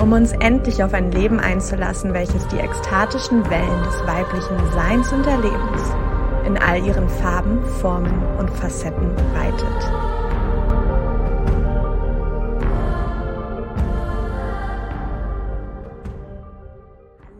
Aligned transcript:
um 0.00 0.12
uns 0.12 0.32
endlich 0.32 0.82
auf 0.82 0.92
ein 0.92 1.10
Leben 1.10 1.40
einzulassen, 1.40 2.12
welches 2.12 2.46
die 2.48 2.58
ekstatischen 2.58 3.48
Wellen 3.48 3.82
des 3.84 4.06
weiblichen 4.06 4.72
Seins 4.72 5.12
und 5.12 5.26
Erlebens 5.26 5.82
in 6.46 6.58
all 6.58 6.84
ihren 6.84 7.08
Farben, 7.08 7.64
Formen 7.80 8.22
und 8.38 8.50
Facetten 8.50 9.10
reitet. 9.34 9.66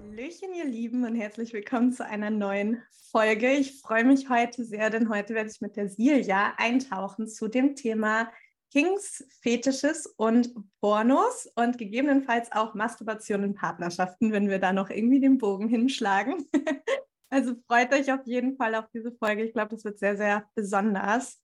Hallöchen, 0.03 0.55
ihr 0.57 0.65
Lieben, 0.65 1.05
und 1.05 1.15
herzlich 1.15 1.53
willkommen 1.53 1.93
zu 1.93 2.07
einer 2.07 2.31
neuen 2.31 2.83
Folge. 3.13 3.53
Ich 3.53 3.81
freue 3.81 4.05
mich 4.05 4.31
heute 4.31 4.65
sehr, 4.65 4.89
denn 4.91 5.11
heute 5.11 5.35
werde 5.35 5.51
ich 5.51 5.61
mit 5.61 5.77
der 5.77 5.89
Silja 5.89 6.55
eintauchen 6.57 7.29
zu 7.29 7.49
dem 7.49 7.77
Thema 7.77 8.29
Kings, 8.77 9.25
Fetisches 9.41 10.05
und 10.19 10.55
Pornos 10.83 11.51
und 11.55 11.79
gegebenenfalls 11.79 12.53
auch 12.53 12.75
Masturbation 12.75 13.43
in 13.43 13.55
Partnerschaften, 13.55 14.33
wenn 14.33 14.51
wir 14.51 14.59
da 14.59 14.75
noch 14.75 14.91
irgendwie 14.91 15.19
den 15.19 15.39
Bogen 15.39 15.67
hinschlagen. 15.67 16.45
also 17.31 17.55
freut 17.67 17.95
euch 17.95 18.13
auf 18.13 18.27
jeden 18.27 18.55
Fall 18.59 18.75
auf 18.75 18.85
diese 18.93 19.13
Folge. 19.13 19.45
Ich 19.45 19.55
glaube, 19.55 19.71
das 19.71 19.85
wird 19.87 19.99
sehr, 19.99 20.19
sehr 20.19 20.47
besonders. 20.55 21.41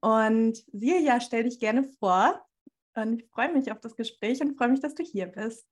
Und 0.00 0.62
Silja, 0.72 1.20
stell 1.20 1.42
dich 1.42 1.58
gerne 1.58 1.82
vor. 1.98 2.40
Und 2.94 3.20
ich 3.20 3.28
freue 3.30 3.52
mich 3.52 3.72
auf 3.72 3.80
das 3.80 3.96
Gespräch 3.96 4.40
und 4.40 4.56
freue 4.56 4.68
mich, 4.68 4.78
dass 4.78 4.94
du 4.94 5.02
hier 5.02 5.26
bist. 5.26 5.66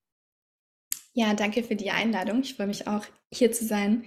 Ja, 1.12 1.32
danke 1.34 1.62
für 1.62 1.76
die 1.76 1.92
Einladung. 1.92 2.40
Ich 2.40 2.56
freue 2.56 2.66
mich 2.66 2.88
auch, 2.88 3.06
hier 3.32 3.52
zu 3.52 3.64
sein. 3.64 4.04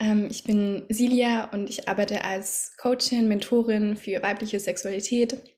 Ähm, 0.00 0.26
ich 0.28 0.42
bin 0.42 0.86
Silja 0.88 1.44
und 1.52 1.70
ich 1.70 1.88
arbeite 1.88 2.24
als 2.24 2.76
Coachin, 2.78 3.28
Mentorin 3.28 3.96
für 3.96 4.20
weibliche 4.24 4.58
Sexualität 4.58 5.51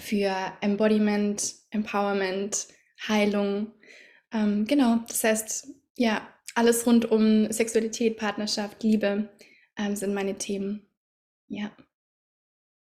für 0.00 0.34
Embodiment, 0.60 1.54
Empowerment, 1.70 2.68
Heilung. 3.08 3.72
Ähm, 4.32 4.66
genau, 4.66 4.98
das 5.08 5.24
heißt, 5.24 5.68
ja, 5.96 6.26
alles 6.54 6.86
rund 6.86 7.10
um 7.10 7.50
Sexualität, 7.52 8.16
Partnerschaft, 8.16 8.82
Liebe 8.82 9.28
ähm, 9.76 9.96
sind 9.96 10.14
meine 10.14 10.36
Themen. 10.38 10.86
Ja. 11.48 11.70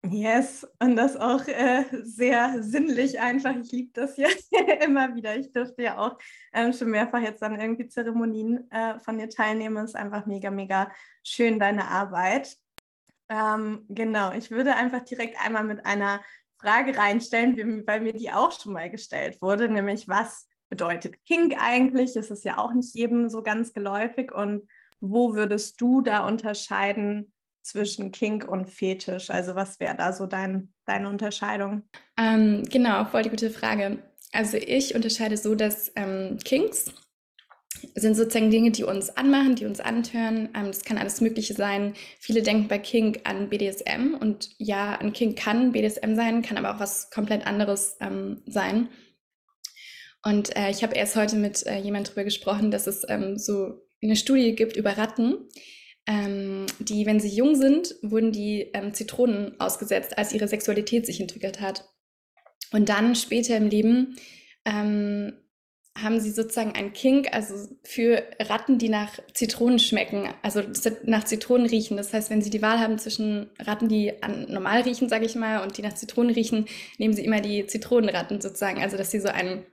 Yes, 0.08 0.66
und 0.80 0.96
das 0.96 1.18
auch 1.18 1.46
äh, 1.48 1.84
sehr 2.04 2.64
sinnlich 2.64 3.20
einfach. 3.20 3.56
Ich 3.58 3.72
liebe 3.72 3.92
das 3.94 4.16
ja 4.16 4.30
immer 4.84 5.14
wieder. 5.14 5.36
Ich 5.36 5.52
durfte 5.52 5.84
ja 5.84 5.98
auch 5.98 6.18
ähm, 6.54 6.72
schon 6.72 6.90
mehrfach 6.90 7.22
jetzt 7.22 7.44
an 7.44 7.60
irgendwie 7.60 7.88
Zeremonien 7.88 8.72
äh, 8.72 8.98
von 9.00 9.18
dir 9.18 9.30
teilnehmen. 9.30 9.84
Ist 9.84 9.98
einfach 9.98 10.26
mega, 10.26 10.52
mega 10.52 10.90
schön, 11.24 11.60
deine 11.60 11.90
Arbeit. 11.90 12.58
Ähm, 13.28 13.86
genau, 13.90 14.32
ich 14.32 14.52
würde 14.52 14.76
einfach 14.76 15.04
direkt 15.04 15.38
einmal 15.44 15.66
mit 15.66 15.86
einer 15.86 16.22
Frage 16.60 16.98
reinstellen, 16.98 17.86
weil 17.88 18.02
mir 18.02 18.14
die 18.14 18.32
auch 18.32 18.52
schon 18.52 18.74
mal 18.74 18.90
gestellt 18.90 19.42
wurde, 19.42 19.70
nämlich 19.70 20.08
was 20.08 20.48
bedeutet 20.70 21.24
Kink 21.26 21.56
eigentlich? 21.60 22.14
Das 22.14 22.32
ist 22.32 22.46
ja 22.46 22.58
auch 22.58 22.74
nicht 22.74 22.94
jedem 22.96 23.30
so 23.30 23.42
ganz 23.42 23.74
geläufig. 23.74 24.32
Und 24.32 24.68
wo 25.00 25.34
würdest 25.34 25.82
du 25.82 26.02
da 26.02 26.26
unterscheiden 26.28 27.34
zwischen 27.62 28.12
Kink 28.12 28.48
und 28.48 28.70
Fetisch? 28.70 29.30
Also 29.30 29.56
was 29.56 29.80
wäre 29.80 29.96
da 29.96 30.14
so 30.14 30.26
dein, 30.26 30.74
deine 30.86 31.10
Unterscheidung? 31.10 31.84
Ähm, 32.18 32.64
genau, 32.70 33.06
voll 33.06 33.24
die 33.24 33.30
gute 33.30 33.50
Frage. 33.50 34.00
Also 34.32 34.58
ich 34.58 34.96
unterscheide 34.96 35.38
so, 35.38 35.56
dass 35.56 35.92
ähm, 35.96 36.38
Kinks 36.44 36.94
sind 37.96 38.16
sozusagen 38.16 38.52
Dinge, 38.52 38.72
die 38.72 38.84
uns 38.84 39.10
anmachen, 39.10 39.56
die 39.56 39.66
uns 39.66 39.80
antören. 39.80 40.50
Ähm, 40.56 40.68
das 40.68 40.84
kann 40.84 40.98
alles 40.98 41.22
Mögliche 41.22 41.54
sein. 41.54 41.94
Viele 42.20 42.42
denken 42.42 42.68
bei 42.68 42.80
Kink 42.80 43.22
an 43.24 43.50
BDSM 43.50 44.16
und 44.20 44.50
ja, 44.58 44.98
ein 44.98 45.14
Kink 45.14 45.38
kann 45.38 45.72
BDSM 45.72 46.16
sein, 46.16 46.42
kann 46.42 46.58
aber 46.58 46.76
auch 46.76 46.80
was 46.80 47.10
komplett 47.10 47.46
anderes 47.46 47.98
ähm, 48.00 48.42
sein. 48.46 48.90
Und 50.24 50.56
äh, 50.56 50.70
ich 50.70 50.84
habe 50.84 50.96
erst 50.96 51.16
heute 51.16 51.36
mit 51.36 51.66
äh, 51.66 51.78
jemand 51.78 52.08
darüber 52.08 52.24
gesprochen, 52.24 52.72
dass 52.72 52.88
es 52.88 53.06
ähm, 53.08 53.38
so 53.38 53.82
eine 54.02 54.16
Studie 54.16 54.56
gibt 54.56 54.76
über 54.76 54.98
Ratten, 54.98 55.50
ähm, 56.08 56.66
die, 56.80 57.06
wenn 57.06 57.20
sie 57.20 57.30
jung 57.30 57.56
sind, 57.56 57.96
wurden 58.02 58.32
die 58.32 58.72
ähm, 58.74 58.94
Zitronen 58.94 59.60
ausgesetzt, 59.60 60.18
als 60.18 60.34
ihre 60.34 60.48
Sexualität 60.48 61.06
sich 61.06 61.22
entwickelt 61.22 61.62
hat. 61.62 61.86
Und 62.72 62.90
dann 62.90 63.16
später 63.16 63.56
im 63.56 63.68
Leben 63.70 64.16
ähm, 64.66 65.34
haben 66.02 66.20
sie 66.20 66.32
sozusagen 66.32 66.74
ein 66.74 66.94
Kink, 66.94 67.34
also 67.34 67.54
für 67.84 68.24
Ratten, 68.40 68.78
die 68.78 68.90
nach 68.90 69.20
Zitronen 69.34 69.80
schmecken, 69.80 70.30
also 70.42 70.62
nach 71.04 71.24
Zitronen 71.24 71.68
riechen. 71.68 71.98
Das 71.98 72.14
heißt, 72.14 72.30
wenn 72.30 72.42
sie 72.42 72.50
die 72.50 72.62
Wahl 72.62 72.80
haben 72.80 72.98
zwischen 72.98 73.50
Ratten, 73.60 73.88
die 73.88 74.22
an 74.24 74.52
normal 74.52 74.82
riechen, 74.82 75.10
sage 75.10 75.26
ich 75.26 75.36
mal, 75.36 75.62
und 75.64 75.78
die 75.78 75.82
nach 75.82 75.96
Zitronen 75.96 76.34
riechen, 76.34 76.66
nehmen 76.98 77.14
sie 77.14 77.26
immer 77.26 77.42
die 77.42 77.66
Zitronenratten 77.66 78.42
sozusagen. 78.42 78.82
Also 78.82 78.98
dass 78.98 79.12
sie 79.12 79.20
so 79.20 79.30
einen 79.30 79.66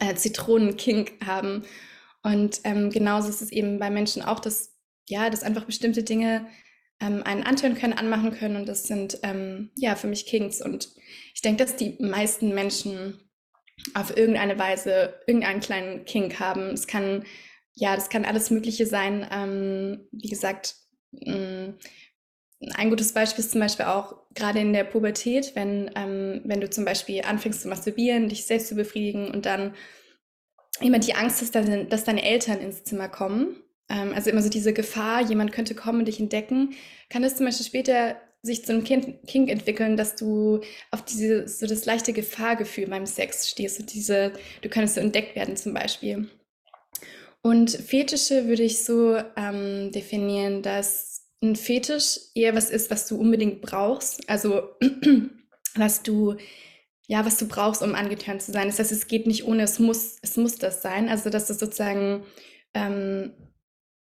äh, 0.00 0.14
Zitronenkink 0.14 1.12
haben. 1.24 1.64
Und 2.22 2.60
ähm, 2.64 2.90
genauso 2.90 3.28
ist 3.28 3.42
es 3.42 3.52
eben 3.52 3.78
bei 3.78 3.90
Menschen 3.90 4.22
auch, 4.22 4.40
dass 4.40 4.78
ja, 5.08 5.30
dass 5.30 5.42
einfach 5.42 5.64
bestimmte 5.64 6.02
Dinge 6.02 6.46
ähm, 7.00 7.22
einen 7.24 7.42
antören 7.42 7.74
können, 7.74 7.92
anmachen 7.92 8.32
können. 8.32 8.56
Und 8.56 8.68
das 8.68 8.84
sind 8.84 9.18
ähm, 9.22 9.70
ja 9.74 9.96
für 9.96 10.06
mich 10.06 10.26
Kinks. 10.26 10.60
Und 10.60 10.90
ich 11.34 11.42
denke, 11.42 11.64
dass 11.64 11.76
die 11.76 11.96
meisten 12.00 12.54
Menschen 12.54 13.27
auf 13.94 14.16
irgendeine 14.16 14.58
Weise 14.58 15.20
irgendeinen 15.26 15.60
kleinen 15.60 16.04
Kink 16.04 16.40
haben. 16.40 16.70
Es 16.70 16.86
kann, 16.86 17.24
ja, 17.74 17.94
das 17.94 18.10
kann 18.10 18.24
alles 18.24 18.50
Mögliche 18.50 18.86
sein. 18.86 19.26
Ähm, 19.30 20.08
wie 20.12 20.28
gesagt, 20.28 20.76
mh, 21.12 21.34
mm, 21.36 21.78
ein 22.74 22.90
gutes 22.90 23.12
Beispiel 23.12 23.44
ist 23.44 23.52
zum 23.52 23.60
Beispiel 23.60 23.86
auch 23.86 24.16
gerade 24.34 24.58
in 24.58 24.72
der 24.72 24.84
Pubertät, 24.84 25.54
wenn, 25.54 25.90
ähm, 25.94 26.40
wenn 26.44 26.60
du 26.60 26.68
zum 26.68 26.84
Beispiel 26.84 27.22
anfängst 27.22 27.62
zu 27.62 27.68
masturbieren, 27.68 28.28
dich 28.28 28.46
selbst 28.46 28.68
zu 28.68 28.74
befriedigen 28.74 29.30
und 29.30 29.46
dann 29.46 29.74
immer 30.80 30.98
die 30.98 31.14
Angst 31.14 31.40
hast, 31.40 31.54
dass, 31.54 31.66
dass 31.88 32.04
deine 32.04 32.24
Eltern 32.24 32.60
ins 32.60 32.84
Zimmer 32.84 33.08
kommen. 33.08 33.62
Ähm, 33.88 34.12
also 34.12 34.30
immer 34.30 34.42
so 34.42 34.48
diese 34.48 34.72
Gefahr, 34.72 35.22
jemand 35.22 35.52
könnte 35.52 35.74
kommen 35.74 36.00
und 36.00 36.08
dich 36.08 36.20
entdecken, 36.20 36.74
kann 37.10 37.22
das 37.22 37.36
zum 37.36 37.46
Beispiel 37.46 37.66
später 37.66 38.16
sich 38.42 38.64
zu 38.64 38.72
einem 38.72 38.84
Kink 38.84 39.50
entwickeln, 39.50 39.96
dass 39.96 40.14
du 40.14 40.60
auf 40.90 41.04
diese, 41.04 41.48
so 41.48 41.66
das 41.66 41.86
leichte 41.86 42.12
Gefahrgefühl 42.12 42.86
beim 42.86 43.06
Sex 43.06 43.48
stehst. 43.48 43.80
Und 43.80 43.92
diese, 43.92 44.32
du 44.62 44.68
könntest 44.68 44.94
so 44.94 45.00
entdeckt 45.00 45.34
werden 45.36 45.56
zum 45.56 45.74
Beispiel. 45.74 46.28
Und 47.42 47.70
Fetische 47.70 48.46
würde 48.46 48.62
ich 48.62 48.84
so 48.84 49.16
ähm, 49.36 49.90
definieren, 49.92 50.62
dass 50.62 51.26
ein 51.42 51.56
Fetisch 51.56 52.18
eher 52.34 52.54
was 52.54 52.70
ist, 52.70 52.90
was 52.90 53.06
du 53.08 53.18
unbedingt 53.18 53.60
brauchst. 53.60 54.28
Also 54.28 54.70
was 55.76 56.02
du 56.02 56.36
ja, 57.08 57.24
was 57.24 57.38
du 57.38 57.48
brauchst, 57.48 57.82
um 57.82 57.94
angetönt 57.94 58.42
zu 58.42 58.52
sein. 58.52 58.66
Das 58.66 58.78
heißt, 58.78 58.92
es 58.92 59.08
geht 59.08 59.26
nicht 59.26 59.44
ohne, 59.44 59.62
es 59.62 59.78
muss, 59.78 60.18
es 60.20 60.36
muss 60.36 60.56
das 60.56 60.82
sein. 60.82 61.08
Also, 61.08 61.30
dass 61.30 61.46
das 61.46 61.58
sozusagen, 61.58 62.24
ähm, 62.74 63.32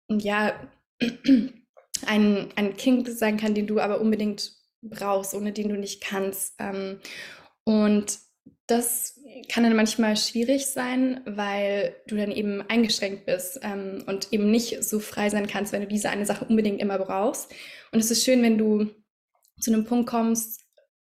ja, 0.10 0.60
ein, 2.06 2.50
ein 2.56 2.76
Kink 2.78 3.08
sein 3.10 3.38
kann, 3.38 3.54
den 3.54 3.68
du 3.68 3.80
aber 3.80 4.02
unbedingt 4.02 4.54
brauchst, 4.82 5.34
ohne 5.34 5.52
den 5.52 5.70
du 5.70 5.76
nicht 5.76 6.02
kannst. 6.02 6.56
Ähm, 6.60 7.00
und 7.64 8.20
das 8.68 9.20
kann 9.52 9.64
dann 9.64 9.76
manchmal 9.76 10.18
schwierig 10.18 10.68
sein, 10.68 11.22
weil 11.26 11.96
du 12.08 12.16
dann 12.16 12.32
eben 12.32 12.62
eingeschränkt 12.68 13.26
bist 13.26 13.60
ähm, 13.62 14.04
und 14.08 14.32
eben 14.34 14.50
nicht 14.50 14.84
so 14.84 15.00
frei 15.00 15.30
sein 15.30 15.48
kannst, 15.48 15.72
wenn 15.72 15.82
du 15.82 15.88
diese 15.88 16.10
eine 16.10 16.26
Sache 16.26 16.46
unbedingt 16.46 16.82
immer 16.82 16.98
brauchst. 16.98 17.52
Und 17.92 18.00
es 18.00 18.12
ist 18.12 18.24
schön, 18.24 18.42
wenn 18.42 18.58
du 18.58 18.90
zu 19.60 19.72
einem 19.72 19.86
Punkt 19.86 20.10
kommst 20.10 20.62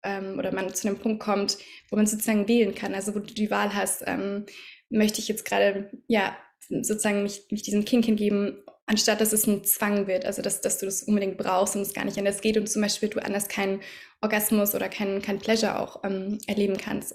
ähm, 0.02 0.38
oder 0.38 0.52
man 0.52 0.72
zu 0.74 0.88
einem 0.88 0.98
Punkt 0.98 1.22
kommt, 1.22 1.58
wo 1.90 1.96
man 1.96 2.06
sozusagen 2.06 2.48
wählen 2.48 2.74
kann, 2.74 2.94
also 2.94 3.14
wo 3.14 3.20
du 3.20 3.32
die 3.32 3.50
Wahl 3.50 3.74
hast, 3.74 4.02
ähm, 4.06 4.46
möchte 4.90 5.20
ich 5.20 5.28
jetzt 5.28 5.44
gerade, 5.44 5.90
ja, 6.08 6.36
sozusagen 6.68 7.22
mich, 7.22 7.46
mich 7.50 7.62
diesem 7.62 7.84
Kink 7.84 8.04
hingeben 8.04 8.62
anstatt 8.86 9.20
dass 9.20 9.32
es 9.32 9.46
ein 9.46 9.64
Zwang 9.64 10.06
wird, 10.06 10.24
also 10.24 10.42
dass, 10.42 10.60
dass 10.60 10.78
du 10.78 10.86
das 10.86 11.02
unbedingt 11.02 11.36
brauchst 11.36 11.76
und 11.76 11.82
es 11.82 11.94
gar 11.94 12.04
nicht 12.04 12.18
anders 12.18 12.40
geht 12.40 12.56
und 12.56 12.68
zum 12.68 12.82
Beispiel 12.82 13.08
du 13.08 13.22
anders 13.22 13.48
keinen 13.48 13.80
Orgasmus 14.22 14.74
oder 14.74 14.88
keinen 14.88 15.20
kein 15.22 15.38
Pleasure 15.38 15.78
auch 15.78 16.02
ähm, 16.04 16.38
erleben 16.46 16.76
kannst. 16.76 17.14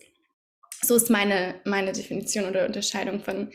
So 0.83 0.95
ist 0.95 1.09
meine, 1.09 1.56
meine 1.65 1.91
Definition 1.91 2.45
oder 2.45 2.65
Unterscheidung 2.65 3.21
von, 3.21 3.51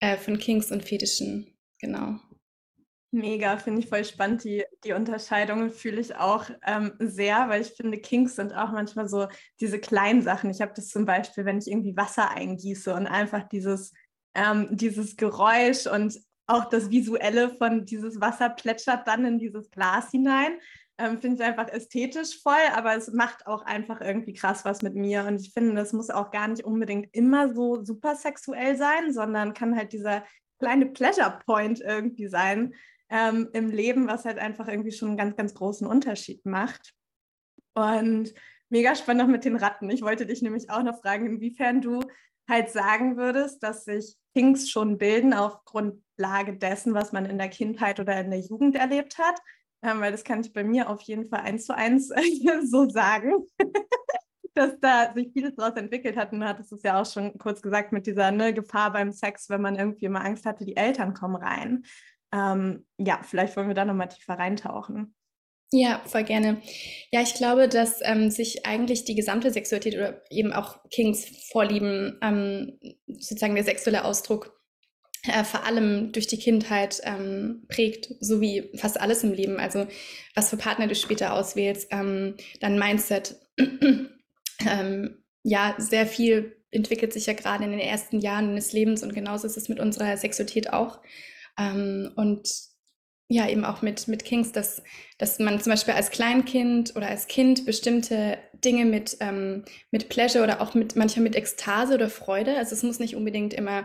äh, 0.00 0.16
von 0.16 0.38
Kings 0.38 0.72
und 0.72 0.84
Fetischen, 0.84 1.54
genau. 1.78 2.18
Mega, 3.12 3.56
finde 3.58 3.80
ich 3.80 3.88
voll 3.88 4.04
spannend. 4.04 4.44
Die, 4.44 4.64
die 4.84 4.92
Unterscheidungen 4.92 5.70
fühle 5.70 6.00
ich 6.00 6.14
auch 6.14 6.48
ähm, 6.64 6.92
sehr, 7.00 7.48
weil 7.48 7.60
ich 7.60 7.72
finde, 7.72 7.98
Kings 7.98 8.36
sind 8.36 8.52
auch 8.54 8.70
manchmal 8.70 9.08
so 9.08 9.26
diese 9.58 9.80
kleinen 9.80 10.22
Sachen. 10.22 10.48
Ich 10.50 10.60
habe 10.60 10.72
das 10.76 10.88
zum 10.88 11.06
Beispiel, 11.06 11.44
wenn 11.44 11.58
ich 11.58 11.66
irgendwie 11.66 11.96
Wasser 11.96 12.30
eingieße 12.30 12.94
und 12.94 13.08
einfach 13.08 13.48
dieses, 13.48 13.92
ähm, 14.36 14.68
dieses 14.70 15.16
Geräusch 15.16 15.88
und 15.88 16.20
auch 16.50 16.64
das 16.66 16.90
Visuelle 16.90 17.50
von 17.56 17.84
dieses 17.84 18.20
Wasser 18.20 18.50
plätschert 18.50 19.06
dann 19.06 19.24
in 19.24 19.38
dieses 19.38 19.70
Glas 19.70 20.10
hinein. 20.10 20.58
Ähm, 20.98 21.18
finde 21.18 21.36
ich 21.36 21.48
einfach 21.48 21.68
ästhetisch 21.68 22.42
voll, 22.42 22.66
aber 22.74 22.94
es 22.94 23.10
macht 23.12 23.46
auch 23.46 23.64
einfach 23.64 24.00
irgendwie 24.00 24.34
krass 24.34 24.64
was 24.64 24.82
mit 24.82 24.94
mir. 24.94 25.24
Und 25.24 25.40
ich 25.40 25.52
finde, 25.52 25.74
das 25.74 25.92
muss 25.92 26.10
auch 26.10 26.30
gar 26.30 26.48
nicht 26.48 26.64
unbedingt 26.64 27.08
immer 27.14 27.54
so 27.54 27.82
super 27.84 28.16
sexuell 28.16 28.76
sein, 28.76 29.12
sondern 29.12 29.54
kann 29.54 29.76
halt 29.76 29.92
dieser 29.92 30.24
kleine 30.58 30.86
Pleasure 30.86 31.38
Point 31.46 31.80
irgendwie 31.80 32.28
sein 32.28 32.74
ähm, 33.08 33.48
im 33.52 33.70
Leben, 33.70 34.08
was 34.08 34.24
halt 34.24 34.38
einfach 34.38 34.68
irgendwie 34.68 34.92
schon 34.92 35.08
einen 35.08 35.16
ganz, 35.16 35.36
ganz 35.36 35.54
großen 35.54 35.86
Unterschied 35.86 36.44
macht. 36.44 36.92
Und 37.74 38.34
mega 38.68 38.94
spannend 38.94 39.22
noch 39.22 39.32
mit 39.32 39.44
den 39.44 39.56
Ratten. 39.56 39.88
Ich 39.88 40.02
wollte 40.02 40.26
dich 40.26 40.42
nämlich 40.42 40.70
auch 40.70 40.82
noch 40.82 41.00
fragen, 41.00 41.26
inwiefern 41.26 41.80
du 41.80 42.00
halt 42.48 42.70
sagen 42.70 43.16
würdest, 43.16 43.62
dass 43.62 43.84
sich 43.84 44.16
Kinks 44.34 44.68
schon 44.68 44.98
bilden 44.98 45.32
auf 45.32 45.64
Grundlage 46.20 46.56
dessen, 46.56 46.94
was 46.94 47.12
man 47.12 47.24
in 47.24 47.38
der 47.38 47.48
Kindheit 47.48 48.00
oder 48.00 48.20
in 48.20 48.30
der 48.30 48.40
Jugend 48.40 48.76
erlebt 48.76 49.18
hat. 49.18 49.38
Ähm, 49.82 50.00
weil 50.00 50.12
das 50.12 50.24
kann 50.24 50.42
ich 50.42 50.52
bei 50.52 50.62
mir 50.62 50.90
auf 50.90 51.00
jeden 51.02 51.26
Fall 51.28 51.40
eins 51.40 51.64
zu 51.64 51.74
eins 51.74 52.08
so 52.70 52.88
sagen, 52.88 53.32
dass 54.54 54.78
da 54.80 55.12
sich 55.14 55.32
vieles 55.32 55.56
daraus 55.56 55.76
entwickelt 55.76 56.16
hat. 56.16 56.32
Und 56.32 56.40
du 56.40 56.46
hattest 56.46 56.72
es 56.72 56.82
ja 56.82 57.00
auch 57.00 57.06
schon 57.06 57.38
kurz 57.38 57.62
gesagt 57.62 57.92
mit 57.92 58.06
dieser 58.06 58.30
ne, 58.30 58.52
Gefahr 58.52 58.92
beim 58.92 59.12
Sex, 59.12 59.48
wenn 59.48 59.62
man 59.62 59.76
irgendwie 59.76 60.04
immer 60.04 60.24
Angst 60.24 60.44
hatte, 60.44 60.66
die 60.66 60.76
Eltern 60.76 61.14
kommen 61.14 61.36
rein. 61.36 61.84
Ähm, 62.32 62.86
ja, 62.98 63.20
vielleicht 63.22 63.56
wollen 63.56 63.68
wir 63.68 63.74
da 63.74 63.86
nochmal 63.86 64.08
tiefer 64.08 64.34
reintauchen. 64.34 65.14
Ja, 65.72 66.02
voll 66.04 66.24
gerne. 66.24 66.60
Ja, 67.12 67.22
ich 67.22 67.34
glaube, 67.34 67.68
dass 67.68 68.00
ähm, 68.02 68.30
sich 68.30 68.66
eigentlich 68.66 69.04
die 69.04 69.14
gesamte 69.14 69.52
Sexualität 69.52 69.94
oder 69.94 70.20
eben 70.28 70.52
auch 70.52 70.80
Kings 70.90 71.48
Vorlieben, 71.52 72.18
ähm, 72.22 72.78
sozusagen 73.06 73.54
der 73.54 73.64
sexuelle 73.64 74.04
Ausdruck, 74.04 74.59
äh, 75.24 75.44
vor 75.44 75.64
allem 75.64 76.12
durch 76.12 76.26
die 76.26 76.38
Kindheit 76.38 77.00
ähm, 77.04 77.66
prägt, 77.68 78.14
so 78.20 78.40
wie 78.40 78.70
fast 78.76 79.00
alles 79.00 79.22
im 79.22 79.32
Leben. 79.32 79.58
Also 79.58 79.86
was 80.34 80.50
für 80.50 80.56
Partner 80.56 80.86
du 80.86 80.94
später 80.94 81.34
auswählst, 81.34 81.88
ähm, 81.90 82.36
dein 82.60 82.78
Mindset. 82.78 83.36
ähm, 83.58 85.16
ja, 85.42 85.74
sehr 85.78 86.06
viel 86.06 86.56
entwickelt 86.70 87.12
sich 87.12 87.26
ja 87.26 87.32
gerade 87.32 87.64
in 87.64 87.70
den 87.70 87.80
ersten 87.80 88.20
Jahren 88.20 88.54
des 88.54 88.72
Lebens 88.72 89.02
und 89.02 89.14
genauso 89.14 89.46
ist 89.46 89.56
es 89.56 89.68
mit 89.68 89.80
unserer 89.80 90.16
Sexualität 90.16 90.72
auch. 90.72 91.00
Ähm, 91.58 92.12
und 92.16 92.48
ja, 93.28 93.48
eben 93.48 93.64
auch 93.64 93.80
mit, 93.80 94.08
mit 94.08 94.24
Kings, 94.24 94.50
dass, 94.52 94.82
dass 95.18 95.38
man 95.38 95.60
zum 95.60 95.70
Beispiel 95.70 95.94
als 95.94 96.10
Kleinkind 96.10 96.96
oder 96.96 97.08
als 97.08 97.28
Kind 97.28 97.64
bestimmte 97.64 98.38
Dinge 98.64 98.84
mit, 98.84 99.18
ähm, 99.20 99.64
mit 99.90 100.08
Pleasure 100.08 100.42
oder 100.42 100.60
auch 100.60 100.74
mit 100.74 100.96
manchmal 100.96 101.22
mit 101.22 101.36
Ekstase 101.36 101.94
oder 101.94 102.10
Freude, 102.10 102.56
also 102.56 102.74
es 102.74 102.82
muss 102.82 102.98
nicht 102.98 103.14
unbedingt 103.14 103.54
immer 103.54 103.84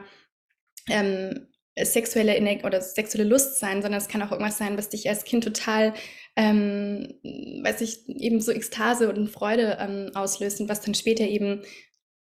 ähm, 0.90 1.48
sexuelle 1.78 2.36
Ener 2.36 2.64
oder 2.64 2.82
sexuelle 2.82 3.28
Lust 3.28 3.60
sein, 3.60 3.82
sondern 3.82 4.00
es 4.00 4.08
kann 4.08 4.22
auch 4.22 4.32
irgendwas 4.32 4.58
sein, 4.58 4.78
was 4.78 4.90
dich 4.90 5.10
als 5.10 5.26
Kind 5.26 5.44
total, 5.44 5.94
ähm, 6.36 7.16
weiß 7.24 7.82
ich, 7.82 8.08
eben 8.08 8.40
so 8.40 8.52
Ekstase 8.52 9.10
und 9.10 9.30
Freude 9.30 9.78
ähm, 9.80 10.12
auslöst 10.16 10.62
und 10.62 10.70
was 10.70 10.82
dann 10.82 10.96
später 10.96 11.26
eben 11.26 11.62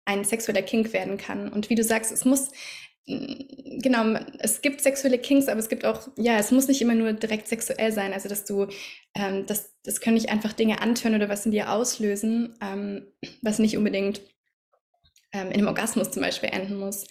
ein 0.05 0.25
sexueller 0.25 0.62
Kink 0.62 0.93
werden 0.93 1.19
kann. 1.19 1.53
Und 1.53 1.70
wie 1.70 1.75
du 1.75 1.85
sagst, 1.85 2.12
es 2.12 2.25
muss 2.25 2.50
genau, 3.06 4.17
es 4.38 4.62
gibt 4.62 4.81
sexuelle 4.81 5.19
Kinks, 5.19 5.49
aber 5.49 5.58
es 5.58 5.69
gibt 5.69 5.85
auch, 5.85 6.08
ja, 6.17 6.38
es 6.38 6.50
muss 6.50 6.69
nicht 6.69 6.81
immer 6.81 6.94
nur 6.94 7.12
direkt 7.12 7.49
sexuell 7.49 7.93
sein. 7.93 8.12
Also, 8.12 8.29
dass 8.29 8.44
du, 8.44 8.69
ähm, 9.15 9.44
das, 9.47 9.75
das 9.82 10.00
können 10.00 10.15
nicht 10.15 10.31
einfach 10.31 10.53
Dinge 10.53 10.81
antören 10.81 11.17
oder 11.17 11.29
was 11.29 11.44
in 11.44 11.53
dir 11.53 11.73
auslösen, 11.73 12.55
ähm, 12.61 13.06
was 13.43 13.58
nicht 13.58 13.76
unbedingt 13.76 14.20
ähm, 15.32 15.49
in 15.49 15.55
einem 15.55 15.69
Orgasmus 15.69 16.11
zum 16.11 16.23
Beispiel 16.23 16.50
enden 16.50 16.79
muss. 16.79 17.06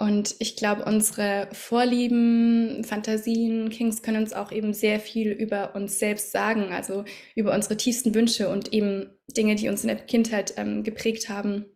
Und 0.00 0.36
ich 0.38 0.54
glaube, 0.54 0.84
unsere 0.84 1.48
Vorlieben, 1.52 2.84
Fantasien, 2.84 3.68
Kings 3.68 4.00
können 4.00 4.22
uns 4.22 4.32
auch 4.32 4.52
eben 4.52 4.72
sehr 4.72 5.00
viel 5.00 5.32
über 5.32 5.74
uns 5.74 5.98
selbst 5.98 6.30
sagen, 6.30 6.72
also 6.72 7.04
über 7.34 7.52
unsere 7.52 7.76
tiefsten 7.76 8.14
Wünsche 8.14 8.48
und 8.48 8.72
eben 8.72 9.10
Dinge, 9.36 9.56
die 9.56 9.68
uns 9.68 9.82
in 9.82 9.88
der 9.88 9.96
Kindheit 9.96 10.54
ähm, 10.56 10.84
geprägt 10.84 11.28
haben. 11.28 11.66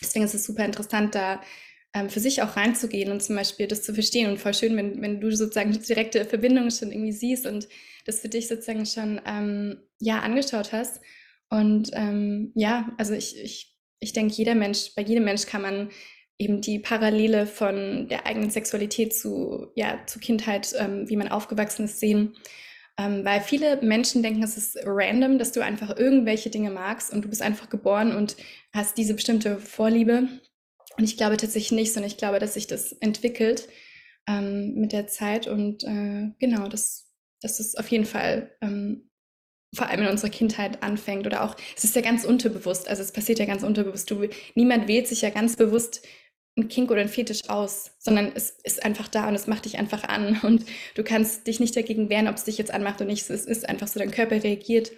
Deswegen 0.00 0.24
ist 0.24 0.34
es 0.34 0.46
super 0.46 0.64
interessant, 0.64 1.14
da 1.14 1.42
ähm, 1.92 2.08
für 2.08 2.20
sich 2.20 2.40
auch 2.40 2.56
reinzugehen 2.56 3.12
und 3.12 3.22
zum 3.22 3.36
Beispiel 3.36 3.66
das 3.66 3.82
zu 3.82 3.92
verstehen. 3.92 4.30
Und 4.30 4.38
voll 4.38 4.54
schön, 4.54 4.74
wenn, 4.76 5.02
wenn 5.02 5.20
du 5.20 5.30
sozusagen 5.30 5.72
die 5.72 5.80
direkte 5.80 6.24
Verbindung 6.24 6.70
schon 6.70 6.92
irgendwie 6.92 7.12
siehst 7.12 7.46
und 7.46 7.68
das 8.06 8.20
für 8.20 8.28
dich 8.30 8.48
sozusagen 8.48 8.86
schon 8.86 9.20
ähm, 9.26 9.82
ja 9.98 10.20
angeschaut 10.20 10.72
hast. 10.72 11.02
Und 11.50 11.90
ähm, 11.92 12.52
ja, 12.54 12.90
also 12.96 13.12
ich, 13.12 13.38
ich, 13.38 13.76
ich 13.98 14.14
denke, 14.14 14.32
jeder 14.32 14.54
Mensch, 14.54 14.94
bei 14.96 15.02
jedem 15.02 15.24
Mensch 15.24 15.44
kann 15.44 15.60
man 15.60 15.90
eben 16.40 16.62
die 16.62 16.78
Parallele 16.78 17.46
von 17.46 18.08
der 18.08 18.26
eigenen 18.26 18.50
Sexualität 18.50 19.14
zu, 19.14 19.68
ja, 19.74 20.00
zu 20.06 20.18
Kindheit, 20.18 20.74
ähm, 20.78 21.08
wie 21.08 21.16
man 21.16 21.28
aufgewachsen 21.28 21.84
ist, 21.84 22.00
sehen. 22.00 22.34
Ähm, 22.98 23.24
weil 23.24 23.40
viele 23.40 23.80
Menschen 23.82 24.22
denken, 24.22 24.42
es 24.42 24.56
ist 24.56 24.78
random, 24.84 25.38
dass 25.38 25.52
du 25.52 25.62
einfach 25.62 25.96
irgendwelche 25.96 26.50
Dinge 26.50 26.70
magst 26.70 27.12
und 27.12 27.24
du 27.24 27.28
bist 27.28 27.42
einfach 27.42 27.68
geboren 27.68 28.16
und 28.16 28.36
hast 28.72 28.96
diese 28.96 29.14
bestimmte 29.14 29.58
Vorliebe. 29.58 30.28
Und 30.96 31.04
ich 31.04 31.16
glaube 31.16 31.36
tatsächlich 31.36 31.72
nicht, 31.72 31.92
sondern 31.92 32.10
ich 32.10 32.16
glaube, 32.16 32.38
dass 32.38 32.54
sich 32.54 32.66
das 32.66 32.92
entwickelt 32.92 33.68
ähm, 34.26 34.74
mit 34.74 34.92
der 34.92 35.06
Zeit 35.06 35.46
und 35.46 35.84
äh, 35.84 36.30
genau, 36.38 36.68
dass, 36.68 37.10
dass 37.42 37.60
es 37.60 37.76
auf 37.76 37.88
jeden 37.88 38.06
Fall 38.06 38.50
ähm, 38.62 39.10
vor 39.74 39.88
allem 39.88 40.02
in 40.02 40.08
unserer 40.08 40.30
Kindheit 40.30 40.82
anfängt 40.82 41.26
oder 41.26 41.44
auch, 41.44 41.54
es 41.76 41.84
ist 41.84 41.94
ja 41.94 42.02
ganz 42.02 42.24
unterbewusst, 42.24 42.88
also 42.88 43.02
es 43.02 43.12
passiert 43.12 43.38
ja 43.38 43.44
ganz 43.44 43.62
unterbewusst. 43.62 44.10
Du, 44.10 44.26
niemand 44.54 44.88
wählt 44.88 45.06
sich 45.06 45.22
ja 45.22 45.30
ganz 45.30 45.56
bewusst 45.56 46.02
ein 46.56 46.68
Kink 46.68 46.90
oder 46.90 47.00
ein 47.00 47.08
Fetisch 47.08 47.48
aus, 47.48 47.92
sondern 47.98 48.32
es 48.34 48.50
ist 48.64 48.84
einfach 48.84 49.08
da 49.08 49.28
und 49.28 49.34
es 49.34 49.46
macht 49.46 49.64
dich 49.64 49.78
einfach 49.78 50.04
an 50.04 50.40
und 50.42 50.64
du 50.94 51.04
kannst 51.04 51.46
dich 51.46 51.60
nicht 51.60 51.76
dagegen 51.76 52.08
wehren, 52.08 52.28
ob 52.28 52.36
es 52.36 52.44
dich 52.44 52.58
jetzt 52.58 52.72
anmacht 52.72 53.00
oder 53.00 53.10
nicht. 53.10 53.28
Es 53.30 53.46
ist 53.46 53.68
einfach 53.68 53.88
so, 53.88 53.98
dein 53.98 54.10
Körper 54.10 54.42
reagiert. 54.42 54.92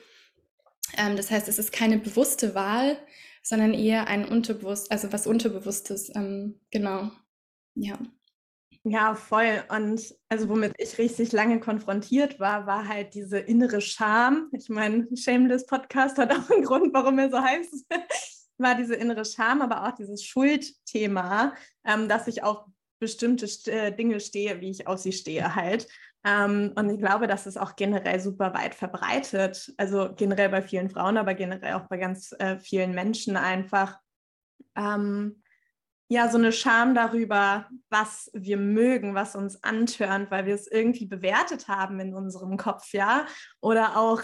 Ähm, 0.97 1.17
das 1.17 1.31
heißt, 1.31 1.49
es 1.49 1.59
ist 1.59 1.73
keine 1.73 1.99
bewusste 1.99 2.55
Wahl, 2.55 2.99
sondern 3.43 3.75
eher 3.75 4.09
ein 4.09 4.27
Unterbewusst, 4.27 4.91
also 4.91 5.13
was 5.13 5.27
Unterbewusstes. 5.27 6.15
Ähm, 6.15 6.61
genau. 6.71 7.11
Ja. 7.75 7.99
Ja, 8.85 9.15
voll. 9.15 9.63
Und 9.69 10.13
also 10.29 10.49
womit 10.49 10.73
ich 10.77 10.99
richtig 10.99 11.31
lange 11.31 11.61
konfrontiert 11.61 12.41
war, 12.41 12.67
war 12.67 12.89
halt 12.89 13.15
diese 13.15 13.39
innere 13.39 13.81
Scham. 13.81 14.49
Ich 14.53 14.69
meine, 14.69 15.07
Shameless 15.17 15.67
Podcast 15.67 16.19
hat 16.19 16.33
auch 16.33 16.51
einen 16.51 16.65
Grund, 16.65 16.93
warum 16.93 17.19
er 17.19 17.31
so 17.31 17.41
heißt. 17.41 17.87
War 18.59 18.75
diese 18.75 18.95
innere 18.95 19.25
Scham, 19.25 19.63
aber 19.63 19.87
auch 19.87 19.95
dieses 19.95 20.25
Schuldthema, 20.25 21.55
ähm, 21.85 22.09
dass 22.09 22.27
ich 22.29 22.43
auf 22.43 22.65
bestimmte 23.01 23.47
äh, 23.71 23.93
Dinge 23.93 24.21
stehe, 24.21 24.61
wie 24.61 24.71
ich 24.71 24.87
auf 24.87 24.99
sie 25.01 25.13
stehe 25.13 25.55
halt. 25.55 25.89
Ähm, 26.25 26.73
und 26.77 26.89
ich 26.89 26.99
glaube, 26.99 27.27
das 27.27 27.47
ist 27.47 27.57
auch 27.57 27.75
generell 27.75 28.21
super 28.21 28.55
weit 28.55 28.75
verbreitet. 28.75 29.73
Also 29.77 30.11
generell 30.15 30.51
bei 30.51 30.63
vielen 30.63 30.89
Frauen, 30.89 31.17
aber 31.17 31.35
generell 31.35 31.75
auch 31.75 31.89
bei 31.89 31.97
ganz 31.97 32.33
äh, 32.39 32.59
vielen 32.59 32.95
Menschen 32.95 33.37
einfach. 33.37 33.99
Ähm, 34.77 35.43
ja, 36.09 36.29
so 36.29 36.37
eine 36.37 36.53
Scham 36.53 36.95
darüber, 36.95 37.69
was 37.89 38.31
wir 38.35 38.59
mögen, 38.59 39.15
was 39.15 39.35
uns 39.35 39.65
antörnt, 39.65 40.31
weil 40.31 40.45
wir 40.47 40.55
es 40.55 40.67
irgendwie 40.67 41.07
bewertet 41.07 41.69
haben 41.69 41.99
in 42.01 42.15
unserem 42.15 42.57
Kopf, 42.57 42.93
ja. 42.93 43.27
Oder 43.61 43.97
auch 43.97 44.23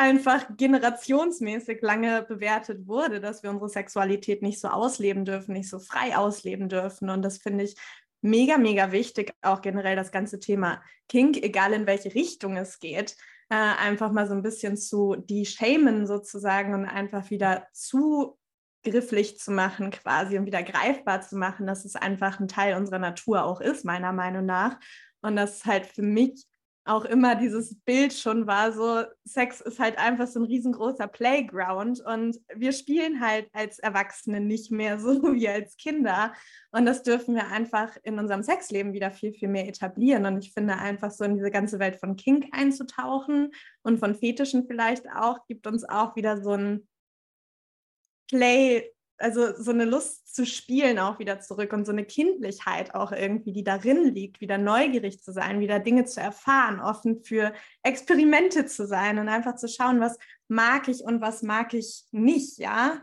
einfach 0.00 0.46
generationsmäßig 0.56 1.82
lange 1.82 2.22
bewertet 2.22 2.86
wurde, 2.86 3.20
dass 3.20 3.42
wir 3.42 3.50
unsere 3.50 3.68
Sexualität 3.68 4.40
nicht 4.40 4.58
so 4.58 4.68
ausleben 4.68 5.26
dürfen, 5.26 5.52
nicht 5.52 5.68
so 5.68 5.78
frei 5.78 6.16
ausleben 6.16 6.70
dürfen. 6.70 7.10
Und 7.10 7.20
das 7.22 7.36
finde 7.36 7.64
ich 7.64 7.76
mega, 8.22 8.56
mega 8.56 8.92
wichtig, 8.92 9.34
auch 9.42 9.60
generell 9.60 9.96
das 9.96 10.10
ganze 10.10 10.40
Thema 10.40 10.82
Kink, 11.08 11.36
egal 11.36 11.74
in 11.74 11.86
welche 11.86 12.14
Richtung 12.14 12.56
es 12.56 12.78
geht, 12.78 13.14
äh, 13.50 13.56
einfach 13.56 14.10
mal 14.10 14.26
so 14.26 14.32
ein 14.32 14.42
bisschen 14.42 14.78
zu 14.78 15.16
die 15.16 15.44
shamen 15.44 16.06
sozusagen 16.06 16.72
und 16.72 16.86
einfach 16.86 17.28
wieder 17.28 17.66
zugrifflich 17.74 19.38
zu 19.38 19.50
machen 19.50 19.90
quasi 19.90 20.38
und 20.38 20.46
wieder 20.46 20.62
greifbar 20.62 21.20
zu 21.20 21.36
machen, 21.36 21.66
dass 21.66 21.84
es 21.84 21.94
einfach 21.94 22.40
ein 22.40 22.48
Teil 22.48 22.74
unserer 22.76 23.00
Natur 23.00 23.44
auch 23.44 23.60
ist, 23.60 23.84
meiner 23.84 24.14
Meinung 24.14 24.46
nach. 24.46 24.80
Und 25.20 25.36
das 25.36 25.66
halt 25.66 25.86
für 25.86 26.02
mich 26.02 26.46
auch 26.84 27.04
immer 27.04 27.34
dieses 27.36 27.78
Bild 27.84 28.12
schon 28.12 28.46
war, 28.46 28.72
so 28.72 29.04
Sex 29.24 29.60
ist 29.60 29.78
halt 29.78 29.98
einfach 29.98 30.26
so 30.26 30.40
ein 30.40 30.46
riesengroßer 30.46 31.06
Playground 31.08 32.00
und 32.00 32.40
wir 32.54 32.72
spielen 32.72 33.20
halt 33.20 33.48
als 33.52 33.78
Erwachsene 33.78 34.40
nicht 34.40 34.70
mehr 34.70 34.98
so 34.98 35.10
wie 35.34 35.48
als 35.48 35.76
Kinder 35.76 36.32
und 36.70 36.86
das 36.86 37.02
dürfen 37.02 37.34
wir 37.34 37.48
einfach 37.48 37.96
in 38.02 38.18
unserem 38.18 38.42
Sexleben 38.42 38.92
wieder 38.92 39.10
viel, 39.10 39.32
viel 39.32 39.48
mehr 39.48 39.68
etablieren 39.68 40.24
und 40.26 40.38
ich 40.38 40.52
finde 40.52 40.78
einfach 40.78 41.10
so 41.10 41.24
in 41.24 41.36
diese 41.36 41.50
ganze 41.50 41.78
Welt 41.78 41.96
von 41.96 42.16
Kink 42.16 42.46
einzutauchen 42.52 43.52
und 43.82 43.98
von 43.98 44.14
Fetischen 44.14 44.66
vielleicht 44.66 45.06
auch, 45.10 45.46
gibt 45.46 45.66
uns 45.66 45.84
auch 45.88 46.16
wieder 46.16 46.42
so 46.42 46.52
ein 46.52 46.88
Play 48.28 48.90
also 49.20 49.54
so 49.56 49.70
eine 49.70 49.84
Lust 49.84 50.34
zu 50.34 50.46
spielen 50.46 50.98
auch 50.98 51.18
wieder 51.18 51.40
zurück 51.40 51.72
und 51.72 51.84
so 51.84 51.92
eine 51.92 52.04
Kindlichkeit 52.04 52.94
auch 52.94 53.12
irgendwie, 53.12 53.52
die 53.52 53.64
darin 53.64 54.14
liegt, 54.14 54.40
wieder 54.40 54.58
neugierig 54.58 55.22
zu 55.22 55.32
sein, 55.32 55.60
wieder 55.60 55.78
Dinge 55.78 56.04
zu 56.04 56.20
erfahren, 56.20 56.80
offen 56.80 57.22
für 57.22 57.52
Experimente 57.82 58.66
zu 58.66 58.86
sein 58.86 59.18
und 59.18 59.28
einfach 59.28 59.56
zu 59.56 59.68
schauen, 59.68 60.00
was 60.00 60.18
mag 60.48 60.88
ich 60.88 61.02
und 61.02 61.20
was 61.20 61.42
mag 61.42 61.74
ich 61.74 62.04
nicht, 62.10 62.58
ja. 62.58 63.02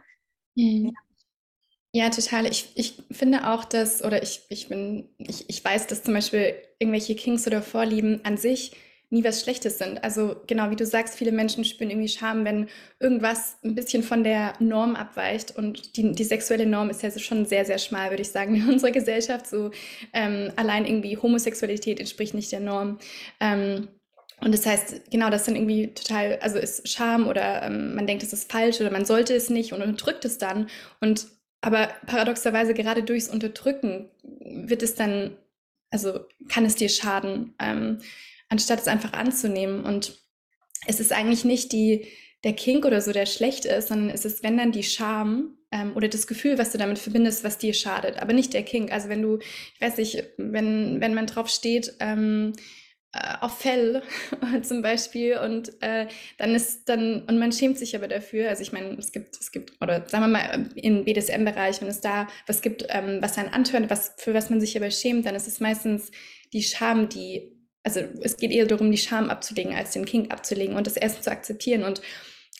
Mhm. 0.55 0.93
Ja, 1.93 2.09
total. 2.09 2.45
Ich, 2.45 2.73
ich 2.75 3.01
finde 3.11 3.47
auch, 3.47 3.63
dass, 3.65 4.03
oder 4.03 4.21
ich, 4.21 4.41
ich 4.49 4.67
bin, 4.67 5.09
ich, 5.17 5.49
ich 5.49 5.63
weiß, 5.63 5.87
dass 5.87 6.03
zum 6.03 6.13
Beispiel 6.13 6.55
irgendwelche 6.79 7.15
Kings 7.15 7.47
oder 7.47 7.61
Vorlieben 7.61 8.23
an 8.23 8.37
sich 8.37 8.75
nie 9.09 9.23
was 9.23 9.41
Schlechtes 9.41 9.77
sind. 9.77 10.03
Also 10.03 10.35
genau 10.47 10.69
wie 10.69 10.75
du 10.75 10.85
sagst, 10.85 11.15
viele 11.15 11.31
Menschen 11.31 11.63
spüren 11.63 11.89
irgendwie 11.89 12.09
Scham, 12.09 12.43
wenn 12.43 12.67
irgendwas 12.99 13.57
ein 13.63 13.73
bisschen 13.73 14.03
von 14.03 14.23
der 14.23 14.53
Norm 14.59 14.95
abweicht. 14.95 15.55
Und 15.55 15.95
die, 15.95 16.11
die 16.11 16.23
sexuelle 16.23 16.65
Norm 16.65 16.89
ist 16.89 17.03
ja 17.03 17.17
schon 17.17 17.45
sehr, 17.45 17.63
sehr 17.63 17.77
schmal, 17.77 18.09
würde 18.09 18.21
ich 18.21 18.31
sagen, 18.31 18.55
in 18.55 18.67
unserer 18.67 18.91
Gesellschaft. 18.91 19.47
So 19.47 19.71
ähm, 20.13 20.51
allein 20.55 20.85
irgendwie 20.85 21.17
Homosexualität 21.17 21.99
entspricht 21.99 22.33
nicht 22.33 22.51
der 22.51 22.59
Norm. 22.59 22.99
Ähm, 23.39 23.87
und 24.39 24.53
das 24.53 24.65
heißt, 24.65 25.09
genau, 25.09 25.29
das 25.29 25.45
dann 25.45 25.55
irgendwie 25.55 25.93
total, 25.93 26.37
also 26.41 26.59
ist 26.59 26.87
Scham 26.87 27.27
oder 27.27 27.63
ähm, 27.63 27.95
man 27.95 28.05
denkt, 28.05 28.23
es 28.23 28.33
ist 28.33 28.51
falsch 28.51 28.79
oder 28.79 28.91
man 28.91 29.05
sollte 29.05 29.33
es 29.33 29.49
nicht 29.49 29.73
und 29.73 29.81
unterdrückt 29.81 30.25
es 30.25 30.37
dann. 30.37 30.69
Und 30.99 31.27
aber 31.61 31.89
paradoxerweise 32.05 32.73
gerade 32.73 33.03
durchs 33.03 33.29
Unterdrücken 33.29 34.09
wird 34.21 34.83
es 34.83 34.93
dann, 34.93 35.37
also 35.89 36.25
kann 36.49 36.65
es 36.65 36.75
dir 36.75 36.89
schaden. 36.89 37.55
Ähm, 37.59 37.99
anstatt 38.49 38.79
es 38.79 38.87
einfach 38.87 39.13
anzunehmen. 39.13 39.83
Und 39.83 40.19
es 40.85 40.99
ist 40.99 41.11
eigentlich 41.11 41.45
nicht 41.45 41.71
die, 41.71 42.07
der 42.43 42.53
Kink 42.53 42.85
oder 42.85 43.01
so, 43.01 43.11
der 43.11 43.25
schlecht 43.25 43.65
ist, 43.65 43.89
sondern 43.89 44.09
es 44.09 44.25
ist, 44.25 44.43
wenn 44.43 44.57
dann 44.57 44.71
die 44.71 44.83
Scham 44.83 45.57
ähm, 45.71 45.93
oder 45.95 46.07
das 46.07 46.27
Gefühl, 46.27 46.57
was 46.57 46.71
du 46.71 46.77
damit 46.77 46.99
verbindest, 46.99 47.43
was 47.43 47.57
dir 47.57 47.73
schadet, 47.73 48.21
aber 48.21 48.33
nicht 48.33 48.53
der 48.53 48.63
Kink. 48.63 48.91
Also 48.91 49.09
wenn 49.09 49.21
du, 49.21 49.39
ich 49.39 49.81
weiß 49.81 49.97
nicht, 49.97 50.23
wenn, 50.37 51.01
wenn 51.01 51.13
man 51.13 51.27
drauf 51.27 51.49
steht, 51.49 51.95
ähm, 51.99 52.53
äh, 53.13 53.37
auf 53.41 53.59
Fell 53.59 54.03
zum 54.63 54.81
Beispiel 54.81 55.37
und 55.37 55.81
äh, 55.81 56.07
dann 56.37 56.55
ist 56.55 56.89
dann 56.89 57.23
und 57.23 57.39
man 57.39 57.51
schämt 57.51 57.77
sich 57.77 57.95
aber 57.95 58.07
dafür. 58.07 58.49
Also 58.49 58.61
ich 58.61 58.71
meine, 58.71 58.95
es 58.97 59.11
gibt 59.11 59.37
es 59.39 59.51
gibt 59.51 59.73
oder 59.81 60.07
sagen 60.07 60.25
wir 60.25 60.27
mal 60.27 60.69
im 60.75 61.05
BDSM-Bereich, 61.05 61.81
wenn 61.81 61.87
es 61.87 62.01
da 62.01 62.27
was 62.47 62.61
gibt, 62.61 62.85
ähm, 62.89 63.19
was 63.21 63.37
einen 63.37 63.53
antört, 63.53 63.89
was 63.89 64.13
für 64.17 64.33
was 64.33 64.49
man 64.49 64.59
sich 64.59 64.77
aber 64.77 64.91
schämt, 64.91 65.25
dann 65.25 65.35
ist 65.35 65.47
es 65.47 65.59
meistens 65.59 66.11
die 66.53 66.63
Scham, 66.63 67.09
die 67.09 67.56
also 67.87 68.01
es 68.21 68.35
geht 68.35 68.51
eher 68.51 68.65
darum, 68.65 68.91
die 68.91 68.97
Scham 68.97 69.29
abzulegen, 69.29 69.73
als 69.73 69.91
den 69.91 70.03
Kink 70.03 70.33
abzulegen 70.33 70.75
und 70.75 70.85
das 70.87 70.97
Essen 70.97 71.23
zu 71.23 71.31
akzeptieren. 71.31 71.85
Und 71.85 72.01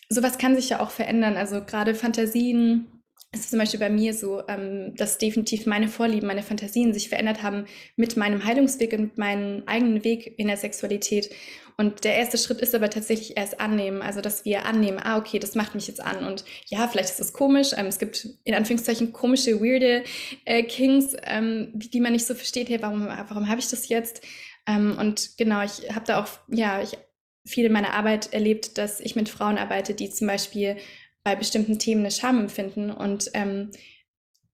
sowas 0.08 0.38
kann 0.38 0.56
sich 0.56 0.70
ja 0.70 0.80
auch 0.80 0.90
verändern. 0.90 1.36
Also 1.36 1.62
gerade 1.62 1.96
Fantasien, 1.96 2.88
es 3.34 3.42
ist 3.42 3.50
zum 3.50 3.60
Beispiel 3.60 3.82
bei 3.82 3.90
mir 3.90 4.14
so, 4.14 4.42
ähm, 4.48 4.96
dass 4.96 5.18
definitiv 5.18 5.66
meine 5.66 5.90
Vorlieben, 5.90 6.28
meine 6.28 6.44
Fantasien 6.44 6.94
sich 6.94 7.10
verändert 7.10 7.44
haben 7.44 7.66
mit 7.98 8.16
meinem 8.16 8.46
Heilungsweg 8.46 8.94
und 8.94 9.18
meinem 9.18 9.64
eigenen 9.66 10.06
Weg 10.06 10.40
in 10.40 10.48
der 10.48 10.56
Sexualität. 10.56 11.30
Und 11.76 12.06
der 12.06 12.16
erste 12.16 12.38
Schritt 12.38 12.62
ist 12.62 12.74
aber 12.74 12.90
tatsächlich 12.90 13.36
erst 13.36 13.60
annehmen, 13.60 14.02
also 14.02 14.22
dass 14.22 14.46
wir 14.46 14.66
annehmen, 14.66 14.98
ah, 14.98 15.18
okay, 15.18 15.40
das 15.40 15.56
macht 15.56 15.76
mich 15.76 15.88
jetzt 15.88 16.02
an. 16.02 16.26
Und 16.26 16.46
ja, 16.68 16.88
vielleicht 16.88 17.10
ist 17.10 17.20
es 17.20 17.34
komisch. 17.34 17.72
Ähm, 17.76 17.88
es 17.88 18.00
gibt 18.00 18.30
in 18.46 18.56
Anführungszeichen 18.56 19.12
komische, 19.12 19.60
weirde 19.60 20.04
äh, 20.46 20.64
Kings, 20.64 21.18
ähm, 21.24 21.72
die 21.74 22.00
man 22.00 22.14
nicht 22.14 22.26
so 22.26 22.34
versteht, 22.34 22.70
hey, 22.70 22.82
warum, 22.82 23.06
warum 23.06 23.50
habe 23.50 23.60
ich 23.60 23.68
das 23.68 23.90
jetzt? 23.90 24.22
Ähm, 24.68 24.98
und 25.00 25.38
genau, 25.38 25.64
ich 25.64 25.94
habe 25.96 26.06
da 26.06 26.22
auch, 26.22 26.28
ja, 26.50 26.82
ich 26.82 26.98
viel 27.46 27.66
in 27.66 27.72
meiner 27.72 27.94
Arbeit 27.94 28.34
erlebt, 28.34 28.78
dass 28.78 29.00
ich 29.00 29.16
mit 29.16 29.30
Frauen 29.30 29.58
arbeite, 29.58 29.94
die 29.94 30.10
zum 30.10 30.28
Beispiel 30.28 30.76
bei 31.24 31.36
bestimmten 31.36 31.80
Themen 31.80 32.02
eine 32.02 32.12
Scham 32.12 32.40
empfinden 32.40 32.92
und 32.92 33.32
ähm, 33.34 33.72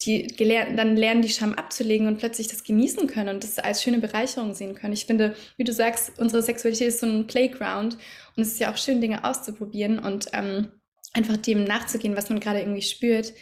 die 0.01 0.27
gelernt, 0.27 0.77
dann 0.77 0.96
lernen, 0.96 1.22
die 1.22 1.29
Scham 1.29 1.53
abzulegen 1.53 2.08
und 2.08 2.17
plötzlich 2.17 2.48
das 2.48 2.63
genießen 2.63 3.08
können 3.08 3.36
und 3.36 3.43
das 3.43 3.60
als 3.60 3.82
schöne 3.82 4.00
Bereicherung 4.00 4.53
sehen 4.53 4.75
können. 4.75 4.93
Ich 4.93 5.05
finde, 5.05 5.36
wie 5.58 5.63
du 5.63 5.72
sagst, 5.72 6.13
unsere 6.17 6.41
Sexualität 6.41 6.89
ist 6.89 7.00
so 7.00 7.08
ein 7.08 7.27
Playground 7.27 7.98
und 8.36 8.43
es 8.43 8.50
ist 8.50 8.60
ja 8.60 8.72
auch 8.72 8.77
schön, 8.77 9.01
Dinge 9.01 9.24
auszuprobieren 9.24 10.00
und 10.00 10.27
ähm, 10.34 10.72
einfach 11.13 11.38
dem 11.38 11.63
nachzugehen, 11.63 12.17
was 12.17 12.29
man 12.29 12.39
gerade 12.39 12.60
irgendwie 12.60 12.82
spürt. 12.82 13.34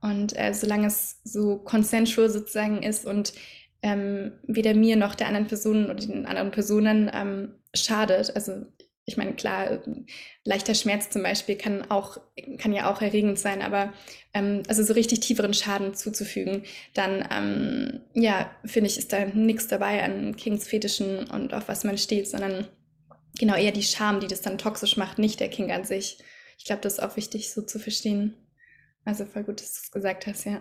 Und 0.00 0.36
äh, 0.38 0.54
solange 0.54 0.86
es 0.86 1.20
so 1.24 1.58
consensual 1.58 2.30
sozusagen 2.30 2.82
ist 2.82 3.04
und 3.04 3.32
ähm, 3.82 4.32
weder 4.42 4.74
mir 4.74 4.96
noch 4.96 5.14
der 5.14 5.28
anderen 5.28 5.46
Person 5.46 5.86
oder 5.86 5.94
den 5.94 6.26
anderen 6.26 6.50
Personen 6.50 7.10
ähm, 7.12 7.54
schadet. 7.74 8.34
Also 8.34 8.66
ich 9.08 9.16
meine, 9.16 9.32
klar, 9.32 9.82
leichter 10.44 10.74
Schmerz 10.74 11.08
zum 11.08 11.22
Beispiel 11.22 11.56
kann 11.56 11.90
auch, 11.90 12.18
kann 12.58 12.74
ja 12.74 12.92
auch 12.92 13.00
erregend 13.00 13.38
sein, 13.38 13.62
aber 13.62 13.94
ähm, 14.34 14.62
also 14.68 14.82
so 14.82 14.92
richtig 14.92 15.20
tieferen 15.20 15.54
Schaden 15.54 15.94
zuzufügen, 15.94 16.64
dann 16.92 17.26
ähm, 17.30 18.00
ja, 18.12 18.50
finde 18.66 18.90
ich, 18.90 18.98
ist 18.98 19.14
da 19.14 19.24
nichts 19.24 19.66
dabei 19.66 20.02
an 20.02 20.36
Kings-Fetischen 20.36 21.24
und 21.30 21.54
auf 21.54 21.68
was 21.68 21.84
man 21.84 21.96
steht, 21.96 22.28
sondern 22.28 22.68
genau 23.38 23.54
eher 23.54 23.72
die 23.72 23.82
Scham, 23.82 24.20
die 24.20 24.26
das 24.26 24.42
dann 24.42 24.58
toxisch 24.58 24.98
macht, 24.98 25.18
nicht 25.18 25.40
der 25.40 25.48
King 25.48 25.72
an 25.72 25.84
sich. 25.84 26.18
Ich 26.58 26.66
glaube, 26.66 26.82
das 26.82 26.94
ist 26.94 27.00
auch 27.00 27.16
wichtig 27.16 27.50
so 27.50 27.62
zu 27.62 27.78
verstehen. 27.78 28.34
Also 29.06 29.24
voll 29.24 29.44
gut, 29.44 29.62
dass 29.62 29.72
du 29.72 29.80
es 29.84 29.90
gesagt 29.90 30.26
hast, 30.26 30.44
ja. 30.44 30.60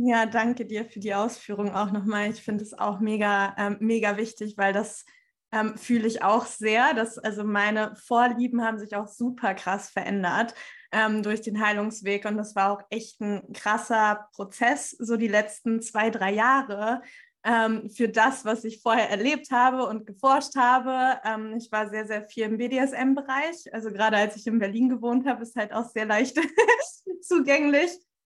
Ja, 0.00 0.26
danke 0.26 0.64
dir 0.64 0.84
für 0.84 1.00
die 1.00 1.12
Ausführung 1.14 1.74
auch 1.74 1.90
nochmal. 1.90 2.30
Ich 2.30 2.40
finde 2.40 2.62
es 2.62 2.72
auch 2.72 3.00
mega, 3.00 3.54
ähm, 3.58 3.78
mega 3.80 4.16
wichtig, 4.16 4.56
weil 4.56 4.72
das 4.72 5.04
ähm, 5.50 5.76
fühle 5.76 6.06
ich 6.06 6.22
auch 6.22 6.46
sehr. 6.46 6.94
Dass, 6.94 7.18
also 7.18 7.42
meine 7.42 7.96
Vorlieben 7.96 8.62
haben 8.62 8.78
sich 8.78 8.94
auch 8.94 9.08
super 9.08 9.54
krass 9.54 9.90
verändert 9.90 10.54
ähm, 10.92 11.24
durch 11.24 11.40
den 11.40 11.60
Heilungsweg 11.60 12.26
und 12.26 12.36
das 12.36 12.54
war 12.54 12.70
auch 12.70 12.82
echt 12.90 13.20
ein 13.20 13.52
krasser 13.52 14.28
Prozess, 14.34 14.92
so 14.92 15.16
die 15.16 15.26
letzten 15.26 15.82
zwei, 15.82 16.10
drei 16.10 16.32
Jahre. 16.32 17.02
Ähm, 17.42 17.90
für 17.90 18.08
das, 18.08 18.44
was 18.44 18.62
ich 18.62 18.80
vorher 18.82 19.10
erlebt 19.10 19.50
habe 19.50 19.84
und 19.84 20.06
geforscht 20.06 20.54
habe. 20.56 21.20
Ähm, 21.24 21.56
ich 21.56 21.72
war 21.72 21.88
sehr, 21.88 22.06
sehr 22.06 22.28
viel 22.28 22.44
im 22.44 22.56
BDSM-Bereich. 22.58 23.72
Also 23.72 23.90
gerade 23.90 24.16
als 24.16 24.36
ich 24.36 24.46
in 24.46 24.60
Berlin 24.60 24.88
gewohnt 24.88 25.26
habe, 25.26 25.42
ist 25.42 25.56
halt 25.56 25.72
auch 25.72 25.88
sehr 25.90 26.06
leicht 26.06 26.38
zugänglich. 27.20 27.90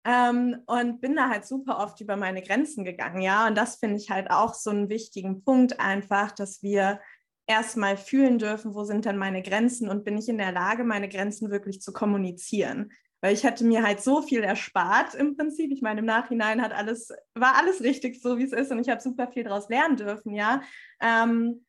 Ähm, 0.07 0.59
und 0.67 1.01
bin 1.01 1.17
da 1.17 1.31
halt 1.31 1.47
super 1.47 1.79
oft 1.79 2.01
über 2.01 2.17
meine 2.17 2.43
Grenzen 2.43 2.85
gegangen, 2.85 3.23
ja. 3.23 3.47
Und 3.47 3.57
das 3.57 3.77
finde 3.77 3.97
ich 3.97 4.11
halt 4.11 4.31
auch 4.31 4.55
so 4.55 4.71
einen 4.71 4.89
wichtigen 4.91 5.43
Punkt 5.43 5.81
einfach, 5.81 6.33
dass 6.33 6.63
wir 6.63 7.01
erstmal 7.47 7.97
fühlen 7.97 8.39
dürfen, 8.39 8.75
wo 8.75 8.85
sind 8.85 9.05
denn 9.05 9.17
meine 9.17 9.43
Grenzen 9.43 9.89
und 9.89 10.05
bin 10.05 10.19
ich 10.19 10.29
in 10.29 10.39
der 10.39 10.53
Lage, 10.53 10.85
meine 10.85 11.09
Grenzen 11.09 11.51
wirklich 11.51 11.81
zu 11.81 11.93
kommunizieren. 11.93 12.93
Weil 13.23 13.33
ich 13.33 13.45
hätte 13.45 13.65
mir 13.65 13.83
halt 13.83 14.03
so 14.03 14.21
viel 14.21 14.43
erspart 14.43 15.15
im 15.15 15.37
Prinzip. 15.37 15.73
Ich 15.73 15.81
meine, 15.81 16.01
im 16.01 16.07
Nachhinein 16.07 16.61
hat 16.61 16.73
alles, 16.73 17.09
war 17.35 17.57
alles 17.57 17.83
richtig 17.83 18.21
so, 18.21 18.37
wie 18.39 18.45
es 18.45 18.53
ist 18.53 18.71
und 18.71 18.81
ich 18.81 18.91
habe 18.91 19.01
super 19.01 19.29
viel 19.33 19.45
daraus 19.45 19.69
lernen 19.71 19.97
dürfen, 19.97 20.35
ja. 20.35 20.63
Ähm, 21.01 21.65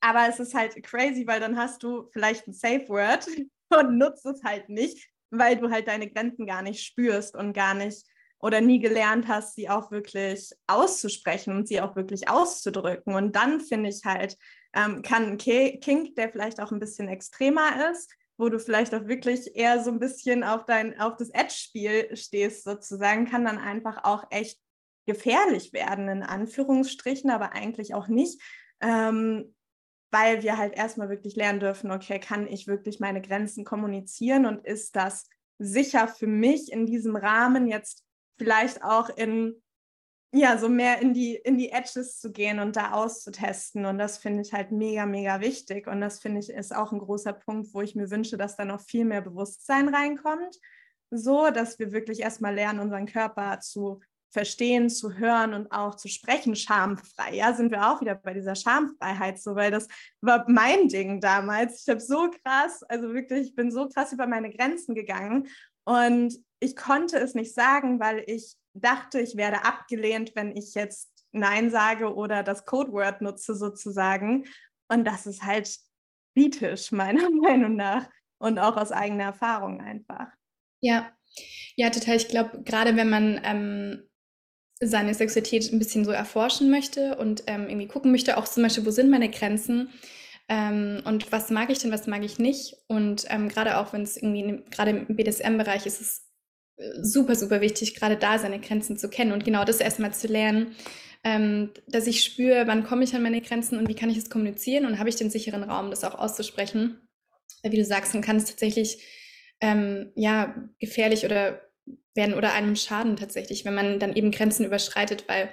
aber 0.00 0.28
es 0.28 0.40
ist 0.40 0.54
halt 0.54 0.82
crazy, 0.82 1.26
weil 1.26 1.40
dann 1.40 1.56
hast 1.56 1.82
du 1.82 2.08
vielleicht 2.12 2.48
ein 2.48 2.52
Safe 2.52 2.88
Word 2.88 3.28
und 3.68 3.98
nutzt 3.98 4.26
es 4.26 4.42
halt 4.42 4.68
nicht, 4.68 5.08
weil 5.30 5.56
du 5.56 5.70
halt 5.70 5.88
deine 5.88 6.10
Grenzen 6.10 6.46
gar 6.46 6.62
nicht 6.62 6.84
spürst 6.84 7.36
und 7.36 7.52
gar 7.52 7.74
nicht 7.74 8.06
oder 8.38 8.60
nie 8.60 8.78
gelernt 8.78 9.28
hast, 9.28 9.54
sie 9.54 9.68
auch 9.68 9.90
wirklich 9.90 10.50
auszusprechen 10.66 11.54
und 11.56 11.68
sie 11.68 11.80
auch 11.80 11.96
wirklich 11.96 12.28
auszudrücken. 12.28 13.14
Und 13.14 13.34
dann 13.34 13.60
finde 13.60 13.88
ich 13.88 14.02
halt, 14.04 14.36
ähm, 14.74 15.02
kann 15.02 15.24
ein 15.24 15.38
Kink, 15.38 16.14
der 16.16 16.30
vielleicht 16.30 16.60
auch 16.60 16.70
ein 16.70 16.78
bisschen 16.78 17.08
extremer 17.08 17.90
ist, 17.90 18.12
wo 18.36 18.48
du 18.50 18.60
vielleicht 18.60 18.94
auch 18.94 19.06
wirklich 19.06 19.56
eher 19.56 19.82
so 19.82 19.90
ein 19.90 19.98
bisschen 19.98 20.44
auf 20.44 20.66
dein, 20.66 21.00
auf 21.00 21.16
das 21.16 21.30
Edge-Spiel 21.30 22.14
stehst, 22.16 22.64
sozusagen, 22.64 23.26
kann 23.26 23.44
dann 23.44 23.58
einfach 23.58 24.04
auch 24.04 24.24
echt 24.30 24.60
gefährlich 25.06 25.72
werden, 25.72 26.08
in 26.08 26.22
Anführungsstrichen, 26.22 27.30
aber 27.30 27.52
eigentlich 27.52 27.94
auch 27.94 28.08
nicht. 28.08 28.40
Ähm, 28.80 29.55
weil 30.10 30.42
wir 30.42 30.56
halt 30.56 30.74
erstmal 30.74 31.08
wirklich 31.08 31.36
lernen 31.36 31.60
dürfen, 31.60 31.90
okay, 31.90 32.18
kann 32.18 32.46
ich 32.46 32.66
wirklich 32.66 33.00
meine 33.00 33.20
Grenzen 33.20 33.64
kommunizieren 33.64 34.46
und 34.46 34.64
ist 34.64 34.96
das 34.96 35.28
sicher 35.58 36.08
für 36.08 36.26
mich 36.26 36.70
in 36.72 36.86
diesem 36.86 37.16
Rahmen 37.16 37.66
jetzt 37.66 38.04
vielleicht 38.38 38.82
auch 38.82 39.08
in 39.08 39.62
ja, 40.32 40.58
so 40.58 40.68
mehr 40.68 41.00
in 41.00 41.14
die, 41.14 41.36
in 41.36 41.56
die 41.56 41.70
Edges 41.70 42.18
zu 42.18 42.30
gehen 42.30 42.58
und 42.58 42.76
da 42.76 42.92
auszutesten. 42.92 43.86
Und 43.86 43.98
das 43.98 44.18
finde 44.18 44.42
ich 44.42 44.52
halt 44.52 44.70
mega, 44.70 45.06
mega 45.06 45.40
wichtig. 45.40 45.86
Und 45.86 46.00
das 46.00 46.18
finde 46.18 46.40
ich 46.40 46.50
ist 46.50 46.74
auch 46.74 46.92
ein 46.92 46.98
großer 46.98 47.32
Punkt, 47.32 47.72
wo 47.72 47.80
ich 47.80 47.94
mir 47.94 48.10
wünsche, 48.10 48.36
dass 48.36 48.56
da 48.56 48.64
noch 48.64 48.80
viel 48.80 49.04
mehr 49.04 49.22
Bewusstsein 49.22 49.88
reinkommt. 49.88 50.58
So, 51.10 51.50
dass 51.50 51.78
wir 51.78 51.92
wirklich 51.92 52.20
erstmal 52.20 52.54
lernen, 52.54 52.80
unseren 52.80 53.06
Körper 53.06 53.60
zu 53.60 54.00
verstehen, 54.30 54.90
zu 54.90 55.14
hören 55.14 55.54
und 55.54 55.72
auch 55.72 55.94
zu 55.94 56.08
sprechen, 56.08 56.56
schamfrei. 56.56 57.34
Ja, 57.34 57.54
sind 57.54 57.70
wir 57.70 57.90
auch 57.90 58.00
wieder 58.00 58.14
bei 58.14 58.34
dieser 58.34 58.54
Schamfreiheit 58.54 59.40
so, 59.40 59.54
weil 59.54 59.70
das 59.70 59.88
war 60.20 60.44
mein 60.48 60.88
Ding 60.88 61.20
damals. 61.20 61.82
Ich 61.82 61.88
habe 61.88 62.00
so 62.00 62.30
krass, 62.44 62.82
also 62.84 63.14
wirklich, 63.14 63.48
ich 63.48 63.54
bin 63.54 63.70
so 63.70 63.88
krass 63.88 64.12
über 64.12 64.26
meine 64.26 64.50
Grenzen 64.50 64.94
gegangen 64.94 65.48
und 65.84 66.34
ich 66.60 66.76
konnte 66.76 67.18
es 67.18 67.34
nicht 67.34 67.54
sagen, 67.54 68.00
weil 68.00 68.24
ich 68.26 68.56
dachte, 68.74 69.20
ich 69.20 69.36
werde 69.36 69.64
abgelehnt, 69.64 70.32
wenn 70.34 70.56
ich 70.56 70.74
jetzt 70.74 71.10
Nein 71.32 71.70
sage 71.70 72.14
oder 72.14 72.42
das 72.42 72.64
Codewort 72.64 73.20
nutze 73.20 73.54
sozusagen. 73.54 74.46
Und 74.88 75.04
das 75.04 75.26
ist 75.26 75.42
halt 75.42 75.70
kritisch, 76.34 76.92
meiner 76.92 77.30
Meinung 77.30 77.76
nach 77.76 78.08
und 78.38 78.58
auch 78.58 78.76
aus 78.76 78.92
eigener 78.92 79.24
Erfahrung 79.24 79.80
einfach. 79.80 80.28
Ja, 80.80 81.10
ja, 81.74 81.90
total. 81.90 82.16
Ich 82.16 82.28
glaube, 82.28 82.62
gerade 82.62 82.96
wenn 82.96 83.10
man 83.10 83.40
ähm, 83.44 84.08
seine 84.80 85.14
Sexualität 85.14 85.72
ein 85.72 85.78
bisschen 85.78 86.04
so 86.04 86.10
erforschen 86.10 86.70
möchte 86.70 87.16
und 87.16 87.44
ähm, 87.46 87.68
irgendwie 87.68 87.88
gucken 87.88 88.10
möchte, 88.10 88.36
auch 88.36 88.46
zum 88.46 88.62
Beispiel, 88.62 88.84
wo 88.84 88.90
sind 88.90 89.10
meine 89.10 89.30
Grenzen 89.30 89.88
ähm, 90.48 91.00
und 91.04 91.32
was 91.32 91.50
mag 91.50 91.70
ich 91.70 91.78
denn, 91.78 91.92
was 91.92 92.06
mag 92.06 92.22
ich 92.24 92.38
nicht. 92.38 92.76
Und 92.86 93.24
ähm, 93.30 93.48
gerade 93.48 93.78
auch, 93.78 93.92
wenn 93.92 94.02
es 94.02 94.16
irgendwie, 94.16 94.62
gerade 94.70 94.90
im 94.90 95.16
BDSM-Bereich 95.16 95.86
ist 95.86 96.00
es 96.00 96.26
super, 97.00 97.34
super 97.34 97.60
wichtig, 97.60 97.94
gerade 97.94 98.16
da 98.16 98.38
seine 98.38 98.60
Grenzen 98.60 98.96
zu 98.98 99.08
kennen 99.08 99.32
und 99.32 99.44
genau 99.44 99.64
das 99.64 99.80
erstmal 99.80 100.12
zu 100.12 100.26
lernen, 100.26 100.76
ähm, 101.24 101.70
dass 101.88 102.06
ich 102.06 102.22
spüre, 102.22 102.66
wann 102.66 102.84
komme 102.84 103.04
ich 103.04 103.14
an 103.14 103.22
meine 103.22 103.40
Grenzen 103.40 103.78
und 103.78 103.88
wie 103.88 103.94
kann 103.94 104.10
ich 104.10 104.18
es 104.18 104.30
kommunizieren 104.30 104.84
und 104.84 104.98
habe 104.98 105.08
ich 105.08 105.16
den 105.16 105.30
sicheren 105.30 105.64
Raum, 105.64 105.90
das 105.90 106.04
auch 106.04 106.14
auszusprechen. 106.14 107.00
Wie 107.62 107.76
du 107.76 107.84
sagst, 107.84 108.14
dann 108.14 108.22
kann 108.22 108.36
es 108.36 108.44
tatsächlich 108.44 109.02
ähm, 109.60 110.12
ja 110.14 110.54
gefährlich 110.78 111.24
oder 111.24 111.65
werden 112.14 112.34
oder 112.34 112.52
einem 112.52 112.76
schaden 112.76 113.16
tatsächlich, 113.16 113.64
wenn 113.64 113.74
man 113.74 113.98
dann 113.98 114.14
eben 114.14 114.30
Grenzen 114.30 114.64
überschreitet, 114.64 115.24
weil 115.28 115.50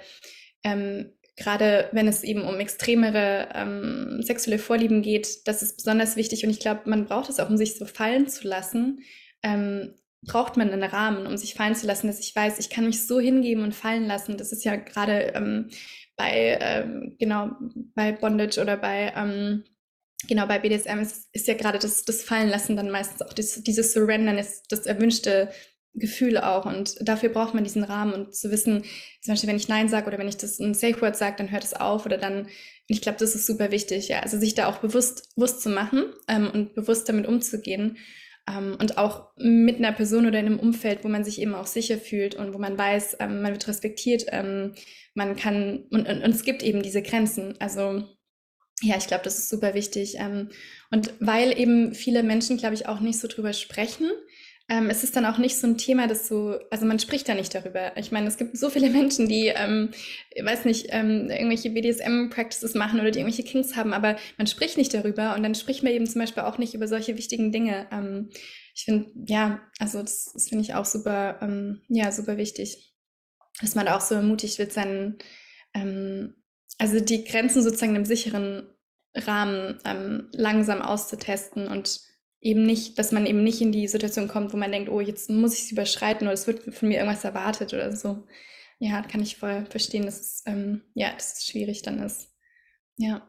ähm, 0.64 1.12
gerade 1.36 1.88
wenn 1.92 2.08
es 2.08 2.22
eben 2.22 2.42
um 2.42 2.60
extremere 2.60 3.48
ähm, 3.54 4.20
sexuelle 4.22 4.58
Vorlieben 4.58 5.02
geht, 5.02 5.46
das 5.46 5.62
ist 5.62 5.76
besonders 5.76 6.16
wichtig 6.16 6.44
und 6.44 6.50
ich 6.50 6.60
glaube, 6.60 6.82
man 6.86 7.06
braucht 7.06 7.28
es 7.28 7.40
auch, 7.40 7.50
um 7.50 7.56
sich 7.56 7.76
so 7.76 7.86
fallen 7.86 8.28
zu 8.28 8.46
lassen, 8.46 9.00
ähm, 9.42 9.94
braucht 10.26 10.56
man 10.56 10.70
einen 10.70 10.82
Rahmen, 10.82 11.26
um 11.26 11.36
sich 11.36 11.54
fallen 11.54 11.74
zu 11.74 11.86
lassen, 11.86 12.06
dass 12.06 12.20
ich 12.20 12.34
weiß, 12.34 12.58
ich 12.58 12.70
kann 12.70 12.86
mich 12.86 13.06
so 13.06 13.20
hingeben 13.20 13.62
und 13.62 13.74
fallen 13.74 14.06
lassen. 14.06 14.38
Das 14.38 14.52
ist 14.52 14.64
ja 14.64 14.76
gerade 14.76 15.32
ähm, 15.34 15.68
bei, 16.16 16.58
ähm, 16.60 17.16
genau, 17.18 17.50
bei 17.94 18.12
Bondage 18.12 18.60
oder 18.60 18.76
bei, 18.76 19.12
ähm, 19.16 19.64
genau, 20.28 20.46
bei 20.46 20.58
BDSM 20.58 21.00
ist, 21.00 21.28
ist 21.32 21.48
ja 21.48 21.54
gerade 21.54 21.78
das, 21.78 22.04
das 22.04 22.22
Fallenlassen 22.22 22.76
dann 22.76 22.90
meistens 22.90 23.22
auch 23.22 23.32
das, 23.32 23.62
dieses 23.62 23.92
Surrendern 23.92 24.38
ist 24.38 24.64
das 24.70 24.86
erwünschte 24.86 25.50
Gefühl 25.94 26.38
auch. 26.38 26.66
Und 26.66 26.96
dafür 27.06 27.28
braucht 27.28 27.54
man 27.54 27.64
diesen 27.64 27.84
Rahmen 27.84 28.12
und 28.12 28.34
zu 28.34 28.50
wissen, 28.50 28.84
zum 29.22 29.32
Beispiel, 29.32 29.48
wenn 29.48 29.56
ich 29.56 29.68
Nein 29.68 29.88
sage 29.88 30.06
oder 30.06 30.18
wenn 30.18 30.28
ich 30.28 30.36
das 30.36 30.58
ein 30.58 30.74
Safe 30.74 31.00
Word 31.00 31.16
sage, 31.16 31.36
dann 31.38 31.50
hört 31.50 31.64
es 31.64 31.74
auf 31.74 32.04
oder 32.04 32.18
dann, 32.18 32.48
ich 32.86 33.00
glaube, 33.00 33.18
das 33.18 33.34
ist 33.34 33.46
super 33.46 33.70
wichtig, 33.70 34.08
ja. 34.08 34.20
Also 34.20 34.38
sich 34.38 34.54
da 34.54 34.66
auch 34.66 34.78
bewusst, 34.78 35.34
bewusst 35.36 35.62
zu 35.62 35.68
machen 35.68 36.04
ähm, 36.28 36.50
und 36.52 36.74
bewusst 36.74 37.08
damit 37.08 37.26
umzugehen. 37.26 37.96
Ähm, 38.48 38.76
und 38.78 38.98
auch 38.98 39.30
mit 39.36 39.76
einer 39.76 39.92
Person 39.92 40.26
oder 40.26 40.38
in 40.38 40.46
einem 40.46 40.60
Umfeld, 40.60 41.04
wo 41.04 41.08
man 41.08 41.24
sich 41.24 41.40
eben 41.40 41.54
auch 41.54 41.66
sicher 41.66 41.96
fühlt 41.96 42.34
und 42.34 42.52
wo 42.52 42.58
man 42.58 42.76
weiß, 42.76 43.16
ähm, 43.20 43.40
man 43.40 43.52
wird 43.52 43.68
respektiert, 43.68 44.26
ähm, 44.28 44.74
man 45.14 45.36
kann, 45.36 45.84
und, 45.90 46.08
und, 46.08 46.22
und, 46.22 46.30
es 46.30 46.42
gibt 46.42 46.62
eben 46.62 46.82
diese 46.82 47.02
Grenzen. 47.02 47.54
Also 47.60 48.04
ja, 48.82 48.96
ich 48.98 49.06
glaube, 49.06 49.24
das 49.24 49.38
ist 49.38 49.48
super 49.48 49.74
wichtig. 49.74 50.16
Ähm, 50.18 50.50
und 50.90 51.14
weil 51.20 51.58
eben 51.58 51.94
viele 51.94 52.22
Menschen, 52.22 52.56
glaube 52.56 52.74
ich, 52.74 52.86
auch 52.86 53.00
nicht 53.00 53.18
so 53.18 53.28
drüber 53.28 53.52
sprechen, 53.52 54.10
ähm, 54.68 54.88
es 54.88 55.04
ist 55.04 55.14
dann 55.14 55.26
auch 55.26 55.36
nicht 55.36 55.58
so 55.58 55.66
ein 55.66 55.76
Thema, 55.76 56.06
das 56.06 56.26
so, 56.26 56.58
also 56.70 56.86
man 56.86 56.98
spricht 56.98 57.28
da 57.28 57.34
nicht 57.34 57.54
darüber. 57.54 57.94
Ich 57.98 58.12
meine, 58.12 58.28
es 58.28 58.38
gibt 58.38 58.56
so 58.56 58.70
viele 58.70 58.88
Menschen, 58.90 59.28
die, 59.28 59.48
ähm, 59.48 59.90
weiß 60.40 60.64
nicht, 60.64 60.86
ähm, 60.88 61.28
irgendwelche 61.30 61.70
BDSM-Practices 61.70 62.74
machen 62.74 63.00
oder 63.00 63.10
die 63.10 63.18
irgendwelche 63.18 63.48
Kings 63.48 63.76
haben, 63.76 63.92
aber 63.92 64.16
man 64.38 64.46
spricht 64.46 64.78
nicht 64.78 64.94
darüber 64.94 65.34
und 65.34 65.42
dann 65.42 65.54
spricht 65.54 65.82
man 65.82 65.92
eben 65.92 66.06
zum 66.06 66.20
Beispiel 66.20 66.44
auch 66.44 66.56
nicht 66.56 66.74
über 66.74 66.88
solche 66.88 67.18
wichtigen 67.18 67.52
Dinge. 67.52 67.86
Ähm, 67.92 68.30
ich 68.74 68.84
finde, 68.84 69.10
ja, 69.26 69.60
also 69.78 70.00
das, 70.00 70.32
das 70.32 70.48
finde 70.48 70.64
ich 70.64 70.74
auch 70.74 70.86
super, 70.86 71.38
ähm, 71.42 71.82
ja, 71.88 72.10
super 72.10 72.38
wichtig, 72.38 72.94
dass 73.60 73.74
man 73.74 73.86
auch 73.86 74.00
so 74.00 74.14
ermutigt 74.14 74.58
wird, 74.58 74.72
seinen, 74.72 75.18
ähm, 75.74 76.34
also 76.78 77.00
die 77.00 77.24
Grenzen 77.24 77.62
sozusagen 77.62 77.96
im 77.96 78.06
sicheren 78.06 78.66
Rahmen 79.14 79.78
ähm, 79.84 80.28
langsam 80.32 80.80
auszutesten 80.80 81.68
und 81.68 82.00
eben 82.44 82.62
nicht, 82.62 82.98
dass 82.98 83.10
man 83.10 83.26
eben 83.26 83.42
nicht 83.42 83.60
in 83.60 83.72
die 83.72 83.88
Situation 83.88 84.28
kommt, 84.28 84.52
wo 84.52 84.56
man 84.56 84.70
denkt, 84.70 84.90
oh, 84.90 85.00
jetzt 85.00 85.30
muss 85.30 85.54
ich 85.54 85.64
es 85.64 85.72
überschreiten 85.72 86.26
oder 86.26 86.34
es 86.34 86.46
wird 86.46 86.74
von 86.74 86.88
mir 86.88 86.98
irgendwas 86.98 87.24
erwartet 87.24 87.72
oder 87.72 87.96
so. 87.96 88.26
Ja, 88.78 89.02
kann 89.02 89.22
ich 89.22 89.38
voll 89.38 89.64
verstehen, 89.66 90.04
dass 90.04 90.20
es, 90.20 90.42
ähm, 90.46 90.82
ja, 90.94 91.12
dass 91.12 91.38
es 91.38 91.46
schwierig 91.46 91.82
dann 91.82 92.00
ist. 92.00 92.30
Ja. 92.96 93.28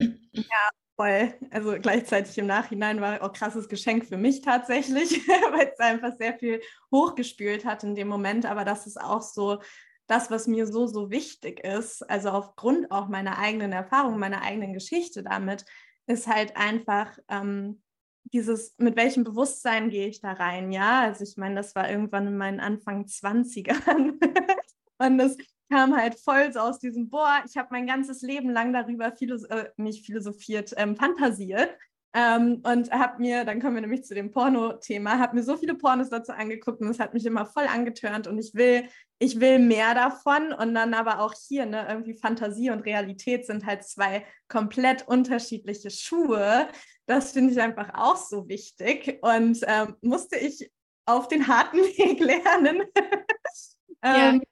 Ja, 0.00 0.70
voll. 0.96 1.34
Also 1.50 1.76
gleichzeitig 1.80 2.36
im 2.38 2.46
Nachhinein 2.46 3.00
war 3.00 3.22
auch 3.22 3.32
krasses 3.32 3.68
Geschenk 3.68 4.06
für 4.06 4.16
mich 4.16 4.42
tatsächlich, 4.42 5.26
weil 5.52 5.70
es 5.72 5.78
einfach 5.78 6.16
sehr 6.18 6.36
viel 6.36 6.60
hochgespült 6.92 7.64
hat 7.64 7.84
in 7.84 7.94
dem 7.94 8.08
Moment. 8.08 8.44
Aber 8.44 8.64
das 8.64 8.86
ist 8.88 9.00
auch 9.00 9.22
so 9.22 9.60
das, 10.08 10.32
was 10.32 10.48
mir 10.48 10.66
so, 10.66 10.88
so 10.88 11.10
wichtig 11.10 11.60
ist. 11.60 12.02
Also 12.10 12.30
aufgrund 12.30 12.90
auch 12.90 13.08
meiner 13.08 13.38
eigenen 13.38 13.70
Erfahrung, 13.70 14.18
meiner 14.18 14.42
eigenen 14.42 14.72
Geschichte 14.72 15.22
damit, 15.22 15.64
ist 16.06 16.26
halt 16.26 16.56
einfach 16.56 17.16
ähm, 17.28 17.82
dieses, 18.24 18.74
mit 18.78 18.96
welchem 18.96 19.24
Bewusstsein 19.24 19.90
gehe 19.90 20.08
ich 20.08 20.20
da 20.20 20.32
rein, 20.32 20.72
ja? 20.72 21.00
Also 21.00 21.24
ich 21.24 21.36
meine, 21.36 21.54
das 21.54 21.74
war 21.74 21.90
irgendwann 21.90 22.26
in 22.26 22.36
meinen 22.36 22.60
Anfang 22.60 23.04
20ern. 23.04 24.18
und 24.98 25.18
das 25.18 25.36
kam 25.70 25.96
halt 25.96 26.18
voll 26.18 26.52
so 26.52 26.60
aus 26.60 26.78
diesem, 26.78 27.08
boah, 27.08 27.42
ich 27.46 27.56
habe 27.56 27.68
mein 27.70 27.86
ganzes 27.86 28.22
Leben 28.22 28.50
lang 28.50 28.72
darüber 28.72 29.12
philos 29.12 29.44
äh, 29.44 29.70
nicht 29.76 30.04
philosophiert, 30.06 30.74
ähm, 30.76 30.96
fantasiert. 30.96 31.70
Ähm, 32.14 32.62
und 32.64 32.90
habe 32.90 33.20
mir, 33.20 33.44
dann 33.44 33.60
kommen 33.60 33.74
wir 33.74 33.82
nämlich 33.82 34.04
zu 34.04 34.14
dem 34.14 34.30
Porno-Thema, 34.30 35.18
habe 35.18 35.36
mir 35.36 35.42
so 35.42 35.56
viele 35.58 35.74
Pornos 35.74 36.08
dazu 36.08 36.32
angeguckt 36.32 36.80
und 36.80 36.88
es 36.88 36.98
hat 36.98 37.12
mich 37.12 37.26
immer 37.26 37.44
voll 37.44 37.66
angetörnt 37.66 38.26
und 38.26 38.38
ich 38.38 38.54
will, 38.54 38.88
ich 39.18 39.40
will 39.40 39.58
mehr 39.58 39.94
davon 39.94 40.52
und 40.52 40.74
dann 40.74 40.94
aber 40.94 41.20
auch 41.20 41.34
hier, 41.34 41.66
ne, 41.66 41.86
irgendwie 41.88 42.14
Fantasie 42.14 42.70
und 42.70 42.80
Realität 42.80 43.46
sind 43.46 43.66
halt 43.66 43.84
zwei 43.84 44.24
komplett 44.46 45.08
unterschiedliche 45.08 45.90
Schuhe. 45.90 46.68
Das 47.06 47.32
finde 47.32 47.52
ich 47.52 47.60
einfach 47.60 47.90
auch 47.94 48.16
so 48.16 48.48
wichtig 48.48 49.18
und 49.22 49.58
ähm, 49.66 49.96
musste 50.02 50.36
ich 50.36 50.70
auf 51.04 51.26
den 51.26 51.48
harten 51.48 51.78
Weg 51.98 52.20
lernen. 52.20 52.82
ähm, 54.02 54.42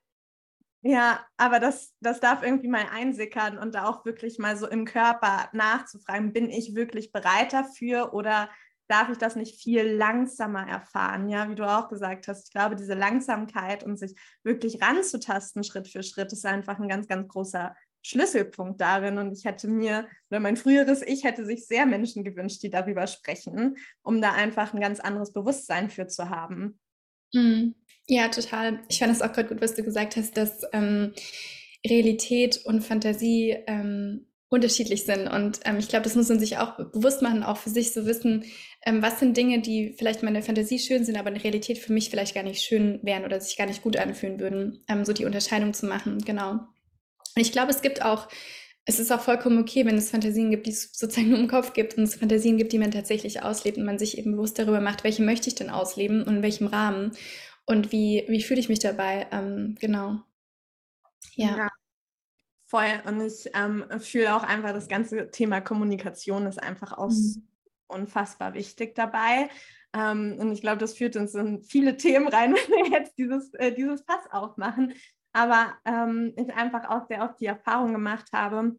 ja. 0.82 0.90
ja, 0.90 1.26
aber 1.36 1.60
das, 1.60 1.94
das 2.00 2.18
darf 2.18 2.42
irgendwie 2.42 2.68
mal 2.68 2.86
einsickern 2.90 3.58
und 3.58 3.74
da 3.74 3.86
auch 3.86 4.04
wirklich 4.04 4.38
mal 4.38 4.56
so 4.56 4.66
im 4.66 4.84
Körper 4.84 5.48
nachzufragen, 5.52 6.32
bin 6.32 6.50
ich 6.50 6.74
wirklich 6.74 7.12
bereit 7.12 7.52
dafür 7.52 8.14
oder 8.14 8.50
darf 8.88 9.10
ich 9.10 9.18
das 9.18 9.36
nicht 9.36 9.60
viel 9.60 9.82
langsamer 9.82 10.66
erfahren? 10.66 11.28
Ja, 11.28 11.48
wie 11.50 11.54
du 11.54 11.64
auch 11.64 11.88
gesagt 11.88 12.28
hast, 12.28 12.46
ich 12.46 12.52
glaube, 12.52 12.76
diese 12.76 12.94
Langsamkeit 12.94 13.84
und 13.84 13.98
sich 13.98 14.14
wirklich 14.42 14.80
ranzutasten 14.82 15.64
Schritt 15.64 15.88
für 15.88 16.02
Schritt 16.02 16.32
ist 16.32 16.46
einfach 16.46 16.78
ein 16.78 16.88
ganz, 16.88 17.08
ganz 17.08 17.28
großer 17.28 17.74
Schlüsselpunkt 18.02 18.80
darin. 18.80 19.18
Und 19.18 19.36
ich 19.36 19.44
hätte 19.44 19.68
mir, 19.68 20.06
oder 20.30 20.40
mein 20.40 20.56
früheres 20.56 21.02
Ich 21.02 21.24
hätte 21.24 21.44
sich 21.44 21.66
sehr 21.66 21.86
Menschen 21.86 22.22
gewünscht, 22.22 22.62
die 22.62 22.70
darüber 22.70 23.06
sprechen, 23.06 23.76
um 24.02 24.20
da 24.20 24.32
einfach 24.32 24.72
ein 24.72 24.80
ganz 24.80 25.00
anderes 25.00 25.32
Bewusstsein 25.32 25.90
für 25.90 26.06
zu 26.06 26.30
haben. 26.30 26.78
Mhm. 27.32 27.74
Ja, 28.06 28.28
total. 28.28 28.80
Ich 28.88 29.00
fand 29.00 29.12
es 29.12 29.22
auch 29.22 29.32
gerade 29.32 29.48
gut, 29.48 29.60
was 29.60 29.74
du 29.74 29.82
gesagt 29.82 30.16
hast, 30.16 30.36
dass 30.36 30.62
ähm, 30.72 31.12
Realität 31.84 32.64
und 32.64 32.82
Fantasie 32.82 33.56
ähm, 33.66 34.26
unterschiedlich 34.48 35.04
sind. 35.04 35.28
Und 35.28 35.60
ähm, 35.64 35.78
ich 35.78 35.88
glaube, 35.88 36.04
das 36.04 36.14
muss 36.14 36.28
man 36.28 36.38
sich 36.38 36.58
auch 36.58 36.76
bewusst 36.76 37.22
machen, 37.22 37.42
auch 37.42 37.56
für 37.56 37.70
sich 37.70 37.92
so 37.92 38.06
wissen, 38.06 38.44
ähm, 38.84 39.02
was 39.02 39.18
sind 39.18 39.36
Dinge, 39.36 39.60
die 39.60 39.94
vielleicht 39.98 40.20
in 40.22 40.26
meiner 40.26 40.42
Fantasie 40.42 40.78
schön 40.78 41.04
sind, 41.04 41.18
aber 41.18 41.28
in 41.28 41.34
der 41.34 41.44
Realität 41.44 41.78
für 41.78 41.92
mich 41.92 42.10
vielleicht 42.10 42.34
gar 42.34 42.44
nicht 42.44 42.62
schön 42.62 43.00
wären 43.02 43.24
oder 43.24 43.40
sich 43.40 43.56
gar 43.56 43.66
nicht 43.66 43.82
gut 43.82 43.96
anfühlen 43.96 44.38
würden. 44.38 44.84
Ähm, 44.88 45.04
so 45.04 45.12
die 45.12 45.24
Unterscheidung 45.24 45.74
zu 45.74 45.86
machen, 45.86 46.18
genau. 46.18 46.52
Und 46.52 47.42
ich 47.42 47.52
glaube, 47.52 47.72
es 47.72 47.82
gibt 47.82 48.02
auch, 48.02 48.28
es 48.84 49.00
ist 49.00 49.10
auch 49.12 49.20
vollkommen 49.20 49.58
okay, 49.58 49.84
wenn 49.84 49.96
es 49.96 50.10
Fantasien 50.10 50.50
gibt, 50.50 50.66
die 50.66 50.70
es 50.70 50.92
sozusagen 50.92 51.30
nur 51.30 51.40
im 51.40 51.48
Kopf 51.48 51.72
gibt 51.72 51.98
und 51.98 52.04
es 52.04 52.14
Fantasien 52.14 52.56
gibt, 52.56 52.72
die 52.72 52.78
man 52.78 52.92
tatsächlich 52.92 53.42
auslebt 53.42 53.78
und 53.78 53.84
man 53.84 53.98
sich 53.98 54.16
eben 54.16 54.32
bewusst 54.32 54.58
darüber 54.60 54.80
macht, 54.80 55.02
welche 55.02 55.24
möchte 55.24 55.48
ich 55.48 55.56
denn 55.56 55.70
ausleben 55.70 56.22
und 56.22 56.36
in 56.36 56.42
welchem 56.42 56.68
Rahmen 56.68 57.10
und 57.66 57.90
wie, 57.90 58.24
wie 58.28 58.42
fühle 58.42 58.60
ich 58.60 58.68
mich 58.68 58.78
dabei. 58.78 59.26
Ähm, 59.32 59.76
genau. 59.80 60.20
Ja. 61.34 61.56
ja. 61.56 61.68
Voll. 62.66 63.00
Und 63.06 63.20
ich 63.20 63.48
ähm, 63.54 63.84
fühle 64.00 64.34
auch 64.34 64.42
einfach, 64.42 64.72
das 64.72 64.88
ganze 64.88 65.30
Thema 65.30 65.60
Kommunikation 65.60 66.46
ist 66.46 66.62
einfach 66.62 66.92
auch 66.92 67.10
mhm. 67.10 67.46
unfassbar 67.86 68.54
wichtig 68.54 68.94
dabei. 68.94 69.48
Ähm, 69.92 70.36
und 70.38 70.52
ich 70.52 70.60
glaube, 70.60 70.78
das 70.78 70.94
führt 70.94 71.16
uns 71.16 71.34
in 71.34 71.62
viele 71.62 71.96
Themen 71.96 72.28
rein, 72.28 72.54
wenn 72.68 72.84
wir 72.84 72.98
jetzt 72.98 73.16
dieses, 73.18 73.54
äh, 73.54 73.72
dieses 73.72 74.04
Pass 74.04 74.30
aufmachen 74.30 74.94
aber 75.36 75.74
ähm, 75.84 76.32
ich 76.34 76.50
einfach 76.54 76.88
auch 76.88 77.06
sehr 77.08 77.22
oft 77.22 77.38
die 77.38 77.46
Erfahrung 77.46 77.92
gemacht 77.92 78.32
habe, 78.32 78.74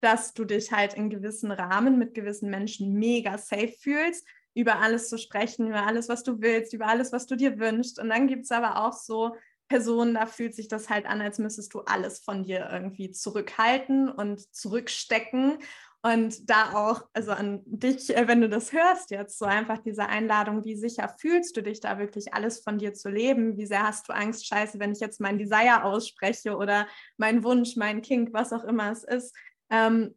dass 0.00 0.32
du 0.32 0.46
dich 0.46 0.72
halt 0.72 0.94
in 0.94 1.10
gewissen 1.10 1.52
Rahmen 1.52 1.98
mit 1.98 2.14
gewissen 2.14 2.48
Menschen 2.48 2.94
mega 2.94 3.36
safe 3.36 3.74
fühlst, 3.78 4.26
über 4.54 4.80
alles 4.80 5.10
zu 5.10 5.18
sprechen, 5.18 5.66
über 5.68 5.86
alles, 5.86 6.08
was 6.08 6.22
du 6.22 6.40
willst, 6.40 6.72
über 6.72 6.86
alles, 6.86 7.12
was 7.12 7.26
du 7.26 7.36
dir 7.36 7.58
wünschst. 7.58 7.98
Und 7.98 8.08
dann 8.08 8.28
gibt 8.28 8.44
es 8.44 8.50
aber 8.50 8.82
auch 8.82 8.94
so 8.94 9.36
Personen, 9.74 10.14
da 10.14 10.26
fühlt 10.26 10.54
sich 10.54 10.68
das 10.68 10.88
halt 10.88 11.04
an, 11.04 11.20
als 11.20 11.40
müsstest 11.40 11.74
du 11.74 11.80
alles 11.80 12.20
von 12.20 12.44
dir 12.44 12.68
irgendwie 12.70 13.10
zurückhalten 13.10 14.08
und 14.08 14.54
zurückstecken. 14.54 15.58
Und 16.00 16.48
da 16.48 16.74
auch, 16.74 17.08
also 17.12 17.32
an 17.32 17.62
dich, 17.66 18.16
äh, 18.16 18.28
wenn 18.28 18.40
du 18.40 18.48
das 18.48 18.72
hörst 18.72 19.10
jetzt, 19.10 19.36
so 19.36 19.46
einfach 19.46 19.78
diese 19.78 20.06
Einladung, 20.06 20.64
wie 20.64 20.76
sicher 20.76 21.08
fühlst 21.18 21.56
du 21.56 21.62
dich 21.64 21.80
da 21.80 21.98
wirklich 21.98 22.34
alles 22.34 22.60
von 22.60 22.78
dir 22.78 22.94
zu 22.94 23.08
leben? 23.08 23.56
Wie 23.56 23.66
sehr 23.66 23.82
hast 23.82 24.08
du 24.08 24.12
Angst, 24.12 24.46
scheiße, 24.46 24.78
wenn 24.78 24.92
ich 24.92 25.00
jetzt 25.00 25.20
mein 25.20 25.38
Desire 25.38 25.82
ausspreche 25.82 26.56
oder 26.56 26.86
mein 27.16 27.42
Wunsch, 27.42 27.74
mein 27.74 28.00
Kink, 28.00 28.32
was 28.32 28.52
auch 28.52 28.62
immer 28.62 28.92
es 28.92 29.02
ist, 29.02 29.34
ähm, 29.70 30.14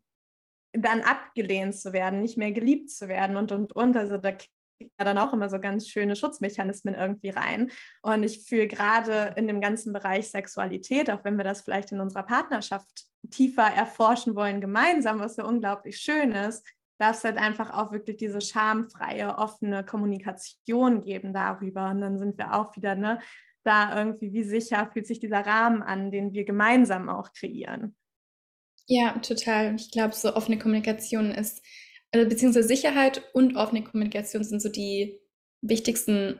dann 0.72 1.02
abgelehnt 1.02 1.76
zu 1.76 1.94
werden, 1.94 2.22
nicht 2.22 2.38
mehr 2.38 2.52
geliebt 2.52 2.92
zu 2.92 3.08
werden 3.08 3.38
und, 3.38 3.52
und, 3.52 3.74
und. 3.74 3.98
Also 3.98 4.18
da 4.18 4.34
ja 4.80 5.06
dann 5.06 5.18
auch 5.18 5.34
immer 5.34 5.50
so 5.50 5.60
ganz 5.60 5.88
schöne 5.88 6.16
Schutzmechanismen 6.16 6.96
irgendwie 6.96 7.30
rein. 7.30 7.72
Und 8.02 8.24
ich 8.24 8.46
fühle 8.48 8.68
gerade 8.68 9.34
in 9.36 9.48
dem 9.48 9.62
ganzen 9.62 9.94
Bereich 9.94 10.30
Sexualität, 10.30 11.10
auch 11.10 11.24
wenn 11.24 11.38
wir 11.38 11.44
das 11.44 11.62
vielleicht 11.62 11.92
in 11.92 12.00
unserer 12.00 12.24
Partnerschaft 12.24 13.06
tiefer 13.30 13.64
erforschen 13.64 14.36
wollen, 14.36 14.62
gemeinsam, 14.62 15.20
was 15.20 15.38
ja 15.38 15.44
unglaublich 15.44 15.98
schön 15.98 16.32
ist, 16.32 16.66
darf 16.98 17.18
es 17.18 17.24
halt 17.24 17.38
einfach 17.38 17.72
auch 17.72 17.92
wirklich 17.92 18.18
diese 18.18 18.42
schamfreie, 18.42 19.38
offene 19.38 19.84
Kommunikation 19.84 21.02
geben 21.02 21.34
darüber. 21.34 21.90
Und 21.90 22.02
dann 22.02 22.18
sind 22.18 22.38
wir 22.38 22.54
auch 22.54 22.76
wieder, 22.76 22.96
ne, 22.96 23.20
da 23.64 23.98
irgendwie, 23.98 24.34
wie 24.34 24.44
sicher 24.44 24.90
fühlt 24.92 25.06
sich 25.06 25.20
dieser 25.20 25.46
Rahmen 25.46 25.84
an, 25.84 26.10
den 26.12 26.32
wir 26.34 26.46
gemeinsam 26.46 27.10
auch 27.10 27.34
kreieren. 27.34 27.96
Ja, 28.88 29.12
total. 29.20 29.76
Ich 29.76 29.92
glaube, 29.92 30.16
so 30.16 30.34
offene 30.34 30.58
Kommunikation 30.58 31.32
ist, 31.32 31.62
also 32.12 32.28
beziehungsweise 32.28 32.68
Sicherheit 32.68 33.24
und 33.34 33.56
offene 33.56 33.84
Kommunikation 33.84 34.44
sind 34.44 34.62
so 34.62 34.70
die 34.70 35.20
wichtigsten 35.62 36.40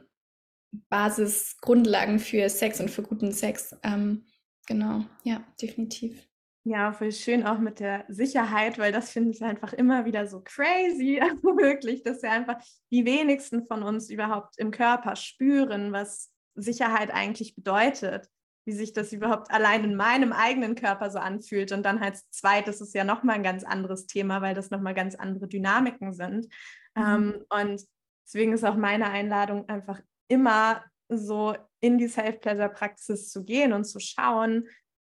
Basisgrundlagen 0.90 2.20
für 2.20 2.50
Sex 2.50 2.80
und 2.80 2.90
für 2.90 3.04
guten 3.04 3.32
Sex. 3.32 3.76
Ähm, 3.84 4.26
genau, 4.68 5.06
ja, 5.24 5.46
definitiv. 5.62 6.28
Ja, 6.64 6.92
voll 6.92 7.14
schön 7.14 7.46
auch 7.46 7.60
mit 7.60 7.80
der 7.80 8.04
Sicherheit, 8.10 8.78
weil 8.78 8.92
das 8.92 9.12
finde 9.12 9.32
ich 9.32 9.42
einfach 9.42 9.72
immer 9.72 10.04
wieder 10.04 10.28
so 10.28 10.42
crazy, 10.42 11.20
also 11.22 11.58
wirklich, 11.58 12.04
dass 12.04 12.22
wir 12.22 12.32
einfach 12.32 12.62
die 12.92 13.06
wenigsten 13.06 13.66
von 13.66 13.84
uns 13.84 14.10
überhaupt 14.10 14.58
im 14.58 14.72
Körper 14.72 15.16
spüren, 15.16 15.94
was 15.94 16.32
Sicherheit 16.56 17.12
eigentlich 17.14 17.56
bedeutet, 17.56 18.28
wie 18.68 18.74
sich 18.74 18.92
das 18.92 19.14
überhaupt 19.14 19.50
allein 19.50 19.86
in 19.86 19.96
meinem 19.96 20.34
eigenen 20.34 20.76
Körper 20.76 21.10
so 21.10 21.20
anfühlt. 21.20 21.72
Und 21.72 21.84
dann 21.84 22.00
als 22.00 22.30
zweites 22.32 22.82
ist 22.82 22.94
ja 22.94 23.06
nochmal 23.06 23.36
ein 23.36 23.44
ganz 23.44 23.64
anderes 23.64 24.08
Thema, 24.08 24.42
weil 24.42 24.56
das 24.56 24.72
nochmal 24.72 24.94
ganz 24.94 25.16
andere 25.16 25.48
Dynamiken 25.48 26.12
sind. 26.12 26.48
Mhm. 26.94 27.02
Ähm, 27.02 27.46
und 27.50 27.86
deswegen 28.26 28.52
ist 28.52 28.66
auch 28.66 28.76
meine 28.76 29.10
Einladung 29.10 29.70
einfach 29.70 30.02
immer 30.28 30.84
so 31.08 31.56
in 31.80 31.98
die 31.98 32.10
Self-Pleasure-Praxis 32.10 33.30
zu 33.30 33.46
gehen 33.46 33.72
und 33.72 33.86
zu 33.86 34.02
schauen, 34.02 34.68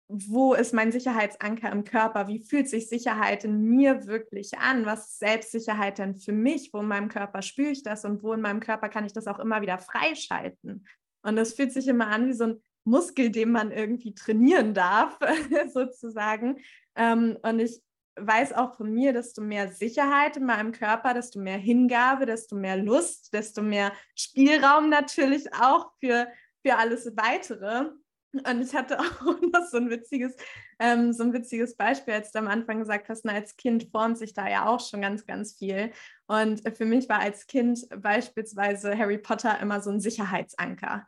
wo 0.08 0.54
ist 0.54 0.76
mein 0.76 0.92
Sicherheitsanker 0.92 1.72
im 1.72 1.84
Körper? 1.84 2.28
Wie 2.28 2.44
fühlt 2.44 2.70
sich 2.70 2.88
Sicherheit 2.88 3.46
in 3.46 3.64
mir 3.64 4.06
wirklich 4.06 4.60
an? 4.60 4.86
Was 4.86 5.08
ist 5.08 5.20
Selbstsicherheit 5.20 5.98
denn 5.98 6.16
für 6.16 6.34
mich? 6.34 6.70
Wo 6.72 6.82
in 6.82 6.88
meinem 6.88 7.10
Körper 7.10 7.42
spüre 7.42 7.72
ich 7.72 7.82
das 7.82 8.06
und 8.06 8.22
wo 8.22 8.34
in 8.34 8.42
meinem 8.42 8.60
Körper 8.60 8.90
kann 8.90 9.06
ich 9.06 9.14
das 9.14 9.26
auch 9.26 9.40
immer 9.40 9.62
wieder 9.62 9.80
freischalten? 9.80 10.86
Und 11.24 11.36
das 11.36 11.54
fühlt 11.54 11.74
sich 11.74 11.88
immer 11.88 12.08
an 12.08 12.28
wie 12.28 12.34
so 12.34 12.44
ein 12.44 12.62
Muskel, 12.90 13.30
den 13.30 13.52
man 13.52 13.72
irgendwie 13.72 14.14
trainieren 14.14 14.74
darf, 14.74 15.18
sozusagen. 15.74 16.58
Ähm, 16.96 17.38
und 17.42 17.60
ich 17.60 17.82
weiß 18.16 18.54
auch 18.54 18.76
von 18.76 18.94
mir, 18.94 19.14
desto 19.14 19.42
mehr 19.42 19.72
Sicherheit 19.72 20.38
in 20.38 20.46
meinem 20.46 20.72
Körper, 20.72 21.14
desto 21.14 21.40
mehr 21.40 21.58
Hingabe, 21.58 22.26
desto 22.26 22.56
mehr 22.56 22.78
Lust, 22.78 23.34
desto 23.34 23.62
mehr 23.62 23.94
Spielraum 24.16 24.90
natürlich 24.90 25.54
auch 25.54 25.92
für, 26.00 26.28
für 26.66 26.76
alles 26.76 27.06
Weitere. 27.16 27.92
Und 28.32 28.62
ich 28.62 28.76
hatte 28.76 29.00
auch 29.00 29.42
noch 29.42 29.66
so 29.70 29.78
ein 29.78 29.90
witziges, 29.90 30.36
ähm, 30.80 31.14
so 31.14 31.24
ein 31.24 31.34
witziges 31.34 31.76
Beispiel, 31.76 32.14
als 32.14 32.32
du 32.32 32.40
am 32.40 32.48
Anfang 32.48 32.80
gesagt 32.80 33.10
hast, 33.10 33.26
na, 33.26 33.34
als 33.34 33.56
Kind 33.56 33.88
formt 33.92 34.18
sich 34.18 34.34
da 34.34 34.48
ja 34.48 34.68
auch 34.68 34.80
schon 34.80 35.02
ganz, 35.02 35.26
ganz 35.26 35.54
viel. 35.54 35.92
Und 36.28 36.62
für 36.78 36.86
mich 36.86 37.10
war 37.10 37.20
als 37.20 37.48
Kind 37.48 37.88
beispielsweise 37.98 38.98
Harry 38.98 39.18
Potter 39.18 39.60
immer 39.60 39.82
so 39.82 39.90
ein 39.90 40.00
Sicherheitsanker. 40.00 41.08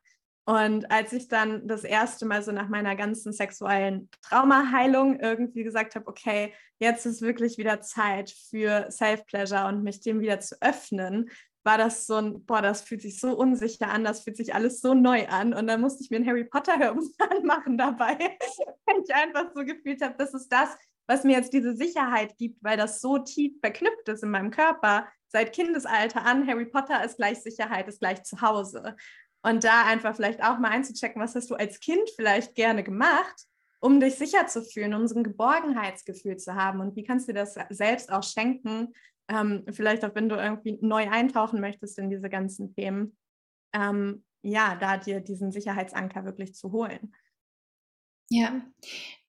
Und 0.51 0.91
als 0.91 1.13
ich 1.13 1.29
dann 1.29 1.65
das 1.65 1.85
erste 1.85 2.25
Mal 2.25 2.43
so 2.43 2.51
nach 2.51 2.67
meiner 2.67 2.97
ganzen 2.97 3.31
sexuellen 3.31 4.09
Traumaheilung 4.21 5.17
irgendwie 5.17 5.63
gesagt 5.63 5.95
habe, 5.95 6.05
okay, 6.07 6.53
jetzt 6.77 7.05
ist 7.05 7.21
wirklich 7.21 7.57
wieder 7.57 7.79
Zeit 7.79 8.35
für 8.49 8.91
Self-Pleasure 8.91 9.67
und 9.67 9.81
mich 9.81 10.01
dem 10.01 10.19
wieder 10.19 10.41
zu 10.41 10.61
öffnen, 10.61 11.29
war 11.63 11.77
das 11.77 12.05
so 12.05 12.15
ein, 12.15 12.45
boah, 12.45 12.61
das 12.61 12.81
fühlt 12.81 13.01
sich 13.01 13.17
so 13.17 13.33
unsicher 13.33 13.89
an, 13.89 14.03
das 14.03 14.25
fühlt 14.25 14.35
sich 14.35 14.53
alles 14.53 14.81
so 14.81 14.93
neu 14.93 15.25
an. 15.29 15.53
Und 15.53 15.67
dann 15.67 15.79
musste 15.79 16.03
ich 16.03 16.09
mir 16.09 16.17
ein 16.17 16.27
Harry 16.27 16.43
Potter-Hörbuch 16.43 17.07
anmachen 17.17 17.77
dabei, 17.77 18.17
weil 18.17 19.03
ich 19.07 19.15
einfach 19.15 19.51
so 19.55 19.63
gefühlt 19.63 20.01
habe, 20.01 20.15
das 20.17 20.33
ist 20.33 20.49
das, 20.49 20.75
was 21.07 21.23
mir 21.23 21.37
jetzt 21.37 21.53
diese 21.53 21.77
Sicherheit 21.77 22.37
gibt, 22.37 22.61
weil 22.61 22.75
das 22.75 22.99
so 22.99 23.19
tief 23.19 23.53
verknüpft 23.61 24.09
ist 24.09 24.23
in 24.23 24.31
meinem 24.31 24.51
Körper. 24.51 25.07
Seit 25.29 25.53
Kindesalter 25.53 26.25
an, 26.25 26.45
Harry 26.45 26.65
Potter 26.65 27.05
ist 27.05 27.15
gleich 27.15 27.41
Sicherheit, 27.41 27.87
ist 27.87 28.01
gleich 28.01 28.23
zu 28.23 28.41
Hause. 28.41 28.97
Und 29.43 29.63
da 29.63 29.85
einfach 29.85 30.15
vielleicht 30.15 30.43
auch 30.43 30.59
mal 30.59 30.69
einzuchecken, 30.69 31.21
was 31.21 31.35
hast 31.35 31.49
du 31.49 31.55
als 31.55 31.79
Kind 31.79 32.09
vielleicht 32.15 32.55
gerne 32.55 32.83
gemacht, 32.83 33.45
um 33.79 33.99
dich 33.99 34.15
sicher 34.15 34.45
zu 34.47 34.63
fühlen, 34.63 34.93
um 34.93 35.07
so 35.07 35.15
ein 35.15 35.23
Geborgenheitsgefühl 35.23 36.37
zu 36.37 36.53
haben. 36.55 36.79
Und 36.79 36.95
wie 36.95 37.03
kannst 37.03 37.27
du 37.27 37.33
dir 37.33 37.39
das 37.39 37.57
selbst 37.69 38.11
auch 38.11 38.23
schenken? 38.23 38.93
Ähm, 39.27 39.65
vielleicht 39.71 40.05
auch, 40.05 40.13
wenn 40.13 40.29
du 40.29 40.35
irgendwie 40.35 40.77
neu 40.81 41.09
eintauchen 41.09 41.59
möchtest 41.59 41.97
in 41.97 42.09
diese 42.09 42.29
ganzen 42.29 42.75
Themen. 42.75 43.17
Ähm, 43.73 44.23
ja, 44.43 44.75
da 44.75 44.97
dir 44.97 45.21
diesen 45.21 45.51
Sicherheitsanker 45.51 46.25
wirklich 46.25 46.53
zu 46.53 46.71
holen. 46.71 47.15
Ja, 48.29 48.61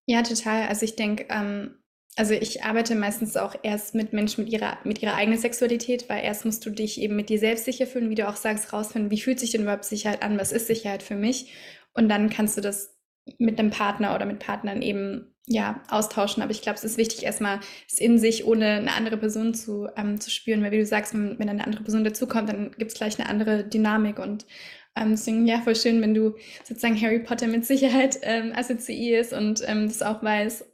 ja, 0.06 0.22
total. 0.22 0.68
Also 0.68 0.84
ich 0.84 0.96
denke, 0.96 1.26
ähm, 1.28 1.81
also 2.16 2.34
ich 2.34 2.62
arbeite 2.62 2.94
meistens 2.94 3.36
auch 3.36 3.54
erst 3.62 3.94
mit 3.94 4.12
Menschen 4.12 4.44
mit 4.44 4.52
ihrer, 4.52 4.78
mit 4.84 5.02
ihrer 5.02 5.14
eigenen 5.14 5.38
Sexualität, 5.38 6.08
weil 6.08 6.22
erst 6.22 6.44
musst 6.44 6.64
du 6.66 6.70
dich 6.70 7.00
eben 7.00 7.16
mit 7.16 7.30
dir 7.30 7.38
selbst 7.38 7.64
sicher 7.64 7.86
fühlen, 7.86 8.10
wie 8.10 8.14
du 8.14 8.28
auch 8.28 8.36
sagst, 8.36 8.72
rausfinden, 8.72 9.10
wie 9.10 9.20
fühlt 9.20 9.40
sich 9.40 9.50
denn 9.52 9.62
überhaupt 9.62 9.84
Sicherheit 9.84 10.22
an, 10.22 10.38
was 10.38 10.52
ist 10.52 10.66
Sicherheit 10.66 11.02
für 11.02 11.16
mich? 11.16 11.52
Und 11.94 12.08
dann 12.08 12.28
kannst 12.28 12.56
du 12.56 12.60
das 12.60 12.94
mit 13.38 13.58
einem 13.58 13.70
Partner 13.70 14.14
oder 14.14 14.26
mit 14.26 14.40
Partnern 14.40 14.82
eben 14.82 15.34
ja 15.46 15.82
austauschen. 15.88 16.42
Aber 16.42 16.52
ich 16.52 16.62
glaube, 16.62 16.76
es 16.76 16.84
ist 16.84 16.98
wichtig, 16.98 17.24
erstmal 17.24 17.60
es 17.90 17.98
in 17.98 18.18
sich 18.18 18.44
ohne 18.44 18.66
eine 18.66 18.92
andere 18.92 19.16
Person 19.16 19.54
zu, 19.54 19.88
ähm, 19.96 20.20
zu 20.20 20.30
spüren, 20.30 20.62
weil 20.62 20.72
wie 20.72 20.78
du 20.78 20.86
sagst, 20.86 21.14
wenn, 21.14 21.48
eine 21.48 21.64
andere 21.64 21.82
Person 21.82 22.04
dazukommt, 22.04 22.48
dann 22.48 22.72
gibt 22.72 22.92
es 22.92 22.98
gleich 22.98 23.18
eine 23.18 23.28
andere 23.28 23.64
Dynamik 23.64 24.18
und 24.18 24.46
ähm, 24.94 25.12
deswegen, 25.12 25.46
ja, 25.46 25.60
voll 25.62 25.76
schön, 25.76 26.02
wenn 26.02 26.12
du 26.12 26.34
sozusagen 26.64 27.00
Harry 27.00 27.20
Potter 27.20 27.46
mit 27.46 27.64
Sicherheit 27.64 28.18
ähm, 28.22 28.52
assoziierst 28.54 29.32
und 29.32 29.62
ähm, 29.66 29.88
das 29.88 30.02
auch 30.02 30.22
weißt. 30.22 30.66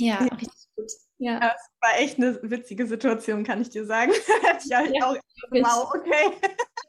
Ja, 0.00 0.24
ja. 0.24 0.34
richtig 0.34 0.68
gut. 0.76 0.90
Ja. 1.18 1.32
ja. 1.32 1.40
Das 1.40 1.70
war 1.80 1.98
echt 1.98 2.18
eine 2.18 2.40
witzige 2.42 2.86
Situation, 2.86 3.44
kann 3.44 3.60
ich 3.60 3.70
dir 3.70 3.84
sagen. 3.84 4.12
ja, 4.64 4.82
ich 4.82 4.94
ja, 4.94 5.06
auch, 5.06 5.16
wow, 5.50 5.94
okay. 5.94 6.36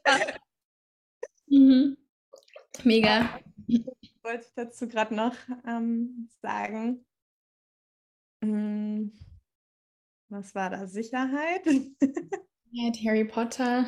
Ja. 0.06 0.18
Mhm. 1.46 1.96
Mega. 2.84 3.38
Wollte 4.22 4.46
ich 4.46 4.54
dazu 4.54 4.88
gerade 4.88 5.14
noch 5.14 5.34
ähm, 5.66 6.30
sagen. 6.40 7.04
Hm, 8.42 9.12
was 10.30 10.54
war 10.54 10.70
da? 10.70 10.86
Sicherheit? 10.88 11.66
Harry 13.04 13.24
Potter. 13.26 13.84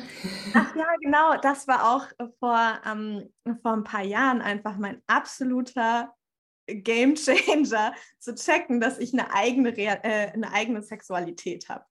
Ach 0.53 0.75
ja, 0.75 0.85
genau. 1.01 1.37
Das 1.41 1.67
war 1.67 1.95
auch 1.95 2.07
vor, 2.39 2.79
ähm, 2.85 3.33
vor 3.63 3.73
ein 3.73 3.83
paar 3.83 4.03
Jahren 4.03 4.41
einfach 4.41 4.77
mein 4.77 5.01
absoluter 5.07 6.13
Game 6.67 7.15
Changer 7.15 7.93
zu 8.19 8.35
checken, 8.35 8.79
dass 8.79 8.97
ich 8.99 9.13
eine 9.13 9.33
eigene, 9.33 9.75
äh, 9.77 10.31
eine 10.31 10.51
eigene 10.51 10.81
Sexualität 10.81 11.69
habe. 11.69 11.85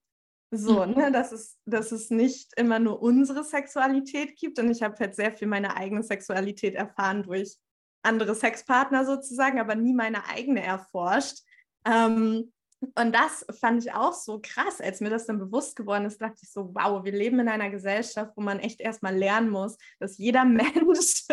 So, 0.51 0.87
mhm. 0.87 0.95
ne, 0.95 1.13
dass 1.13 1.33
es, 1.33 1.59
dass 1.65 1.93
es 1.93 2.11
nicht 2.11 2.53
immer 2.57 2.79
nur 2.79 3.03
unsere 3.03 3.45
Sexualität 3.45 4.37
gibt. 4.37 4.59
Und 4.59 4.71
ich 4.71 4.83
habe 4.83 4.97
halt 4.99 5.15
sehr 5.15 5.33
viel 5.33 5.49
meine 5.49 5.77
eigene 5.77 6.03
Sexualität 6.03 6.75
erfahren 6.75 7.23
durch 7.25 7.57
andere 8.03 8.35
Sexpartner 8.35 9.05
sozusagen, 9.05 9.59
aber 9.59 9.75
nie 9.75 9.95
meine 9.95 10.27
eigene 10.29 10.63
erforscht. 10.63 11.39
Ähm, 11.85 12.53
und 12.95 13.15
das 13.15 13.47
fand 13.61 13.83
ich 13.83 13.93
auch 13.93 14.13
so 14.13 14.41
krass, 14.43 14.81
als 14.81 15.01
mir 15.01 15.11
das 15.11 15.27
dann 15.27 15.39
bewusst 15.39 15.75
geworden 15.77 16.05
ist, 16.05 16.21
dachte 16.21 16.41
ich 16.43 16.51
so, 16.51 16.75
wow, 16.75 17.03
wir 17.03 17.13
leben 17.13 17.41
in 17.41 17.49
einer 17.49 17.71
Gesellschaft, 17.71 18.33
wo 18.37 18.43
man 18.43 18.59
echt 18.59 18.81
erstmal 18.81 19.17
lernen 19.17 19.49
muss, 19.49 19.79
dass 19.99 20.19
jeder 20.19 20.45
Mensch 20.45 21.27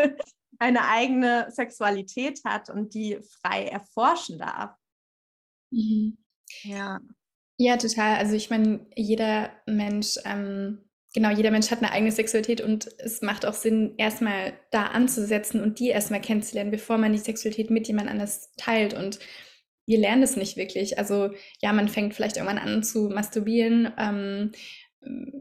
eine 0.62 0.88
eigene 0.88 1.48
Sexualität 1.50 2.42
hat 2.46 2.70
und 2.70 2.94
die 2.94 3.20
frei 3.42 3.66
erforschen 3.66 4.38
darf. 4.38 4.76
Mhm. 5.72 6.20
Ja. 6.62 7.00
Ja, 7.58 7.78
total. 7.78 8.18
Also 8.18 8.36
ich 8.36 8.52
meine, 8.52 8.86
jeder 8.96 9.52
Mensch, 9.66 10.18
ähm, 10.24 10.88
genau, 11.16 11.32
jeder 11.32 11.50
Mensch 11.50 11.72
hat 11.72 11.80
eine 11.80 11.92
eigene 11.92 12.12
Sexualität 12.12 12.62
und 12.62 12.90
es 13.00 13.24
macht 13.24 13.46
auch 13.46 13.56
Sinn, 13.56 13.96
erstmal 13.98 14.54
da 14.70 14.88
anzusetzen 14.88 15.62
und 15.64 15.80
die 15.80 15.90
erstmal 15.90 16.22
kennenzulernen, 16.22 16.72
bevor 16.72 17.00
man 17.00 17.12
die 17.12 17.18
Sexualität 17.18 17.72
mit 17.72 17.88
jemand 17.88 18.10
anders 18.10 18.52
teilt. 18.56 18.94
Und 18.94 19.18
wir 19.88 19.98
lernen 19.98 20.22
es 20.22 20.36
nicht 20.36 20.58
wirklich. 20.58 21.00
Also 21.00 21.32
ja, 21.60 21.74
man 21.74 21.88
fängt 21.88 22.14
vielleicht 22.14 22.38
irgendwann 22.38 22.60
an 22.60 22.84
zu 22.84 23.10
masturbieren. 23.10 23.92
Ähm, 23.98 24.52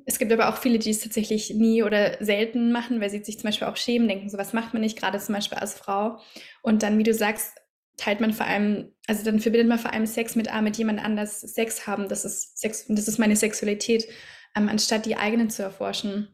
es 0.07 0.19
gibt 0.19 0.33
aber 0.33 0.49
auch 0.49 0.57
viele, 0.57 0.79
die 0.79 0.91
es 0.91 1.01
tatsächlich 1.01 1.55
nie 1.55 1.83
oder 1.83 2.17
selten 2.25 2.73
machen, 2.73 3.01
weil 3.01 3.11
sie 3.11 3.23
sich 3.23 3.39
zum 3.39 3.49
Beispiel 3.49 3.69
auch 3.69 3.77
schämen, 3.77 4.09
denken, 4.09 4.31
so 4.31 4.39
was 4.39 4.53
macht 4.53 4.73
man 4.73 4.83
nicht, 4.83 4.99
gerade 4.99 5.19
zum 5.19 5.35
Beispiel 5.35 5.59
als 5.59 5.75
Frau. 5.75 6.19
Und 6.63 6.83
dann, 6.83 6.99
wie 6.99 7.03
du 7.03 7.15
sagst, 7.15 7.53
teilt 7.97 8.21
man 8.21 8.33
vor 8.33 8.47
allem, 8.47 8.93
also 9.07 9.23
dann 9.25 9.41
verbindet 9.41 9.69
man 9.69 9.79
vor 9.79 9.93
allem 9.93 10.07
Sex 10.07 10.35
mit, 10.35 10.53
ah, 10.53 10.63
mit 10.63 10.79
jemand 10.79 11.05
anders 11.05 11.41
Sex 11.41 11.87
haben, 11.87 12.09
das 12.09 12.25
ist 12.25 12.59
Sex, 12.59 12.87
das 12.89 13.09
ist 13.09 13.19
meine 13.19 13.37
Sexualität, 13.37 14.09
ähm, 14.57 14.69
anstatt 14.69 15.05
die 15.07 15.17
eigenen 15.17 15.51
zu 15.51 15.63
erforschen. 15.63 16.29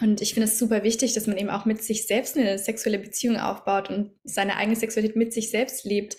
Und 0.00 0.20
ich 0.20 0.34
finde 0.34 0.48
es 0.48 0.58
super 0.58 0.82
wichtig, 0.82 1.14
dass 1.14 1.28
man 1.28 1.38
eben 1.38 1.50
auch 1.50 1.66
mit 1.66 1.82
sich 1.82 2.08
selbst 2.08 2.36
eine 2.36 2.58
sexuelle 2.58 2.98
Beziehung 2.98 3.36
aufbaut 3.36 3.90
und 3.90 4.10
seine 4.24 4.56
eigene 4.56 4.74
Sexualität 4.76 5.16
mit 5.16 5.32
sich 5.32 5.50
selbst 5.50 5.84
lebt. 5.84 6.16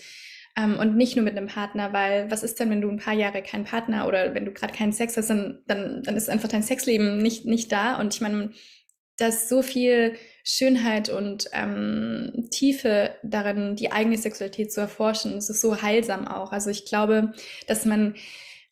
Ähm, 0.58 0.80
und 0.80 0.96
nicht 0.96 1.16
nur 1.16 1.26
mit 1.26 1.38
einem 1.38 1.48
Partner, 1.48 1.92
weil 1.92 2.32
was 2.32 2.44
ist 2.44 2.60
denn, 2.60 2.70
wenn 2.70 2.82
du 2.82 2.90
ein 2.90 3.00
paar 3.00 3.14
Jahre 3.14 3.42
keinen 3.42 3.66
Partner 3.66 4.08
oder 4.08 4.34
wenn 4.34 4.46
du 4.46 4.54
gerade 4.54 4.74
keinen 4.74 4.94
Sex 4.94 5.18
hast, 5.18 5.30
dann, 5.30 5.64
dann, 5.68 6.02
dann 6.04 6.16
ist 6.16 6.30
einfach 6.30 6.48
dein 6.50 6.64
Sexleben 6.64 7.18
nicht, 7.18 7.46
nicht 7.46 7.72
da. 7.72 8.00
Und 8.00 8.14
ich 8.14 8.22
meine, 8.22 8.52
da 9.18 9.28
ist 9.28 9.50
so 9.50 9.62
viel 9.62 10.16
Schönheit 10.44 11.10
und 11.10 11.50
ähm, 11.54 12.48
Tiefe 12.52 13.16
darin, 13.24 13.76
die 13.76 13.92
eigene 13.92 14.18
Sexualität 14.18 14.72
zu 14.72 14.82
erforschen. 14.82 15.38
Es 15.38 15.50
ist 15.50 15.62
so 15.62 15.82
heilsam 15.82 16.28
auch. 16.28 16.52
Also 16.52 16.70
ich 16.70 16.86
glaube, 16.86 17.34
dass 17.68 17.86
man 17.86 18.16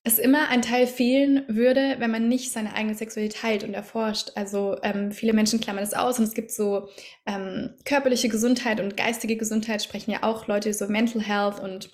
es 0.05 0.19
immer 0.19 0.49
ein 0.49 0.61
Teil 0.61 0.85
fehlen 0.85 1.45
würde, 1.47 1.95
wenn 1.99 2.11
man 2.11 2.27
nicht 2.27 2.51
seine 2.51 2.75
eigene 2.75 2.93
Sexualität 2.93 3.41
teilt 3.41 3.63
und 3.63 3.73
erforscht. 3.73 4.31
Also 4.35 4.77
ähm, 4.83 5.11
viele 5.11 5.31
Menschen 5.33 5.61
klammern 5.61 5.83
das 5.83 5.93
aus 5.93 6.19
und 6.19 6.25
es 6.25 6.33
gibt 6.33 6.51
so 6.51 6.89
ähm, 7.25 7.75
körperliche 7.85 8.27
Gesundheit 8.27 8.81
und 8.81 8.97
geistige 8.97 9.37
Gesundheit 9.37 9.81
sprechen 9.81 10.11
ja 10.11 10.23
auch 10.23 10.47
Leute 10.47 10.73
so 10.73 10.87
Mental 10.87 11.21
Health 11.21 11.59
und 11.61 11.89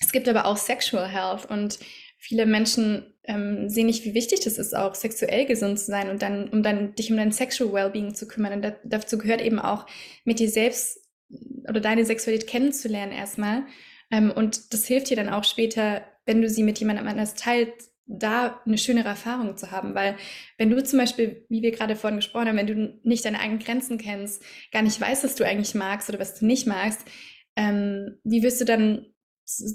es 0.00 0.12
gibt 0.12 0.28
aber 0.28 0.44
auch 0.44 0.58
Sexual 0.58 1.08
Health 1.08 1.50
und 1.50 1.78
viele 2.18 2.44
Menschen 2.44 3.14
ähm, 3.24 3.68
sehen 3.68 3.86
nicht, 3.86 4.04
wie 4.04 4.14
wichtig 4.14 4.40
das 4.40 4.58
ist, 4.58 4.76
auch 4.76 4.94
sexuell 4.94 5.46
gesund 5.46 5.78
zu 5.78 5.86
sein 5.86 6.10
und 6.10 6.22
dann, 6.22 6.48
um 6.50 6.62
dann 6.62 6.94
dich 6.94 7.10
um 7.10 7.16
dein 7.16 7.32
Sexual 7.32 7.72
Wellbeing 7.72 8.14
zu 8.14 8.28
kümmern. 8.28 8.54
Und 8.54 8.62
da, 8.62 8.76
dazu 8.84 9.18
gehört 9.18 9.40
eben 9.40 9.58
auch, 9.58 9.86
mit 10.24 10.38
dir 10.38 10.50
selbst 10.50 11.00
oder 11.68 11.80
deine 11.80 12.04
Sexualität 12.04 12.48
kennenzulernen 12.48 13.12
erstmal. 13.12 13.64
Ähm, 14.10 14.30
und 14.30 14.72
das 14.72 14.86
hilft 14.86 15.10
dir 15.10 15.16
dann 15.16 15.28
auch 15.28 15.44
später, 15.44 16.02
wenn 16.26 16.42
du 16.42 16.48
sie 16.48 16.62
mit 16.62 16.78
jemandem 16.78 17.06
anders 17.06 17.34
teilst, 17.34 17.90
da 18.08 18.60
eine 18.64 18.78
schönere 18.78 19.08
Erfahrung 19.08 19.56
zu 19.56 19.70
haben. 19.70 19.94
Weil 19.94 20.16
wenn 20.56 20.70
du 20.70 20.82
zum 20.82 20.98
Beispiel, 20.98 21.44
wie 21.48 21.62
wir 21.62 21.72
gerade 21.72 21.94
vorhin 21.94 22.18
gesprochen 22.18 22.48
haben, 22.48 22.56
wenn 22.56 22.66
du 22.66 22.98
nicht 23.02 23.24
deine 23.24 23.38
eigenen 23.38 23.62
Grenzen 23.62 23.98
kennst, 23.98 24.42
gar 24.72 24.82
nicht 24.82 25.00
weißt, 25.00 25.24
was 25.24 25.34
du 25.34 25.44
eigentlich 25.44 25.74
magst 25.74 26.08
oder 26.08 26.18
was 26.18 26.38
du 26.38 26.46
nicht 26.46 26.66
magst, 26.66 27.06
ähm, 27.56 28.18
wie 28.24 28.42
wirst 28.42 28.60
du 28.60 28.64
dann 28.64 29.06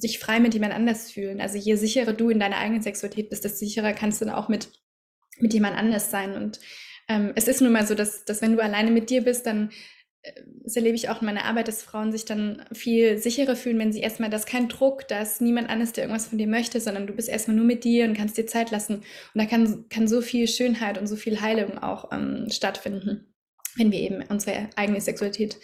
dich 0.02 0.20
frei 0.20 0.40
mit 0.40 0.54
jemand 0.54 0.74
anders 0.74 1.12
fühlen? 1.12 1.42
Also 1.42 1.58
je 1.58 1.76
sicherer 1.76 2.14
du 2.14 2.30
in 2.30 2.40
deiner 2.40 2.58
eigenen 2.58 2.82
Sexualität 2.82 3.30
bist, 3.30 3.44
desto 3.44 3.66
sicherer 3.66 3.94
kannst 3.94 4.22
du 4.22 4.26
dann 4.26 4.36
auch 4.36 4.50
mit, 4.50 4.70
mit 5.40 5.54
jemand 5.54 5.78
anders 5.78 6.10
sein. 6.10 6.34
Und 6.34 6.60
ähm, 7.08 7.34
es 7.36 7.48
ist 7.48 7.62
nun 7.62 7.72
mal 7.72 7.86
so, 7.86 7.94
dass, 7.94 8.26
dass 8.26 8.42
wenn 8.42 8.54
du 8.54 8.64
alleine 8.64 8.92
mit 8.92 9.10
dir 9.10 9.24
bist, 9.24 9.46
dann 9.46 9.72
das 10.64 10.76
erlebe 10.76 10.96
ich 10.96 11.10
auch 11.10 11.22
in 11.22 11.26
meiner 11.26 11.46
Arbeit, 11.46 11.68
dass 11.68 11.84
Frauen 11.84 12.12
sich 12.12 12.24
dann 12.24 12.66
viel 12.72 13.18
sicherer 13.18 13.56
fühlen, 13.56 13.80
wenn 13.80 13.92
sie 13.92 14.00
erstmal, 14.00 14.30
dass 14.30 14.46
kein 14.46 14.70
Druck, 14.70 15.08
dass 15.08 15.42
niemand 15.42 15.70
anderes, 15.70 15.92
der 15.92 16.06
irgendwas 16.06 16.28
von 16.28 16.38
dir 16.38 16.48
möchte, 16.48 16.80
sondern 16.80 17.08
du 17.08 17.14
bist 17.14 17.28
erstmal 17.28 17.58
nur 17.58 17.66
mit 17.66 17.84
dir 17.84 18.06
und 18.06 18.16
kannst 18.16 18.38
dir 18.38 18.48
Zeit 18.48 18.72
lassen. 18.72 18.96
Und 18.96 19.04
da 19.34 19.46
kann, 19.46 19.90
kann 19.90 20.08
so 20.08 20.22
viel 20.22 20.48
Schönheit 20.48 20.98
und 20.98 21.08
so 21.08 21.18
viel 21.18 21.42
Heilung 21.42 21.78
auch 21.78 22.12
ähm, 22.14 22.48
stattfinden, 22.50 23.34
wenn 23.76 23.92
wir 23.92 24.00
eben 24.00 24.24
unsere 24.30 24.70
eigene 24.76 25.02
Sexualität 25.02 25.58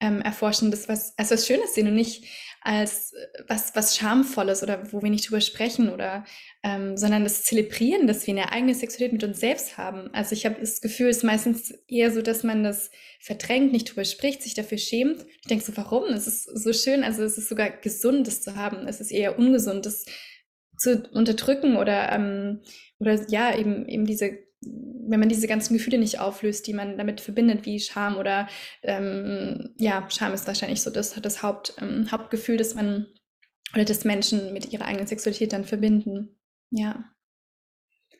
ähm, 0.00 0.20
erforschen, 0.20 0.72
das 0.72 0.88
was, 0.88 1.16
als 1.16 1.30
was 1.30 1.46
Schönes 1.46 1.74
sehen 1.74 1.86
und 1.86 1.94
nicht 1.94 2.24
als 2.64 3.12
äh, 3.12 3.42
was, 3.48 3.74
was 3.74 3.96
Schamvolles 3.96 4.62
oder 4.62 4.92
wo 4.92 5.02
wir 5.02 5.10
nicht 5.10 5.28
drüber 5.28 5.40
sprechen 5.40 5.88
oder, 5.88 6.24
ähm, 6.62 6.96
sondern 6.96 7.24
das 7.24 7.42
Zelebrieren, 7.42 8.06
dass 8.06 8.26
wir 8.26 8.34
eine 8.34 8.52
eigene 8.52 8.74
Sexualität 8.74 9.12
mit 9.12 9.24
uns 9.24 9.40
selbst 9.40 9.78
haben. 9.78 10.10
Also 10.12 10.34
ich 10.34 10.46
habe 10.46 10.60
das 10.60 10.80
Gefühl, 10.80 11.08
es 11.08 11.18
ist 11.18 11.24
meistens 11.24 11.70
eher 11.88 12.12
so, 12.12 12.22
dass 12.22 12.44
man 12.44 12.62
das 12.62 12.90
verdrängt, 13.20 13.72
nicht 13.72 13.90
drüber 13.90 14.04
spricht, 14.04 14.42
sich 14.42 14.54
dafür 14.54 14.78
schämt. 14.78 15.24
Ich 15.42 15.48
denke 15.48 15.64
so, 15.64 15.76
warum? 15.76 16.04
Es 16.12 16.26
ist 16.26 16.44
so 16.44 16.72
schön, 16.72 17.04
also 17.04 17.22
es 17.22 17.38
ist 17.38 17.48
sogar 17.48 17.70
gesund, 17.70 18.26
das 18.26 18.42
zu 18.42 18.56
haben. 18.56 18.86
Es 18.86 19.00
ist 19.00 19.10
eher 19.10 19.38
ungesund, 19.38 19.86
das 19.86 20.04
zu 20.78 21.08
unterdrücken 21.12 21.76
oder, 21.76 22.12
ähm, 22.12 22.62
oder 22.98 23.28
ja, 23.28 23.56
eben, 23.56 23.88
eben 23.88 24.04
diese 24.04 24.38
wenn 24.64 25.20
man 25.20 25.28
diese 25.28 25.46
ganzen 25.46 25.74
Gefühle 25.74 25.98
nicht 25.98 26.20
auflöst, 26.20 26.66
die 26.66 26.74
man 26.74 26.96
damit 26.96 27.20
verbindet, 27.20 27.66
wie 27.66 27.80
Scham 27.80 28.16
oder 28.16 28.48
ähm, 28.82 29.74
ja, 29.76 30.08
Scham 30.10 30.32
ist 30.32 30.46
wahrscheinlich 30.46 30.82
so 30.82 30.90
das, 30.90 31.14
das 31.20 31.42
Haupt, 31.42 31.74
ähm, 31.80 32.10
Hauptgefühl, 32.10 32.56
das 32.56 32.74
man 32.74 33.06
oder 33.74 33.84
das 33.84 34.04
Menschen 34.04 34.52
mit 34.52 34.72
ihrer 34.72 34.84
eigenen 34.84 35.06
Sexualität 35.06 35.52
dann 35.52 35.64
verbinden. 35.64 36.38
Ja. 36.70 37.04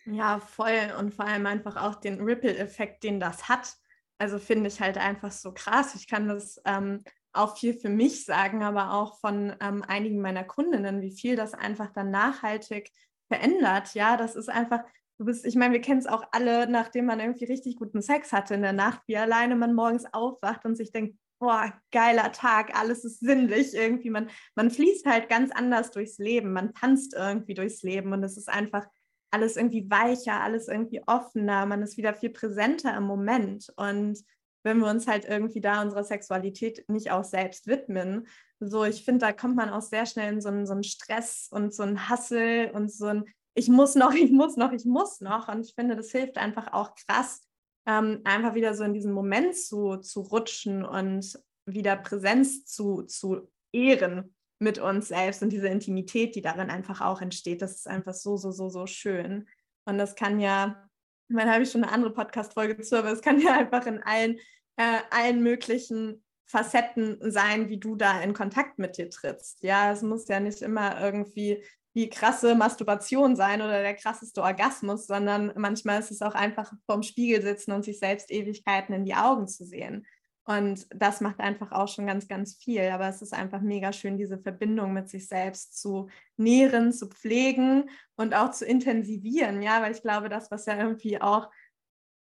Ja, 0.05 0.41
voll. 0.41 0.93
Und 0.99 1.15
vor 1.15 1.27
allem 1.27 1.47
einfach 1.47 1.77
auch 1.77 1.97
den 1.97 2.21
Ripple-Effekt, 2.21 3.05
den 3.05 3.21
das 3.21 3.49
hat. 3.49 3.75
Also 4.19 4.39
finde 4.39 4.69
ich 4.69 4.81
halt 4.81 4.99
einfach 4.99 5.31
so 5.31 5.53
krass. 5.53 5.95
Ich 5.95 6.09
kann 6.09 6.29
das 6.29 6.61
ähm, 6.65 7.05
auch 7.33 7.57
viel 7.57 7.75
für 7.75 7.89
mich 7.89 8.25
sagen, 8.25 8.63
aber 8.63 8.95
auch 8.95 9.21
von 9.21 9.55
ähm, 9.61 9.83
einigen 9.83 10.21
meiner 10.21 10.45
Kundinnen, 10.45 11.03
wie 11.03 11.13
viel 11.13 11.37
das 11.37 11.55
einfach 11.55 11.93
dann 11.93 12.11
nachhaltig 12.11 12.91
verändert. 13.29 13.95
Ja, 13.95 14.17
das 14.17 14.35
ist 14.35 14.49
einfach, 14.49 14.81
Du 15.18 15.27
bist, 15.27 15.44
ich 15.44 15.57
meine, 15.57 15.75
wir 15.75 15.81
kennen 15.81 16.01
es 16.01 16.07
auch 16.07 16.25
alle, 16.33 16.68
nachdem 16.68 17.07
man 17.07 17.20
irgendwie 17.20 17.44
richtig 17.44 17.77
guten 17.77 18.03
Sex 18.03 18.33
hatte 18.33 18.55
in 18.55 18.62
der 18.62 18.72
Nacht, 18.72 19.03
wie 19.07 19.16
alleine 19.16 19.57
man 19.57 19.75
morgens 19.75 20.05
aufwacht 20.12 20.64
und 20.64 20.77
sich 20.77 20.90
denkt, 20.90 21.16
boah, 21.38 21.72
geiler 21.90 22.31
Tag, 22.33 22.79
alles 22.79 23.05
ist 23.05 23.20
sinnlich 23.20 23.75
irgendwie. 23.75 24.11
Man, 24.11 24.31
man 24.55 24.70
fließt 24.70 25.07
halt 25.07 25.29
ganz 25.29 25.51
anders 25.51 25.90
durchs 25.90 26.18
Leben, 26.18 26.53
man 26.53 26.72
tanzt 26.72 27.14
irgendwie 27.14 27.55
durchs 27.55 27.83
Leben 27.83 28.12
und 28.12 28.22
es 28.22 28.37
ist 28.37 28.48
einfach 28.48 28.87
alles 29.33 29.57
irgendwie 29.57 29.90
weicher, 29.90 30.40
alles 30.40 30.68
irgendwie 30.68 31.03
offener, 31.07 31.66
man 31.66 31.83
ist 31.83 31.96
wieder 31.96 32.14
viel 32.14 32.31
präsenter 32.31 32.96
im 32.96 33.05
Moment. 33.05 33.72
Und 33.77 34.22
wenn 34.62 34.79
wir 34.79 34.88
uns 34.88 35.09
halt 35.09 35.25
irgendwie 35.25 35.61
da 35.61 35.83
unserer 35.83 36.05
Sexualität 36.05 36.88
nicht 36.88 37.11
auch 37.11 37.25
selbst 37.25 37.66
widmen, 37.66 38.29
so 38.61 38.85
ich 38.85 39.05
finde, 39.05 39.27
da 39.27 39.33
kommt 39.33 39.57
man 39.57 39.70
auch 39.70 39.81
sehr 39.81 40.07
schnell 40.07 40.35
in 40.35 40.40
so 40.40 40.48
einen, 40.48 40.66
so 40.66 40.75
einen 40.75 40.85
Stress 40.85 41.48
und 41.51 41.75
so 41.75 41.83
einen 41.83 42.09
Hassel 42.09 42.70
und 42.72 42.92
so 42.92 43.07
ein 43.07 43.25
ich 43.55 43.69
muss 43.69 43.95
noch, 43.95 44.12
ich 44.15 44.31
muss 44.31 44.57
noch, 44.57 44.73
ich 44.73 44.85
muss 44.85 45.21
noch. 45.21 45.49
Und 45.49 45.67
ich 45.67 45.75
finde, 45.75 45.97
das 45.97 46.11
hilft 46.11 46.38
einfach 46.38 46.73
auch 46.73 46.95
krass, 46.95 47.47
ähm, 47.87 48.21
einfach 48.25 48.55
wieder 48.55 48.75
so 48.75 48.85
in 48.85 48.95
diesen 48.95 49.12
Moment 49.12 49.57
zu, 49.57 49.97
zu 49.97 50.21
rutschen 50.21 50.85
und 50.85 51.38
wieder 51.67 51.97
Präsenz 51.97 52.65
zu, 52.65 53.03
zu 53.03 53.51
ehren 53.73 54.35
mit 54.59 54.79
uns 54.79 55.09
selbst 55.09 55.43
und 55.43 55.51
diese 55.51 55.69
Intimität, 55.69 56.37
die 56.37 56.43
darin 56.43 56.71
einfach 56.71 57.01
auch 57.01 57.21
entsteht. 57.21 57.62
Das 57.62 57.73
ist 57.73 57.88
einfach 57.88 58.15
so, 58.15 58.37
so, 58.37 58.53
so, 58.53 58.69
so 58.69 58.87
schön. 58.87 59.49
Und 59.85 59.99
das 59.99 60.15
kann 60.15 60.38
ja, 60.38 60.88
ich 61.29 61.35
meine, 61.35 61.53
habe 61.53 61.65
ich 61.65 61.71
schon 61.71 61.83
eine 61.83 61.93
andere 61.93 62.12
Podcast-Folge 62.12 62.81
zu, 62.83 62.97
aber 62.97 63.11
es 63.11 63.23
kann 63.23 63.41
ja 63.41 63.53
einfach 63.59 63.87
in 63.87 64.03
allen, 64.03 64.38
äh, 64.77 65.01
allen 65.11 65.43
möglichen 65.43 66.23
Facetten 66.45 67.19
sein, 67.33 67.69
wie 67.69 67.79
du 67.79 67.97
da 67.97 68.21
in 68.21 68.35
Kontakt 68.35 68.79
mit 68.79 68.99
dir 68.99 69.11
trittst. 69.11 69.62
Ja, 69.62 69.91
es 69.91 70.03
muss 70.03 70.29
ja 70.29 70.38
nicht 70.38 70.62
immer 70.62 71.01
irgendwie 71.01 71.65
die 71.95 72.09
krasse 72.09 72.55
Masturbation 72.55 73.37
sein 73.37 73.61
oder 73.61 73.83
der 73.83 73.95
krasseste 73.95 74.43
Orgasmus, 74.43 75.07
sondern 75.07 75.53
manchmal 75.57 76.01
ist 76.01 76.11
es 76.11 76.23
auch 76.23 76.35
einfach 76.35 76.73
vorm 76.87 77.03
Spiegel 77.03 77.43
sitzen 77.43 77.73
und 77.73 77.85
sich 77.85 77.99
selbst 77.99 78.31
Ewigkeiten 78.31 78.95
in 78.95 79.05
die 79.05 79.15
Augen 79.15 79.47
zu 79.47 79.65
sehen. 79.65 80.07
Und 80.45 80.87
das 80.91 81.21
macht 81.21 81.39
einfach 81.39 81.71
auch 81.71 81.87
schon 81.87 82.07
ganz, 82.07 82.27
ganz 82.27 82.57
viel. 82.57 82.83
Aber 82.91 83.09
es 83.09 83.23
ist 83.23 83.33
einfach 83.33 83.61
mega 83.61 83.93
schön, 83.93 84.19
diese 84.19 84.39
Verbindung 84.39 84.93
mit 84.93 85.09
sich 85.09 85.29
selbst 85.29 85.81
zu 85.81 86.09
nähren, 86.37 86.93
zu 86.93 87.09
pflegen 87.09 87.89
und 88.17 88.35
auch 88.35 88.51
zu 88.51 88.67
intensivieren. 88.67 89.63
Ja, 89.63 89.83
weil 89.83 89.93
ich 89.93 90.03
glaube, 90.03 90.29
das, 90.29 90.51
was 90.51 90.67
ja 90.67 90.77
irgendwie 90.77 91.21
auch 91.21 91.49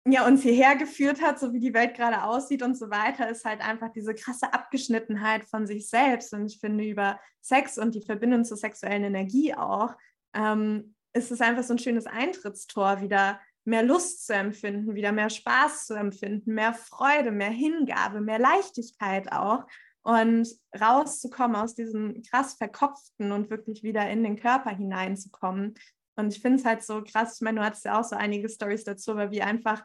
ja, 0.10 0.26
uns 0.26 0.42
hierher 0.42 0.76
geführt 0.76 1.22
hat, 1.22 1.40
so 1.40 1.54
wie 1.54 1.60
die 1.60 1.74
Welt 1.74 1.96
gerade 1.96 2.24
aussieht 2.24 2.64
und 2.64 2.78
so 2.78 2.90
weiter, 2.90 3.30
ist 3.30 3.46
halt 3.46 3.62
einfach 3.62 3.92
diese 3.92 4.14
krasse 4.14 4.54
Abgeschnittenheit 4.54 5.46
von 5.46 5.68
sich 5.68 5.90
selbst. 5.90 6.34
Und 6.34 6.46
ich 6.46 6.60
finde, 6.60 6.86
über 6.86 7.20
Sex 7.42 7.78
und 7.78 7.94
die 7.94 8.06
Verbindung 8.06 8.46
zur 8.46 8.58
sexuellen 8.58 9.04
Energie 9.04 9.54
auch, 9.54 9.96
ähm, 10.34 10.96
ist 11.14 11.32
es 11.32 11.42
einfach 11.42 11.64
so 11.64 11.74
ein 11.74 11.80
schönes 11.80 12.06
Eintrittstor, 12.06 13.02
wieder 13.02 13.40
mehr 13.66 13.84
Lust 13.84 14.26
zu 14.26 14.34
empfinden, 14.34 14.96
wieder 14.96 15.12
mehr 15.12 15.30
Spaß 15.30 15.88
zu 15.88 15.96
empfinden, 15.96 16.54
mehr 16.54 16.74
Freude, 16.74 17.32
mehr 17.32 17.50
Hingabe, 17.50 18.22
mehr 18.22 18.40
Leichtigkeit 18.40 19.32
auch 19.32 19.66
und 20.04 20.48
rauszukommen 20.80 21.58
aus 21.58 21.76
diesem 21.76 22.22
krass 22.22 22.54
verkopften 22.54 23.34
und 23.34 23.50
wirklich 23.50 23.84
wieder 23.84 24.10
in 24.10 24.24
den 24.24 24.40
Körper 24.40 24.70
hineinzukommen. 24.70 25.76
Und 26.16 26.34
ich 26.34 26.42
finde 26.42 26.60
es 26.60 26.66
halt 26.66 26.82
so 26.82 27.04
krass, 27.04 27.36
ich 27.36 27.42
meine, 27.42 27.60
du 27.60 27.66
hattest 27.66 27.84
ja 27.84 28.00
auch 28.00 28.06
so 28.06 28.16
einige 28.16 28.48
Stories 28.48 28.86
dazu, 28.86 29.12
aber 29.12 29.32
wie 29.32 29.42
einfach 29.42 29.84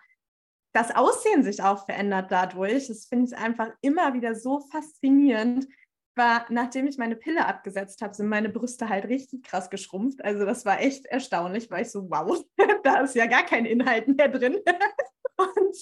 das 0.73 0.95
Aussehen 0.95 1.43
sich 1.43 1.63
auch 1.63 1.85
verändert 1.85 2.31
dadurch. 2.31 2.89
Das 2.89 3.07
finde 3.07 3.27
ich 3.27 3.37
einfach 3.37 3.71
immer 3.81 4.15
wieder 4.15 4.35
so 4.35 4.61
faszinierend. 4.61 5.67
War, 6.15 6.45
nachdem 6.51 6.87
ich 6.87 6.99
meine 6.99 7.17
Pille 7.17 7.47
abgesetzt 7.47 8.03
habe, 8.03 8.13
sind 8.13 8.29
meine 8.29 8.51
Brüste 8.51 8.89
halt 8.91 9.07
richtig 9.07 9.45
krass 9.45 9.71
geschrumpft. 9.71 10.23
Also 10.23 10.45
das 10.45 10.67
war 10.67 10.81
echt 10.81 11.07
erstaunlich, 11.07 11.71
weil 11.71 11.83
ich 11.83 11.91
so, 11.91 12.11
wow, 12.11 12.45
da 12.85 13.01
ist 13.01 13.15
ja 13.15 13.27
gar 13.27 13.45
kein 13.45 13.65
Inhalt 13.65 14.09
mehr 14.09 14.29
drin. 14.29 14.59
Und 15.37 15.77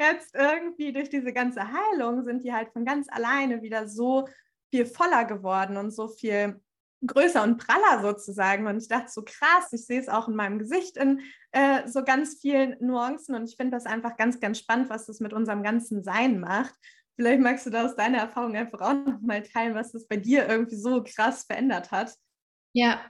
jetzt 0.00 0.34
irgendwie 0.34 0.92
durch 0.92 1.08
diese 1.08 1.32
ganze 1.32 1.62
Heilung 1.62 2.24
sind 2.24 2.42
die 2.42 2.52
halt 2.52 2.70
von 2.72 2.84
ganz 2.84 3.06
alleine 3.10 3.62
wieder 3.62 3.86
so 3.86 4.26
viel 4.70 4.84
voller 4.84 5.24
geworden 5.24 5.76
und 5.76 5.92
so 5.92 6.08
viel 6.08 6.60
größer 7.04 7.42
und 7.42 7.58
praller 7.58 8.02
sozusagen. 8.02 8.66
Und 8.66 8.78
ich 8.78 8.88
dachte 8.88 9.10
so 9.10 9.22
krass, 9.22 9.72
ich 9.72 9.86
sehe 9.86 10.00
es 10.00 10.08
auch 10.08 10.28
in 10.28 10.36
meinem 10.36 10.58
Gesicht 10.58 10.96
in 10.96 11.20
äh, 11.52 11.86
so 11.86 12.04
ganz 12.04 12.38
vielen 12.40 12.76
Nuancen. 12.80 13.34
Und 13.34 13.48
ich 13.48 13.56
finde 13.56 13.76
das 13.76 13.86
einfach 13.86 14.16
ganz, 14.16 14.40
ganz 14.40 14.58
spannend, 14.58 14.90
was 14.90 15.06
das 15.06 15.20
mit 15.20 15.32
unserem 15.32 15.62
ganzen 15.62 16.02
Sein 16.02 16.40
macht. 16.40 16.74
Vielleicht 17.16 17.40
magst 17.40 17.66
du 17.66 17.70
da 17.70 17.84
aus 17.84 17.96
deiner 17.96 18.18
Erfahrung 18.18 18.56
einfach 18.56 18.80
auch 18.80 18.94
nochmal 18.94 19.42
teilen, 19.42 19.74
was 19.74 19.92
das 19.92 20.06
bei 20.06 20.16
dir 20.16 20.48
irgendwie 20.48 20.76
so 20.76 21.02
krass 21.02 21.44
verändert 21.44 21.90
hat. 21.90 22.14
Ja, 22.72 23.00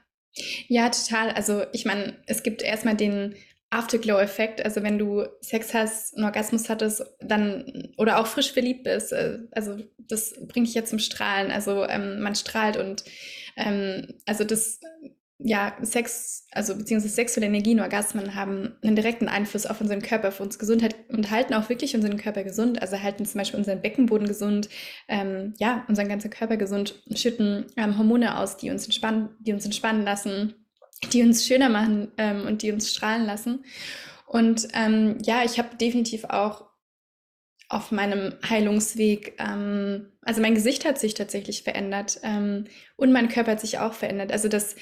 ja, 0.68 0.90
total. 0.90 1.30
Also 1.30 1.64
ich 1.72 1.84
meine, 1.84 2.16
es 2.26 2.42
gibt 2.42 2.62
erstmal 2.62 2.94
den 2.94 3.34
Afterglow-Effekt, 3.70 4.64
also 4.64 4.82
wenn 4.82 4.98
du 4.98 5.26
Sex 5.40 5.74
hast, 5.74 6.14
einen 6.14 6.24
Orgasmus 6.24 6.68
hattest, 6.68 7.04
dann 7.20 7.92
oder 7.96 8.18
auch 8.18 8.26
frisch 8.26 8.52
verliebt 8.52 8.84
bist, 8.84 9.12
äh, 9.12 9.40
also 9.50 9.76
das 9.98 10.34
bringt 10.46 10.68
dich 10.68 10.74
ja 10.74 10.84
zum 10.84 10.98
Strahlen. 10.98 11.50
Also 11.50 11.84
ähm, 11.84 12.20
man 12.20 12.34
strahlt 12.34 12.76
und 12.76 13.04
ähm, 13.56 14.14
also 14.26 14.44
das 14.44 14.80
ja, 15.38 15.76
Sex, 15.82 16.46
also 16.52 16.76
beziehungsweise 16.76 17.14
sexuelle 17.14 17.46
Energien, 17.46 17.80
Orgasmen 17.80 18.34
haben 18.34 18.74
einen 18.82 18.96
direkten 18.96 19.28
Einfluss 19.28 19.66
auf 19.66 19.82
unseren 19.82 20.00
Körper, 20.00 20.28
auf 20.28 20.40
unsere 20.40 20.60
Gesundheit 20.60 20.96
und 21.10 21.30
halten 21.30 21.52
auch 21.52 21.68
wirklich 21.68 21.94
unseren 21.94 22.16
Körper 22.16 22.42
gesund. 22.42 22.80
Also 22.80 23.02
halten 23.02 23.26
zum 23.26 23.38
Beispiel 23.38 23.58
unseren 23.58 23.82
Beckenboden 23.82 24.26
gesund, 24.26 24.70
ähm, 25.08 25.52
ja, 25.58 25.84
unseren 25.88 26.08
ganzen 26.08 26.30
Körper 26.30 26.56
gesund, 26.56 27.02
schütten 27.14 27.66
ähm, 27.76 27.98
Hormone 27.98 28.38
aus, 28.38 28.56
die 28.56 28.70
uns 28.70 28.86
entspannen, 28.86 29.28
die 29.40 29.52
uns 29.52 29.66
entspannen 29.66 30.04
lassen 30.04 30.54
die 31.12 31.22
uns 31.22 31.46
schöner 31.46 31.68
machen 31.68 32.12
ähm, 32.16 32.46
und 32.46 32.62
die 32.62 32.72
uns 32.72 32.90
strahlen 32.90 33.26
lassen. 33.26 33.64
Und 34.26 34.68
ähm, 34.74 35.18
ja, 35.22 35.44
ich 35.44 35.58
habe 35.58 35.76
definitiv 35.76 36.24
auch 36.24 36.66
auf 37.68 37.90
meinem 37.90 38.34
Heilungsweg, 38.48 39.36
ähm, 39.38 40.12
also 40.26 40.40
mein 40.42 40.54
Gesicht 40.54 40.84
hat 40.84 40.98
sich 40.98 41.14
tatsächlich 41.14 41.62
verändert 41.62 42.20
ähm, 42.22 42.64
und 42.96 43.12
mein 43.12 43.28
Körper 43.28 43.52
hat 43.52 43.60
sich 43.60 43.78
auch 43.78 43.94
verändert. 43.94 44.32
Also 44.32 44.48
das, 44.48 44.76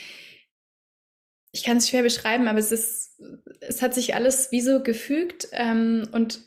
ich 1.52 1.62
kann 1.62 1.76
es 1.76 1.88
schwer 1.88 2.02
beschreiben, 2.02 2.48
aber 2.48 2.58
es 2.58 2.72
ist, 2.72 3.20
es 3.60 3.82
hat 3.82 3.94
sich 3.94 4.14
alles 4.14 4.50
wie 4.52 4.62
so 4.62 4.82
gefügt 4.82 5.48
ähm, 5.52 6.08
und 6.12 6.40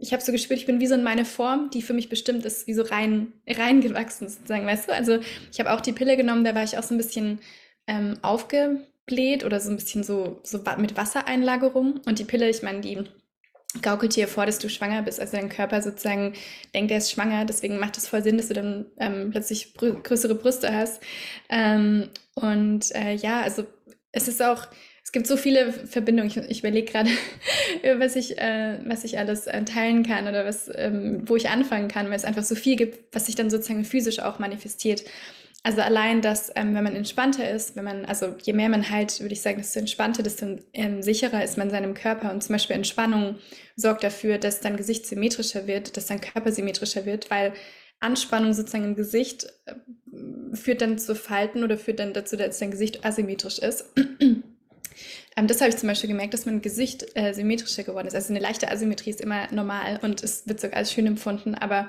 ich 0.00 0.12
habe 0.12 0.22
so 0.22 0.32
gespürt, 0.32 0.60
ich 0.60 0.66
bin 0.66 0.80
wie 0.80 0.86
so 0.86 0.94
in 0.94 1.02
meine 1.02 1.24
Form, 1.24 1.70
die 1.70 1.80
für 1.80 1.94
mich 1.94 2.08
bestimmt 2.08 2.44
ist, 2.44 2.66
wie 2.66 2.74
so 2.74 2.82
rein 2.82 3.32
reingewachsen 3.48 4.28
sozusagen, 4.28 4.66
weißt 4.66 4.88
du? 4.88 4.92
Also 4.92 5.20
ich 5.50 5.58
habe 5.58 5.72
auch 5.72 5.80
die 5.80 5.92
Pille 5.92 6.16
genommen, 6.16 6.44
da 6.44 6.54
war 6.54 6.64
ich 6.64 6.76
auch 6.76 6.82
so 6.82 6.94
ein 6.94 6.98
bisschen 6.98 7.38
ähm, 7.86 8.18
aufgebläht 8.20 9.44
oder 9.44 9.60
so 9.60 9.70
ein 9.70 9.76
bisschen 9.76 10.02
so, 10.02 10.40
so 10.42 10.62
mit 10.76 10.96
Wassereinlagerung 10.96 12.00
und 12.04 12.18
die 12.18 12.24
Pille, 12.24 12.50
ich 12.50 12.62
meine, 12.62 12.80
die 12.80 12.98
gaukelt 13.80 14.14
dir 14.16 14.28
vor, 14.28 14.46
dass 14.46 14.58
du 14.58 14.68
schwanger 14.68 15.02
bist. 15.02 15.20
Also 15.20 15.36
dein 15.36 15.48
Körper 15.48 15.80
sozusagen 15.80 16.34
denkt, 16.74 16.90
er 16.90 16.98
ist 16.98 17.10
schwanger. 17.10 17.44
Deswegen 17.44 17.78
macht 17.78 17.96
es 17.96 18.08
voll 18.08 18.22
Sinn, 18.22 18.36
dass 18.36 18.48
du 18.48 18.54
dann 18.54 18.86
ähm, 18.98 19.30
plötzlich 19.30 19.74
größere 19.74 20.34
Brüste 20.34 20.74
hast. 20.74 21.02
Ähm, 21.48 22.10
und 22.34 22.94
äh, 22.94 23.14
ja, 23.14 23.40
also 23.40 23.64
es 24.12 24.28
ist 24.28 24.42
auch, 24.42 24.66
es 25.02 25.12
gibt 25.12 25.26
so 25.26 25.36
viele 25.36 25.72
Verbindungen. 25.72 26.30
Ich, 26.30 26.36
ich 26.36 26.60
überlege 26.60 26.90
gerade, 26.90 27.10
was 27.98 28.16
ich, 28.16 28.38
äh, 28.38 28.78
was 28.84 29.04
ich 29.04 29.18
alles 29.18 29.46
äh, 29.46 29.64
teilen 29.64 30.02
kann 30.02 30.28
oder 30.28 30.44
was, 30.44 30.70
ähm, 30.74 31.22
wo 31.26 31.36
ich 31.36 31.48
anfangen 31.48 31.88
kann, 31.88 32.06
weil 32.06 32.16
es 32.16 32.24
einfach 32.24 32.44
so 32.44 32.54
viel 32.54 32.76
gibt, 32.76 33.14
was 33.14 33.26
sich 33.26 33.34
dann 33.34 33.50
sozusagen 33.50 33.84
physisch 33.84 34.20
auch 34.20 34.38
manifestiert. 34.38 35.04
Also 35.64 35.80
allein, 35.80 36.22
dass 36.22 36.50
ähm, 36.56 36.74
wenn 36.74 36.82
man 36.82 36.96
entspannter 36.96 37.48
ist, 37.48 37.76
wenn 37.76 37.84
man, 37.84 38.04
also 38.04 38.34
je 38.42 38.52
mehr 38.52 38.68
man 38.68 38.90
halt, 38.90 39.20
würde 39.20 39.32
ich 39.32 39.42
sagen, 39.42 39.58
desto 39.58 39.78
entspannter, 39.78 40.24
desto 40.24 40.58
ähm, 40.72 41.02
sicherer 41.02 41.44
ist 41.44 41.56
man 41.56 41.70
seinem 41.70 41.94
Körper. 41.94 42.32
Und 42.32 42.42
zum 42.42 42.54
Beispiel 42.54 42.74
Entspannung 42.74 43.36
sorgt 43.76 44.02
dafür, 44.02 44.38
dass 44.38 44.60
dein 44.60 44.76
Gesicht 44.76 45.06
symmetrischer 45.06 45.68
wird, 45.68 45.96
dass 45.96 46.06
dein 46.06 46.20
Körper 46.20 46.50
symmetrischer 46.50 47.06
wird, 47.06 47.30
weil 47.30 47.52
Anspannung 48.00 48.52
sozusagen 48.54 48.84
im 48.84 48.96
Gesicht 48.96 49.46
äh, 49.66 50.56
führt 50.56 50.82
dann 50.82 50.98
zu 50.98 51.14
Falten 51.14 51.62
oder 51.62 51.78
führt 51.78 52.00
dann 52.00 52.12
dazu, 52.12 52.36
dass 52.36 52.58
dein 52.58 52.72
Gesicht 52.72 53.04
asymmetrisch 53.04 53.60
ist. 53.60 53.84
ähm, 54.20 55.46
das 55.46 55.60
habe 55.60 55.70
ich 55.70 55.76
zum 55.76 55.88
Beispiel 55.88 56.08
gemerkt, 56.08 56.34
dass 56.34 56.44
mein 56.44 56.60
Gesicht 56.60 57.06
äh, 57.14 57.32
symmetrischer 57.32 57.84
geworden 57.84 58.08
ist. 58.08 58.16
Also 58.16 58.32
eine 58.32 58.40
leichte 58.40 58.68
Asymmetrie 58.68 59.10
ist 59.10 59.20
immer 59.20 59.46
normal 59.52 60.00
und 60.02 60.24
es 60.24 60.48
wird 60.48 60.60
sogar 60.60 60.78
als 60.78 60.92
schön 60.92 61.06
empfunden, 61.06 61.54
aber 61.54 61.88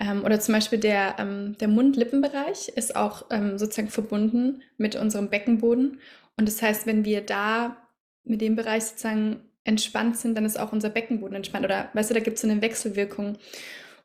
ähm, 0.00 0.24
oder 0.24 0.40
zum 0.40 0.54
Beispiel 0.54 0.78
der, 0.78 1.16
ähm, 1.18 1.56
der 1.60 1.68
Mund-Lippen-Bereich 1.68 2.68
ist 2.70 2.96
auch 2.96 3.26
ähm, 3.30 3.58
sozusagen 3.58 3.90
verbunden 3.90 4.62
mit 4.78 4.96
unserem 4.96 5.28
Beckenboden. 5.28 6.00
Und 6.36 6.48
das 6.48 6.62
heißt, 6.62 6.86
wenn 6.86 7.04
wir 7.04 7.20
da 7.20 7.76
mit 8.24 8.40
dem 8.40 8.56
Bereich 8.56 8.84
sozusagen 8.84 9.44
entspannt 9.64 10.16
sind, 10.16 10.34
dann 10.34 10.46
ist 10.46 10.58
auch 10.58 10.72
unser 10.72 10.88
Beckenboden 10.88 11.36
entspannt. 11.36 11.66
Oder 11.66 11.90
weißt 11.92 12.10
du, 12.10 12.14
da 12.14 12.20
gibt 12.20 12.36
es 12.36 12.42
so 12.42 12.48
eine 12.48 12.62
Wechselwirkung. 12.62 13.36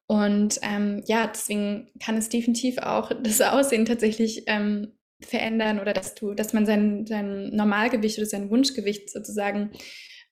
Und 0.07 0.59
ähm, 0.61 1.01
ja, 1.07 1.27
deswegen 1.27 1.89
kann 2.03 2.17
es 2.17 2.27
definitiv 2.27 2.77
auch 2.79 3.11
das 3.23 3.41
Aussehen 3.41 3.85
tatsächlich 3.85 4.43
ähm, 4.47 4.91
verändern 5.21 5.79
oder 5.79 5.93
dass 5.93 6.13
du, 6.13 6.33
dass 6.33 6.51
man 6.51 6.65
sein, 6.65 7.05
sein 7.07 7.51
Normalgewicht 7.55 8.17
oder 8.17 8.27
sein 8.27 8.49
Wunschgewicht 8.49 9.09
sozusagen 9.09 9.71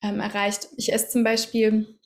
ähm, 0.02 0.20
erreicht. 0.20 0.68
Ich 0.76 0.92
esse 0.92 1.08
zum 1.08 1.24
Beispiel 1.24 1.98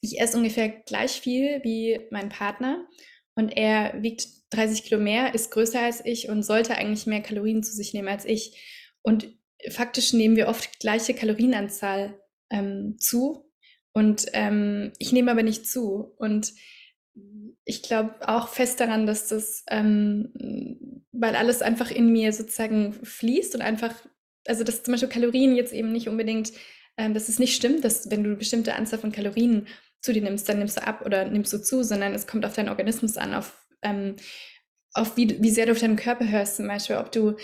ich 0.00 0.20
esse 0.20 0.36
ungefähr 0.36 0.68
gleich 0.68 1.20
viel 1.20 1.60
wie 1.62 2.00
mein 2.10 2.28
Partner 2.28 2.86
und 3.34 3.56
er 3.56 4.02
wiegt 4.02 4.26
30 4.50 4.84
Kilo 4.84 5.00
mehr, 5.00 5.34
ist 5.34 5.50
größer 5.50 5.80
als 5.80 6.04
ich 6.04 6.28
und 6.28 6.42
sollte 6.42 6.74
eigentlich 6.76 7.06
mehr 7.06 7.22
Kalorien 7.22 7.62
zu 7.62 7.72
sich 7.72 7.92
nehmen 7.92 8.08
als 8.08 8.24
ich. 8.24 8.56
Und 9.02 9.28
faktisch 9.70 10.12
nehmen 10.12 10.36
wir 10.36 10.48
oft 10.48 10.80
gleiche 10.80 11.14
Kalorienanzahl 11.14 12.18
ähm, 12.50 12.96
zu 12.98 13.48
und 13.92 14.26
ähm, 14.32 14.92
ich 14.98 15.12
nehme 15.12 15.30
aber 15.30 15.42
nicht 15.42 15.66
zu. 15.66 16.14
Und 16.18 16.52
ich 17.64 17.82
glaube 17.82 18.14
auch 18.28 18.48
fest 18.48 18.80
daran, 18.80 19.06
dass 19.06 19.26
das, 19.26 19.64
ähm, 19.68 21.04
weil 21.12 21.34
alles 21.34 21.62
einfach 21.62 21.90
in 21.90 22.12
mir 22.12 22.32
sozusagen 22.32 22.92
fließt 22.92 23.56
und 23.56 23.60
einfach, 23.60 23.92
also 24.46 24.62
dass 24.62 24.84
zum 24.84 24.92
Beispiel 24.92 25.08
Kalorien 25.08 25.56
jetzt 25.56 25.72
eben 25.72 25.90
nicht 25.90 26.08
unbedingt, 26.08 26.52
ähm, 26.96 27.12
dass 27.12 27.28
es 27.28 27.38
nicht 27.38 27.56
stimmt, 27.56 27.84
dass 27.84 28.10
wenn 28.10 28.22
du 28.22 28.30
eine 28.30 28.38
bestimmte 28.38 28.74
Anzahl 28.74 29.00
von 29.00 29.12
Kalorien 29.12 29.66
zu 30.00 30.12
dir 30.12 30.22
nimmst, 30.22 30.48
dann 30.48 30.58
nimmst 30.58 30.78
du 30.78 30.86
ab 30.86 31.02
oder 31.04 31.24
nimmst 31.24 31.52
du 31.52 31.58
zu, 31.62 31.82
sondern 31.82 32.14
es 32.14 32.26
kommt 32.26 32.44
auf 32.46 32.54
deinen 32.54 32.68
Organismus 32.68 33.16
an, 33.16 33.34
auf, 33.34 33.66
ähm, 33.82 34.16
auf 34.92 35.16
wie, 35.16 35.42
wie 35.42 35.50
sehr 35.50 35.66
du 35.66 35.72
auf 35.72 35.80
deinen 35.80 35.96
Körper 35.96 36.28
hörst 36.28 36.56
zum 36.56 36.68
Beispiel, 36.68 36.96
ob 36.96 37.12
du 37.12 37.36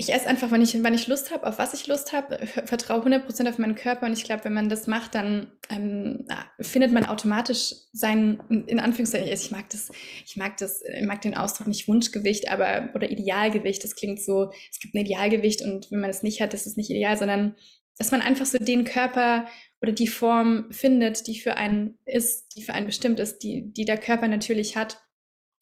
ich 0.00 0.14
esse 0.14 0.28
einfach, 0.28 0.52
wenn 0.52 0.62
ich, 0.62 0.80
wenn 0.80 0.94
ich 0.94 1.08
Lust 1.08 1.32
habe, 1.32 1.44
auf 1.44 1.58
was 1.58 1.74
ich 1.74 1.88
Lust 1.88 2.12
habe, 2.12 2.46
vertraue 2.46 3.00
100% 3.04 3.48
auf 3.48 3.58
meinen 3.58 3.74
Körper 3.74 4.06
und 4.06 4.12
ich 4.12 4.22
glaube, 4.22 4.44
wenn 4.44 4.54
man 4.54 4.68
das 4.68 4.86
macht, 4.86 5.16
dann 5.16 5.50
ähm, 5.70 6.24
findet 6.60 6.92
man 6.92 7.04
automatisch 7.04 7.74
sein, 7.92 8.40
in 8.48 8.78
Anführungszeichen, 8.78 9.26
ich 9.26 9.50
mag 9.50 9.68
das, 9.70 9.90
ich 10.24 10.36
mag 10.36 10.56
das, 10.58 10.82
ich 10.82 11.04
mag 11.04 11.20
den 11.22 11.36
Ausdruck 11.36 11.66
nicht 11.66 11.88
Wunschgewicht, 11.88 12.48
aber, 12.48 12.90
oder 12.94 13.10
Idealgewicht, 13.10 13.82
das 13.82 13.96
klingt 13.96 14.22
so, 14.22 14.52
es 14.70 14.78
gibt 14.78 14.94
ein 14.94 15.04
Idealgewicht 15.04 15.62
und 15.62 15.90
wenn 15.90 16.00
man 16.00 16.10
es 16.10 16.22
nicht 16.22 16.40
hat, 16.40 16.54
ist 16.54 16.76
nicht 16.76 16.90
ideal, 16.90 17.18
sondern 17.18 17.56
dass 17.98 18.12
man 18.12 18.20
einfach 18.20 18.46
so 18.46 18.58
den 18.58 18.84
Körper 18.84 19.48
oder 19.80 19.92
die 19.92 20.08
Form 20.08 20.70
findet, 20.70 21.26
die 21.26 21.38
für 21.38 21.56
einen 21.56 21.98
ist, 22.04 22.56
die 22.56 22.62
für 22.62 22.74
einen 22.74 22.86
bestimmt 22.86 23.20
ist, 23.20 23.38
die, 23.38 23.72
die 23.72 23.84
der 23.84 23.98
Körper 23.98 24.28
natürlich 24.28 24.76
hat. 24.76 25.02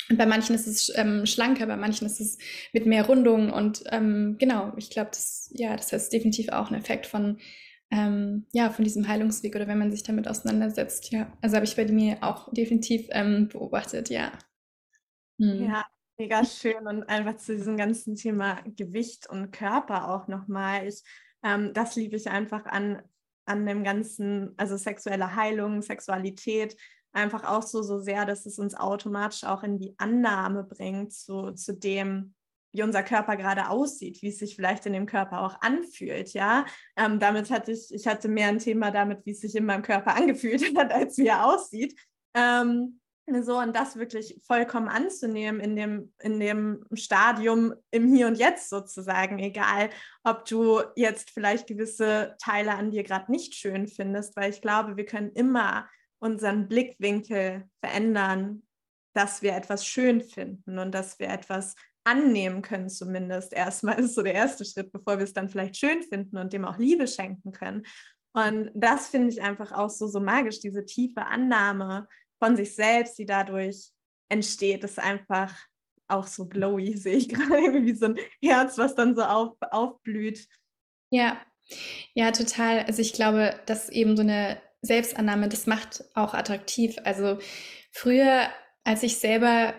Und 0.09 0.19
bei 0.19 0.27
manchen 0.27 0.55
ist 0.55 0.67
es 0.67 0.93
ähm, 0.97 1.27
schlanker, 1.27 1.67
bei 1.67 1.77
manchen 1.77 2.07
ist 2.07 2.21
es 2.21 2.39
mit 2.73 2.87
mehr 2.87 3.07
Rundung. 3.07 3.53
Und 3.53 3.85
ähm, 3.91 4.37
genau, 4.39 4.73
ich 4.77 4.91
glaube, 4.91 5.11
das, 5.11 5.51
ja, 5.53 5.77
das 5.77 5.93
ist 5.93 6.13
definitiv 6.13 6.51
auch 6.51 6.71
ein 6.71 6.79
Effekt 6.79 7.07
von, 7.07 7.39
ähm, 7.91 8.47
ja, 8.53 8.71
von 8.71 8.85
diesem 8.85 9.09
Heilungsweg 9.09 9.55
oder 9.57 9.67
wenn 9.67 9.79
man 9.79 9.91
sich 9.91 10.03
damit 10.03 10.29
auseinandersetzt. 10.29 11.11
Ja, 11.13 11.33
also 11.43 11.57
habe 11.57 11.67
ich 11.67 11.77
bei 11.77 11.87
mir 11.87 12.19
auch 12.23 12.53
definitiv 12.53 13.09
ähm, 13.11 13.49
beobachtet, 13.49 14.09
ja. 14.09 14.33
Hm. 15.41 15.65
Ja, 15.65 15.85
mega 16.19 16.45
schön 16.45 16.87
und 16.87 17.03
einfach 17.05 17.37
zu 17.37 17.57
diesem 17.57 17.77
ganzen 17.77 18.15
Thema 18.15 18.61
Gewicht 18.77 19.29
und 19.29 19.51
Körper 19.51 20.09
auch 20.09 20.29
nochmal. 20.29 20.87
Ich, 20.87 21.03
ähm, 21.43 21.73
das 21.75 21.97
liebe 21.97 22.17
ich 22.17 22.29
einfach 22.29 22.65
an 22.67 23.03
an 23.47 23.65
dem 23.65 23.85
ganzen, 23.85 24.53
also 24.57 24.77
sexuelle 24.77 25.35
Heilung, 25.35 25.83
Sexualität, 25.83 26.77
einfach 27.13 27.45
auch 27.45 27.63
so, 27.63 27.83
so 27.83 27.99
sehr, 27.99 28.27
dass 28.27 28.45
es 28.47 28.59
uns 28.59 28.75
automatisch 28.75 29.45
auch 29.45 29.63
in 29.63 29.79
die 29.79 29.95
Annahme 29.99 30.65
bringt 30.65 31.13
zu, 31.13 31.53
zu 31.53 31.73
dem, 31.73 32.35
wie 32.73 32.83
unser 32.83 33.03
Körper 33.03 33.37
gerade 33.37 33.71
aussieht, 33.71 34.21
wie 34.21 34.29
es 34.29 34.39
sich 34.39 34.55
vielleicht 34.55 34.85
in 34.85 34.93
dem 34.93 35.07
Körper 35.07 35.41
auch 35.41 35.61
anfühlt, 35.63 36.35
ja. 36.35 36.67
Ähm, 36.97 37.19
damit 37.19 37.51
hatte 37.51 37.73
ich, 37.73 37.93
ich 37.93 38.07
hatte 38.07 38.29
mehr 38.29 38.49
ein 38.49 38.59
Thema 38.59 38.91
damit, 38.91 39.25
wie 39.25 39.31
es 39.31 39.41
sich 39.41 39.57
in 39.57 39.65
meinem 39.65 39.83
Körper 39.83 40.15
angefühlt 40.17 40.77
hat, 40.77 40.93
als 40.93 41.17
wie 41.17 41.29
er 41.29 41.47
aussieht. 41.47 41.99
Ähm, 42.35 43.01
so 43.43 43.59
und 43.59 43.75
das 43.75 43.97
wirklich 43.97 44.41
vollkommen 44.47 44.89
anzunehmen 44.89 45.61
in 45.61 45.75
dem, 45.75 46.13
in 46.21 46.39
dem 46.39 46.85
Stadium 46.93 47.75
im 47.91 48.13
Hier 48.15 48.29
und 48.29 48.37
Jetzt 48.37 48.69
sozusagen, 48.69 49.39
egal 49.39 49.91
ob 50.23 50.45
du 50.45 50.81
jetzt 50.95 51.31
vielleicht 51.31 51.67
gewisse 51.67 52.37
Teile 52.41 52.75
an 52.75 52.91
dir 52.91 53.03
gerade 53.03 53.31
nicht 53.31 53.55
schön 53.55 53.89
findest, 53.89 54.37
weil 54.37 54.51
ich 54.51 54.61
glaube, 54.61 54.97
wir 54.97 55.07
können 55.07 55.33
immer 55.33 55.89
unseren 56.19 56.69
Blickwinkel 56.69 57.69
verändern, 57.81 58.63
dass 59.13 59.43
wir 59.43 59.55
etwas 59.55 59.87
schön 59.87 60.21
finden 60.21 60.79
und 60.79 60.93
dass 60.93 61.19
wir 61.19 61.29
etwas 61.29 61.75
annehmen 62.05 62.63
können 62.63 62.89
zumindest. 62.89 63.53
Erstmal 63.53 63.99
ist 63.99 64.15
so 64.15 64.23
der 64.23 64.35
erste 64.35 64.65
Schritt, 64.65 64.93
bevor 64.93 65.19
wir 65.19 65.25
es 65.25 65.33
dann 65.33 65.49
vielleicht 65.49 65.77
schön 65.77 66.03
finden 66.03 66.39
und 66.39 66.53
dem 66.53 66.65
auch 66.65 66.79
Liebe 66.79 67.09
schenken 67.09 67.51
können. 67.51 67.85
Und 68.33 68.71
das 68.75 69.09
finde 69.09 69.29
ich 69.29 69.43
einfach 69.43 69.73
auch 69.73 69.89
so, 69.89 70.07
so 70.07 70.21
magisch, 70.21 70.61
diese 70.61 70.85
tiefe 70.85 71.25
Annahme, 71.25 72.07
von 72.39 72.57
sich 72.57 72.75
selbst, 72.75 73.19
die 73.19 73.27
dadurch 73.27 73.91
entsteht, 74.29 74.85
ist 74.85 74.99
einfach 74.99 75.55
auch 76.09 76.27
so 76.27 76.49
glowy, 76.49 76.97
sehe 76.97 77.17
ich 77.17 77.29
gerade 77.29 77.59
irgendwie 77.59 77.93
wie 77.93 77.97
so 77.97 78.07
ein 78.07 78.19
Herz, 78.43 78.79
was 78.79 78.95
dann 78.95 79.15
so 79.15 79.23
auf, 79.23 79.57
aufblüht. 79.71 80.47
Ja, 81.11 81.41
ja, 82.15 82.31
total. 82.33 82.81
Also 82.81 83.03
ich 83.03 83.13
glaube, 83.13 83.59
dass 83.67 83.89
eben 83.89 84.17
so 84.17 84.23
eine 84.23 84.61
Selbstannahme, 84.83 85.49
das 85.49 85.67
macht 85.67 86.05
auch 86.15 86.35
attraktiv. 86.35 86.97
Also 87.05 87.39
früher, 87.93 88.49
als 88.85 89.03
ich 89.03 89.19
selber, 89.19 89.75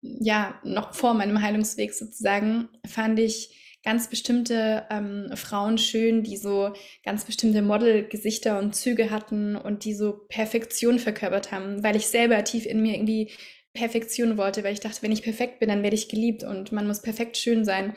ja, 0.00 0.58
noch 0.64 0.94
vor 0.94 1.14
meinem 1.14 1.42
Heilungsweg 1.42 1.92
sozusagen, 1.92 2.68
fand 2.86 3.18
ich 3.18 3.69
ganz 3.82 4.08
bestimmte 4.08 4.86
ähm, 4.90 5.30
Frauen 5.34 5.78
schön, 5.78 6.22
die 6.22 6.36
so 6.36 6.72
ganz 7.04 7.24
bestimmte 7.24 7.62
Modelgesichter 7.62 8.58
und 8.58 8.74
Züge 8.74 9.10
hatten 9.10 9.56
und 9.56 9.84
die 9.84 9.94
so 9.94 10.12
Perfektion 10.28 10.98
verkörpert 10.98 11.50
haben, 11.52 11.82
weil 11.82 11.96
ich 11.96 12.08
selber 12.08 12.42
tief 12.44 12.66
in 12.66 12.82
mir 12.82 12.94
irgendwie 12.94 13.30
Perfektion 13.72 14.36
wollte, 14.36 14.64
weil 14.64 14.72
ich 14.72 14.80
dachte, 14.80 15.02
wenn 15.02 15.12
ich 15.12 15.22
perfekt 15.22 15.60
bin, 15.60 15.68
dann 15.68 15.82
werde 15.82 15.96
ich 15.96 16.08
geliebt 16.08 16.42
und 16.42 16.72
man 16.72 16.86
muss 16.86 17.02
perfekt 17.02 17.36
schön 17.36 17.64
sein. 17.64 17.94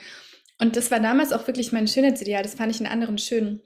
Und 0.60 0.76
das 0.76 0.92
war 0.92 1.00
damals 1.00 1.34
auch 1.34 1.48
wirklich 1.48 1.72
mein 1.72 1.88
Schönheitsideal. 1.88 2.44
Das 2.44 2.56
fand 2.56 2.74
ich 2.74 2.80
in 2.80 2.88
anderen 2.88 3.18
schön. 3.18 3.62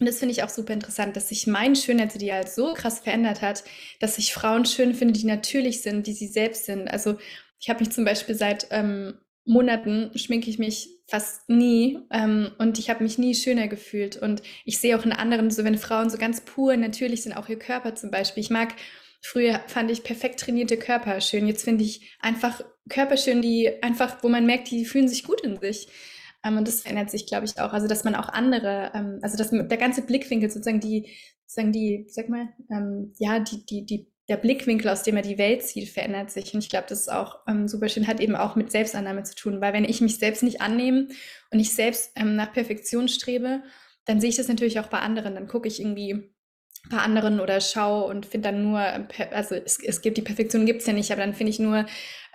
Und 0.00 0.06
das 0.06 0.18
finde 0.18 0.32
ich 0.32 0.44
auch 0.44 0.48
super 0.48 0.72
interessant, 0.72 1.16
dass 1.16 1.28
sich 1.28 1.46
mein 1.48 1.74
Schönheitsideal 1.74 2.46
so 2.46 2.72
krass 2.74 3.00
verändert 3.00 3.42
hat, 3.42 3.64
dass 3.98 4.18
ich 4.18 4.32
Frauen 4.32 4.64
schön 4.64 4.94
finde, 4.94 5.18
die 5.18 5.26
natürlich 5.26 5.82
sind, 5.82 6.06
die 6.06 6.12
sie 6.12 6.28
selbst 6.28 6.66
sind. 6.66 6.88
Also 6.88 7.18
ich 7.58 7.68
habe 7.68 7.80
mich 7.80 7.90
zum 7.90 8.04
Beispiel 8.04 8.36
seit 8.36 8.68
ähm, 8.70 9.18
Monaten 9.48 10.10
schminke 10.14 10.50
ich 10.50 10.58
mich 10.58 10.90
fast 11.06 11.48
nie 11.48 11.98
ähm, 12.10 12.50
und 12.58 12.78
ich 12.78 12.90
habe 12.90 13.02
mich 13.02 13.16
nie 13.18 13.34
schöner 13.34 13.66
gefühlt. 13.66 14.16
Und 14.16 14.42
ich 14.64 14.78
sehe 14.78 14.96
auch 14.96 15.04
in 15.04 15.12
anderen, 15.12 15.50
so 15.50 15.64
wenn 15.64 15.78
Frauen 15.78 16.10
so 16.10 16.18
ganz 16.18 16.42
pur 16.42 16.76
natürlich 16.76 17.22
sind, 17.22 17.32
auch 17.32 17.48
ihr 17.48 17.58
Körper 17.58 17.94
zum 17.94 18.10
Beispiel. 18.10 18.42
Ich 18.42 18.50
mag, 18.50 18.74
früher 19.22 19.60
fand 19.66 19.90
ich 19.90 20.04
perfekt 20.04 20.40
trainierte 20.40 20.76
Körper 20.76 21.20
schön. 21.20 21.46
Jetzt 21.46 21.64
finde 21.64 21.84
ich 21.84 22.14
einfach 22.20 22.60
Körper 22.90 23.16
schön, 23.16 23.40
die 23.40 23.82
einfach, 23.82 24.22
wo 24.22 24.28
man 24.28 24.44
merkt, 24.44 24.70
die 24.70 24.84
fühlen 24.84 25.08
sich 25.08 25.24
gut 25.24 25.40
in 25.40 25.58
sich. 25.58 25.88
Ähm, 26.44 26.58
und 26.58 26.68
das 26.68 26.82
verändert 26.82 27.10
sich, 27.10 27.26
glaube 27.26 27.46
ich, 27.46 27.58
auch. 27.58 27.72
Also, 27.72 27.88
dass 27.88 28.04
man 28.04 28.14
auch 28.14 28.28
andere, 28.28 28.92
ähm, 28.94 29.18
also 29.22 29.38
dass 29.38 29.50
der 29.50 29.78
ganze 29.78 30.02
Blickwinkel 30.02 30.50
sozusagen 30.50 30.80
die, 30.80 31.08
sozusagen 31.46 31.72
die, 31.72 32.06
sag 32.08 32.28
mal, 32.28 32.48
ähm, 32.70 33.14
ja, 33.18 33.40
die, 33.40 33.64
die, 33.64 33.86
die 33.86 34.12
der 34.28 34.36
Blickwinkel, 34.36 34.90
aus 34.90 35.02
dem 35.02 35.16
er 35.16 35.22
die 35.22 35.38
Welt 35.38 35.62
sieht, 35.62 35.88
verändert 35.88 36.30
sich. 36.30 36.52
Und 36.52 36.62
ich 36.62 36.68
glaube, 36.68 36.86
das 36.88 37.00
ist 37.00 37.12
auch 37.12 37.40
ähm, 37.48 37.66
super 37.66 37.88
schön, 37.88 38.06
hat 38.06 38.20
eben 38.20 38.36
auch 38.36 38.56
mit 38.56 38.70
Selbstannahme 38.70 39.22
zu 39.22 39.34
tun. 39.34 39.60
Weil 39.60 39.72
wenn 39.72 39.84
ich 39.84 40.00
mich 40.00 40.18
selbst 40.18 40.42
nicht 40.42 40.60
annehme 40.60 41.08
und 41.50 41.60
ich 41.60 41.74
selbst 41.74 42.12
ähm, 42.16 42.36
nach 42.36 42.52
Perfektion 42.52 43.08
strebe, 43.08 43.62
dann 44.04 44.20
sehe 44.20 44.30
ich 44.30 44.36
das 44.36 44.48
natürlich 44.48 44.80
auch 44.80 44.88
bei 44.88 44.98
anderen. 44.98 45.34
Dann 45.34 45.48
gucke 45.48 45.68
ich 45.68 45.80
irgendwie 45.80 46.30
bei 46.90 46.98
anderen 46.98 47.40
oder 47.40 47.60
schaue 47.60 48.04
und 48.04 48.26
finde 48.26 48.50
dann 48.50 48.62
nur, 48.62 48.80
ähm, 48.80 49.08
also 49.32 49.54
es, 49.54 49.78
es 49.82 50.00
gibt 50.00 50.16
die 50.16 50.22
Perfektion 50.22 50.66
gibt 50.66 50.80
es 50.80 50.86
ja 50.86 50.92
nicht, 50.92 51.10
aber 51.10 51.22
dann 51.22 51.34
finde 51.34 51.50
ich 51.50 51.58
nur 51.58 51.86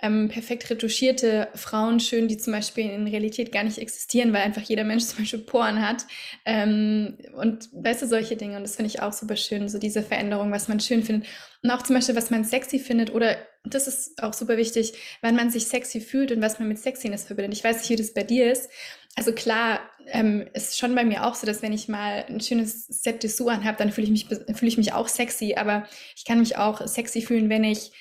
ähm, 0.02 0.28
perfekt 0.28 0.68
retuschierte 0.68 1.48
Frauen 1.54 1.98
schön, 1.98 2.28
die 2.28 2.36
zum 2.36 2.52
Beispiel 2.52 2.90
in 2.90 3.06
Realität 3.06 3.52
gar 3.52 3.64
nicht 3.64 3.78
existieren, 3.78 4.32
weil 4.32 4.42
einfach 4.42 4.62
jeder 4.62 4.84
Mensch 4.84 5.04
zum 5.06 5.20
Beispiel 5.20 5.40
Poren 5.40 5.86
hat. 5.86 6.06
Ähm, 6.44 7.16
und 7.34 7.70
weißt 7.72 8.02
du, 8.02 8.06
solche 8.06 8.36
Dinge. 8.36 8.56
Und 8.56 8.62
das 8.64 8.76
finde 8.76 8.90
ich 8.90 9.00
auch 9.00 9.12
super 9.12 9.36
schön, 9.36 9.68
so 9.68 9.78
diese 9.78 10.02
Veränderung, 10.02 10.52
was 10.52 10.68
man 10.68 10.80
schön 10.80 11.02
findet. 11.02 11.28
Und 11.62 11.70
auch 11.70 11.82
zum 11.82 11.96
Beispiel, 11.96 12.16
was 12.16 12.30
man 12.30 12.44
sexy 12.44 12.78
findet 12.78 13.14
oder 13.14 13.36
das 13.66 13.86
ist 13.86 14.22
auch 14.22 14.34
super 14.34 14.58
wichtig, 14.58 14.92
wann 15.22 15.36
man 15.36 15.48
sich 15.48 15.66
sexy 15.66 16.00
fühlt 16.00 16.30
und 16.32 16.42
was 16.42 16.58
man 16.58 16.68
mit 16.68 16.78
Sexiness 16.78 17.24
verbindet. 17.24 17.54
Ich 17.54 17.64
weiß 17.64 17.78
nicht, 17.78 17.88
wie 17.88 17.96
das 17.96 18.12
bei 18.12 18.22
dir 18.22 18.52
ist. 18.52 18.68
Also 19.16 19.32
klar, 19.32 19.80
ähm, 20.06 20.48
ist 20.54 20.78
schon 20.78 20.94
bei 20.94 21.04
mir 21.04 21.24
auch 21.24 21.34
so, 21.34 21.46
dass 21.46 21.62
wenn 21.62 21.72
ich 21.72 21.88
mal 21.88 22.24
ein 22.28 22.40
schönes 22.40 22.86
Set 22.86 23.22
Dessous 23.22 23.48
anhabe, 23.48 23.78
dann 23.78 23.92
fühle 23.92 24.06
ich 24.06 24.10
mich 24.10 24.26
fühle 24.26 24.68
ich 24.68 24.76
mich 24.76 24.92
auch 24.92 25.08
sexy. 25.08 25.54
Aber 25.56 25.86
ich 26.16 26.24
kann 26.24 26.40
mich 26.40 26.56
auch 26.56 26.86
sexy 26.86 27.22
fühlen, 27.22 27.48
wenn 27.48 27.64
ich 27.64 27.92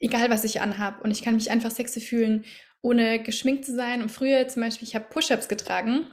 egal 0.00 0.30
was 0.30 0.44
ich 0.44 0.60
anhabe. 0.60 1.02
Und 1.02 1.10
ich 1.10 1.22
kann 1.22 1.34
mich 1.34 1.50
einfach 1.50 1.70
sexy 1.70 2.00
fühlen, 2.00 2.44
ohne 2.82 3.22
geschminkt 3.22 3.64
zu 3.64 3.74
sein. 3.74 4.02
Und 4.02 4.10
früher 4.10 4.46
zum 4.48 4.62
Beispiel, 4.62 4.88
ich 4.88 4.94
habe 4.94 5.06
Push-Ups 5.10 5.48
getragen, 5.48 6.06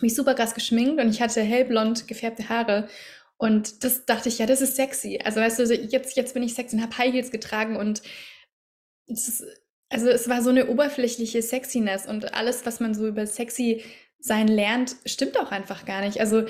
mich 0.00 0.14
super 0.14 0.34
krass 0.34 0.54
geschminkt 0.54 1.00
und 1.00 1.08
ich 1.10 1.20
hatte 1.20 1.42
hellblond 1.42 2.06
gefärbte 2.08 2.48
Haare. 2.48 2.88
Und 3.36 3.84
das 3.84 4.04
dachte 4.04 4.28
ich, 4.28 4.38
ja, 4.38 4.46
das 4.46 4.60
ist 4.60 4.76
sexy. 4.76 5.20
Also 5.24 5.40
weißt 5.40 5.58
du, 5.60 5.74
jetzt, 5.74 6.16
jetzt 6.16 6.34
bin 6.34 6.42
ich 6.42 6.54
sexy 6.54 6.76
und 6.76 6.82
habe 6.82 6.98
High 6.98 7.12
Heels 7.12 7.30
getragen 7.30 7.76
und 7.76 8.02
ist, 9.06 9.44
also 9.90 10.08
es 10.08 10.28
war 10.28 10.42
so 10.42 10.50
eine 10.50 10.68
oberflächliche 10.68 11.42
Sexiness 11.42 12.06
und 12.06 12.34
alles, 12.34 12.66
was 12.66 12.80
man 12.80 12.94
so 12.94 13.06
über 13.06 13.26
sexy 13.26 13.82
sein 14.20 14.48
lernt, 14.48 14.96
stimmt 15.06 15.38
auch 15.38 15.50
einfach 15.50 15.86
gar 15.86 16.00
nicht. 16.00 16.20
Also 16.20 16.44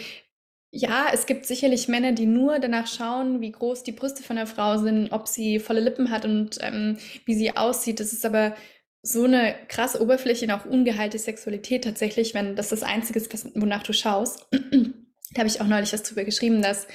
ja, 0.71 1.07
es 1.13 1.27
gibt 1.27 1.47
sicherlich 1.47 1.89
Männer, 1.89 2.13
die 2.13 2.27
nur 2.27 2.59
danach 2.59 2.87
schauen, 2.87 3.41
wie 3.41 3.53
groß 3.53 3.85
die 3.85 3.93
Brüste 3.93 4.23
von 4.23 4.37
der 4.37 4.47
Frau 4.47 4.77
sind, 4.79 5.13
ob 5.13 5.27
sie 5.27 5.61
volle 5.61 5.81
Lippen 5.81 6.11
hat 6.11 6.25
und 6.25 6.59
ähm, 6.61 6.99
wie 7.25 7.35
sie 7.35 7.57
aussieht. 7.57 8.01
Das 8.01 8.13
ist 8.13 8.27
aber 8.27 8.55
so 9.03 9.25
eine 9.25 9.55
krass 9.69 9.99
Oberfläche 9.99 10.45
und 10.45 10.51
auch 10.51 10.67
ungeheilte 10.67 11.19
Sexualität 11.19 11.85
tatsächlich, 11.85 12.35
wenn 12.35 12.57
das 12.57 12.69
das 12.69 12.83
Einzige 12.83 13.19
ist, 13.19 13.33
was, 13.33 13.47
wonach 13.55 13.83
du 13.83 13.93
schaust. 13.95 14.47
da 14.51 15.39
habe 15.39 15.49
ich 15.49 15.61
auch 15.61 15.67
neulich 15.67 15.93
was 15.93 16.03
drüber 16.03 16.25
geschrieben, 16.25 16.61
dass 16.61 16.87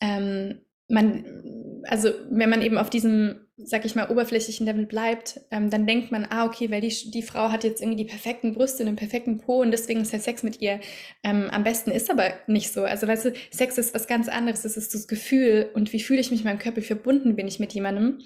ähm, 0.00 0.60
man, 0.88 1.82
also 1.88 2.10
wenn 2.30 2.50
man 2.50 2.62
eben 2.62 2.78
auf 2.78 2.90
diesem, 2.90 3.49
sag 3.64 3.84
ich 3.84 3.94
mal, 3.94 4.10
oberflächlichen 4.10 4.66
Level 4.66 4.86
bleibt, 4.86 5.40
ähm, 5.50 5.70
dann 5.70 5.86
denkt 5.86 6.12
man, 6.12 6.26
ah, 6.28 6.44
okay, 6.44 6.70
weil 6.70 6.80
die, 6.80 7.10
die 7.10 7.22
Frau 7.22 7.50
hat 7.50 7.64
jetzt 7.64 7.80
irgendwie 7.80 8.04
die 8.04 8.10
perfekten 8.10 8.54
Brüste 8.54 8.82
und 8.82 8.86
den 8.86 8.96
perfekten 8.96 9.38
Po 9.38 9.60
und 9.60 9.70
deswegen 9.70 10.00
ist 10.00 10.12
der 10.12 10.20
Sex 10.20 10.42
mit 10.42 10.60
ihr 10.60 10.80
ähm, 11.22 11.48
am 11.50 11.64
besten. 11.64 11.90
Ist 11.90 12.10
aber 12.10 12.32
nicht 12.46 12.72
so. 12.72 12.84
Also 12.84 13.06
weißt 13.06 13.26
du, 13.26 13.32
Sex 13.50 13.78
ist 13.78 13.94
was 13.94 14.06
ganz 14.06 14.28
anderes. 14.28 14.64
Es 14.64 14.76
ist 14.76 14.94
das 14.94 15.08
Gefühl 15.08 15.70
und 15.74 15.92
wie 15.92 16.00
fühle 16.00 16.20
ich 16.20 16.30
mich 16.30 16.40
mit 16.40 16.46
meinem 16.46 16.58
Körper, 16.58 16.82
verbunden 16.82 17.36
bin 17.36 17.48
ich 17.48 17.60
mit 17.60 17.72
jemandem. 17.72 18.18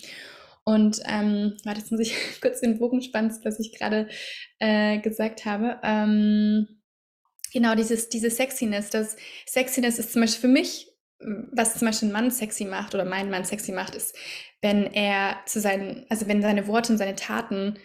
Und 0.65 1.01
ähm, 1.07 1.57
warte, 1.65 1.81
jetzt 1.81 1.93
muss 1.93 2.01
ich 2.01 2.15
kurz 2.41 2.61
den 2.61 2.79
Bogen 2.79 3.03
spannen, 3.03 3.33
was 3.45 3.61
ich 3.61 3.73
gerade 3.73 4.09
äh, 4.59 4.99
gesagt 4.99 5.45
habe. 5.45 5.79
Ähm, 5.83 6.81
genau, 7.53 7.75
dieses, 7.75 8.09
diese 8.09 8.31
Sexiness. 8.31 8.91
Das 8.91 9.17
Sexiness 9.47 9.99
ist 9.99 10.13
zum 10.13 10.23
Beispiel 10.23 10.41
für 10.41 10.49
mich 10.49 10.94
was 11.19 11.79
zum 11.79 11.87
Beispiel 11.87 12.09
ein 12.09 12.13
Mann 12.13 12.31
sexy 12.31 12.65
macht 12.65 12.95
oder 12.95 13.05
mein 13.05 13.31
Mann 13.31 13.45
sexy 13.45 13.73
macht, 13.73 13.95
ist, 13.95 14.17
wenn 14.61 14.93
er 14.93 15.39
zu 15.47 15.61
seinen, 15.61 16.07
also 16.09 16.27
wenn 16.29 16.43
seine 16.43 16.67
Worte 16.67 16.93
und 16.93 16.99
seine 16.99 17.15
Taten 17.15 17.79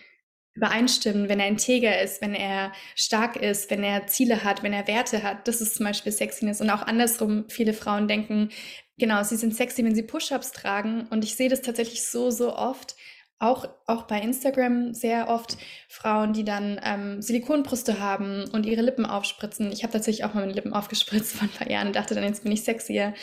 übereinstimmen, 0.55 1.29
wenn 1.29 1.39
er 1.39 1.47
integer 1.47 2.01
ist, 2.01 2.21
wenn 2.21 2.33
er 2.33 2.73
stark 2.95 3.37
ist, 3.37 3.69
wenn 3.69 3.83
er 3.83 4.07
Ziele 4.07 4.43
hat, 4.43 4.63
wenn 4.63 4.73
er 4.73 4.87
Werte 4.87 5.23
hat. 5.23 5.47
Das 5.47 5.61
ist 5.61 5.75
zum 5.75 5.85
Beispiel 5.85 6.11
Sexiness. 6.11 6.59
Und 6.59 6.69
auch 6.69 6.81
andersrum, 6.81 7.45
viele 7.47 7.73
Frauen 7.73 8.07
denken, 8.07 8.49
genau, 8.97 9.23
sie 9.23 9.37
sind 9.37 9.55
sexy, 9.55 9.85
wenn 9.85 9.95
sie 9.95 10.03
Push-ups 10.03 10.51
tragen. 10.51 11.07
Und 11.11 11.23
ich 11.23 11.35
sehe 11.35 11.49
das 11.49 11.61
tatsächlich 11.61 12.03
so, 12.05 12.29
so 12.29 12.55
oft, 12.55 12.95
auch, 13.39 13.69
auch 13.87 14.03
bei 14.03 14.19
Instagram 14.19 14.93
sehr 14.93 15.29
oft 15.29 15.57
Frauen, 15.87 16.33
die 16.33 16.43
dann 16.43 16.79
ähm, 16.83 17.21
Silikonbrüste 17.21 18.01
haben 18.01 18.43
und 18.51 18.65
ihre 18.65 18.81
Lippen 18.81 19.05
aufspritzen. 19.05 19.71
Ich 19.71 19.83
habe 19.83 19.93
tatsächlich 19.93 20.25
auch 20.25 20.33
mal 20.33 20.41
meine 20.41 20.51
Lippen 20.51 20.73
aufgespritzt 20.73 21.31
vor 21.37 21.47
ein 21.47 21.57
paar 21.57 21.69
Jahren 21.69 21.87
und 21.87 21.95
dachte 21.95 22.15
dann, 22.15 22.25
jetzt 22.25 22.43
bin 22.43 22.51
ich 22.51 22.63
sexier. 22.63 23.13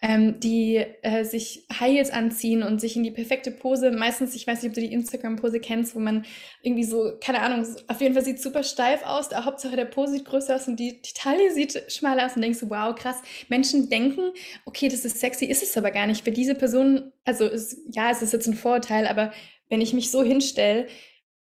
Ähm, 0.00 0.38
die 0.38 0.84
äh, 1.02 1.24
sich 1.24 1.66
High 1.72 1.92
Heels 1.92 2.10
anziehen 2.10 2.62
und 2.62 2.80
sich 2.80 2.94
in 2.94 3.02
die 3.02 3.10
perfekte 3.10 3.50
Pose, 3.50 3.90
meistens, 3.90 4.36
ich 4.36 4.46
weiß 4.46 4.62
nicht, 4.62 4.70
ob 4.70 4.74
du 4.74 4.80
die 4.80 4.92
Instagram-Pose 4.92 5.58
kennst, 5.58 5.96
wo 5.96 5.98
man 5.98 6.24
irgendwie 6.62 6.84
so, 6.84 7.12
keine 7.20 7.40
Ahnung, 7.40 7.66
auf 7.88 8.00
jeden 8.00 8.14
Fall 8.14 8.24
sieht 8.24 8.40
super 8.40 8.62
steif 8.62 9.04
aus, 9.04 9.28
der 9.28 9.44
Hauptsache 9.44 9.76
der 9.76 9.86
Pose 9.86 10.12
sieht 10.12 10.24
größer 10.24 10.54
aus 10.54 10.68
und 10.68 10.78
die, 10.78 11.02
die 11.02 11.14
Taille 11.14 11.50
sieht 11.52 11.90
schmaler 11.90 12.26
aus 12.26 12.36
und 12.36 12.42
denkst 12.42 12.60
wow, 12.62 12.94
krass. 12.94 13.16
Menschen 13.48 13.88
denken, 13.88 14.32
okay, 14.66 14.88
das 14.88 15.04
ist 15.04 15.18
sexy, 15.18 15.46
ist 15.46 15.62
es 15.62 15.76
aber 15.76 15.90
gar 15.90 16.06
nicht. 16.06 16.22
Für 16.22 16.32
diese 16.32 16.54
Person, 16.54 17.12
also 17.24 17.46
ist, 17.46 17.78
ja, 17.90 18.10
es 18.10 18.22
ist 18.22 18.32
jetzt 18.32 18.46
ein 18.46 18.54
Vorurteil, 18.54 19.06
aber 19.06 19.32
wenn 19.74 19.80
ich 19.80 19.92
mich 19.92 20.12
so 20.12 20.22
hinstelle, 20.22 20.86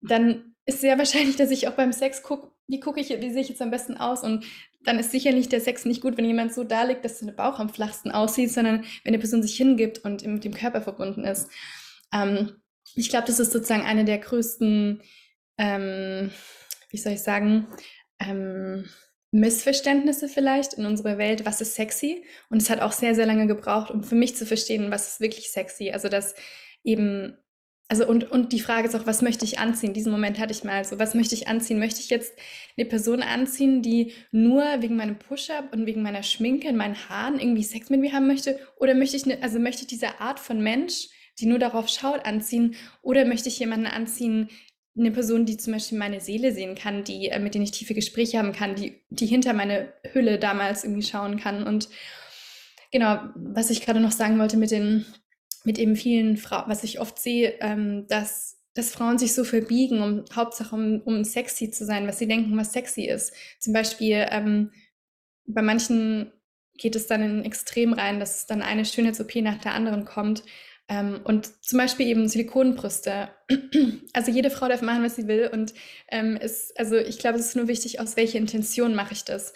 dann 0.01 0.55
ist 0.65 0.81
sehr 0.81 0.97
wahrscheinlich, 0.97 1.35
dass 1.35 1.51
ich 1.51 1.67
auch 1.67 1.73
beim 1.73 1.93
Sex 1.93 2.23
gucke, 2.23 2.53
wie 2.69 2.79
gucke 2.79 3.01
ich, 3.01 3.09
wie 3.09 3.33
sehe 3.33 3.43
ich 3.43 3.49
jetzt 3.49 3.61
am 3.61 3.73
besten 3.73 3.97
aus 3.97 4.23
und 4.23 4.45
dann 4.85 5.01
ist 5.01 5.11
sicherlich 5.11 5.49
der 5.49 5.61
Sex 5.61 5.85
nicht 5.85 6.01
gut, 6.01 6.17
wenn 6.17 6.25
jemand 6.25 6.55
so 6.55 6.63
da 6.63 6.85
liegt, 6.85 7.05
dass 7.05 7.19
der 7.19 7.33
Bauch 7.33 7.59
am 7.59 7.69
flachsten 7.69 8.13
aussieht, 8.13 8.53
sondern 8.53 8.85
wenn 9.03 9.13
die 9.13 9.19
Person 9.19 9.43
sich 9.43 9.57
hingibt 9.57 10.05
und 10.05 10.25
mit 10.25 10.45
dem 10.45 10.55
Körper 10.55 10.83
verbunden 10.83 11.25
ist. 11.25 11.51
Ähm, 12.15 12.63
ich 12.95 13.11
glaube, 13.11 13.27
das 13.27 13.41
ist 13.41 13.53
sozusagen 13.53 13.85
eine 13.85 14.05
der 14.05 14.19
größten, 14.19 15.03
ähm, 15.59 16.31
wie 16.91 16.97
soll 16.97 17.15
ich 17.15 17.23
sagen, 17.23 17.67
ähm, 18.21 18.89
Missverständnisse 19.33 20.29
vielleicht 20.29 20.75
in 20.75 20.87
unserer 20.87 21.19
Welt, 21.19 21.45
was 21.45 21.61
ist 21.61 21.75
sexy? 21.75 22.25
Und 22.51 22.63
es 22.63 22.71
hat 22.71 22.81
auch 22.81 22.93
sehr, 22.93 23.17
sehr 23.17 23.27
lange 23.27 23.49
gebraucht, 23.49 23.91
um 23.91 24.05
für 24.05 24.15
mich 24.15 24.37
zu 24.37 24.47
verstehen, 24.47 24.91
was 24.93 25.15
ist 25.15 25.21
wirklich 25.21 25.51
sexy. 25.51 25.91
Also, 25.91 26.09
dass 26.09 26.35
eben 26.85 27.37
also 27.89 28.07
und, 28.07 28.31
und 28.31 28.53
die 28.53 28.61
Frage 28.61 28.89
ist 28.89 28.95
auch, 28.95 29.07
was 29.07 29.21
möchte 29.21 29.45
ich 29.45 29.59
anziehen? 29.59 29.93
Diesen 29.93 30.13
Moment 30.13 30.39
hatte 30.39 30.53
ich 30.53 30.65
mal 30.65 30.85
so, 30.85 30.99
was 30.99 31.15
möchte 31.15 31.35
ich 31.35 31.49
anziehen? 31.49 31.79
Möchte 31.79 32.01
ich 32.01 32.09
jetzt 32.09 32.33
eine 32.77 32.87
Person 32.87 33.23
anziehen, 33.23 33.83
die 33.83 34.13
nur 34.31 34.65
wegen 34.81 34.97
meinem 34.97 35.19
Push-Up 35.19 35.75
und 35.75 35.85
wegen 35.85 36.03
meiner 36.03 36.23
Schminke 36.23 36.69
in 36.69 36.77
meinen 36.77 37.09
Haaren 37.09 37.39
irgendwie 37.39 37.65
Sex 37.65 37.91
mit 37.91 38.01
mir 38.01 38.13
haben 38.13 38.27
möchte? 38.27 38.59
Oder 38.79 38.95
möchte 38.95 39.17
ich, 39.17 39.27
ne, 39.27 39.39
also 39.43 39.59
möchte 39.59 39.83
ich 39.83 39.89
diese 39.89 40.21
Art 40.21 40.41
von 40.41 40.63
Mensch, 40.63 41.09
die 41.39 41.47
nur 41.47 41.59
darauf 41.59 41.89
schaut, 41.89 42.25
anziehen? 42.25 42.77
Oder 43.03 43.27
möchte 43.27 43.49
ich 43.49 43.59
jemanden 43.59 43.87
anziehen, 43.87 44.49
eine 44.97 45.11
Person, 45.11 45.47
die 45.47 45.57
zum 45.57 45.73
Beispiel 45.73 45.99
meine 45.99 46.21
Seele 46.21 46.53
sehen 46.53 46.75
kann, 46.75 47.05
die, 47.05 47.29
äh, 47.29 47.39
mit 47.39 47.55
denen 47.55 47.65
ich 47.65 47.71
tiefe 47.71 47.95
Gespräche 47.95 48.39
haben 48.39 48.53
kann, 48.53 48.75
die, 48.75 49.03
die 49.11 49.27
hinter 49.27 49.53
meine 49.53 49.93
Hülle 50.13 50.39
damals 50.39 50.85
irgendwie 50.85 51.07
schauen 51.07 51.39
kann. 51.39 51.67
Und 51.67 51.89
genau, 52.91 53.19
was 53.35 53.71
ich 53.71 53.85
gerade 53.85 54.01
noch 54.01 54.13
sagen 54.13 54.39
wollte 54.39 54.57
mit 54.57 54.71
den 54.71 55.07
mit 55.65 55.79
eben 55.79 55.97
vielen 55.97 56.37
Frauen, 56.37 56.65
was 56.69 56.85
ich 56.85 57.01
oft 57.01 57.19
sehe, 57.19 57.55
ähm, 57.61 58.07
dass, 58.09 58.59
dass 58.75 58.93
Frauen 58.93 59.19
sich 59.19 59.35
so 59.35 59.45
verbiegen, 59.45 60.03
um 60.03 60.25
Hauptsache 60.35 60.75
um, 60.75 61.01
um 61.05 61.25
sexy 61.25 61.71
zu 61.71 61.85
sein, 61.85 62.07
was 62.07 62.19
sie 62.19 62.29
denken, 62.29 62.57
was 62.57 62.73
sexy 62.73 63.05
ist. 63.05 63.33
Zum 63.59 63.73
Beispiel 63.73 64.27
ähm, 64.31 64.73
bei 65.47 65.63
manchen 65.63 66.33
geht 66.77 66.97
es 66.97 67.07
dann 67.07 67.23
in 67.23 67.45
Extrem 67.45 67.93
rein, 67.93 68.21
dass 68.21 68.47
dann 68.47 68.63
eine 68.63 68.85
Schönheits-OP 68.85 69.37
nach 69.37 69.59
der 69.59 69.75
anderen 69.75 70.05
kommt. 70.05 70.43
Ähm, 70.89 71.21
und 71.25 71.65
zum 71.65 71.79
Beispiel 71.79 72.07
eben 72.07 72.29
Silikonbrüste. 72.29 73.29
Also 74.15 74.31
jede 74.31 74.51
Frau 74.51 74.69
darf 74.69 74.83
machen, 74.83 75.03
was 75.03 75.17
sie 75.17 75.27
will. 75.27 75.49
Und 75.51 75.73
ähm, 76.09 76.37
ist, 76.37 76.79
also 76.79 76.97
ich 76.97 77.19
glaube, 77.19 77.39
es 77.39 77.47
ist 77.47 77.57
nur 77.57 77.67
wichtig, 77.67 77.99
aus 77.99 78.17
welcher 78.17 78.39
Intention 78.39 78.95
mache 78.95 79.15
ich 79.15 79.25
das. 79.25 79.55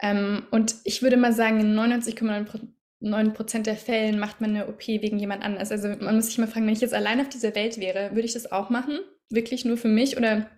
Ähm, 0.00 0.46
und 0.52 0.76
ich 0.84 1.02
würde 1.02 1.16
mal 1.16 1.32
sagen, 1.32 1.58
in 1.60 1.74
99,9 1.74 2.68
9% 3.06 3.62
der 3.62 3.76
Fällen 3.76 4.18
macht 4.18 4.40
man 4.40 4.50
eine 4.50 4.68
OP 4.68 4.86
wegen 4.86 5.18
jemand 5.18 5.42
anders. 5.42 5.70
Also 5.70 5.88
man 5.88 6.16
muss 6.16 6.26
sich 6.26 6.38
mal 6.38 6.46
fragen, 6.46 6.66
wenn 6.66 6.74
ich 6.74 6.80
jetzt 6.80 6.94
allein 6.94 7.20
auf 7.20 7.28
dieser 7.28 7.54
Welt 7.54 7.78
wäre, 7.78 8.10
würde 8.12 8.26
ich 8.26 8.34
das 8.34 8.50
auch 8.52 8.70
machen? 8.70 8.98
Wirklich 9.30 9.64
nur 9.64 9.76
für 9.76 9.88
mich? 9.88 10.16
Oder 10.16 10.50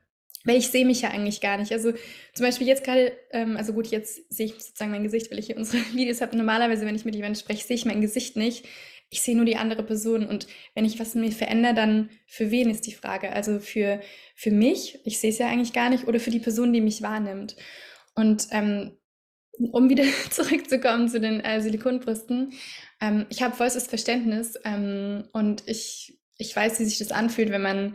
weil 0.45 0.57
ich 0.57 0.69
sehe 0.69 0.87
mich 0.87 1.03
ja 1.03 1.11
eigentlich 1.11 1.41
gar 1.41 1.59
nicht. 1.59 1.73
Also 1.73 1.93
zum 2.33 2.47
Beispiel 2.47 2.67
jetzt 2.67 2.85
gerade, 2.85 3.13
ähm, 3.33 3.57
also 3.57 3.73
gut, 3.73 3.89
jetzt 3.89 4.33
sehe 4.33 4.47
ich 4.47 4.55
sozusagen 4.55 4.91
mein 4.91 5.03
Gesicht, 5.03 5.31
weil 5.31 5.39
ich 5.39 5.47
hier 5.47 5.57
unsere 5.57 5.83
Videos 5.95 6.21
habe. 6.21 6.37
Normalerweise, 6.37 6.87
wenn 6.87 6.97
ich 6.97 7.05
mit 7.05 7.15
jemandem 7.15 7.41
spreche, 7.41 7.67
sehe 7.67 7.77
ich 7.77 7.85
mein 7.85 8.01
Gesicht 8.01 8.37
nicht. 8.37 8.67
ich 9.11 9.23
sehe 9.23 9.37
nur 9.37 9.47
die 9.47 9.57
andere 9.57 9.83
Person 9.83 10.27
und 10.27 10.47
wenn 10.75 10.85
ich 10.85 11.01
was 11.01 11.15
in 11.15 11.23
mir 11.23 11.33
verändere, 11.33 11.75
dann 11.75 12.11
für 12.27 12.51
wen 12.51 12.69
ist 12.71 12.87
die 12.87 12.93
Frage? 12.93 13.33
Also 13.33 13.59
für, 13.59 14.01
für 14.35 14.51
mich, 14.51 14.99
ich 15.05 15.19
sehe 15.19 15.31
es 15.31 15.39
ja 15.39 15.49
eigentlich 15.49 15.73
gar 15.73 15.91
nicht, 15.91 16.07
oder 16.07 16.21
für 16.21 16.31
die 16.31 16.41
Person, 16.41 16.73
die 16.73 16.83
mich 16.83 17.03
wahrnimmt. 17.03 17.57
Und 18.15 18.49
ähm, 18.51 18.98
um 19.59 19.89
wieder 19.89 20.05
zurückzukommen 20.31 21.09
zu 21.09 21.21
den 21.21 21.41
äh, 21.41 21.61
Silikonbrüsten, 21.61 22.53
ähm, 23.01 23.27
ich 23.29 23.43
habe 23.43 23.57
vollstes 23.57 23.87
Verständnis 23.87 24.59
ähm, 24.65 25.25
und 25.33 25.63
ich, 25.67 26.19
ich 26.37 26.55
weiß, 26.55 26.81
wie 26.81 26.85
sich 26.85 26.99
das 26.99 27.13
anfühlt, 27.13 27.51
wenn 27.51 27.63
man 27.63 27.95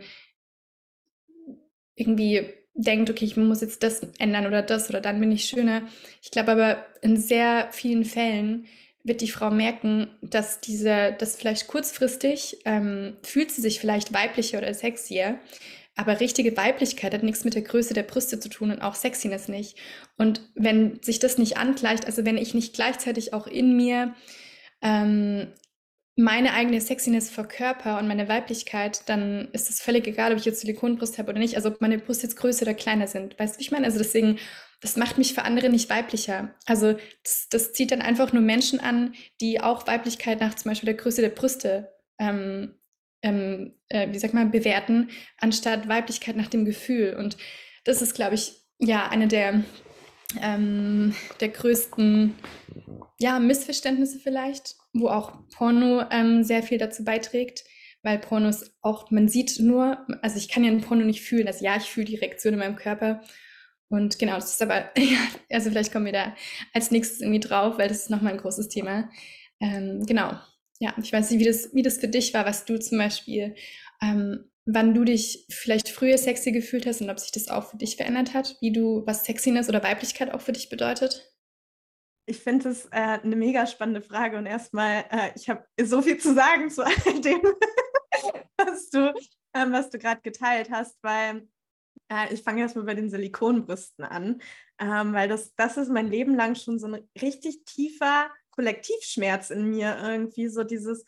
irgendwie 1.96 2.48
denkt, 2.74 3.08
okay, 3.08 3.24
ich 3.24 3.36
muss 3.36 3.60
jetzt 3.60 3.82
das 3.82 4.00
ändern 4.18 4.46
oder 4.46 4.62
das 4.62 4.88
oder 4.88 5.00
dann 5.00 5.20
bin 5.20 5.30
ich 5.30 5.44
schöner. 5.44 5.82
Ich 6.22 6.30
glaube 6.30 6.52
aber 6.52 6.86
in 7.02 7.16
sehr 7.16 7.68
vielen 7.70 8.04
Fällen 8.04 8.66
wird 9.04 9.20
die 9.20 9.30
Frau 9.30 9.50
merken, 9.50 10.08
dass 10.22 10.60
diese, 10.60 11.14
dass 11.18 11.36
vielleicht 11.36 11.68
kurzfristig 11.68 12.62
ähm, 12.64 13.16
fühlt 13.22 13.52
sie 13.52 13.60
sich 13.60 13.78
vielleicht 13.78 14.12
weiblicher 14.12 14.58
oder 14.58 14.72
sexier, 14.74 15.38
aber 15.96 16.20
richtige 16.20 16.56
Weiblichkeit 16.56 17.14
hat 17.14 17.22
nichts 17.22 17.44
mit 17.44 17.54
der 17.54 17.62
Größe 17.62 17.94
der 17.94 18.02
Brüste 18.02 18.40
zu 18.40 18.48
tun 18.48 18.70
und 18.70 18.82
auch 18.82 18.94
Sexiness 18.94 19.48
nicht. 19.48 19.78
Und 20.16 20.40
wenn 20.54 21.00
sich 21.02 21.20
das 21.20 21.38
nicht 21.38 21.56
angleicht, 21.56 22.06
also 22.06 22.24
wenn 22.24 22.36
ich 22.36 22.54
nicht 22.54 22.74
gleichzeitig 22.74 23.32
auch 23.32 23.46
in 23.46 23.76
mir 23.76 24.14
ähm, 24.82 25.52
meine 26.16 26.52
eigene 26.52 26.80
Sexiness 26.80 27.30
verkörper 27.30 27.98
und 27.98 28.06
meine 28.06 28.28
Weiblichkeit, 28.28 29.08
dann 29.08 29.48
ist 29.52 29.70
es 29.70 29.80
völlig 29.80 30.06
egal, 30.06 30.32
ob 30.32 30.38
ich 30.38 30.44
jetzt 30.44 30.60
Silikonbrust 30.60 31.18
habe 31.18 31.30
oder 31.30 31.40
nicht, 31.40 31.56
also 31.56 31.70
ob 31.70 31.80
meine 31.80 31.98
Brüste 31.98 32.24
jetzt 32.24 32.36
größer 32.36 32.62
oder 32.62 32.74
kleiner 32.74 33.06
sind. 33.06 33.38
Weißt 33.38 33.56
du, 33.56 33.60
ich 33.60 33.72
meine? 33.72 33.86
Also 33.86 33.98
deswegen, 33.98 34.38
das 34.80 34.96
macht 34.96 35.18
mich 35.18 35.34
für 35.34 35.42
andere 35.42 35.70
nicht 35.70 35.90
weiblicher. 35.90 36.54
Also 36.66 36.96
das, 37.24 37.48
das 37.50 37.72
zieht 37.72 37.90
dann 37.90 38.02
einfach 38.02 38.32
nur 38.32 38.42
Menschen 38.42 38.78
an, 38.78 39.14
die 39.40 39.60
auch 39.60 39.86
Weiblichkeit 39.86 40.40
nach 40.40 40.54
zum 40.54 40.70
Beispiel 40.70 40.86
der 40.86 40.96
Größe 40.96 41.20
der 41.20 41.30
Brüste 41.30 41.92
ähm, 42.18 42.74
ähm, 43.24 43.72
äh, 43.88 44.12
wie 44.12 44.18
sagt 44.18 44.34
man, 44.34 44.50
bewerten, 44.50 45.08
anstatt 45.38 45.88
Weiblichkeit 45.88 46.36
nach 46.36 46.48
dem 46.48 46.64
Gefühl. 46.64 47.16
Und 47.18 47.36
das 47.84 48.02
ist, 48.02 48.14
glaube 48.14 48.34
ich, 48.34 48.52
ja, 48.78 49.08
eine 49.08 49.26
der, 49.26 49.64
ähm, 50.42 51.14
der 51.40 51.48
größten 51.48 52.34
ja, 53.18 53.38
Missverständnisse 53.38 54.18
vielleicht, 54.18 54.74
wo 54.92 55.08
auch 55.08 55.32
Porno 55.56 56.04
ähm, 56.10 56.44
sehr 56.44 56.62
viel 56.62 56.76
dazu 56.76 57.02
beiträgt, 57.02 57.64
weil 58.02 58.18
Pornos 58.18 58.74
auch, 58.82 59.10
man 59.10 59.28
sieht 59.28 59.58
nur, 59.58 60.06
also 60.20 60.36
ich 60.36 60.50
kann 60.50 60.62
ja 60.62 60.70
ein 60.70 60.82
Porno 60.82 61.04
nicht 61.04 61.22
fühlen, 61.22 61.46
also 61.46 61.64
ja, 61.64 61.76
ich 61.76 61.84
fühle 61.84 62.06
die 62.06 62.16
Reaktion 62.16 62.52
in 62.52 62.60
meinem 62.60 62.76
Körper. 62.76 63.22
Und 63.88 64.18
genau, 64.18 64.34
das 64.34 64.50
ist 64.50 64.62
aber, 64.62 64.90
ja, 64.98 65.18
also 65.50 65.70
vielleicht 65.70 65.92
kommen 65.92 66.06
wir 66.06 66.12
da 66.12 66.34
als 66.74 66.90
nächstes 66.90 67.22
irgendwie 67.22 67.40
drauf, 67.40 67.78
weil 67.78 67.88
das 67.88 68.02
ist 68.02 68.10
nochmal 68.10 68.34
ein 68.34 68.38
großes 68.40 68.68
Thema. 68.68 69.08
Ähm, 69.60 70.04
genau, 70.04 70.32
ja, 70.84 70.92
ich 70.98 71.10
weiß 71.10 71.30
nicht, 71.30 71.40
wie 71.40 71.46
das, 71.46 71.74
wie 71.74 71.82
das 71.82 71.96
für 71.96 72.08
dich 72.08 72.34
war, 72.34 72.44
was 72.44 72.66
du 72.66 72.78
zum 72.78 72.98
Beispiel, 72.98 73.54
ähm, 74.02 74.50
wann 74.66 74.92
du 74.92 75.04
dich 75.04 75.46
vielleicht 75.48 75.88
früher 75.88 76.18
sexy 76.18 76.52
gefühlt 76.52 76.84
hast 76.84 77.00
und 77.00 77.08
ob 77.08 77.18
sich 77.18 77.32
das 77.32 77.48
auch 77.48 77.70
für 77.70 77.78
dich 77.78 77.96
verändert 77.96 78.34
hat, 78.34 78.58
wie 78.60 78.70
du, 78.70 79.02
was 79.06 79.24
Sexiness 79.24 79.70
oder 79.70 79.82
Weiblichkeit 79.82 80.30
auch 80.30 80.42
für 80.42 80.52
dich 80.52 80.68
bedeutet? 80.68 81.34
Ich 82.26 82.38
finde 82.38 82.68
es 82.68 82.84
äh, 82.86 83.18
eine 83.22 83.34
mega 83.34 83.66
spannende 83.66 84.02
Frage 84.02 84.36
und 84.36 84.44
erstmal, 84.44 85.06
äh, 85.10 85.30
ich 85.36 85.48
habe 85.48 85.64
so 85.82 86.02
viel 86.02 86.18
zu 86.18 86.34
sagen 86.34 86.68
zu 86.68 86.84
all 86.84 86.92
dem, 87.22 87.40
was 88.58 88.90
du, 88.90 89.14
ähm, 89.54 89.72
du 89.90 89.98
gerade 89.98 90.20
geteilt 90.20 90.70
hast, 90.70 90.98
weil 91.02 91.48
äh, 92.10 92.32
ich 92.32 92.42
fange 92.42 92.60
erstmal 92.60 92.84
bei 92.84 92.94
den 92.94 93.08
Silikonbrüsten 93.08 94.04
an, 94.04 94.42
ähm, 94.78 95.14
weil 95.14 95.28
das, 95.30 95.54
das 95.54 95.78
ist 95.78 95.88
mein 95.88 96.08
Leben 96.08 96.34
lang 96.34 96.56
schon 96.56 96.78
so 96.78 96.88
ein 96.88 97.08
richtig 97.22 97.64
tiefer 97.64 98.30
Kollektivschmerz 98.54 99.50
in 99.50 99.70
mir 99.70 99.98
irgendwie, 100.02 100.48
so 100.48 100.64
dieses, 100.64 101.04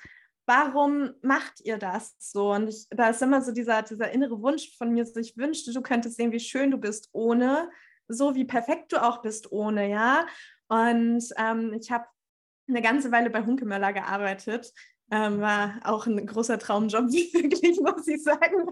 warum 0.47 1.11
macht 1.22 1.61
ihr 1.61 1.78
das 1.78 2.14
so? 2.18 2.53
Und 2.53 2.68
ich, 2.68 2.86
da 2.90 3.11
ist 3.11 3.22
immer 3.22 3.42
so 3.42 3.53
dieser, 3.53 3.82
dieser 3.82 4.11
innere 4.11 4.40
Wunsch 4.40 4.76
von 4.76 4.92
mir, 4.92 5.05
so 5.05 5.20
ich 5.20 5.36
wünschte, 5.36 5.72
du 5.72 5.82
könntest 5.82 6.16
sehen, 6.16 6.32
wie 6.32 6.40
schön 6.40 6.70
du 6.70 6.78
bist 6.78 7.09
ohne, 7.12 7.70
so 8.09 8.34
wie 8.34 8.44
perfekt 8.44 8.92
du 8.92 9.03
auch 9.03 9.22
bist 9.22 9.51
ohne, 9.53 9.90
ja. 9.90 10.26
Und 10.68 11.24
ähm, 11.36 11.72
ich 11.80 11.90
habe 11.90 12.07
eine 12.68 12.82
ganze 12.82 13.12
Weile 13.12 13.30
bei 13.30 13.44
Hunkemöller 13.44 13.92
gearbeitet. 13.92 14.72
Ähm, 15.11 15.40
war 15.40 15.80
auch 15.84 16.07
ein 16.07 16.26
großer 16.26 16.59
Traumjob, 16.59 17.07
wirklich, 17.12 17.80
muss 17.80 18.09
ich 18.09 18.22
sagen. 18.22 18.66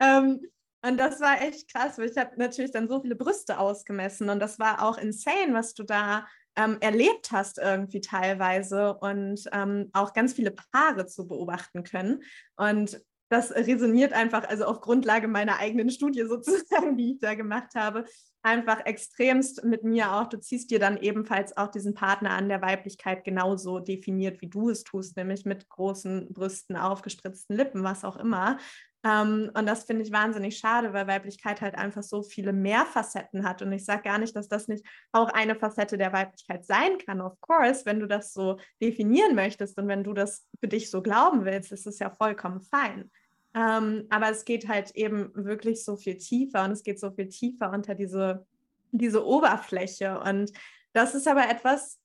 ähm, 0.00 0.40
und 0.82 0.98
das 0.98 1.20
war 1.20 1.42
echt 1.42 1.72
krass, 1.72 1.98
weil 1.98 2.08
ich 2.08 2.16
habe 2.16 2.36
natürlich 2.36 2.70
dann 2.70 2.88
so 2.88 3.00
viele 3.00 3.16
Brüste 3.16 3.58
ausgemessen 3.58 4.28
und 4.28 4.38
das 4.38 4.60
war 4.60 4.82
auch 4.82 4.98
insane, 4.98 5.52
was 5.52 5.74
du 5.74 5.82
da 5.82 6.26
ähm, 6.56 6.78
erlebt 6.80 7.30
hast 7.32 7.58
irgendwie 7.58 8.00
teilweise 8.00 8.94
und 8.94 9.44
ähm, 9.52 9.90
auch 9.92 10.12
ganz 10.12 10.32
viele 10.32 10.52
Paare 10.72 11.06
zu 11.06 11.26
beobachten 11.26 11.82
können. 11.82 12.22
Und 12.56 13.00
das 13.28 13.52
resoniert 13.52 14.12
einfach, 14.12 14.48
also 14.48 14.64
auf 14.64 14.80
Grundlage 14.80 15.28
meiner 15.28 15.58
eigenen 15.58 15.90
Studie 15.90 16.24
sozusagen, 16.28 16.96
die 16.96 17.12
ich 17.12 17.18
da 17.20 17.34
gemacht 17.34 17.74
habe, 17.74 18.04
einfach 18.42 18.86
extremst 18.86 19.64
mit 19.64 19.82
mir 19.82 20.12
auch. 20.12 20.28
Du 20.28 20.38
ziehst 20.38 20.70
dir 20.70 20.78
dann 20.78 20.96
ebenfalls 20.98 21.56
auch 21.56 21.68
diesen 21.68 21.94
Partner 21.94 22.30
an, 22.30 22.48
der 22.48 22.62
Weiblichkeit 22.62 23.24
genauso 23.24 23.80
definiert, 23.80 24.40
wie 24.40 24.48
du 24.48 24.70
es 24.70 24.84
tust, 24.84 25.16
nämlich 25.16 25.44
mit 25.44 25.68
großen 25.68 26.32
Brüsten, 26.32 26.76
aufgespritzten 26.76 27.56
Lippen, 27.56 27.82
was 27.82 28.04
auch 28.04 28.16
immer. 28.16 28.58
Ähm, 29.06 29.50
und 29.54 29.66
das 29.66 29.84
finde 29.84 30.02
ich 30.02 30.10
wahnsinnig 30.10 30.58
schade, 30.58 30.92
weil 30.92 31.06
Weiblichkeit 31.06 31.60
halt 31.60 31.76
einfach 31.76 32.02
so 32.02 32.22
viele 32.22 32.52
mehr 32.52 32.84
Facetten 32.86 33.48
hat. 33.48 33.62
Und 33.62 33.70
ich 33.72 33.84
sage 33.84 34.02
gar 34.02 34.18
nicht, 34.18 34.34
dass 34.34 34.48
das 34.48 34.66
nicht 34.66 34.84
auch 35.12 35.28
eine 35.28 35.54
Facette 35.54 35.96
der 35.96 36.12
Weiblichkeit 36.12 36.64
sein 36.64 36.98
kann. 36.98 37.20
Of 37.20 37.40
course, 37.40 37.86
wenn 37.86 38.00
du 38.00 38.06
das 38.06 38.32
so 38.32 38.58
definieren 38.82 39.36
möchtest 39.36 39.78
und 39.78 39.86
wenn 39.86 40.02
du 40.02 40.12
das 40.12 40.46
für 40.58 40.66
dich 40.66 40.90
so 40.90 41.02
glauben 41.02 41.44
willst, 41.44 41.70
ist 41.70 41.86
es 41.86 42.00
ja 42.00 42.10
vollkommen 42.10 42.62
fein. 42.62 43.10
Ähm, 43.54 44.06
aber 44.10 44.30
es 44.30 44.44
geht 44.44 44.66
halt 44.66 44.90
eben 44.96 45.30
wirklich 45.34 45.84
so 45.84 45.96
viel 45.96 46.16
tiefer 46.16 46.64
und 46.64 46.72
es 46.72 46.82
geht 46.82 46.98
so 46.98 47.10
viel 47.12 47.28
tiefer 47.28 47.70
unter 47.70 47.94
diese, 47.94 48.44
diese 48.90 49.24
Oberfläche. 49.24 50.18
Und 50.18 50.52
das 50.94 51.14
ist 51.14 51.28
aber 51.28 51.48
etwas, 51.48 52.00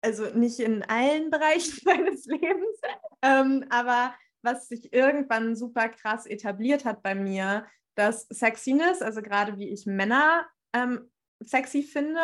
also 0.00 0.24
nicht 0.34 0.60
in 0.60 0.82
allen 0.84 1.30
Bereichen 1.30 1.78
meines 1.84 2.24
Lebens, 2.24 2.80
ähm, 3.22 3.66
aber 3.68 4.14
was 4.46 4.68
sich 4.68 4.94
irgendwann 4.94 5.54
super 5.54 5.90
krass 5.90 6.24
etabliert 6.24 6.86
hat 6.86 7.02
bei 7.02 7.14
mir, 7.14 7.66
dass 7.96 8.26
Sexiness, 8.30 9.02
also 9.02 9.20
gerade 9.20 9.58
wie 9.58 9.68
ich 9.68 9.84
Männer 9.84 10.46
ähm, 10.72 11.10
sexy 11.40 11.82
finde, 11.82 12.20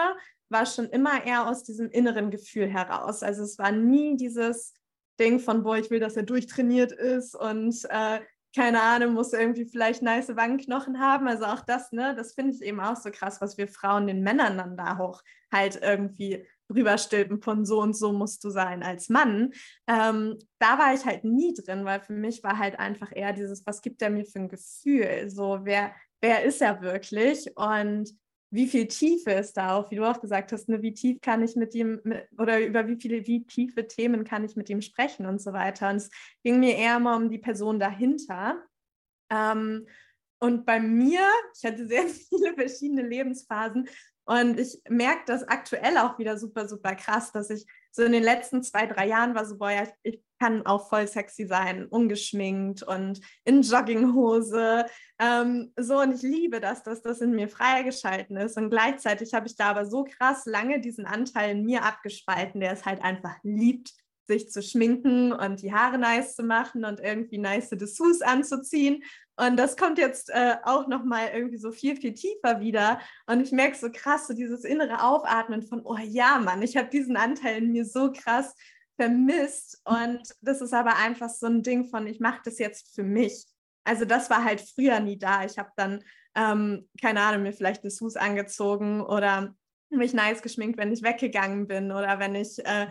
war 0.49 0.65
schon 0.67 0.87
immer 0.87 1.25
eher 1.25 1.49
aus 1.49 1.65
diesem 1.65 1.91
inneren 1.91 2.31
Gefühl 2.31 2.69
heraus. 2.69 3.23
Also 3.23 3.43
es 3.43 3.59
war 3.59 3.73
nie 3.73 4.17
dieses 4.17 4.75
Ding 5.19 5.41
von, 5.41 5.63
boah, 5.63 5.77
ich 5.77 5.91
will, 5.91 6.01
dass 6.01 6.17
er 6.17 6.23
durchtrainiert 6.23 6.93
ist 6.93 7.35
und 7.35 7.85
äh, 7.91 8.21
keine 8.55 8.83
Ahnung, 8.83 9.15
muss 9.15 9.33
irgendwie 9.33 9.65
vielleicht 9.65 10.03
nice 10.03 10.37
Wangenknochen 10.37 11.01
haben. 11.01 11.27
Also 11.27 11.45
auch 11.47 11.61
das, 11.61 11.91
ne, 11.93 12.15
das 12.15 12.35
finde 12.35 12.55
ich 12.55 12.63
eben 12.63 12.81
auch 12.81 12.97
so 12.97 13.11
krass, 13.11 13.41
was 13.41 13.57
wir 13.57 13.67
Frauen 13.67 14.07
den 14.07 14.23
Männern 14.23 14.59
dann 14.59 14.77
da 14.77 14.99
hoch 14.99 15.23
halt 15.51 15.81
irgendwie 15.83 16.47
rüberstülpen 16.75 17.41
von 17.41 17.65
so 17.65 17.81
und 17.81 17.97
so 17.97 18.13
musst 18.13 18.45
du 18.45 18.51
sein 18.51 18.83
als 18.83 19.09
Mann. 19.09 19.53
Ähm, 19.87 20.39
da 20.59 20.79
war 20.79 20.95
ich 20.95 21.05
halt 21.05 21.25
nie 21.25 21.55
drin, 21.55 21.85
weil 21.85 22.01
für 22.01 22.13
mich 22.13 22.43
war 22.43 22.59
halt 22.59 22.79
einfach 22.79 23.11
eher 23.15 23.33
dieses, 23.33 23.67
was 23.67 23.83
gibt 23.83 24.03
er 24.03 24.11
mir 24.11 24.25
für 24.25 24.41
ein 24.41 24.49
Gefühl? 24.49 25.31
So, 25.31 25.61
wer, 25.63 25.95
wer 26.21 26.45
ist 26.45 26.63
er 26.63 26.81
wirklich? 26.83 27.51
Und 27.57 28.13
wie 28.53 28.67
viel 28.67 28.87
Tiefe 28.87 29.31
ist 29.31 29.57
da 29.57 29.77
auch, 29.77 29.91
wie 29.91 29.97
du 29.97 30.05
auch 30.05 30.21
gesagt 30.21 30.53
hast, 30.53 30.69
ne, 30.69 30.83
wie 30.83 30.93
tief 30.93 31.23
kann 31.23 31.43
ich 31.43 31.57
mit 31.57 31.75
ihm 31.75 32.01
oder 32.37 32.61
über 32.61 32.87
wie 32.87 32.97
viele, 32.97 33.27
wie 33.27 33.47
tiefe 33.47 33.87
Themen 33.89 34.25
kann 34.25 34.45
ich 34.45 34.57
mit 34.57 34.69
ihm 34.69 34.83
sprechen 34.83 35.25
und 35.25 35.41
so 35.41 35.55
weiter. 35.55 35.89
Und 35.89 35.97
es 35.97 36.11
ging 36.45 36.61
mir 36.61 36.77
eher 36.77 36.99
mal 37.01 37.17
um 37.17 37.31
die 37.31 37.39
Person 37.39 37.81
dahinter. 37.81 38.63
Ähm, 39.31 39.87
und 40.39 40.67
bei 40.67 40.81
mir, 40.81 41.21
ich 41.57 41.65
hatte 41.65 41.87
sehr 41.87 42.07
viele 42.09 42.55
verschiedene 42.55 43.03
Lebensphasen, 43.03 43.89
und 44.25 44.59
ich 44.61 44.81
merke 44.89 45.23
das 45.27 45.43
aktuell 45.43 45.99
auch 45.99 46.19
wieder 46.19 46.39
super, 46.39 46.69
super 46.69 46.95
krass, 46.95 47.33
dass 47.33 47.51
ich 47.51 47.67
so 47.91 48.03
in 48.03 48.13
den 48.13 48.23
letzten 48.23 48.63
zwei, 48.63 48.87
drei 48.87 49.07
Jahren 49.09 49.35
war 49.35 49.45
so, 49.45 49.59
boah, 49.59 49.71
ja, 49.71 49.87
ich 50.03 50.23
kann 50.39 50.65
auch 50.65 50.89
voll 50.89 51.07
sexy 51.07 51.47
sein, 51.47 51.87
ungeschminkt 51.87 52.83
und 52.83 53.21
in 53.45 53.63
Jogginghose. 53.63 54.87
Ähm, 55.19 55.73
so, 55.77 56.01
und 56.01 56.15
ich 56.15 56.23
liebe 56.23 56.61
das, 56.61 56.83
dass 56.83 57.03
das 57.03 57.21
in 57.21 57.33
mir 57.33 57.49
freigeschalten 57.49 58.37
ist. 58.37 58.57
Und 58.57 58.71
gleichzeitig 58.71 59.35
habe 59.35 59.47
ich 59.47 59.57
da 59.57 59.67
aber 59.67 59.87
so 59.87 60.05
krass 60.05 60.47
lange 60.47 60.81
diesen 60.81 61.05
Anteil 61.05 61.51
in 61.51 61.65
mir 61.65 61.85
abgespalten, 61.85 62.61
der 62.61 62.73
es 62.73 62.85
halt 62.85 63.03
einfach 63.03 63.37
liebt, 63.43 63.93
sich 64.27 64.51
zu 64.51 64.63
schminken 64.63 65.33
und 65.33 65.63
die 65.63 65.73
Haare 65.73 65.99
nice 65.99 66.35
zu 66.35 66.43
machen 66.43 66.85
und 66.85 67.01
irgendwie 67.01 67.39
nice 67.39 67.71
Dessous 67.71 68.23
anzuziehen. 68.23 69.03
Und 69.37 69.57
das 69.57 69.77
kommt 69.77 69.99
jetzt 69.99 70.31
äh, 70.31 70.57
auch 70.65 70.89
nochmal 70.89 71.31
irgendwie 71.33 71.59
so 71.59 71.73
viel, 71.73 71.97
viel 71.97 72.13
tiefer 72.13 72.61
wieder. 72.61 73.01
Und 73.27 73.41
ich 73.41 73.51
merke 73.51 73.77
so 73.77 73.91
krass, 73.91 74.27
so 74.27 74.35
dieses 74.35 74.65
innere 74.65 75.03
Aufatmen 75.03 75.63
von, 75.63 75.81
oh 75.85 75.97
ja, 75.99 76.39
Mann, 76.39 76.63
ich 76.63 76.77
habe 76.77 76.89
diesen 76.91 77.17
Anteil 77.17 77.59
in 77.59 77.73
mir 77.73 77.85
so 77.85 78.13
krass 78.13 78.55
vermisst. 78.97 79.81
Und 79.85 80.21
das 80.43 80.61
ist 80.61 80.75
aber 80.75 80.97
einfach 80.97 81.31
so 81.31 81.47
ein 81.47 81.63
Ding 81.63 81.87
von, 81.89 82.07
ich 82.07 82.21
mache 82.21 82.41
das 82.45 82.59
jetzt 82.59 82.95
für 82.95 83.05
mich. 83.05 83.47
Also 83.85 84.05
das 84.05 84.31
war 84.31 84.45
halt 84.45 84.61
früher 84.61 85.01
nie 85.01 85.19
da. 85.19 85.45
Ich 85.45 85.59
habe 85.59 85.71
dann, 85.77 86.05
ähm, 86.35 86.89
keine 87.01 87.21
Ahnung, 87.21 87.43
mir 87.43 87.53
vielleicht 87.53 87.85
Dessous 87.85 88.17
angezogen 88.17 89.01
oder 89.01 89.55
mich 89.91 90.15
nice 90.15 90.43
geschminkt, 90.43 90.79
wenn 90.79 90.93
ich 90.93 91.03
weggegangen 91.03 91.67
bin 91.67 91.91
oder 91.91 92.19
wenn 92.19 92.35
ich 92.35 92.65
äh, 92.65 92.87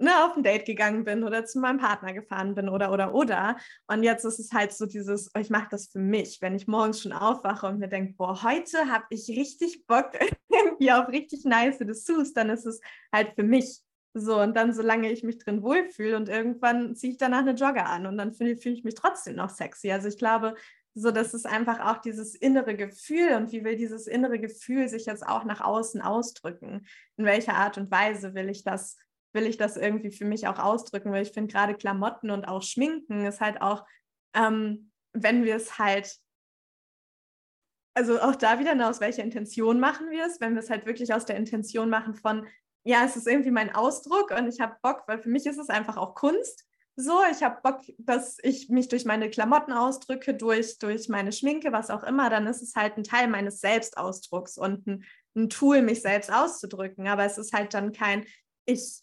ne, 0.00 0.24
auf 0.24 0.36
ein 0.36 0.42
Date 0.42 0.64
gegangen 0.64 1.04
bin 1.04 1.22
oder 1.24 1.44
zu 1.44 1.60
meinem 1.60 1.78
Partner 1.78 2.12
gefahren 2.12 2.54
bin 2.54 2.68
oder 2.68 2.92
oder 2.92 3.14
oder. 3.14 3.56
Und 3.86 4.02
jetzt 4.02 4.24
ist 4.24 4.38
es 4.38 4.52
halt 4.52 4.72
so 4.72 4.86
dieses, 4.86 5.30
ich 5.38 5.50
mache 5.50 5.68
das 5.70 5.88
für 5.88 5.98
mich, 5.98 6.38
wenn 6.40 6.54
ich 6.54 6.66
morgens 6.66 7.02
schon 7.02 7.12
aufwache 7.12 7.66
und 7.66 7.78
mir 7.78 7.88
denke, 7.88 8.14
boah, 8.14 8.42
heute 8.42 8.90
habe 8.90 9.04
ich 9.10 9.28
richtig 9.28 9.86
Bock 9.86 10.12
irgendwie 10.48 10.92
auf 10.92 11.08
richtig 11.08 11.44
nice 11.44 11.78
Dessous, 11.78 12.32
dann 12.32 12.50
ist 12.50 12.66
es 12.66 12.80
halt 13.12 13.34
für 13.34 13.44
mich. 13.44 13.80
So, 14.12 14.40
und 14.40 14.56
dann, 14.56 14.72
solange 14.72 15.12
ich 15.12 15.22
mich 15.22 15.38
drin 15.38 15.62
wohlfühle 15.62 16.16
und 16.16 16.28
irgendwann 16.28 16.96
ziehe 16.96 17.12
ich 17.12 17.18
danach 17.18 17.40
eine 17.40 17.52
Jogger 17.52 17.86
an 17.86 18.06
und 18.06 18.18
dann 18.18 18.32
fühle 18.32 18.56
fühl 18.56 18.72
ich 18.72 18.82
mich 18.82 18.96
trotzdem 18.96 19.36
noch 19.36 19.50
sexy. 19.50 19.92
Also 19.92 20.08
ich 20.08 20.18
glaube, 20.18 20.56
so 20.94 21.12
das 21.12 21.34
ist 21.34 21.46
einfach 21.46 21.78
auch 21.78 22.00
dieses 22.00 22.34
innere 22.34 22.74
Gefühl 22.74 23.34
und 23.36 23.52
wie 23.52 23.62
will 23.62 23.76
dieses 23.76 24.08
innere 24.08 24.40
Gefühl 24.40 24.88
sich 24.88 25.06
jetzt 25.06 25.24
auch 25.24 25.44
nach 25.44 25.60
außen 25.60 26.00
ausdrücken? 26.00 26.86
In 27.16 27.24
welcher 27.24 27.54
Art 27.54 27.78
und 27.78 27.92
Weise 27.92 28.34
will 28.34 28.48
ich 28.48 28.64
das 28.64 28.96
will 29.32 29.46
ich 29.46 29.56
das 29.56 29.76
irgendwie 29.76 30.10
für 30.10 30.24
mich 30.24 30.46
auch 30.48 30.58
ausdrücken, 30.58 31.12
weil 31.12 31.22
ich 31.22 31.32
finde 31.32 31.52
gerade 31.52 31.74
Klamotten 31.74 32.30
und 32.30 32.44
auch 32.44 32.62
Schminken 32.62 33.24
ist 33.24 33.40
halt 33.40 33.62
auch, 33.62 33.86
ähm, 34.34 34.90
wenn 35.12 35.44
wir 35.44 35.56
es 35.56 35.78
halt, 35.78 36.16
also 37.94 38.20
auch 38.20 38.36
da 38.36 38.58
wieder, 38.58 38.74
ne, 38.74 38.88
aus 38.88 39.00
welcher 39.00 39.22
Intention 39.22 39.80
machen 39.80 40.10
wir 40.10 40.24
es, 40.26 40.40
wenn 40.40 40.54
wir 40.54 40.60
es 40.60 40.70
halt 40.70 40.86
wirklich 40.86 41.12
aus 41.12 41.26
der 41.26 41.36
Intention 41.36 41.90
machen 41.90 42.14
von, 42.14 42.46
ja, 42.84 43.04
es 43.04 43.16
ist 43.16 43.26
irgendwie 43.26 43.50
mein 43.50 43.74
Ausdruck 43.74 44.30
und 44.30 44.48
ich 44.48 44.60
habe 44.60 44.76
Bock, 44.82 45.04
weil 45.06 45.18
für 45.18 45.28
mich 45.28 45.46
ist 45.46 45.58
es 45.58 45.68
einfach 45.68 45.96
auch 45.96 46.14
Kunst. 46.14 46.66
So, 46.96 47.20
ich 47.30 47.42
habe 47.42 47.60
Bock, 47.62 47.80
dass 47.98 48.38
ich 48.42 48.68
mich 48.68 48.88
durch 48.88 49.04
meine 49.04 49.30
Klamotten 49.30 49.72
ausdrücke, 49.72 50.34
durch, 50.34 50.78
durch 50.78 51.08
meine 51.08 51.32
Schminke, 51.32 51.72
was 51.72 51.90
auch 51.90 52.02
immer, 52.02 52.30
dann 52.30 52.46
ist 52.46 52.62
es 52.62 52.74
halt 52.74 52.96
ein 52.96 53.04
Teil 53.04 53.28
meines 53.28 53.60
Selbstausdrucks 53.60 54.58
und 54.58 54.86
ein, 54.86 55.04
ein 55.34 55.48
Tool, 55.48 55.82
mich 55.82 56.02
selbst 56.02 56.32
auszudrücken. 56.32 57.06
Aber 57.08 57.24
es 57.24 57.38
ist 57.38 57.52
halt 57.52 57.74
dann 57.74 57.92
kein, 57.92 58.26
ich 58.66 59.02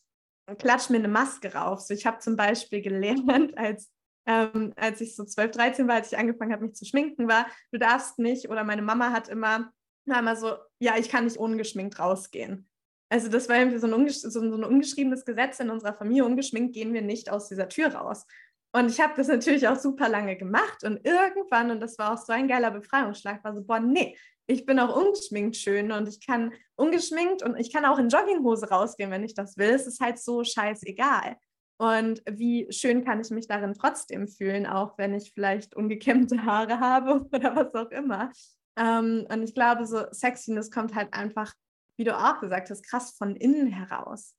klatsch 0.56 0.90
mir 0.90 0.98
eine 0.98 1.08
Maske 1.08 1.54
rauf. 1.54 1.82
So, 1.82 1.94
ich 1.94 2.06
habe 2.06 2.20
zum 2.20 2.36
Beispiel 2.36 2.82
gelernt, 2.82 3.24
als, 3.58 3.92
ähm, 4.26 4.74
als 4.76 5.02
ich 5.02 5.16
so 5.16 5.26
12, 5.26 5.52
13 5.52 5.88
war, 5.88 5.96
als 5.96 6.12
ich 6.12 6.18
angefangen 6.18 6.54
habe, 6.54 6.66
mich 6.66 6.76
zu 6.76 6.86
schminken, 6.86 7.28
war, 7.28 7.48
du 7.72 7.80
darfst 7.80 8.20
nicht, 8.20 8.50
oder 8.50 8.64
meine 8.64 8.82
Mama 8.82 9.12
hat 9.12 9.30
immer, 9.30 9.72
immer 10.06 10.36
so, 10.36 10.56
ja, 10.80 10.98
ich 10.98 11.10
kann 11.10 11.26
nicht 11.26 11.38
ungeschminkt 11.38 12.00
rausgehen. 12.00 12.70
Also 13.10 13.30
das 13.30 13.48
war 13.48 13.58
irgendwie 13.58 13.78
so 13.78 13.88
ein, 13.88 13.94
ungesch 13.94 14.18
so 14.18 14.42
ein 14.42 14.64
ungeschriebenes 14.64 15.24
Gesetz 15.24 15.60
in 15.60 15.70
unserer 15.70 15.94
Familie, 15.94 16.26
ungeschminkt 16.26 16.74
gehen 16.74 16.94
wir 16.94 17.02
nicht 17.02 17.30
aus 17.30 17.48
dieser 17.48 17.70
Tür 17.70 17.94
raus. 17.94 18.26
Und 18.74 18.90
ich 18.90 19.00
habe 19.00 19.14
das 19.16 19.28
natürlich 19.28 19.68
auch 19.68 19.78
super 19.78 20.10
lange 20.10 20.36
gemacht 20.36 20.84
und 20.84 21.06
irgendwann, 21.06 21.72
und 21.72 21.80
das 21.80 21.98
war 21.98 22.14
auch 22.14 22.18
so 22.18 22.34
ein 22.34 22.50
geiler 22.50 22.72
Befreiungsschlag, 22.72 23.44
war 23.44 23.56
so, 23.56 23.64
boah, 23.64 23.80
nee, 23.80 24.18
ich 24.48 24.66
bin 24.66 24.80
auch 24.80 24.96
ungeschminkt 24.96 25.58
schön 25.58 25.92
und 25.92 26.08
ich 26.08 26.26
kann 26.26 26.54
ungeschminkt 26.76 27.44
und 27.44 27.58
ich 27.58 27.72
kann 27.72 27.86
auch 27.86 28.00
in 28.00 28.10
Jogginghose 28.10 28.70
rausgehen, 28.70 29.12
wenn 29.12 29.24
ich 29.24 29.34
das 29.34 29.58
will. 29.58 29.72
Es 29.72 29.86
ist 29.86 30.00
halt 30.00 30.18
so 30.18 30.44
scheißegal. 30.44 31.36
Und 31.78 32.24
wie 32.28 32.72
schön 32.72 33.04
kann 33.04 33.22
ich 33.22 33.30
mich 33.30 33.48
darin 33.48 33.74
trotzdem 33.74 34.28
fühlen, 34.28 34.66
auch 34.66 34.98
wenn 34.98 35.14
ich 35.14 35.34
vielleicht 35.34 35.76
ungekämmte 35.76 36.44
Haare 36.46 36.80
habe 36.80 37.28
oder 37.32 37.56
was 37.56 37.76
auch 37.76 37.92
immer. 37.92 38.32
Ähm, 38.78 39.28
und 39.30 39.44
ich 39.44 39.54
glaube, 39.54 39.86
so 39.86 40.06
Sexiness 40.12 40.72
kommt 40.72 40.96
halt 40.96 41.14
einfach, 41.14 41.54
wie 41.98 42.06
du 42.06 42.18
auch 42.18 42.40
gesagt 42.40 42.70
hast, 42.70 42.84
krass 42.84 43.12
von 43.12 43.36
innen 43.36 43.68
heraus. 43.68 44.34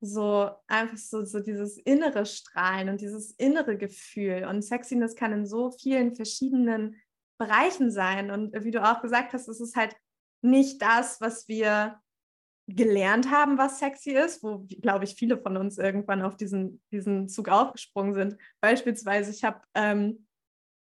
So 0.00 0.50
einfach 0.66 0.98
so, 0.98 1.24
so 1.24 1.40
dieses 1.40 1.78
innere 1.78 2.26
Strahlen 2.26 2.90
und 2.90 3.00
dieses 3.00 3.30
innere 3.32 3.78
Gefühl. 3.78 4.46
Und 4.48 4.62
Sexiness 4.62 5.16
kann 5.16 5.32
in 5.32 5.46
so 5.46 5.70
vielen 5.70 6.14
verschiedenen 6.14 6.96
Bereichen 7.38 7.90
sein. 7.90 8.30
Und 8.30 8.52
wie 8.64 8.70
du 8.70 8.82
auch 8.82 9.00
gesagt 9.00 9.32
hast, 9.32 9.48
es 9.48 9.60
ist 9.60 9.76
halt 9.76 9.96
nicht 10.42 10.80
das, 10.82 11.20
was 11.20 11.48
wir 11.48 12.00
gelernt 12.66 13.30
haben, 13.30 13.58
was 13.58 13.78
sexy 13.78 14.12
ist, 14.12 14.42
wo, 14.42 14.66
glaube 14.80 15.04
ich, 15.04 15.14
viele 15.14 15.38
von 15.38 15.56
uns 15.56 15.78
irgendwann 15.78 16.22
auf 16.22 16.36
diesen, 16.36 16.82
diesen 16.90 17.28
Zug 17.28 17.48
aufgesprungen 17.48 18.14
sind. 18.14 18.36
Beispielsweise, 18.60 19.30
ich 19.30 19.44
habe, 19.44 19.60
ähm, 19.74 20.26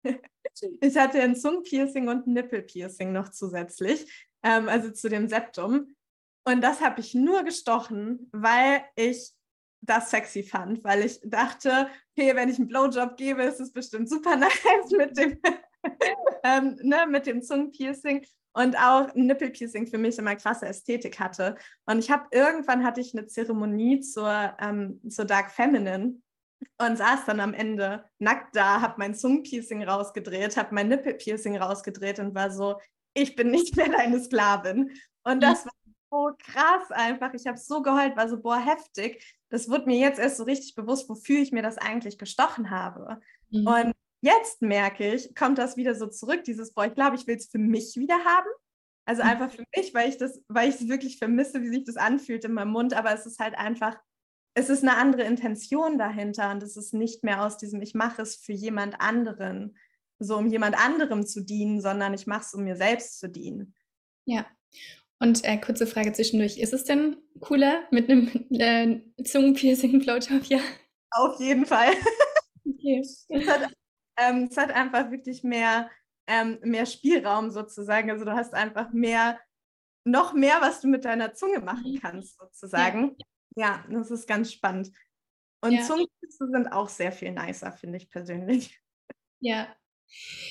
ich 0.81 0.97
hatte 0.97 1.21
ein 1.21 1.37
Zungenpiercing 1.37 2.09
und 2.09 2.27
ein 2.27 2.33
Nippelpiercing 2.33 3.13
noch 3.13 3.29
zusätzlich, 3.29 4.29
ähm, 4.43 4.69
also 4.69 4.91
zu 4.91 5.09
dem 5.09 5.29
Septum. 5.29 5.95
Und 6.45 6.63
das 6.63 6.81
habe 6.81 7.01
ich 7.01 7.15
nur 7.15 7.45
gestochen, 7.45 8.29
weil 8.33 8.83
ich 8.97 9.33
das 9.81 10.11
sexy 10.11 10.43
fand, 10.43 10.83
weil 10.83 11.05
ich 11.05 11.21
dachte, 11.23 11.89
okay, 12.17 12.35
wenn 12.35 12.49
ich 12.49 12.59
einen 12.59 12.69
Blowjob 12.69 13.17
gebe, 13.17 13.43
ist 13.45 13.61
es 13.61 13.73
bestimmt 13.73 14.09
super 14.09 14.37
nice 14.37 14.91
mit 14.97 15.17
dem 15.17 15.39
ähm, 16.45 16.79
ne, 16.83 17.07
mit 17.09 17.27
dem 17.27 17.43
Zungenpiercing 17.43 18.25
und 18.53 18.77
auch 18.77 19.15
ein 19.15 19.27
Nippelpiercing 19.27 19.87
für 19.87 19.99
mich 19.99 20.19
immer 20.19 20.37
krasse 20.37 20.67
Ästhetik 20.67 21.21
hatte. 21.21 21.57
Und 21.87 21.99
ich 21.99 22.11
habe 22.11 22.27
irgendwann 22.33 22.85
hatte 22.85 23.01
ich 23.01 23.17
eine 23.17 23.27
Zeremonie 23.27 24.01
zur, 24.01 24.57
ähm, 24.61 25.01
zur 25.09 25.25
Dark 25.25 25.51
Feminine 25.51 26.17
und 26.79 26.97
saß 26.97 27.25
dann 27.27 27.41
am 27.41 27.55
Ende 27.55 28.05
nackt 28.19 28.57
da, 28.57 28.81
habe 28.81 28.95
mein 28.99 29.15
Zungenpiercing 29.15 29.85
rausgedreht, 29.85 30.57
habe 30.57 30.75
mein 30.75 30.89
Nippelpiercing 30.89 31.57
rausgedreht 31.57 32.19
und 32.19 32.35
war 32.35 32.51
so, 32.51 32.81
ich 33.15 33.37
bin 33.37 33.51
nicht 33.51 33.77
mehr 33.77 33.89
deine 33.89 34.21
Sklavin. 34.21 34.91
Und 35.25 35.43
das 35.43 35.67
war 35.67 35.73
so 36.11 36.31
krass 36.39 36.91
einfach. 36.91 37.35
Ich 37.35 37.47
habe 37.47 37.59
so 37.59 37.83
geheult, 37.83 38.17
war 38.17 38.29
so, 38.29 38.41
boah, 38.41 38.59
heftig. 38.59 39.37
Das 39.51 39.69
wurde 39.69 39.87
mir 39.87 39.99
jetzt 39.99 40.19
erst 40.19 40.37
so 40.37 40.45
richtig 40.45 40.75
bewusst, 40.75 41.09
wofür 41.09 41.39
ich 41.41 41.53
mir 41.53 41.63
das 41.63 41.79
eigentlich 41.79 42.19
gestochen 42.19 42.71
habe. 42.71 43.21
Mhm. 43.51 43.67
Und 43.67 43.95
jetzt 44.21 44.63
merke 44.63 45.15
ich, 45.15 45.35
kommt 45.35 45.59
das 45.59 45.77
wieder 45.77 45.95
so 45.95 46.07
zurück, 46.07 46.45
dieses, 46.45 46.73
boah, 46.73 46.87
ich 46.87 46.95
glaube, 46.95 47.17
ich 47.17 47.27
will 47.27 47.37
es 47.37 47.49
für 47.49 47.59
mich 47.59 47.97
wieder 47.97 48.19
haben. 48.25 48.49
Also 49.07 49.23
mhm. 49.23 49.29
einfach 49.29 49.51
für 49.51 49.65
mich, 49.75 49.95
weil 49.95 50.09
ich 50.09 50.19
das, 50.19 50.41
weil 50.49 50.69
ich 50.69 50.77
es 50.77 50.89
wirklich 50.89 51.19
vermisse, 51.19 51.63
wie 51.63 51.71
sich 51.71 51.85
das 51.85 51.97
anfühlt 51.97 52.45
in 52.45 52.53
meinem 52.53 52.73
Mund, 52.73 52.95
aber 52.95 53.13
es 53.13 53.27
ist 53.27 53.39
halt 53.39 53.57
einfach, 53.57 53.97
es 54.55 54.69
ist 54.69 54.83
eine 54.83 54.97
andere 54.97 55.23
Intention 55.23 55.99
dahinter 55.99 56.51
und 56.51 56.63
es 56.63 56.77
ist 56.77 56.93
nicht 56.93 57.25
mehr 57.25 57.45
aus 57.45 57.59
diesem, 57.59 57.81
ich 57.81 57.95
mache 57.95 58.23
es 58.23 58.37
für 58.37 58.53
jemand 58.53 59.01
anderen, 59.01 59.77
so 60.19 60.37
um 60.37 60.47
jemand 60.47 60.77
anderem 60.77 61.27
zu 61.27 61.43
dienen, 61.43 61.81
sondern 61.81 62.13
ich 62.13 62.27
mache 62.27 62.43
es, 62.43 62.55
um 62.55 62.65
mir 62.65 62.77
selbst 62.77 63.21
zu 63.21 63.29
dienen. 63.29 63.75
Ja. 64.27 64.47
Und 65.21 65.45
äh, 65.45 65.59
kurze 65.59 65.87
Frage 65.87 66.13
zwischendurch, 66.13 66.59
ist 66.59 66.73
es 66.73 66.85
denn 66.85 67.17
cooler 67.41 67.83
mit 67.91 68.11
einem 68.11 68.29
äh, 68.51 69.01
Zungenpiercing-Blowjob? 69.23 70.45
Ja. 70.47 70.61
Auf 71.11 71.41
jeden 71.41 71.67
Fall. 71.67 71.93
Okay. 72.71 73.01
Es 73.01 73.27
hat 73.49 73.73
ähm, 74.19 74.49
es 74.51 74.57
hat 74.57 74.71
einfach 74.71 75.11
wirklich 75.11 75.43
mehr, 75.43 75.91
ähm, 76.27 76.59
mehr 76.63 76.87
Spielraum 76.87 77.51
sozusagen. 77.51 78.11
Also 78.11 78.25
du 78.25 78.33
hast 78.33 78.55
einfach 78.55 78.93
mehr, 78.93 79.39
noch 80.05 80.35
mehr, 80.35 80.61
was 80.61 80.81
du 80.81 80.89
mit 80.89 81.05
deiner 81.05 81.35
Zunge 81.35 81.61
machen 81.61 81.93
mhm. 81.93 82.01
kannst 82.01 82.39
sozusagen. 82.39 83.17
Ja, 83.57 83.85
ja 83.85 83.85
das 83.91 84.11
ist 84.11 84.27
ganz 84.27 84.53
spannend. 84.53 84.91
Und 85.61 85.73
ja. 85.73 85.83
Zungenküsse 85.83 86.49
sind 86.51 86.69
auch 86.69 86.89
sehr 86.89 87.13
viel 87.13 87.33
nicer, 87.33 87.73
finde 87.73 87.97
ich 87.97 88.11
persönlich. 88.11 88.81
Ja. 89.41 89.69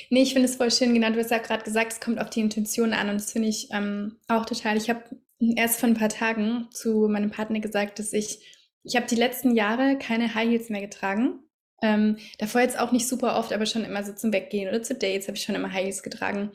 Nee, 0.09 0.21
ich 0.21 0.33
finde 0.33 0.47
es 0.47 0.55
voll 0.55 0.69
schön, 0.69 0.93
genau, 0.93 1.09
du 1.09 1.19
hast 1.19 1.31
ja 1.31 1.39
gerade 1.39 1.63
gesagt, 1.63 1.91
es 1.91 1.99
kommt 1.99 2.19
auf 2.19 2.29
die 2.29 2.41
Intention 2.41 2.93
an 2.93 3.09
und 3.09 3.15
das 3.15 3.31
finde 3.31 3.47
ich 3.47 3.69
ähm, 3.71 4.19
auch 4.27 4.45
total. 4.45 4.77
Ich 4.77 4.89
habe 4.89 5.03
erst 5.39 5.79
vor 5.79 5.89
ein 5.89 5.97
paar 5.97 6.09
Tagen 6.09 6.69
zu 6.71 7.07
meinem 7.07 7.31
Partner 7.31 7.59
gesagt, 7.59 7.97
dass 7.97 8.13
ich, 8.13 8.45
ich 8.83 8.95
habe 8.95 9.07
die 9.07 9.15
letzten 9.15 9.55
Jahre 9.55 9.97
keine 9.97 10.35
High 10.35 10.49
Heels 10.49 10.69
mehr 10.69 10.81
getragen 10.81 11.46
ähm, 11.81 12.17
davor 12.39 12.61
jetzt 12.61 12.79
auch 12.79 12.91
nicht 12.91 13.07
super 13.07 13.37
oft, 13.37 13.53
aber 13.53 13.65
schon 13.65 13.83
immer 13.83 14.03
so 14.03 14.13
zum 14.13 14.33
Weggehen 14.33 14.69
oder 14.69 14.81
zu 14.81 14.95
Dates 14.95 15.27
habe 15.27 15.37
ich 15.37 15.43
schon 15.43 15.55
immer 15.55 15.73
High 15.73 15.85
Heels 15.85 16.03
getragen. 16.03 16.51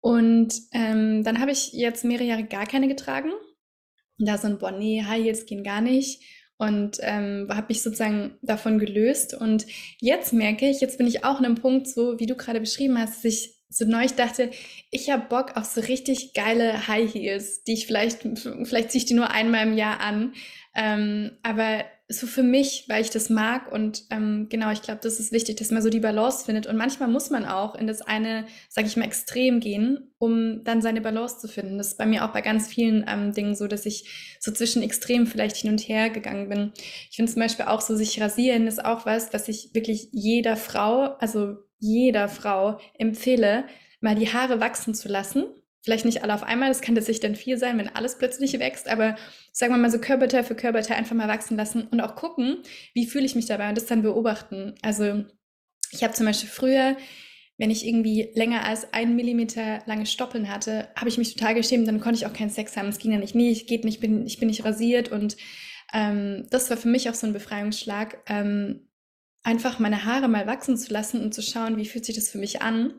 Und 0.00 0.54
ähm, 0.72 1.22
dann 1.24 1.40
habe 1.40 1.52
ich 1.52 1.72
jetzt 1.72 2.04
mehrere 2.04 2.26
Jahre 2.26 2.44
gar 2.44 2.66
keine 2.66 2.88
getragen. 2.88 3.30
Da 4.18 4.38
so 4.38 4.48
ein, 4.48 4.58
boah, 4.58 4.72
nee, 4.72 5.04
High 5.04 5.24
Heels 5.24 5.46
gehen 5.46 5.64
gar 5.64 5.80
nicht. 5.80 6.22
Und 6.58 6.98
ähm, 7.00 7.48
habe 7.50 7.68
mich 7.68 7.82
sozusagen 7.82 8.38
davon 8.42 8.78
gelöst. 8.78 9.34
Und 9.34 9.66
jetzt 9.98 10.32
merke 10.32 10.68
ich, 10.68 10.80
jetzt 10.80 10.98
bin 10.98 11.06
ich 11.06 11.24
auch 11.24 11.38
an 11.38 11.44
einem 11.44 11.54
Punkt, 11.56 11.88
so 11.88 12.20
wie 12.20 12.26
du 12.26 12.36
gerade 12.36 12.60
beschrieben 12.60 12.98
hast, 12.98 13.16
dass 13.16 13.24
ich 13.24 13.61
so 13.72 13.84
neu 13.84 14.06
dachte, 14.16 14.50
ich 14.90 15.10
habe 15.10 15.26
Bock 15.28 15.56
auf 15.56 15.64
so 15.64 15.80
richtig 15.80 16.34
geile 16.34 16.86
High 16.88 17.12
Heels, 17.12 17.64
die 17.64 17.74
ich 17.74 17.86
vielleicht, 17.86 18.20
vielleicht 18.64 18.90
ziehe 18.90 19.00
ich 19.00 19.06
die 19.06 19.14
nur 19.14 19.30
einmal 19.30 19.66
im 19.66 19.76
Jahr 19.76 20.00
an. 20.00 20.34
Ähm, 20.74 21.32
aber 21.42 21.84
so 22.08 22.26
für 22.26 22.42
mich, 22.42 22.84
weil 22.88 23.02
ich 23.02 23.10
das 23.10 23.30
mag 23.30 23.70
und 23.72 24.04
ähm, 24.10 24.48
genau, 24.50 24.70
ich 24.70 24.82
glaube, 24.82 25.00
das 25.02 25.18
ist 25.18 25.32
wichtig, 25.32 25.56
dass 25.56 25.70
man 25.70 25.82
so 25.82 25.88
die 25.88 26.00
Balance 26.00 26.44
findet 26.44 26.66
und 26.66 26.76
manchmal 26.76 27.08
muss 27.08 27.30
man 27.30 27.44
auch 27.46 27.74
in 27.74 27.86
das 27.86 28.02
eine, 28.02 28.46
sage 28.68 28.86
ich 28.86 28.96
mal, 28.96 29.04
Extrem 29.04 29.60
gehen, 29.60 30.12
um 30.18 30.62
dann 30.64 30.82
seine 30.82 31.00
Balance 31.00 31.38
zu 31.38 31.48
finden. 31.48 31.78
Das 31.78 31.88
ist 31.88 31.98
bei 31.98 32.06
mir 32.06 32.24
auch 32.24 32.32
bei 32.32 32.40
ganz 32.40 32.68
vielen 32.68 33.04
ähm, 33.08 33.32
Dingen 33.32 33.54
so, 33.54 33.66
dass 33.66 33.86
ich 33.86 34.36
so 34.40 34.52
zwischen 34.52 34.82
Extremen 34.82 35.26
vielleicht 35.26 35.56
hin 35.56 35.70
und 35.70 35.80
her 35.80 36.10
gegangen 36.10 36.48
bin. 36.48 36.72
Ich 37.10 37.16
finde 37.16 37.32
zum 37.32 37.40
Beispiel 37.40 37.66
auch 37.66 37.80
so, 37.80 37.96
sich 37.96 38.20
rasieren 38.20 38.66
ist 38.66 38.84
auch 38.84 39.06
was, 39.06 39.32
was 39.32 39.48
ich 39.48 39.70
wirklich 39.74 40.08
jeder 40.12 40.56
Frau, 40.56 41.16
also 41.18 41.56
jeder 41.82 42.28
Frau 42.28 42.78
empfehle, 42.98 43.64
mal 44.00 44.14
die 44.14 44.32
Haare 44.32 44.60
wachsen 44.60 44.94
zu 44.94 45.08
lassen 45.08 45.44
Vielleicht 45.84 46.04
nicht 46.04 46.22
alle 46.22 46.34
auf 46.34 46.44
einmal, 46.44 46.68
das 46.68 46.80
kann 46.80 46.94
tatsächlich 46.94 47.20
dann 47.20 47.34
viel 47.34 47.58
sein, 47.58 47.76
wenn 47.76 47.88
alles 47.88 48.16
plötzlich 48.16 48.56
wächst, 48.60 48.88
aber 48.88 49.16
sagen 49.50 49.74
wir 49.74 49.78
mal 49.78 49.90
so 49.90 49.98
Körperteil 49.98 50.44
für 50.44 50.54
Körperteil 50.54 50.96
einfach 50.96 51.16
mal 51.16 51.26
wachsen 51.26 51.56
lassen 51.56 51.88
und 51.88 52.00
auch 52.00 52.14
gucken, 52.14 52.58
wie 52.94 53.06
fühle 53.06 53.24
ich 53.24 53.34
mich 53.34 53.46
dabei 53.46 53.68
und 53.68 53.76
das 53.76 53.86
dann 53.86 54.02
beobachten. 54.02 54.76
Also 54.82 55.24
ich 55.90 56.04
habe 56.04 56.14
zum 56.14 56.26
Beispiel 56.26 56.48
früher, 56.48 56.96
wenn 57.58 57.72
ich 57.72 57.84
irgendwie 57.84 58.30
länger 58.34 58.64
als 58.64 58.92
ein 58.92 59.16
Millimeter 59.16 59.80
lange 59.86 60.06
Stoppeln 60.06 60.48
hatte, 60.48 60.88
habe 60.94 61.08
ich 61.08 61.18
mich 61.18 61.34
total 61.34 61.56
geschämt, 61.56 61.88
dann 61.88 62.00
konnte 62.00 62.18
ich 62.18 62.26
auch 62.26 62.32
keinen 62.32 62.50
Sex 62.50 62.76
haben. 62.76 62.88
Es 62.88 62.98
ging 62.98 63.10
ja 63.10 63.18
nicht, 63.18 63.34
nee, 63.34 63.50
ich 63.50 63.66
geht 63.66 63.84
nicht, 63.84 64.00
bin, 64.00 64.24
ich 64.24 64.38
bin 64.38 64.46
nicht 64.48 64.64
rasiert 64.64 65.10
und 65.10 65.36
ähm, 65.92 66.46
das 66.50 66.70
war 66.70 66.76
für 66.76 66.88
mich 66.88 67.10
auch 67.10 67.14
so 67.14 67.26
ein 67.26 67.32
Befreiungsschlag, 67.32 68.18
ähm, 68.28 68.88
einfach 69.42 69.78
meine 69.78 70.04
Haare 70.04 70.28
mal 70.28 70.46
wachsen 70.46 70.76
zu 70.76 70.92
lassen 70.92 71.20
und 71.20 71.34
zu 71.34 71.42
schauen, 71.42 71.76
wie 71.76 71.86
fühlt 71.86 72.04
sich 72.04 72.14
das 72.14 72.28
für 72.28 72.38
mich 72.38 72.62
an. 72.62 72.94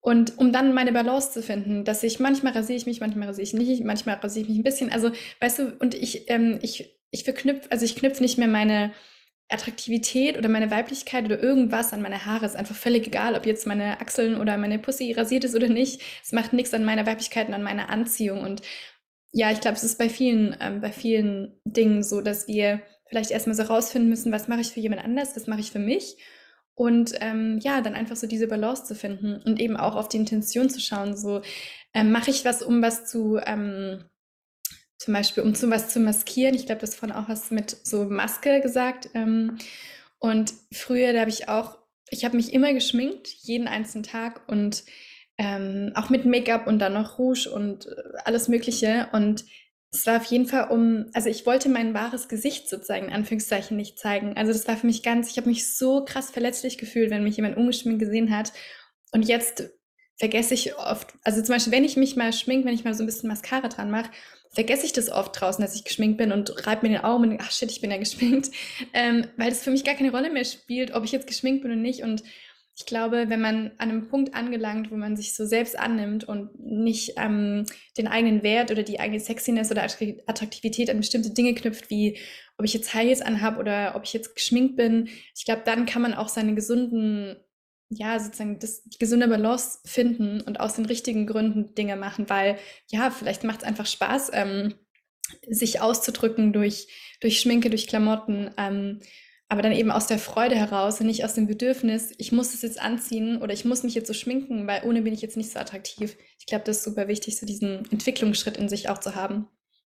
Und 0.00 0.38
um 0.38 0.52
dann 0.52 0.72
meine 0.72 0.92
Balance 0.92 1.32
zu 1.32 1.42
finden, 1.42 1.84
dass 1.84 2.02
ich 2.02 2.20
manchmal 2.20 2.52
rasiere 2.52 2.76
ich 2.76 2.86
mich, 2.86 3.00
manchmal 3.00 3.28
rasiere 3.28 3.44
ich 3.44 3.54
nicht, 3.54 3.84
manchmal 3.84 4.16
rasiere 4.16 4.44
ich 4.44 4.48
mich 4.48 4.58
ein 4.58 4.64
bisschen. 4.64 4.92
Also, 4.92 5.10
weißt 5.40 5.58
du, 5.58 5.76
und 5.80 5.94
ich, 5.94 6.30
ähm, 6.30 6.58
ich, 6.62 6.96
ich 7.10 7.24
verknüpfe, 7.24 7.70
also 7.72 7.84
ich 7.84 7.96
knüpfe 7.96 8.22
nicht 8.22 8.38
mehr 8.38 8.48
meine 8.48 8.92
Attraktivität 9.48 10.36
oder 10.38 10.48
meine 10.48 10.70
Weiblichkeit 10.70 11.24
oder 11.24 11.42
irgendwas 11.42 11.92
an 11.92 12.02
meine 12.02 12.24
Haare. 12.24 12.46
Ist 12.46 12.56
einfach 12.56 12.74
völlig 12.74 13.06
egal, 13.06 13.34
ob 13.34 13.46
jetzt 13.46 13.66
meine 13.66 14.00
Achseln 14.00 14.40
oder 14.40 14.56
meine 14.58 14.78
Pussy 14.78 15.12
rasiert 15.12 15.44
ist 15.44 15.54
oder 15.54 15.68
nicht. 15.68 16.00
Es 16.22 16.32
macht 16.32 16.52
nichts 16.52 16.74
an 16.74 16.84
meiner 16.84 17.06
Weiblichkeit 17.06 17.48
und 17.48 17.54
an 17.54 17.62
meiner 17.62 17.88
Anziehung. 17.90 18.42
Und 18.42 18.62
ja, 19.32 19.50
ich 19.50 19.60
glaube, 19.60 19.76
es 19.76 19.84
ist 19.84 19.98
bei 19.98 20.08
vielen, 20.08 20.56
ähm, 20.60 20.80
bei 20.80 20.92
vielen 20.92 21.60
Dingen 21.64 22.02
so, 22.02 22.20
dass 22.20 22.48
wir 22.48 22.80
vielleicht 23.08 23.30
erstmal 23.30 23.56
so 23.56 23.62
rausfinden 23.64 24.08
müssen, 24.08 24.32
was 24.32 24.48
mache 24.48 24.60
ich 24.60 24.72
für 24.72 24.80
jemand 24.80 25.04
anders, 25.04 25.36
was 25.36 25.46
mache 25.46 25.60
ich 25.60 25.70
für 25.70 25.78
mich. 25.78 26.16
Und 26.74 27.14
ähm, 27.20 27.58
ja, 27.62 27.80
dann 27.80 27.94
einfach 27.94 28.16
so 28.16 28.26
diese 28.26 28.48
Balance 28.48 28.84
zu 28.84 28.94
finden 28.94 29.40
und 29.42 29.58
eben 29.58 29.76
auch 29.76 29.96
auf 29.96 30.08
die 30.08 30.18
Intention 30.18 30.68
zu 30.68 30.78
schauen. 30.78 31.16
So, 31.16 31.40
ähm, 31.94 32.12
mache 32.12 32.30
ich 32.30 32.44
was, 32.44 32.62
um 32.62 32.82
was 32.82 33.06
zu, 33.06 33.38
ähm, 33.44 34.04
zum 34.98 35.14
Beispiel, 35.14 35.42
um 35.42 35.54
zu 35.54 35.70
was 35.70 35.88
zu 35.88 36.00
maskieren. 36.00 36.54
Ich 36.54 36.66
glaube, 36.66 36.82
das 36.82 36.94
von 36.94 37.12
auch 37.12 37.30
was 37.30 37.50
mit 37.50 37.70
so 37.70 38.04
Maske 38.04 38.60
gesagt. 38.60 39.08
Ähm, 39.14 39.56
und 40.18 40.52
früher, 40.72 41.14
da 41.14 41.20
habe 41.20 41.30
ich 41.30 41.48
auch, 41.48 41.78
ich 42.10 42.26
habe 42.26 42.36
mich 42.36 42.52
immer 42.52 42.74
geschminkt, 42.74 43.28
jeden 43.28 43.68
einzelnen 43.68 44.04
Tag 44.04 44.46
und 44.46 44.84
ähm, 45.38 45.92
auch 45.94 46.10
mit 46.10 46.26
Make-up 46.26 46.66
und 46.66 46.78
dann 46.78 46.92
noch 46.92 47.18
Rouge 47.18 47.50
und 47.50 47.86
äh, 47.86 47.90
alles 48.24 48.48
Mögliche. 48.48 49.08
Und 49.12 49.46
es 49.96 50.06
war 50.06 50.18
auf 50.18 50.24
jeden 50.26 50.46
Fall 50.46 50.68
um, 50.70 51.06
also 51.14 51.28
ich 51.28 51.46
wollte 51.46 51.68
mein 51.68 51.94
wahres 51.94 52.28
Gesicht 52.28 52.68
sozusagen 52.68 53.06
in 53.06 53.12
Anführungszeichen 53.12 53.76
nicht 53.76 53.98
zeigen. 53.98 54.36
Also 54.36 54.52
das 54.52 54.68
war 54.68 54.76
für 54.76 54.86
mich 54.86 55.02
ganz, 55.02 55.30
ich 55.30 55.38
habe 55.38 55.48
mich 55.48 55.74
so 55.74 56.04
krass 56.04 56.30
verletzlich 56.30 56.78
gefühlt, 56.78 57.10
wenn 57.10 57.24
mich 57.24 57.36
jemand 57.36 57.56
ungeschminkt 57.56 58.00
gesehen 58.00 58.36
hat. 58.36 58.52
Und 59.12 59.22
jetzt 59.22 59.70
vergesse 60.18 60.54
ich 60.54 60.76
oft, 60.76 61.14
also 61.24 61.42
zum 61.42 61.54
Beispiel, 61.54 61.72
wenn 61.72 61.84
ich 61.84 61.96
mich 61.96 62.16
mal 62.16 62.32
schmink, 62.32 62.64
wenn 62.64 62.74
ich 62.74 62.84
mal 62.84 62.94
so 62.94 63.02
ein 63.02 63.06
bisschen 63.06 63.28
Mascara 63.28 63.68
dran 63.68 63.90
mache, 63.90 64.10
vergesse 64.50 64.86
ich 64.86 64.92
das 64.92 65.10
oft 65.10 65.38
draußen, 65.38 65.62
dass 65.62 65.74
ich 65.74 65.84
geschminkt 65.84 66.18
bin 66.18 66.32
und 66.32 66.66
reibe 66.66 66.86
mir 66.86 66.94
den 66.94 67.04
Augen 67.04 67.24
und 67.24 67.30
denke, 67.30 67.44
ach 67.46 67.52
shit, 67.52 67.70
ich 67.70 67.80
bin 67.80 67.90
ja 67.90 67.98
geschminkt, 67.98 68.50
ähm, 68.94 69.26
weil 69.36 69.50
das 69.50 69.62
für 69.62 69.70
mich 69.70 69.84
gar 69.84 69.94
keine 69.94 70.10
Rolle 70.10 70.30
mehr 70.30 70.44
spielt, 70.44 70.94
ob 70.94 71.04
ich 71.04 71.12
jetzt 71.12 71.26
geschminkt 71.26 71.62
bin 71.62 71.72
oder 71.72 71.80
nicht. 71.80 72.02
Und 72.02 72.22
ich 72.78 72.84
glaube, 72.84 73.30
wenn 73.30 73.40
man 73.40 73.70
an 73.78 73.90
einem 73.90 74.08
Punkt 74.08 74.34
angelangt, 74.34 74.90
wo 74.90 74.96
man 74.96 75.16
sich 75.16 75.34
so 75.34 75.46
selbst 75.46 75.78
annimmt 75.78 76.24
und 76.24 76.60
nicht 76.60 77.14
ähm, 77.16 77.64
den 77.96 78.06
eigenen 78.06 78.42
Wert 78.42 78.70
oder 78.70 78.82
die 78.82 79.00
eigene 79.00 79.18
Sexiness 79.18 79.70
oder 79.70 79.82
Attraktivität 79.82 80.90
an 80.90 80.98
bestimmte 80.98 81.30
Dinge 81.30 81.54
knüpft, 81.54 81.88
wie 81.88 82.18
ob 82.58 82.66
ich 82.66 82.74
jetzt 82.74 82.92
High 82.92 83.06
Heels 83.06 83.22
anhab 83.22 83.58
oder 83.58 83.94
ob 83.96 84.04
ich 84.04 84.12
jetzt 84.12 84.34
geschminkt 84.34 84.76
bin, 84.76 85.08
ich 85.34 85.46
glaube, 85.46 85.62
dann 85.64 85.86
kann 85.86 86.02
man 86.02 86.12
auch 86.12 86.28
seine 86.28 86.54
gesunden, 86.54 87.36
ja, 87.88 88.20
sozusagen 88.20 88.58
das, 88.58 88.82
die 88.84 88.98
gesunde 88.98 89.28
Balance 89.28 89.78
finden 89.86 90.42
und 90.42 90.60
aus 90.60 90.74
den 90.74 90.84
richtigen 90.84 91.26
Gründen 91.26 91.74
Dinge 91.74 91.96
machen, 91.96 92.28
weil 92.28 92.58
ja, 92.90 93.10
vielleicht 93.10 93.42
macht 93.42 93.62
es 93.62 93.66
einfach 93.66 93.86
Spaß, 93.86 94.32
ähm, 94.34 94.74
sich 95.48 95.80
auszudrücken 95.80 96.52
durch, 96.52 96.88
durch 97.20 97.40
Schminke, 97.40 97.70
durch 97.70 97.86
Klamotten. 97.86 98.50
Ähm, 98.58 99.00
aber 99.48 99.62
dann 99.62 99.72
eben 99.72 99.90
aus 99.90 100.06
der 100.06 100.18
Freude 100.18 100.56
heraus 100.56 101.00
und 101.00 101.06
nicht 101.06 101.24
aus 101.24 101.34
dem 101.34 101.46
Bedürfnis, 101.46 102.12
ich 102.18 102.32
muss 102.32 102.52
es 102.52 102.62
jetzt 102.62 102.80
anziehen 102.80 103.40
oder 103.40 103.52
ich 103.52 103.64
muss 103.64 103.84
mich 103.84 103.94
jetzt 103.94 104.08
so 104.08 104.14
schminken, 104.14 104.66
weil 104.66 104.82
ohne 104.84 105.02
bin 105.02 105.14
ich 105.14 105.22
jetzt 105.22 105.36
nicht 105.36 105.52
so 105.52 105.58
attraktiv. 105.58 106.16
Ich 106.38 106.46
glaube, 106.46 106.64
das 106.64 106.78
ist 106.78 106.84
super 106.84 107.06
wichtig, 107.06 107.38
so 107.38 107.46
diesen 107.46 107.90
Entwicklungsschritt 107.90 108.56
in 108.56 108.68
sich 108.68 108.88
auch 108.88 108.98
zu 108.98 109.14
haben. 109.14 109.46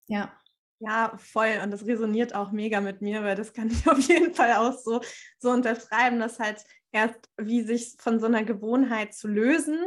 Ja. 0.07 0.31
Ja, 0.79 1.15
voll. 1.17 1.59
Und 1.63 1.69
das 1.71 1.85
resoniert 1.85 2.33
auch 2.33 2.51
mega 2.51 2.81
mit 2.81 3.01
mir, 3.01 3.23
weil 3.23 3.35
das 3.35 3.53
kann 3.53 3.69
ich 3.69 3.87
auf 3.91 3.99
jeden 4.07 4.33
Fall 4.33 4.53
auch 4.53 4.77
so, 4.77 5.01
so 5.37 5.51
unterschreiben, 5.51 6.19
dass 6.19 6.39
halt 6.39 6.63
erst 6.91 7.29
wie 7.37 7.61
sich 7.61 7.95
von 7.99 8.19
so 8.19 8.25
einer 8.25 8.43
Gewohnheit 8.43 9.13
zu 9.13 9.27
lösen, 9.27 9.77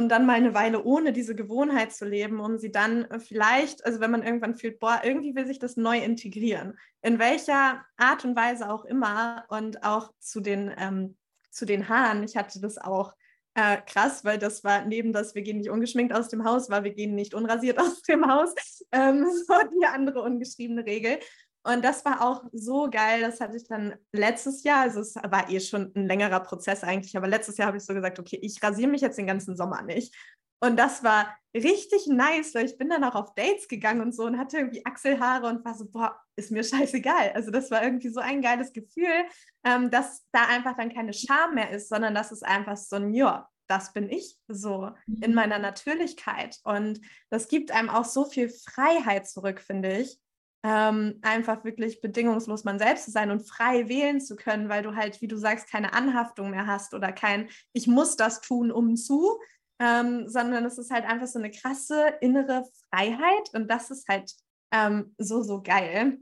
und 0.00 0.08
dann 0.08 0.24
mal 0.24 0.32
eine 0.32 0.54
Weile 0.54 0.82
ohne 0.82 1.12
diese 1.12 1.34
Gewohnheit 1.34 1.92
zu 1.92 2.06
leben, 2.06 2.40
um 2.40 2.56
sie 2.56 2.72
dann 2.72 3.06
vielleicht, 3.18 3.84
also 3.84 4.00
wenn 4.00 4.10
man 4.10 4.22
irgendwann 4.22 4.56
fühlt, 4.56 4.80
boah, 4.80 5.02
irgendwie 5.04 5.34
will 5.34 5.46
sich 5.46 5.58
das 5.58 5.76
neu 5.76 5.98
integrieren, 5.98 6.78
in 7.02 7.18
welcher 7.18 7.84
Art 7.98 8.24
und 8.24 8.34
Weise 8.34 8.70
auch 8.70 8.86
immer 8.86 9.44
und 9.50 9.84
auch 9.84 10.10
zu 10.18 10.40
den, 10.40 10.72
ähm, 10.78 11.18
zu 11.50 11.66
den 11.66 11.90
Haaren. 11.90 12.22
Ich 12.24 12.34
hatte 12.34 12.62
das 12.62 12.78
auch 12.78 13.14
äh, 13.52 13.76
krass, 13.84 14.24
weil 14.24 14.38
das 14.38 14.64
war 14.64 14.86
neben 14.86 15.12
das, 15.12 15.34
wir 15.34 15.42
gehen 15.42 15.58
nicht 15.58 15.68
ungeschminkt 15.68 16.14
aus 16.14 16.28
dem 16.28 16.44
Haus, 16.44 16.70
war 16.70 16.82
wir 16.82 16.94
gehen 16.94 17.14
nicht 17.14 17.34
unrasiert 17.34 17.78
aus 17.78 18.00
dem 18.00 18.26
Haus, 18.26 18.54
ähm, 18.92 19.26
so 19.46 19.54
die 19.78 19.84
andere 19.84 20.22
ungeschriebene 20.22 20.86
Regel. 20.86 21.18
Und 21.62 21.84
das 21.84 22.04
war 22.04 22.22
auch 22.22 22.44
so 22.52 22.88
geil. 22.90 23.20
Das 23.20 23.40
hatte 23.40 23.56
ich 23.56 23.68
dann 23.68 23.94
letztes 24.12 24.62
Jahr, 24.62 24.80
also 24.80 25.00
es 25.00 25.14
war 25.16 25.50
eh 25.50 25.60
schon 25.60 25.92
ein 25.94 26.06
längerer 26.06 26.40
Prozess 26.40 26.82
eigentlich, 26.82 27.16
aber 27.16 27.28
letztes 27.28 27.58
Jahr 27.58 27.68
habe 27.68 27.76
ich 27.76 27.84
so 27.84 27.92
gesagt, 27.92 28.18
okay, 28.18 28.38
ich 28.40 28.62
rasiere 28.62 28.90
mich 28.90 29.02
jetzt 29.02 29.18
den 29.18 29.26
ganzen 29.26 29.56
Sommer 29.56 29.82
nicht. 29.82 30.14
Und 30.62 30.78
das 30.78 31.02
war 31.02 31.34
richtig 31.54 32.06
nice, 32.06 32.54
weil 32.54 32.66
ich 32.66 32.76
bin 32.76 32.90
dann 32.90 33.04
auch 33.04 33.14
auf 33.14 33.34
Dates 33.34 33.66
gegangen 33.66 34.02
und 34.02 34.14
so 34.14 34.24
und 34.24 34.38
hatte 34.38 34.58
irgendwie 34.58 34.84
Achselhaare 34.84 35.46
und 35.48 35.64
war 35.64 35.74
so, 35.74 35.86
boah, 35.86 36.18
ist 36.36 36.50
mir 36.50 36.62
scheißegal. 36.64 37.32
Also 37.34 37.50
das 37.50 37.70
war 37.70 37.82
irgendwie 37.82 38.10
so 38.10 38.20
ein 38.20 38.42
geiles 38.42 38.72
Gefühl, 38.72 39.26
ähm, 39.64 39.90
dass 39.90 40.26
da 40.32 40.46
einfach 40.48 40.76
dann 40.76 40.92
keine 40.92 41.12
Scham 41.12 41.54
mehr 41.54 41.70
ist, 41.70 41.88
sondern 41.88 42.14
dass 42.14 42.30
es 42.30 42.42
einfach 42.42 42.76
so 42.76 42.96
ein, 42.96 43.14
ja, 43.14 43.48
das 43.68 43.92
bin 43.92 44.08
ich 44.08 44.36
so 44.48 44.90
in 45.06 45.30
mhm. 45.30 45.36
meiner 45.36 45.58
Natürlichkeit. 45.58 46.58
Und 46.64 47.00
das 47.30 47.48
gibt 47.48 47.70
einem 47.70 47.88
auch 47.88 48.04
so 48.04 48.24
viel 48.24 48.48
Freiheit 48.50 49.28
zurück, 49.28 49.60
finde 49.60 49.98
ich 49.98 50.20
ähm, 50.62 51.18
einfach 51.22 51.64
wirklich 51.64 52.00
bedingungslos 52.00 52.64
man 52.64 52.78
selbst 52.78 53.06
zu 53.06 53.10
sein 53.10 53.30
und 53.30 53.48
frei 53.48 53.88
wählen 53.88 54.20
zu 54.20 54.36
können, 54.36 54.68
weil 54.68 54.82
du 54.82 54.94
halt, 54.94 55.20
wie 55.22 55.28
du 55.28 55.36
sagst, 55.36 55.70
keine 55.70 55.94
Anhaftung 55.94 56.50
mehr 56.50 56.66
hast 56.66 56.92
oder 56.92 57.12
kein, 57.12 57.48
ich 57.72 57.86
muss 57.86 58.16
das 58.16 58.40
tun, 58.40 58.70
um 58.70 58.96
zu, 58.96 59.38
ähm, 59.78 60.28
sondern 60.28 60.64
es 60.66 60.76
ist 60.76 60.90
halt 60.90 61.04
einfach 61.06 61.26
so 61.26 61.38
eine 61.38 61.50
krasse 61.50 62.14
innere 62.20 62.64
Freiheit 62.90 63.50
und 63.54 63.70
das 63.70 63.90
ist 63.90 64.06
halt 64.08 64.30
ähm, 64.72 65.14
so, 65.16 65.42
so 65.42 65.62
geil. 65.62 66.18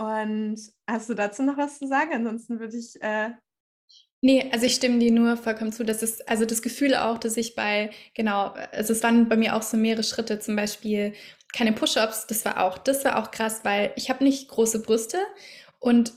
Und 0.00 0.60
hast 0.88 1.10
du 1.10 1.14
dazu 1.14 1.42
noch 1.42 1.56
was 1.56 1.78
zu 1.78 1.88
sagen? 1.88 2.12
Ansonsten 2.14 2.60
würde 2.60 2.76
ich. 2.76 3.02
Äh 3.02 3.32
Nee, 4.20 4.50
also 4.52 4.66
ich 4.66 4.74
stimme 4.74 4.98
dir 4.98 5.12
nur 5.12 5.36
vollkommen 5.36 5.72
zu. 5.72 5.84
Das 5.84 6.02
ist 6.02 6.28
also 6.28 6.44
das 6.44 6.62
Gefühl 6.62 6.96
auch, 6.96 7.18
dass 7.18 7.36
ich 7.36 7.54
bei, 7.54 7.90
genau, 8.14 8.48
also 8.72 8.92
es 8.92 9.02
waren 9.04 9.28
bei 9.28 9.36
mir 9.36 9.54
auch 9.54 9.62
so 9.62 9.76
mehrere 9.76 10.02
Schritte, 10.02 10.40
zum 10.40 10.56
Beispiel 10.56 11.14
keine 11.58 11.72
Push-ups, 11.72 12.28
das 12.28 12.44
war 12.44 12.62
auch, 12.62 12.78
das 12.78 13.04
war 13.04 13.18
auch 13.18 13.32
krass, 13.32 13.60
weil 13.64 13.92
ich 13.96 14.10
habe 14.10 14.22
nicht 14.22 14.48
große 14.48 14.80
Brüste 14.80 15.18
und 15.80 16.12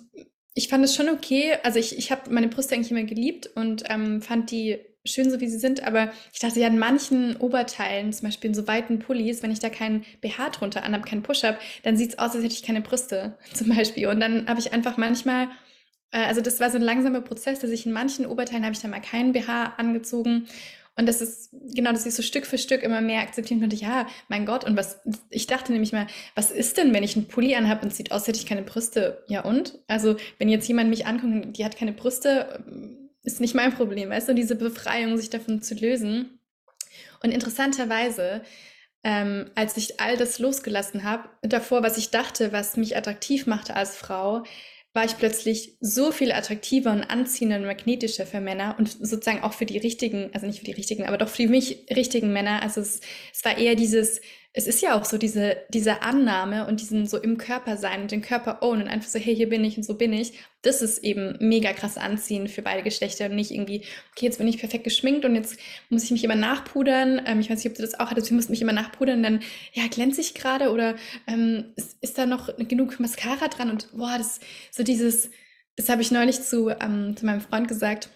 ich 0.53 0.67
fand 0.67 0.85
es 0.85 0.95
schon 0.95 1.09
okay. 1.09 1.57
Also 1.63 1.79
ich, 1.79 1.97
ich 1.97 2.11
habe 2.11 2.29
meine 2.29 2.47
Brüste 2.47 2.75
eigentlich 2.75 2.91
immer 2.91 3.03
geliebt 3.03 3.49
und 3.55 3.83
ähm, 3.89 4.21
fand 4.21 4.51
die 4.51 4.79
schön 5.03 5.31
so 5.31 5.39
wie 5.39 5.47
sie 5.47 5.57
sind, 5.57 5.81
aber 5.81 6.11
ich 6.31 6.39
dachte 6.39 6.59
ja 6.59 6.67
in 6.67 6.77
manchen 6.77 7.35
Oberteilen, 7.37 8.13
zum 8.13 8.27
Beispiel 8.27 8.49
in 8.49 8.53
so 8.53 8.67
weiten 8.67 8.99
Pullis, 8.99 9.41
wenn 9.41 9.51
ich 9.51 9.57
da 9.57 9.69
keinen 9.69 10.05
BH 10.21 10.49
drunter 10.51 10.83
anhabe, 10.83 11.09
keinen 11.09 11.23
Push-up, 11.23 11.59
dann 11.81 11.97
sieht 11.97 12.11
es 12.11 12.19
aus, 12.19 12.35
als 12.35 12.43
hätte 12.43 12.53
ich 12.53 12.61
keine 12.61 12.81
Brüste 12.81 13.35
zum 13.53 13.69
Beispiel. 13.69 14.07
Und 14.07 14.19
dann 14.19 14.47
habe 14.47 14.59
ich 14.59 14.73
einfach 14.73 14.97
manchmal, 14.97 15.47
äh, 16.11 16.23
also 16.25 16.41
das 16.41 16.59
war 16.59 16.69
so 16.69 16.77
ein 16.77 16.83
langsamer 16.83 17.21
Prozess, 17.21 17.57
dass 17.57 17.71
ich 17.71 17.87
in 17.87 17.93
manchen 17.93 18.27
Oberteilen 18.27 18.63
habe 18.63 18.75
ich 18.75 18.81
dann 18.81 18.91
mal 18.91 19.01
keinen 19.01 19.33
BH 19.33 19.73
angezogen 19.77 20.47
und 20.97 21.05
das 21.07 21.21
ist, 21.21 21.51
genau, 21.73 21.91
dass 21.91 22.05
ich 22.05 22.13
so 22.13 22.21
Stück 22.21 22.45
für 22.45 22.57
Stück 22.57 22.83
immer 22.83 23.01
mehr 23.01 23.21
akzeptieren 23.21 23.61
konnte, 23.61 23.75
ja, 23.75 24.07
mein 24.27 24.45
Gott, 24.45 24.65
und 24.65 24.75
was, 24.75 24.99
ich 25.29 25.47
dachte 25.47 25.71
nämlich 25.71 25.93
mal, 25.93 26.07
was 26.35 26.51
ist 26.51 26.77
denn, 26.77 26.93
wenn 26.93 27.03
ich 27.03 27.15
einen 27.15 27.27
Pulli 27.27 27.55
anhabe 27.55 27.83
und 27.83 27.95
sieht 27.95 28.11
aus, 28.11 28.27
hätte 28.27 28.39
ich 28.39 28.45
keine 28.45 28.63
Brüste? 28.63 29.23
Ja 29.27 29.43
und? 29.43 29.79
Also, 29.87 30.17
wenn 30.37 30.49
jetzt 30.49 30.67
jemand 30.67 30.89
mich 30.89 31.05
anguckt, 31.05 31.57
die 31.57 31.65
hat 31.65 31.77
keine 31.77 31.93
Brüste, 31.93 32.63
ist 33.23 33.39
nicht 33.39 33.55
mein 33.55 33.73
Problem, 33.73 34.09
weißt 34.09 34.29
du, 34.29 34.35
diese 34.35 34.55
Befreiung, 34.55 35.17
sich 35.17 35.29
davon 35.29 35.61
zu 35.61 35.75
lösen. 35.75 36.39
Und 37.23 37.31
interessanterweise, 37.31 38.41
ähm, 39.03 39.49
als 39.55 39.77
ich 39.77 39.99
all 39.99 40.17
das 40.17 40.39
losgelassen 40.39 41.03
habe, 41.03 41.29
davor, 41.41 41.83
was 41.83 41.97
ich 41.97 42.09
dachte, 42.09 42.51
was 42.51 42.77
mich 42.77 42.97
attraktiv 42.97 43.47
machte 43.47 43.75
als 43.75 43.95
Frau, 43.95 44.43
war 44.93 45.05
ich 45.05 45.17
plötzlich 45.17 45.77
so 45.79 46.11
viel 46.11 46.31
attraktiver 46.33 46.91
und 46.91 47.03
anziehender 47.03 47.57
und 47.57 47.65
magnetischer 47.65 48.25
für 48.25 48.41
Männer 48.41 48.75
und 48.77 48.89
sozusagen 48.89 49.41
auch 49.41 49.53
für 49.53 49.65
die 49.65 49.77
richtigen, 49.77 50.29
also 50.33 50.45
nicht 50.45 50.59
für 50.59 50.65
die 50.65 50.73
richtigen, 50.73 51.05
aber 51.05 51.17
doch 51.17 51.29
für 51.29 51.47
mich 51.47 51.85
richtigen 51.89 52.33
Männer. 52.33 52.61
Also 52.61 52.81
es, 52.81 52.99
es 53.33 53.45
war 53.45 53.57
eher 53.57 53.75
dieses, 53.75 54.19
es 54.53 54.67
ist 54.67 54.81
ja 54.81 54.99
auch 54.99 55.05
so 55.05 55.17
diese, 55.17 55.57
diese 55.69 56.01
Annahme 56.01 56.67
und 56.67 56.81
diesen 56.81 57.07
so 57.07 57.17
im 57.17 57.37
Körper 57.37 57.77
sein 57.77 58.01
und 58.01 58.11
den 58.11 58.21
Körper 58.21 58.61
own 58.61 58.81
und 58.81 58.87
einfach 58.89 59.07
so, 59.09 59.17
hey, 59.17 59.33
hier 59.33 59.47
bin 59.47 59.63
ich 59.63 59.77
und 59.77 59.83
so 59.83 59.95
bin 59.95 60.11
ich. 60.11 60.33
Das 60.61 60.81
ist 60.81 61.03
eben 61.05 61.37
mega 61.39 61.71
krass 61.71 61.97
anziehen 61.97 62.49
für 62.49 62.61
beide 62.61 62.83
Geschlechter 62.83 63.27
und 63.27 63.35
nicht 63.35 63.51
irgendwie, 63.51 63.85
okay, 64.11 64.25
jetzt 64.25 64.39
bin 64.39 64.47
ich 64.49 64.57
perfekt 64.57 64.83
geschminkt 64.83 65.23
und 65.23 65.35
jetzt 65.35 65.57
muss 65.89 66.03
ich 66.03 66.11
mich 66.11 66.23
immer 66.25 66.35
nachpudern. 66.35 67.21
Ähm, 67.25 67.39
ich 67.39 67.49
weiß 67.49 67.63
nicht, 67.63 67.71
ob 67.71 67.75
du 67.75 67.81
das 67.81 67.97
auch 67.97 68.11
hattest, 68.11 68.29
du 68.29 68.35
musst 68.35 68.49
mich 68.49 68.61
immer 68.61 68.73
nachpudern, 68.73 69.23
dann, 69.23 69.39
ja, 69.71 69.87
glänze 69.87 70.19
ich 70.19 70.33
gerade 70.33 70.71
oder 70.71 70.95
ähm, 71.27 71.71
ist, 71.77 71.97
ist 72.01 72.17
da 72.17 72.25
noch 72.25 72.49
genug 72.57 72.99
Mascara 72.99 73.47
dran 73.47 73.69
und 73.69 73.89
boah, 73.93 74.17
das 74.17 74.41
so 74.69 74.83
dieses, 74.83 75.31
das 75.77 75.87
habe 75.87 76.01
ich 76.01 76.11
neulich 76.11 76.41
zu, 76.41 76.69
ähm, 76.69 77.15
zu 77.15 77.25
meinem 77.25 77.41
Freund 77.41 77.69
gesagt 77.69 78.09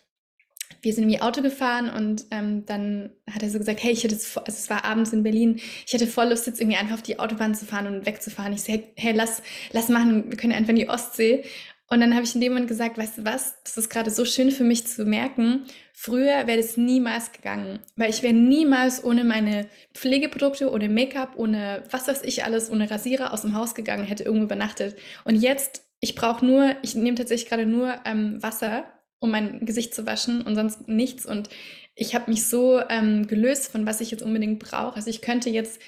wir 0.81 0.93
sind 0.93 1.03
irgendwie 1.03 1.21
Auto 1.21 1.41
gefahren 1.41 1.89
und 1.89 2.25
ähm, 2.31 2.65
dann 2.65 3.09
hat 3.29 3.41
er 3.41 3.49
so 3.49 3.57
gesagt, 3.57 3.83
hey, 3.83 3.91
ich 3.91 4.03
hätte, 4.03 4.15
also 4.15 4.41
es 4.45 4.69
war 4.69 4.85
abends 4.85 5.13
in 5.13 5.23
Berlin, 5.23 5.59
ich 5.85 5.93
hätte 5.93 6.07
voll 6.07 6.29
Lust, 6.29 6.47
jetzt 6.47 6.61
irgendwie 6.61 6.77
einfach 6.77 6.95
auf 6.95 7.01
die 7.01 7.19
Autobahn 7.19 7.55
zu 7.55 7.65
fahren 7.65 7.87
und 7.87 8.05
wegzufahren. 8.05 8.53
Ich 8.53 8.61
so, 8.61 8.73
hey, 8.73 8.83
hey 8.95 9.13
lass, 9.13 9.41
lass 9.71 9.89
machen, 9.89 10.29
wir 10.29 10.37
können 10.37 10.53
einfach 10.53 10.69
in 10.69 10.75
die 10.75 10.89
Ostsee. 10.89 11.43
Und 11.87 12.01
dann 12.01 12.15
habe 12.15 12.23
ich 12.23 12.33
in 12.33 12.41
dem 12.41 12.53
Moment 12.53 12.67
gesagt, 12.67 12.97
weißt 12.97 13.19
du 13.19 13.25
was, 13.25 13.61
das 13.63 13.77
ist 13.77 13.89
gerade 13.89 14.09
so 14.09 14.25
schön 14.25 14.49
für 14.49 14.63
mich 14.63 14.87
zu 14.87 15.05
merken, 15.05 15.65
früher 15.93 16.47
wäre 16.47 16.57
das 16.57 16.77
niemals 16.77 17.31
gegangen, 17.31 17.79
weil 17.95 18.09
ich 18.09 18.23
wäre 18.23 18.33
niemals 18.33 19.03
ohne 19.03 19.23
meine 19.23 19.67
Pflegeprodukte, 19.93 20.71
ohne 20.71 20.89
Make-up, 20.89 21.33
ohne 21.35 21.83
was 21.91 22.07
weiß 22.07 22.23
ich 22.23 22.43
alles, 22.43 22.71
ohne 22.71 22.89
Rasierer 22.89 23.33
aus 23.33 23.43
dem 23.43 23.53
Haus 23.53 23.75
gegangen, 23.75 24.05
hätte 24.05 24.23
irgendwo 24.23 24.45
übernachtet. 24.45 24.97
Und 25.25 25.35
jetzt, 25.35 25.83
ich 25.99 26.15
brauche 26.15 26.43
nur, 26.43 26.75
ich 26.81 26.95
nehme 26.95 27.17
tatsächlich 27.17 27.49
gerade 27.49 27.67
nur 27.67 27.99
ähm, 28.05 28.41
Wasser 28.41 28.85
um 29.25 29.31
mein 29.31 29.65
Gesicht 29.65 29.93
zu 29.93 30.05
waschen 30.05 30.41
und 30.41 30.55
sonst 30.55 30.87
nichts. 30.87 31.25
Und 31.25 31.49
ich 31.95 32.15
habe 32.15 32.31
mich 32.31 32.47
so 32.47 32.81
ähm, 32.89 33.27
gelöst 33.27 33.71
von 33.71 33.85
was 33.85 34.01
ich 34.01 34.11
jetzt 34.11 34.23
unbedingt 34.23 34.59
brauche. 34.59 34.95
Also 34.95 35.09
ich 35.09 35.21
könnte 35.21 35.49
jetzt 35.49 35.79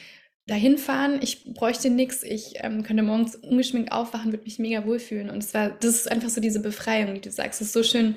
dahin 0.47 0.77
fahren, 0.77 1.19
ich 1.21 1.53
bräuchte 1.53 1.89
nichts, 1.89 2.23
ich 2.23 2.53
ähm, 2.57 2.83
könnte 2.83 3.03
morgens 3.03 3.35
ungeschminkt 3.35 3.91
aufwachen, 3.91 4.31
würde 4.31 4.45
mich 4.45 4.59
mega 4.59 4.85
wohlfühlen. 4.85 5.29
Und 5.29 5.43
es 5.43 5.53
war, 5.53 5.69
das 5.69 5.95
ist 5.95 6.11
einfach 6.11 6.29
so 6.29 6.41
diese 6.41 6.61
Befreiung, 6.61 7.13
die 7.13 7.21
du 7.21 7.31
sagst. 7.31 7.61
Es 7.61 7.67
ist 7.67 7.73
so 7.73 7.83
schön, 7.83 8.15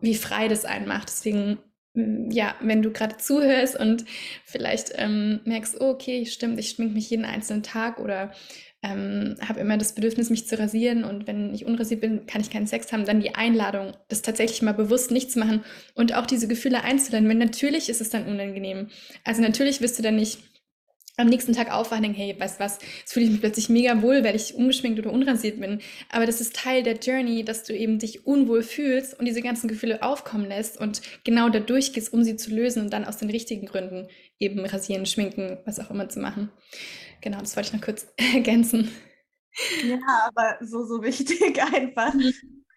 wie 0.00 0.14
frei 0.14 0.48
das 0.48 0.64
einen 0.64 0.88
macht. 0.88 1.08
Deswegen, 1.08 1.58
ja, 1.94 2.56
wenn 2.60 2.82
du 2.82 2.90
gerade 2.90 3.18
zuhörst 3.18 3.78
und 3.78 4.04
vielleicht 4.44 4.92
ähm, 4.96 5.40
merkst, 5.44 5.80
oh, 5.80 5.90
okay, 5.90 6.26
stimmt, 6.26 6.58
ich 6.58 6.70
schmink 6.70 6.92
mich 6.92 7.10
jeden 7.10 7.24
einzelnen 7.24 7.62
Tag 7.62 8.00
oder 8.00 8.32
ähm, 8.82 9.36
habe 9.46 9.60
immer 9.60 9.76
das 9.76 9.94
Bedürfnis, 9.94 10.30
mich 10.30 10.46
zu 10.46 10.58
rasieren 10.58 11.04
und 11.04 11.26
wenn 11.26 11.54
ich 11.54 11.66
unrasiert 11.66 12.00
bin, 12.00 12.26
kann 12.26 12.40
ich 12.40 12.50
keinen 12.50 12.66
Sex 12.66 12.92
haben, 12.92 13.04
dann 13.04 13.20
die 13.20 13.34
Einladung, 13.34 13.92
das 14.08 14.22
tatsächlich 14.22 14.62
mal 14.62 14.72
bewusst 14.72 15.10
nicht 15.10 15.30
zu 15.30 15.38
machen 15.38 15.64
und 15.94 16.14
auch 16.14 16.26
diese 16.26 16.48
Gefühle 16.48 16.82
einzuladen, 16.82 17.28
weil 17.28 17.36
natürlich 17.36 17.88
ist 17.90 18.00
es 18.00 18.10
dann 18.10 18.26
unangenehm. 18.26 18.88
Also 19.24 19.42
natürlich 19.42 19.82
wirst 19.82 19.98
du 19.98 20.02
dann 20.02 20.16
nicht 20.16 20.38
am 21.20 21.28
nächsten 21.28 21.52
Tag 21.52 21.70
aufwachen 21.72 21.98
und 21.98 22.16
denken, 22.16 22.18
hey, 22.18 22.36
weißt 22.38 22.60
was, 22.60 22.78
jetzt 23.00 23.12
fühle 23.12 23.26
ich 23.26 23.32
mich 23.32 23.40
plötzlich 23.40 23.68
mega 23.68 24.00
wohl, 24.02 24.24
weil 24.24 24.34
ich 24.34 24.54
ungeschminkt 24.54 24.98
oder 24.98 25.12
unrasiert 25.12 25.60
bin. 25.60 25.80
Aber 26.08 26.26
das 26.26 26.40
ist 26.40 26.56
Teil 26.56 26.82
der 26.82 26.96
Journey, 26.96 27.44
dass 27.44 27.64
du 27.64 27.76
eben 27.76 27.98
dich 27.98 28.26
unwohl 28.26 28.62
fühlst 28.62 29.18
und 29.18 29.26
diese 29.26 29.42
ganzen 29.42 29.68
Gefühle 29.68 30.02
aufkommen 30.02 30.48
lässt 30.48 30.80
und 30.80 31.02
genau 31.24 31.48
da 31.48 31.60
durchgehst, 31.60 32.12
um 32.12 32.24
sie 32.24 32.36
zu 32.36 32.50
lösen 32.50 32.82
und 32.82 32.92
dann 32.92 33.04
aus 33.04 33.18
den 33.18 33.30
richtigen 33.30 33.66
Gründen 33.66 34.08
eben 34.38 34.64
rasieren, 34.64 35.06
schminken, 35.06 35.58
was 35.66 35.78
auch 35.78 35.90
immer 35.90 36.08
zu 36.08 36.20
machen. 36.20 36.50
Genau, 37.20 37.38
das 37.38 37.56
wollte 37.56 37.68
ich 37.68 37.74
noch 37.74 37.84
kurz 37.84 38.06
ergänzen. 38.16 38.90
Ja, 39.84 39.98
aber 40.28 40.58
so, 40.64 40.84
so 40.84 41.02
wichtig 41.02 41.62
einfach. 41.74 42.14
Mhm. 42.14 42.32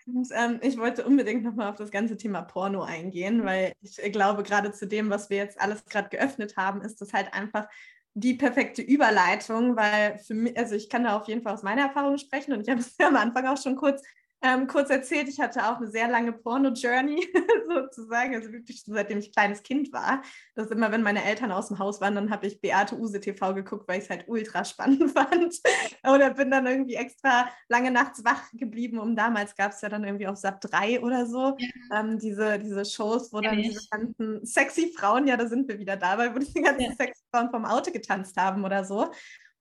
Und, 0.06 0.28
ähm, 0.34 0.60
ich 0.62 0.78
wollte 0.78 1.06
unbedingt 1.06 1.44
nochmal 1.44 1.70
auf 1.70 1.78
das 1.78 1.92
ganze 1.92 2.18
Thema 2.18 2.42
Porno 2.42 2.84
eingehen, 2.84 3.46
weil 3.46 3.74
ich 3.82 3.96
glaube, 4.12 4.44
gerade 4.44 4.74
zu 4.74 4.86
dem, 4.86 5.10
was 5.10 5.30
wir 5.30 5.38
jetzt 5.38 5.62
alles 5.62 5.86
gerade 5.86 6.10
geöffnet 6.10 6.58
haben, 6.58 6.82
ist 6.82 7.00
das 7.00 7.14
halt 7.14 7.34
einfach 7.34 7.68
die 8.14 8.34
perfekte 8.36 8.82
Überleitung, 8.82 9.76
weil 9.76 10.20
für 10.20 10.34
mich, 10.34 10.58
also 10.58 10.76
ich 10.76 10.90
kann 10.90 11.06
da 11.06 11.18
auf 11.18 11.28
jeden 11.28 11.42
Fall 11.42 11.54
aus 11.54 11.64
meiner 11.64 11.84
Erfahrung 11.84 12.18
sprechen 12.18 12.54
und 12.54 12.62
ich 12.62 12.70
habe 12.70 12.82
es 12.82 12.96
ja 13.00 13.08
am 13.08 13.16
Anfang 13.16 13.48
auch 13.48 13.62
schon 13.62 13.76
kurz 13.76 14.04
ähm, 14.44 14.68
kurz 14.68 14.90
erzählt, 14.90 15.30
ich 15.30 15.40
hatte 15.40 15.70
auch 15.70 15.78
eine 15.78 15.88
sehr 15.88 16.10
lange 16.10 16.34
Porno-Journey 16.34 17.28
sozusagen, 17.68 18.36
also 18.36 18.52
wirklich 18.52 18.84
seitdem 18.86 19.20
ich 19.20 19.32
kleines 19.32 19.64
Kind 19.64 19.94
war. 19.94 20.22
Das 20.54 20.70
immer, 20.70 20.92
wenn 20.92 21.02
meine 21.02 21.24
Eltern 21.24 21.52
aus 21.54 21.70
dem 21.70 21.80
Haus 21.80 22.02
waren, 22.02 22.16
dann 22.16 22.30
habe 22.30 22.46
ich 22.46 22.60
Beate 22.60 22.98
Use 22.98 23.20
TV 23.22 23.54
geguckt, 23.54 23.88
weil 23.88 24.00
ich 24.00 24.04
es 24.04 24.10
halt 24.10 24.26
ultra 24.28 24.66
spannend 24.66 25.12
fand. 25.18 25.62
oder 26.04 26.34
bin 26.34 26.52
dann 26.52 26.68
irgendwie 26.68 26.96
extra 26.96 27.50
lange 27.70 27.90
nachts 27.90 28.26
wach 28.26 28.44
geblieben, 28.52 29.00
um 29.00 29.16
damals 29.16 29.56
gab 29.56 29.72
es 29.72 29.80
ja 29.80 29.88
dann 29.88 30.04
irgendwie 30.04 30.28
auf 30.28 30.36
SAP 30.36 30.60
3 30.60 31.02
oder 31.02 31.26
so, 31.26 31.56
ja. 31.58 32.00
ähm, 32.00 32.20
diese, 32.20 32.60
diese 32.60 32.84
Shows, 32.84 33.32
wo 33.32 33.40
dann 33.40 33.60
ja, 33.60 33.70
diese 33.70 33.88
ganzen 33.90 34.46
sexy 34.46 34.94
Frauen, 34.94 35.26
ja, 35.26 35.38
da 35.38 35.48
sind 35.48 35.70
wir 35.70 35.80
wieder 35.80 35.96
dabei, 35.96 36.36
wo 36.36 36.40
diese 36.40 36.62
ganzen 36.62 36.82
ja. 36.82 36.96
sexy 36.96 37.24
Frauen 37.32 37.50
vom 37.50 37.64
Auto 37.64 37.92
getanzt 37.92 38.36
haben 38.36 38.66
oder 38.66 38.84
so. 38.84 39.10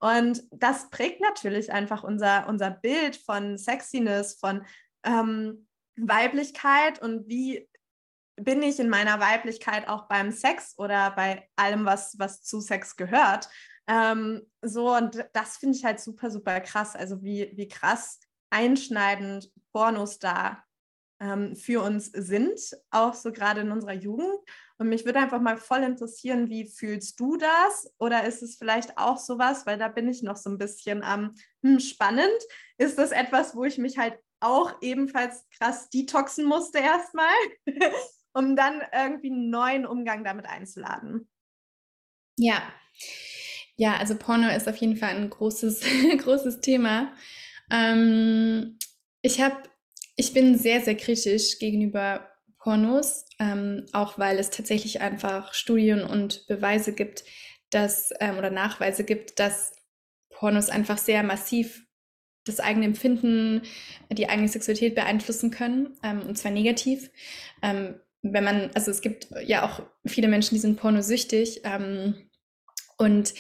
Und 0.03 0.43
das 0.51 0.91
prägt 0.91 1.21
natürlich 1.21 1.73
einfach 1.73 2.03
unser, 2.03 2.49
unser 2.49 2.71
Bild 2.73 3.15
von 3.15 3.57
Sexiness, 3.57 4.35
von 4.35 4.67
ähm, 5.05 5.69
Weiblichkeit 5.97 7.01
und 7.01 7.29
wie 7.29 7.69
bin 8.35 8.63
ich 8.65 8.81
in 8.81 8.89
meiner 8.89 9.21
Weiblichkeit 9.21 9.87
auch 9.87 10.09
beim 10.09 10.33
Sex 10.33 10.75
oder 10.77 11.13
bei 11.13 11.49
allem, 11.55 11.85
was, 11.85 12.19
was 12.19 12.43
zu 12.43 12.61
Sex 12.61 12.97
gehört. 12.97 13.49
Ähm, 13.87 14.43
so, 14.61 14.93
und 14.93 15.25
das 15.35 15.59
finde 15.59 15.77
ich 15.77 15.85
halt 15.85 16.01
super, 16.01 16.33
super 16.33 16.61
krass. 16.61 16.97
Also 16.97 17.23
wie, 17.23 17.53
wie 17.55 17.69
krass 17.69 18.19
einschneidend 18.51 19.53
Pornos 19.73 20.19
da 20.19 20.65
ähm, 21.23 21.55
für 21.55 21.83
uns 21.83 22.07
sind, 22.07 22.59
auch 22.91 23.15
so 23.15 23.31
gerade 23.31 23.61
in 23.61 23.71
unserer 23.71 23.93
Jugend. 23.93 24.35
Und 24.79 24.89
mich 24.89 25.05
würde 25.05 25.21
einfach 25.21 25.41
mal 25.41 25.57
voll 25.57 25.85
interessieren, 25.85 26.51
wie 26.51 26.67
fühlst 26.67 27.21
du 27.21 27.37
das? 27.37 27.95
Oder 27.99 28.25
ist 28.25 28.43
es 28.43 28.57
vielleicht 28.57 28.99
auch 28.99 29.17
sowas, 29.17 29.65
weil 29.65 29.79
da 29.79 29.87
bin 29.87 30.09
ich 30.09 30.25
noch 30.25 30.37
so 30.37 30.51
ein 30.51 30.59
bisschen 30.59 31.05
am 31.05 31.37
ähm, 31.63 31.75
hm, 31.75 31.81
spannend. 31.81 32.43
Ist 32.77 32.99
das 32.99 33.13
etwas, 33.13 33.55
wo 33.55 33.65
ich 33.65 33.79
mich 33.79 33.97
halt 33.97 34.19
auch 34.41 34.75
ebenfalls 34.81 35.47
krass 35.57 35.89
detoxen 35.89 36.45
musste 36.45 36.79
erstmal, 36.79 37.33
um 38.33 38.57
dann 38.57 38.83
irgendwie 38.93 39.31
einen 39.31 39.51
neuen 39.51 39.87
Umgang 39.87 40.25
damit 40.25 40.47
einzuladen? 40.47 41.29
Ja. 42.37 42.63
Ja, 43.77 43.97
also 43.97 44.17
Porno 44.17 44.49
ist 44.49 44.69
auf 44.69 44.77
jeden 44.77 44.97
Fall 44.97 45.11
ein 45.11 45.31
großes, 45.31 45.83
großes 46.19 46.61
Thema. 46.61 47.13
Ähm, 47.71 48.79
ich 49.23 49.41
habe, 49.41 49.63
ich 50.23 50.33
bin 50.33 50.57
sehr, 50.57 50.81
sehr 50.81 50.95
kritisch 50.95 51.59
gegenüber 51.59 52.29
Pornos, 52.59 53.25
ähm, 53.41 53.87
auch 53.93 54.21
weil 54.21 54.39
es 54.39 54.51
tatsächlich 54.51 55.01
einfach 55.01 55.53
Studien 55.53 56.05
und 56.05 56.47
Beweise 56.47 56.93
gibt, 56.93 57.25
dass 57.71 58.13
ähm, 58.21 58.39
oder 58.39 58.51
Nachweise 58.51 59.03
gibt, 59.03 59.41
dass 59.41 59.73
Pornos 60.31 60.69
einfach 60.69 60.97
sehr 60.97 61.25
massiv 61.25 61.85
das 62.45 62.61
eigene 62.61 62.87
Empfinden, 62.87 63.63
die 64.11 64.29
eigene 64.29 64.47
Sexualität 64.47 64.95
beeinflussen 64.95 65.51
können, 65.51 65.99
ähm, 66.05 66.23
und 66.23 66.39
zwar 66.39 66.53
negativ. 66.53 67.11
Ähm, 67.61 67.97
wenn 68.23 68.45
man, 68.45 68.71
also 68.75 68.93
es 68.93 69.01
gibt 69.01 69.27
ja 69.45 69.65
auch 69.65 69.83
viele 70.07 70.29
Menschen, 70.29 70.55
die 70.55 70.61
sind 70.61 70.79
pornosüchtig 70.79 71.63
ähm, 71.65 72.31
und 72.97 73.35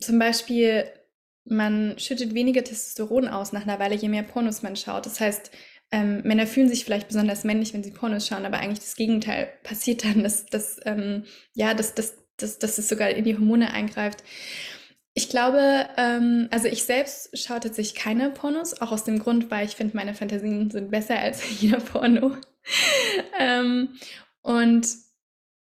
zum 0.00 0.18
Beispiel 0.18 0.86
man 1.44 1.98
schüttet 1.98 2.34
weniger 2.34 2.64
Testosteron 2.64 3.28
aus 3.28 3.52
nach 3.52 3.62
einer 3.62 3.78
Weile, 3.78 3.94
je 3.94 4.08
mehr 4.08 4.22
Pornos 4.22 4.62
man 4.62 4.76
schaut. 4.76 5.06
Das 5.06 5.20
heißt, 5.20 5.50
ähm, 5.90 6.22
Männer 6.24 6.46
fühlen 6.46 6.68
sich 6.68 6.84
vielleicht 6.84 7.08
besonders 7.08 7.44
männlich, 7.44 7.74
wenn 7.74 7.84
sie 7.84 7.90
Pornos 7.90 8.26
schauen, 8.26 8.46
aber 8.46 8.58
eigentlich 8.58 8.80
das 8.80 8.96
Gegenteil 8.96 9.52
passiert 9.62 10.04
dann, 10.04 10.22
dass, 10.22 10.46
dass, 10.46 10.80
ähm, 10.84 11.24
ja, 11.52 11.74
dass, 11.74 11.94
dass, 11.94 12.14
dass, 12.36 12.58
dass 12.58 12.78
es 12.78 12.88
sogar 12.88 13.10
in 13.10 13.24
die 13.24 13.34
Hormone 13.34 13.72
eingreift. 13.72 14.24
Ich 15.16 15.28
glaube, 15.28 15.88
ähm, 15.96 16.48
also 16.50 16.66
ich 16.66 16.82
selbst 16.82 17.38
schaue 17.38 17.60
tatsächlich 17.60 17.94
keine 17.94 18.30
Pornos, 18.30 18.80
auch 18.80 18.90
aus 18.90 19.04
dem 19.04 19.20
Grund, 19.20 19.50
weil 19.50 19.66
ich 19.66 19.76
finde, 19.76 19.96
meine 19.96 20.14
Fantasien 20.14 20.70
sind 20.70 20.90
besser 20.90 21.18
als 21.18 21.42
jeder 21.60 21.78
Porno. 21.78 22.36
ähm, 23.38 23.96
und 24.42 24.88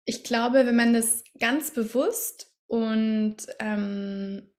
ich 0.04 0.22
glaube, 0.22 0.66
wenn 0.66 0.76
man 0.76 0.94
das 0.94 1.24
ganz 1.40 1.72
bewusst 1.72 2.52
und 2.66 3.36
ähm, 3.58 4.51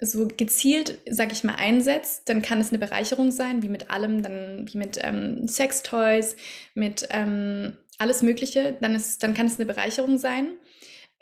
so 0.00 0.28
gezielt, 0.28 0.98
sag 1.08 1.32
ich 1.32 1.42
mal, 1.44 1.54
einsetzt, 1.54 2.28
dann 2.28 2.42
kann 2.42 2.60
es 2.60 2.68
eine 2.68 2.78
Bereicherung 2.78 3.30
sein, 3.30 3.62
wie 3.62 3.68
mit 3.68 3.90
allem, 3.90 4.22
dann 4.22 4.68
wie 4.70 4.78
mit 4.78 4.98
ähm, 5.02 5.48
Sextoys, 5.48 6.36
mit 6.74 7.08
ähm, 7.10 7.76
alles 7.98 8.22
Mögliche, 8.22 8.76
dann, 8.80 8.94
ist, 8.94 9.22
dann 9.22 9.34
kann 9.34 9.46
es 9.46 9.58
eine 9.58 9.66
Bereicherung 9.66 10.18
sein. 10.18 10.50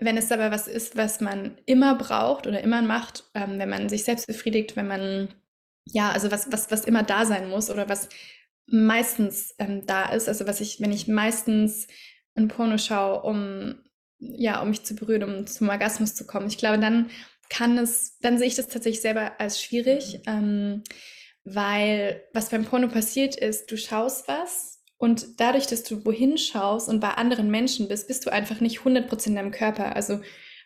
Wenn 0.00 0.16
es 0.16 0.32
aber 0.32 0.50
was 0.50 0.66
ist, 0.66 0.96
was 0.96 1.20
man 1.20 1.56
immer 1.66 1.94
braucht 1.94 2.48
oder 2.48 2.60
immer 2.62 2.82
macht, 2.82 3.24
ähm, 3.34 3.60
wenn 3.60 3.68
man 3.68 3.88
sich 3.88 4.02
selbst 4.02 4.26
befriedigt, 4.26 4.74
wenn 4.74 4.88
man, 4.88 5.28
ja, 5.84 6.10
also 6.10 6.32
was, 6.32 6.50
was, 6.50 6.70
was 6.72 6.84
immer 6.84 7.04
da 7.04 7.26
sein 7.26 7.48
muss 7.48 7.70
oder 7.70 7.88
was 7.88 8.08
meistens 8.66 9.54
ähm, 9.58 9.86
da 9.86 10.10
ist, 10.10 10.28
also 10.28 10.48
was 10.48 10.60
ich, 10.60 10.80
wenn 10.80 10.90
ich 10.90 11.06
meistens 11.06 11.86
ein 12.34 12.48
Porno 12.48 12.76
schaue, 12.78 13.22
um, 13.22 13.76
ja, 14.18 14.60
um 14.60 14.70
mich 14.70 14.82
zu 14.84 14.96
berühren, 14.96 15.22
um 15.22 15.46
zum 15.46 15.68
Orgasmus 15.68 16.16
zu 16.16 16.26
kommen, 16.26 16.48
ich 16.48 16.58
glaube, 16.58 16.80
dann 16.80 17.08
kann 17.48 17.78
es, 17.78 18.18
dann 18.20 18.38
sehe 18.38 18.46
ich 18.46 18.54
das 18.54 18.68
tatsächlich 18.68 19.02
selber 19.02 19.40
als 19.40 19.62
schwierig, 19.62 20.20
ähm, 20.26 20.82
weil 21.44 22.22
was 22.32 22.50
beim 22.50 22.64
Porno 22.64 22.88
passiert 22.88 23.36
ist, 23.36 23.70
du 23.70 23.76
schaust 23.76 24.28
was 24.28 24.82
und 24.96 25.40
dadurch, 25.40 25.66
dass 25.66 25.82
du 25.82 26.04
wohin 26.04 26.38
schaust 26.38 26.88
und 26.88 27.00
bei 27.00 27.10
anderen 27.10 27.50
Menschen 27.50 27.88
bist, 27.88 28.08
bist 28.08 28.24
du 28.26 28.32
einfach 28.32 28.60
nicht 28.60 28.80
100% 28.80 29.26
in 29.26 29.34
deinem 29.34 29.50
Körper. 29.50 29.94
Also 29.94 30.20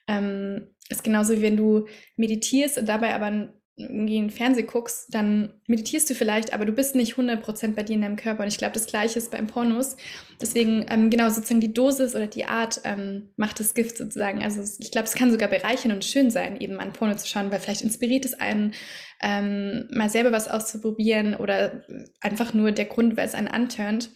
ähm, 0.07 0.69
ist 0.89 1.05
genauso 1.05 1.37
wie 1.37 1.43
wenn 1.43 1.57
du 1.57 1.87
meditierst 2.17 2.79
und 2.79 2.89
dabei 2.89 3.15
aber 3.15 3.53
irgendwie 3.79 4.17
in 4.17 4.31
Fernsehen 4.31 4.67
guckst, 4.67 5.15
dann 5.15 5.55
meditierst 5.67 6.11
du 6.11 6.15
vielleicht, 6.15 6.53
aber 6.53 6.65
du 6.65 6.73
bist 6.73 6.95
nicht 6.95 7.15
100% 7.15 7.75
bei 7.75 7.83
dir 7.83 7.95
in 7.95 8.03
deinem 8.03 8.17
Körper. 8.17 8.43
Und 8.43 8.49
ich 8.49 8.59
glaube, 8.59 8.75
das 8.75 8.87
Gleiche 8.87 9.19
ist 9.19 9.31
beim 9.31 9.47
Pornos. 9.47 9.97
Deswegen, 10.41 10.85
ähm, 10.89 11.11
genau, 11.11 11.29
sozusagen 11.29 11.61
die 11.61 11.73
Dosis 11.73 12.15
oder 12.15 12.27
die 12.27 12.45
Art 12.45 12.81
ähm, 12.85 13.31
macht 13.37 13.61
das 13.61 13.75
Gift 13.75 13.97
sozusagen. 13.97 14.43
Also 14.43 14.63
ich 14.79 14.91
glaube, 14.91 15.07
es 15.07 15.15
kann 15.15 15.31
sogar 15.31 15.49
bereichern 15.49 15.93
und 15.93 16.05
schön 16.05 16.31
sein, 16.31 16.61
eben 16.61 16.81
an 16.81 16.93
Porno 16.93 17.15
zu 17.17 17.27
schauen, 17.27 17.51
weil 17.51 17.61
vielleicht 17.61 17.83
inspiriert 17.83 18.25
es 18.25 18.35
einen, 18.35 18.75
ähm, 19.23 19.89
mal 19.93 20.11
selber 20.11 20.33
was 20.33 20.49
auszuprobieren 20.49 21.35
oder 21.35 21.85
einfach 22.21 22.55
nur 22.55 22.73
der 22.73 22.87
Grund, 22.87 23.17
weil 23.17 23.27
es 23.27 23.35
einen 23.35 23.49
anturnt. 23.49 24.11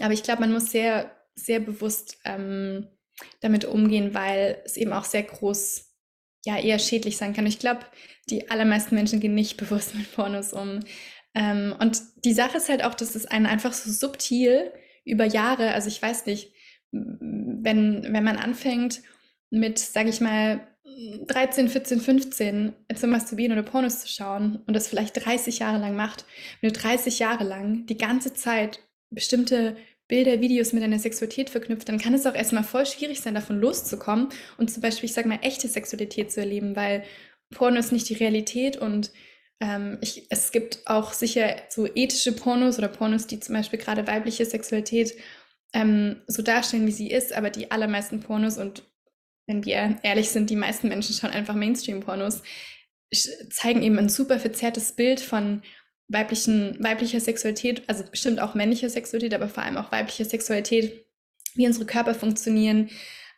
Aber 0.00 0.12
ich 0.12 0.22
glaube, 0.22 0.42
man 0.42 0.52
muss 0.52 0.70
sehr, 0.70 1.10
sehr 1.34 1.60
bewusst 1.60 2.18
ähm, 2.24 2.88
damit 3.40 3.64
umgehen, 3.64 4.14
weil 4.14 4.60
es 4.64 4.76
eben 4.76 4.92
auch 4.92 5.04
sehr 5.04 5.22
groß, 5.22 5.87
ja, 6.44 6.58
eher 6.58 6.78
schädlich 6.78 7.16
sein 7.16 7.34
kann. 7.34 7.46
Ich 7.46 7.58
glaube, 7.58 7.80
die 8.30 8.50
allermeisten 8.50 8.94
Menschen 8.94 9.20
gehen 9.20 9.34
nicht 9.34 9.56
bewusst 9.58 9.94
mit 9.94 10.12
Pornos 10.12 10.52
um. 10.52 10.80
Ähm, 11.34 11.74
und 11.78 12.00
die 12.24 12.32
Sache 12.32 12.58
ist 12.58 12.68
halt 12.68 12.84
auch, 12.84 12.94
dass 12.94 13.14
es 13.14 13.26
einen 13.26 13.46
einfach 13.46 13.72
so 13.72 13.90
subtil 13.90 14.72
über 15.04 15.24
Jahre, 15.24 15.72
also 15.72 15.88
ich 15.88 16.00
weiß 16.00 16.26
nicht, 16.26 16.52
wenn, 16.90 18.02
wenn 18.12 18.24
man 18.24 18.36
anfängt 18.36 19.02
mit, 19.50 19.78
sage 19.78 20.10
ich 20.10 20.20
mal, 20.20 20.66
13, 21.26 21.68
14, 21.68 22.00
15 22.00 22.74
zu 22.94 23.06
masturbieren 23.06 23.52
oder 23.52 23.62
Pornos 23.62 24.00
zu 24.00 24.08
schauen 24.08 24.62
und 24.66 24.74
das 24.74 24.88
vielleicht 24.88 25.24
30 25.24 25.60
Jahre 25.60 25.78
lang 25.78 25.94
macht, 25.94 26.24
wenn 26.60 26.72
du 26.72 26.78
30 26.78 27.18
Jahre 27.18 27.44
lang 27.44 27.86
die 27.86 27.98
ganze 27.98 28.32
Zeit 28.32 28.80
bestimmte 29.10 29.76
Bilder, 30.08 30.40
Videos 30.40 30.72
mit 30.72 30.82
deiner 30.82 30.98
Sexualität 30.98 31.50
verknüpft, 31.50 31.88
dann 31.88 31.98
kann 31.98 32.14
es 32.14 32.26
auch 32.26 32.34
erstmal 32.34 32.64
voll 32.64 32.86
schwierig 32.86 33.20
sein, 33.20 33.34
davon 33.34 33.60
loszukommen 33.60 34.28
und 34.56 34.70
zum 34.70 34.82
Beispiel, 34.82 35.08
ich 35.08 35.14
sage 35.14 35.28
mal, 35.28 35.38
echte 35.42 35.68
Sexualität 35.68 36.32
zu 36.32 36.40
erleben, 36.40 36.74
weil 36.76 37.04
Porno 37.50 37.78
ist 37.78 37.92
nicht 37.92 38.08
die 38.08 38.14
Realität 38.14 38.76
und 38.78 39.12
ähm, 39.60 39.98
ich, 40.00 40.26
es 40.30 40.50
gibt 40.50 40.80
auch 40.86 41.12
sicher 41.12 41.56
so 41.68 41.86
ethische 41.86 42.32
Pornos 42.32 42.78
oder 42.78 42.88
Pornos, 42.88 43.26
die 43.26 43.40
zum 43.40 43.54
Beispiel 43.54 43.78
gerade 43.78 44.06
weibliche 44.06 44.44
Sexualität 44.44 45.14
ähm, 45.74 46.22
so 46.26 46.42
darstellen, 46.42 46.86
wie 46.86 46.92
sie 46.92 47.10
ist, 47.10 47.32
aber 47.32 47.50
die 47.50 47.70
allermeisten 47.70 48.20
Pornos 48.20 48.58
und 48.58 48.84
wenn 49.46 49.64
wir 49.64 49.98
ehrlich 50.02 50.28
sind, 50.30 50.50
die 50.50 50.56
meisten 50.56 50.88
Menschen 50.88 51.14
schauen 51.14 51.30
einfach 51.30 51.54
Mainstream-Pornos, 51.54 52.42
zeigen 53.50 53.82
eben 53.82 53.98
ein 53.98 54.10
super 54.10 54.38
verzerrtes 54.38 54.92
Bild 54.92 55.20
von 55.20 55.62
weiblichen, 56.08 56.76
weiblicher 56.82 57.20
Sexualität, 57.20 57.82
also 57.86 58.04
bestimmt 58.04 58.40
auch 58.40 58.54
männlicher 58.54 58.88
Sexualität, 58.88 59.34
aber 59.34 59.48
vor 59.48 59.62
allem 59.62 59.76
auch 59.76 59.92
weiblicher 59.92 60.24
Sexualität, 60.24 61.04
wie 61.54 61.66
unsere 61.66 61.86
Körper 61.86 62.14
funktionieren, 62.14 62.90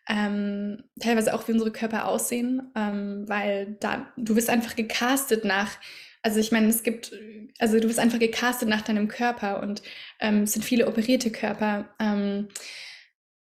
ähm, 0.09 0.85
teilweise 0.99 1.35
auch 1.35 1.47
wie 1.49 1.53
unsere 1.53 1.73
Körper 1.73 2.07
aussehen, 2.07 2.71
ähm, 2.77 3.25
weil 3.29 3.77
da 3.81 4.13
du 4.17 4.37
wirst 4.37 4.51
einfach 4.51 4.77
gecastet 4.77 5.45
nach, 5.45 5.71
also 6.23 6.39
ich 6.39 6.53
meine, 6.53 6.69
es 6.69 6.83
gibt, 6.83 7.13
also 7.59 7.79
du 7.79 7.89
wirst 7.89 7.99
einfach 7.99 8.19
gecastet 8.19 8.69
nach 8.69 8.83
deinem 8.83 9.09
Körper 9.09 9.63
und 9.63 9.83
ähm, 10.21 10.43
es 10.43 10.53
sind 10.53 10.65
viele 10.65 10.87
operierte 10.87 11.31
Körper. 11.31 11.95
Ähm, 11.99 12.49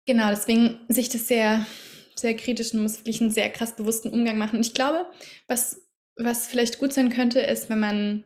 genau, 0.07 0.29
deswegen 0.31 0.81
sich 0.89 1.09
das 1.09 1.27
sehr, 1.29 1.67
sehr 2.15 2.35
kritisch 2.35 2.75
und 2.75 2.83
muss 2.83 2.99
wirklich 2.99 3.21
einen 3.21 3.31
sehr 3.31 3.51
krass 3.51 3.77
bewussten 3.77 4.11
Umgang 4.11 4.39
machen. 4.39 4.57
Und 4.57 4.67
ich 4.67 4.75
glaube, 4.75 5.07
was, 5.49 5.83
was 6.17 6.47
vielleicht 6.47 6.79
gut 6.79 6.93
sein 6.93 7.11
könnte, 7.11 7.41
ist, 7.41 7.71
wenn 7.71 7.81
man 7.81 8.25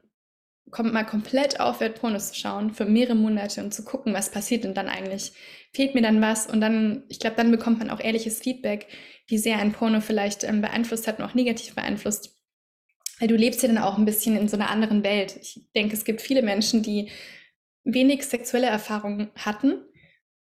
mal 0.78 1.04
komplett 1.04 1.60
aufhört, 1.60 2.00
Pornos 2.00 2.32
zu 2.32 2.40
schauen 2.40 2.72
für 2.72 2.84
mehrere 2.84 3.14
Monate 3.14 3.62
und 3.62 3.72
zu 3.72 3.84
gucken, 3.84 4.14
was 4.14 4.30
passiert 4.30 4.64
denn 4.64 4.74
dann 4.74 4.88
eigentlich? 4.88 5.32
Fehlt 5.72 5.94
mir 5.94 6.02
dann 6.02 6.20
was? 6.20 6.46
Und 6.46 6.60
dann, 6.60 7.04
ich 7.08 7.20
glaube, 7.20 7.36
dann 7.36 7.50
bekommt 7.50 7.78
man 7.78 7.90
auch 7.90 8.00
ehrliches 8.00 8.40
Feedback, 8.40 8.86
wie 9.26 9.38
sehr 9.38 9.58
ein 9.58 9.72
Porno 9.72 10.00
vielleicht 10.00 10.44
ähm, 10.44 10.60
beeinflusst 10.60 11.06
hat 11.06 11.18
und 11.18 11.24
auch 11.24 11.34
negativ 11.34 11.74
beeinflusst. 11.74 12.36
Weil 13.18 13.28
du 13.28 13.36
lebst 13.36 13.62
ja 13.62 13.68
dann 13.68 13.78
auch 13.78 13.98
ein 13.98 14.04
bisschen 14.04 14.36
in 14.36 14.48
so 14.48 14.56
einer 14.56 14.70
anderen 14.70 15.04
Welt. 15.04 15.36
Ich 15.40 15.60
denke, 15.74 15.94
es 15.94 16.04
gibt 16.04 16.22
viele 16.22 16.42
Menschen, 16.42 16.82
die 16.82 17.10
wenig 17.84 18.24
sexuelle 18.24 18.66
Erfahrungen 18.66 19.30
hatten, 19.36 19.84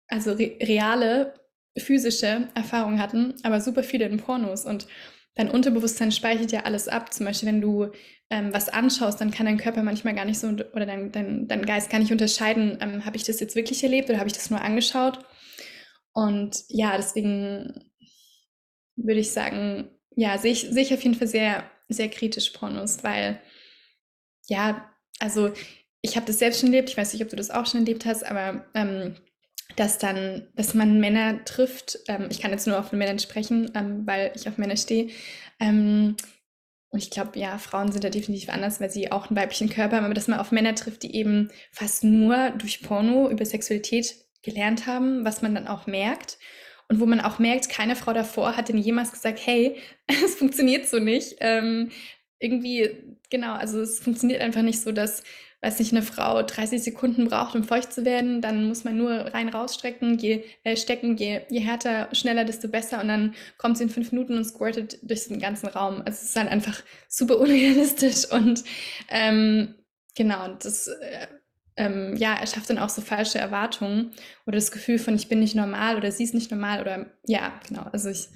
also 0.07 0.33
re 0.33 0.57
reale 0.61 1.33
physische 1.77 2.49
Erfahrungen 2.55 3.01
hatten, 3.01 3.35
aber 3.43 3.61
super 3.61 3.83
viele 3.83 4.05
in 4.05 4.17
Pornos. 4.17 4.65
Und 4.65 4.87
dein 5.35 5.49
Unterbewusstsein 5.49 6.11
speichert 6.11 6.51
ja 6.51 6.61
alles 6.61 6.87
ab. 6.87 7.13
Zum 7.13 7.25
Beispiel, 7.25 7.47
wenn 7.47 7.61
du 7.61 7.91
ähm, 8.29 8.53
was 8.53 8.69
anschaust, 8.69 9.19
dann 9.21 9.31
kann 9.31 9.45
dein 9.45 9.57
Körper 9.57 9.83
manchmal 9.83 10.15
gar 10.15 10.25
nicht 10.25 10.39
so 10.39 10.47
oder 10.47 10.85
dein, 10.85 11.11
dein, 11.11 11.47
dein 11.47 11.65
Geist 11.65 11.89
gar 11.89 11.99
nicht 11.99 12.11
unterscheiden, 12.11 12.77
ähm, 12.81 13.05
habe 13.05 13.17
ich 13.17 13.23
das 13.23 13.39
jetzt 13.39 13.55
wirklich 13.55 13.83
erlebt 13.83 14.09
oder 14.09 14.19
habe 14.19 14.27
ich 14.27 14.33
das 14.33 14.49
nur 14.49 14.61
angeschaut? 14.61 15.19
Und 16.13 16.63
ja, 16.67 16.97
deswegen 16.97 17.91
würde 18.95 19.19
ich 19.19 19.31
sagen, 19.31 19.89
ja, 20.15 20.37
sehe 20.37 20.51
ich, 20.51 20.61
sehe 20.61 20.83
ich 20.83 20.93
auf 20.93 21.01
jeden 21.01 21.15
Fall 21.15 21.27
sehr, 21.27 21.63
sehr 21.87 22.09
kritisch 22.09 22.49
Pornos, 22.51 23.03
weil 23.03 23.41
ja, 24.47 24.91
also 25.19 25.51
ich 26.01 26.15
habe 26.15 26.25
das 26.25 26.39
selbst 26.39 26.59
schon 26.59 26.73
erlebt, 26.73 26.89
ich 26.89 26.97
weiß 26.97 27.13
nicht, 27.13 27.23
ob 27.23 27.29
du 27.29 27.35
das 27.35 27.51
auch 27.51 27.65
schon 27.65 27.81
erlebt 27.81 28.05
hast, 28.05 28.23
aber 28.25 28.65
ähm, 28.73 29.15
dass 29.79 29.97
dann, 29.97 30.47
dass 30.55 30.73
man 30.73 30.99
Männer 30.99 31.43
trifft, 31.45 31.99
ähm, 32.07 32.27
ich 32.29 32.41
kann 32.41 32.51
jetzt 32.51 32.67
nur 32.67 32.79
auf 32.79 32.91
Männern 32.91 33.19
sprechen, 33.19 33.71
ähm, 33.75 34.05
weil 34.05 34.31
ich 34.35 34.47
auf 34.47 34.57
Männer 34.57 34.77
stehe, 34.77 35.09
ähm, 35.59 36.15
und 36.91 37.03
ich 37.03 37.11
glaube, 37.11 37.37
ja, 37.37 37.57
Frauen 37.59 37.91
sind 37.91 38.03
da 38.03 38.09
definitiv 38.09 38.49
anders, 38.49 38.81
weil 38.81 38.89
sie 38.89 39.11
auch 39.11 39.29
einen 39.29 39.37
weiblichen 39.37 39.69
Körper 39.69 39.97
haben, 39.97 40.05
aber 40.05 40.15
dass 40.15 40.27
man 40.27 40.39
auf 40.39 40.51
Männer 40.51 40.73
trifft, 40.73 41.03
die 41.03 41.15
eben 41.15 41.51
fast 41.71 42.03
nur 42.03 42.49
durch 42.51 42.81
Porno 42.81 43.29
über 43.29 43.45
Sexualität 43.45 44.15
gelernt 44.41 44.87
haben, 44.87 45.23
was 45.23 45.41
man 45.41 45.53
dann 45.53 45.67
auch 45.67 45.85
merkt. 45.85 46.39
Und 46.87 46.99
wo 46.99 47.05
man 47.05 47.21
auch 47.21 47.37
merkt, 47.37 47.69
keine 47.69 47.95
Frau 47.95 48.13
davor 48.13 48.57
hat 48.57 48.69
denn 48.69 48.79
jemals 48.79 49.11
gesagt, 49.11 49.39
hey, 49.45 49.77
es 50.07 50.35
funktioniert 50.35 50.87
so 50.87 50.97
nicht. 50.97 51.35
Ähm, 51.41 51.91
irgendwie, 52.39 52.89
genau, 53.29 53.53
also 53.53 53.81
es 53.81 53.99
funktioniert 53.99 54.41
einfach 54.41 54.63
nicht 54.63 54.81
so, 54.81 54.91
dass 54.91 55.23
weiß 55.61 55.79
nicht, 55.79 55.91
eine 55.91 56.01
Frau 56.01 56.41
30 56.41 56.81
Sekunden 56.81 57.27
braucht, 57.27 57.55
um 57.55 57.63
feucht 57.63 57.91
zu 57.91 58.05
werden, 58.05 58.41
dann 58.41 58.67
muss 58.67 58.85
man 58.85 58.97
nur 58.97 59.11
rein 59.11 59.49
rausstrecken, 59.49 60.17
je, 60.17 60.43
äh, 60.63 60.77
stecken, 60.77 61.17
je, 61.17 61.41
je 61.49 61.59
härter, 61.59 62.07
schneller, 62.13 62.45
desto 62.45 62.69
besser 62.69 63.01
und 63.01 63.09
dann 63.09 63.35
kommt 63.57 63.77
sie 63.77 63.83
in 63.83 63.89
fünf 63.89 64.11
Minuten 64.11 64.37
und 64.37 64.45
squirtet 64.45 64.99
durch 65.01 65.27
den 65.27 65.39
ganzen 65.39 65.67
Raum. 65.67 65.97
Also 66.05 66.11
es 66.11 66.23
ist 66.23 66.35
halt 66.35 66.49
einfach 66.49 66.81
super 67.09 67.39
unrealistisch 67.39 68.25
und 68.31 68.63
ähm, 69.09 69.75
genau, 70.15 70.47
das 70.55 70.87
äh, 70.87 71.27
ähm, 71.75 72.15
ja, 72.17 72.35
erschafft 72.35 72.69
dann 72.69 72.77
auch 72.77 72.89
so 72.89 73.01
falsche 73.01 73.39
Erwartungen 73.39 74.11
oder 74.45 74.55
das 74.55 74.71
Gefühl 74.71 74.99
von, 74.99 75.15
ich 75.15 75.29
bin 75.29 75.39
nicht 75.39 75.55
normal 75.55 75.97
oder 75.97 76.11
sie 76.11 76.23
ist 76.23 76.33
nicht 76.33 76.51
normal 76.51 76.81
oder 76.81 77.11
ja, 77.25 77.59
genau. 77.67 77.83
Also 77.91 78.09
ich 78.09 78.27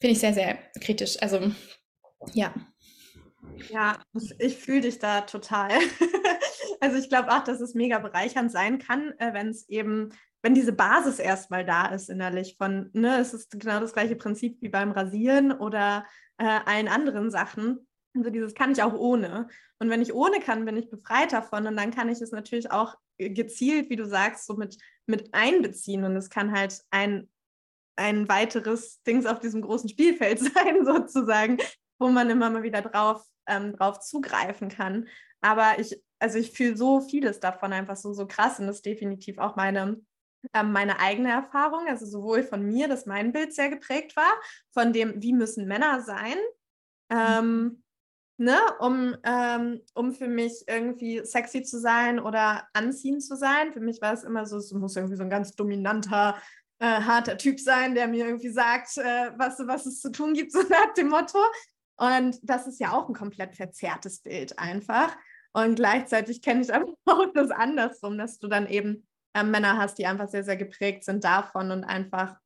finde 0.00 0.12
ich 0.12 0.20
sehr, 0.20 0.34
sehr 0.34 0.58
kritisch. 0.80 1.16
Also 1.20 1.52
ja. 2.32 2.54
Ja, 3.70 3.98
ich 4.38 4.56
fühle 4.56 4.82
dich 4.82 4.98
da 4.98 5.22
total. 5.22 5.70
Also 6.80 6.98
ich 6.98 7.08
glaube 7.08 7.30
auch, 7.30 7.42
dass 7.42 7.60
es 7.60 7.74
mega 7.74 7.98
bereichernd 7.98 8.52
sein 8.52 8.78
kann, 8.78 9.12
äh, 9.18 9.32
wenn 9.32 9.48
es 9.48 9.68
eben, 9.68 10.10
wenn 10.42 10.54
diese 10.54 10.72
Basis 10.72 11.18
erstmal 11.18 11.64
da 11.64 11.86
ist 11.86 12.10
innerlich 12.10 12.56
von, 12.58 12.90
ne, 12.92 13.18
es 13.18 13.34
ist 13.34 13.58
genau 13.58 13.80
das 13.80 13.92
gleiche 13.92 14.16
Prinzip 14.16 14.60
wie 14.60 14.68
beim 14.68 14.92
Rasieren 14.92 15.52
oder 15.52 16.04
äh, 16.38 16.44
allen 16.44 16.88
anderen 16.88 17.30
Sachen. 17.30 17.86
Also 18.14 18.30
dieses 18.30 18.54
kann 18.54 18.72
ich 18.72 18.82
auch 18.82 18.94
ohne. 18.94 19.48
Und 19.78 19.90
wenn 19.90 20.02
ich 20.02 20.14
ohne 20.14 20.40
kann, 20.40 20.64
bin 20.64 20.76
ich 20.76 20.90
befreit 20.90 21.32
davon 21.32 21.66
und 21.66 21.76
dann 21.76 21.90
kann 21.90 22.08
ich 22.08 22.20
es 22.20 22.30
natürlich 22.30 22.70
auch 22.70 22.94
gezielt, 23.18 23.90
wie 23.90 23.96
du 23.96 24.06
sagst, 24.06 24.46
so 24.46 24.54
mit, 24.54 24.76
mit 25.06 25.32
einbeziehen. 25.34 26.04
Und 26.04 26.16
es 26.16 26.30
kann 26.30 26.52
halt 26.52 26.82
ein, 26.90 27.28
ein 27.96 28.28
weiteres 28.28 29.02
Dings 29.02 29.26
auf 29.26 29.40
diesem 29.40 29.62
großen 29.62 29.88
Spielfeld 29.88 30.38
sein, 30.54 30.84
sozusagen, 30.84 31.58
wo 31.98 32.08
man 32.08 32.30
immer 32.30 32.50
mal 32.50 32.62
wieder 32.62 32.82
drauf, 32.82 33.26
ähm, 33.46 33.74
drauf 33.76 34.00
zugreifen 34.00 34.68
kann. 34.68 35.08
Aber 35.40 35.78
ich 35.78 36.00
also 36.18 36.38
ich 36.38 36.52
fühle 36.52 36.76
so 36.76 37.00
vieles 37.00 37.40
davon 37.40 37.72
einfach 37.72 37.96
so, 37.96 38.12
so 38.12 38.26
krass 38.26 38.58
und 38.58 38.66
das 38.66 38.76
ist 38.76 38.86
definitiv 38.86 39.38
auch 39.38 39.56
meine, 39.56 40.00
äh, 40.52 40.62
meine 40.62 40.98
eigene 41.00 41.30
Erfahrung, 41.30 41.86
also 41.88 42.06
sowohl 42.06 42.42
von 42.42 42.66
mir, 42.66 42.88
dass 42.88 43.06
mein 43.06 43.32
Bild 43.32 43.54
sehr 43.54 43.68
geprägt 43.68 44.16
war, 44.16 44.32
von 44.72 44.92
dem, 44.92 45.22
wie 45.22 45.32
müssen 45.32 45.66
Männer 45.66 46.02
sein, 46.02 46.36
ähm, 47.10 47.82
ne, 48.38 48.58
um, 48.80 49.16
ähm, 49.24 49.80
um 49.94 50.12
für 50.12 50.28
mich 50.28 50.64
irgendwie 50.66 51.24
sexy 51.24 51.62
zu 51.62 51.78
sein 51.80 52.18
oder 52.18 52.66
anziehend 52.72 53.22
zu 53.22 53.36
sein. 53.36 53.72
Für 53.72 53.80
mich 53.80 54.00
war 54.02 54.12
es 54.12 54.24
immer 54.24 54.46
so, 54.46 54.58
es 54.58 54.72
muss 54.72 54.96
irgendwie 54.96 55.16
so 55.16 55.22
ein 55.22 55.30
ganz 55.30 55.54
dominanter, 55.54 56.36
äh, 56.78 57.00
harter 57.00 57.38
Typ 57.38 57.58
sein, 57.58 57.94
der 57.94 58.08
mir 58.08 58.26
irgendwie 58.26 58.50
sagt, 58.50 58.98
äh, 58.98 59.30
was, 59.36 59.58
was 59.66 59.86
es 59.86 60.00
zu 60.00 60.10
tun 60.10 60.34
gibt, 60.34 60.52
so 60.52 60.60
nach 60.68 60.92
dem 60.94 61.08
Motto. 61.08 61.38
Und 61.96 62.38
das 62.42 62.66
ist 62.66 62.80
ja 62.80 62.92
auch 62.92 63.08
ein 63.08 63.14
komplett 63.14 63.56
verzerrtes 63.56 64.20
Bild 64.20 64.58
einfach. 64.58 65.16
Und 65.52 65.76
gleichzeitig 65.76 66.42
kenne 66.42 66.62
ich 66.62 66.74
aber 66.74 66.92
auch 67.06 67.32
das 67.34 67.50
andersrum, 67.50 68.18
dass 68.18 68.38
du 68.38 68.48
dann 68.48 68.66
eben 68.66 69.06
äh, 69.34 69.42
Männer 69.42 69.78
hast, 69.78 69.98
die 69.98 70.06
einfach 70.06 70.28
sehr, 70.28 70.44
sehr 70.44 70.56
geprägt 70.56 71.04
sind 71.04 71.24
davon 71.24 71.70
und 71.70 71.84
einfach, 71.84 72.36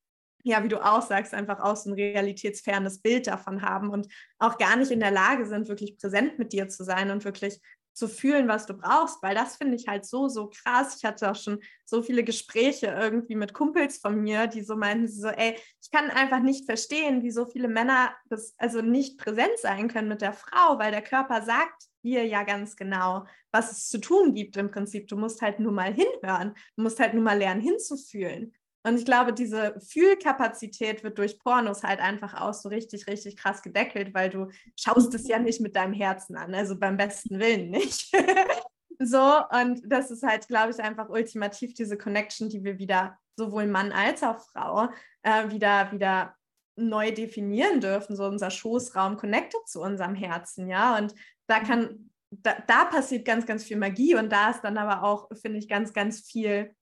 ja, 0.43 0.63
wie 0.65 0.69
du 0.69 0.85
auch 0.85 1.03
sagst, 1.03 1.35
einfach 1.35 1.61
auch 1.61 1.77
so 1.77 1.91
ein 1.91 1.95
realitätsfernes 1.95 3.01
Bild 3.01 3.27
davon 3.27 3.63
haben 3.63 3.91
und 3.91 4.09
auch 4.39 4.59
gar 4.59 4.77
nicht 4.77 4.91
in 4.91 5.01
der 5.01 5.11
Lage 5.11 5.47
sind, 5.47 5.69
wirklich 5.69 5.99
präsent 5.99 6.39
mit 6.39 6.53
dir 6.53 6.69
zu 6.69 6.85
sein 6.85 7.11
und 7.11 7.25
wirklich 7.25 7.61
zu 7.93 8.09
fühlen, 8.09 8.49
was 8.49 8.66
du 8.66 8.74
brauchst, 8.74 9.22
weil 9.22 9.34
das 9.34 9.57
finde 9.57 9.76
ich 9.76 9.88
halt 9.88 10.05
so, 10.07 10.28
so 10.28 10.49
krass. 10.49 10.97
Ich 10.99 11.05
hatte 11.05 11.30
auch 11.30 11.36
schon 11.36 11.61
so 11.84 12.03
viele 12.03 12.24
Gespräche 12.24 12.86
irgendwie 12.86 13.34
mit 13.34 13.53
Kumpels 13.53 13.99
von 13.99 14.20
mir, 14.20 14.47
die 14.47 14.62
so 14.62 14.76
meinten, 14.76 15.09
so, 15.09 15.28
ey, 15.28 15.57
ich 15.82 15.91
kann 15.91 16.11
einfach 16.11 16.41
nicht 16.41 16.66
verstehen, 16.66 17.22
wie 17.22 17.30
so 17.30 17.47
viele 17.47 17.68
Männer 17.68 18.14
das 18.28 18.55
also 18.59 18.80
nicht 18.80 19.18
präsent 19.18 19.59
sein 19.59 19.88
können 19.88 20.09
mit 20.09 20.22
der 20.22 20.32
Frau, 20.32 20.78
weil 20.78 20.93
der 20.93 21.03
Körper 21.03 21.43
sagt 21.43 21.84
dir 22.03 22.26
ja 22.26 22.45
ganz 22.45 22.76
genau, 22.76 23.26
was 23.53 23.72
es 23.72 23.88
zu 23.88 23.99
tun 23.99 24.34
gibt 24.34 24.57
im 24.57 24.70
Prinzip. 24.70 25.09
Du 25.09 25.16
musst 25.16 25.43
halt 25.43 25.61
nur 25.61 25.72
mal 25.72 25.93
hinhören. 25.93 26.55
Du 26.76 26.82
musst 26.82 27.01
halt 27.01 27.14
nur 27.14 27.22
mal 27.22 27.38
lernen 27.38 27.61
hinzufühlen. 27.61 28.55
Und 28.83 28.99
ich 28.99 29.05
glaube, 29.05 29.33
diese 29.33 29.78
Fühlkapazität 29.81 31.05
wird 31.05 31.18
durch 31.18 31.39
Pornos 31.39 31.83
halt 31.83 32.01
einfach 32.01 32.41
auch 32.41 32.55
so 32.55 32.70
richtig, 32.70 33.07
richtig 33.07 33.37
krass 33.37 33.62
gedeckelt, 33.62 34.14
weil 34.14 34.31
du 34.31 34.49
schaust 34.78 35.14
es 35.14 35.28
ja 35.28 35.39
nicht 35.39 35.61
mit 35.61 35.76
deinem 35.76 35.93
Herzen 35.93 36.37
an, 36.37 36.55
also 36.55 36.78
beim 36.78 36.97
besten 36.97 37.39
Willen 37.39 37.70
nicht. 37.70 38.11
So, 39.03 39.43
und 39.51 39.81
das 39.87 40.11
ist 40.11 40.22
halt, 40.22 40.47
glaube 40.47 40.72
ich, 40.72 40.78
einfach 40.78 41.09
ultimativ 41.09 41.72
diese 41.72 41.97
Connection, 41.97 42.51
die 42.51 42.62
wir 42.62 42.78
wieder, 42.78 43.18
sowohl 43.35 43.66
Mann 43.66 43.93
als 43.93 44.22
auch 44.22 44.39
Frau, 44.41 44.91
äh, 45.22 45.49
wieder, 45.49 45.91
wieder 45.91 46.37
neu 46.76 47.11
definieren 47.11 47.81
dürfen, 47.81 48.14
so 48.14 48.26
unser 48.26 48.51
Schoßraum 48.51 49.16
connected 49.16 49.66
zu 49.66 49.81
unserem 49.81 50.14
Herzen, 50.14 50.68
ja. 50.68 50.99
Und 50.99 51.14
da 51.47 51.61
kann, 51.61 52.11
da, 52.31 52.57
da 52.66 52.85
passiert 52.85 53.24
ganz, 53.24 53.47
ganz 53.47 53.64
viel 53.64 53.78
Magie 53.78 54.16
und 54.16 54.31
da 54.31 54.51
ist 54.51 54.61
dann 54.61 54.76
aber 54.76 55.03
auch, 55.03 55.31
finde 55.41 55.59
ich, 55.59 55.68
ganz, 55.68 55.95
ganz 55.95 56.20
viel 56.20 56.74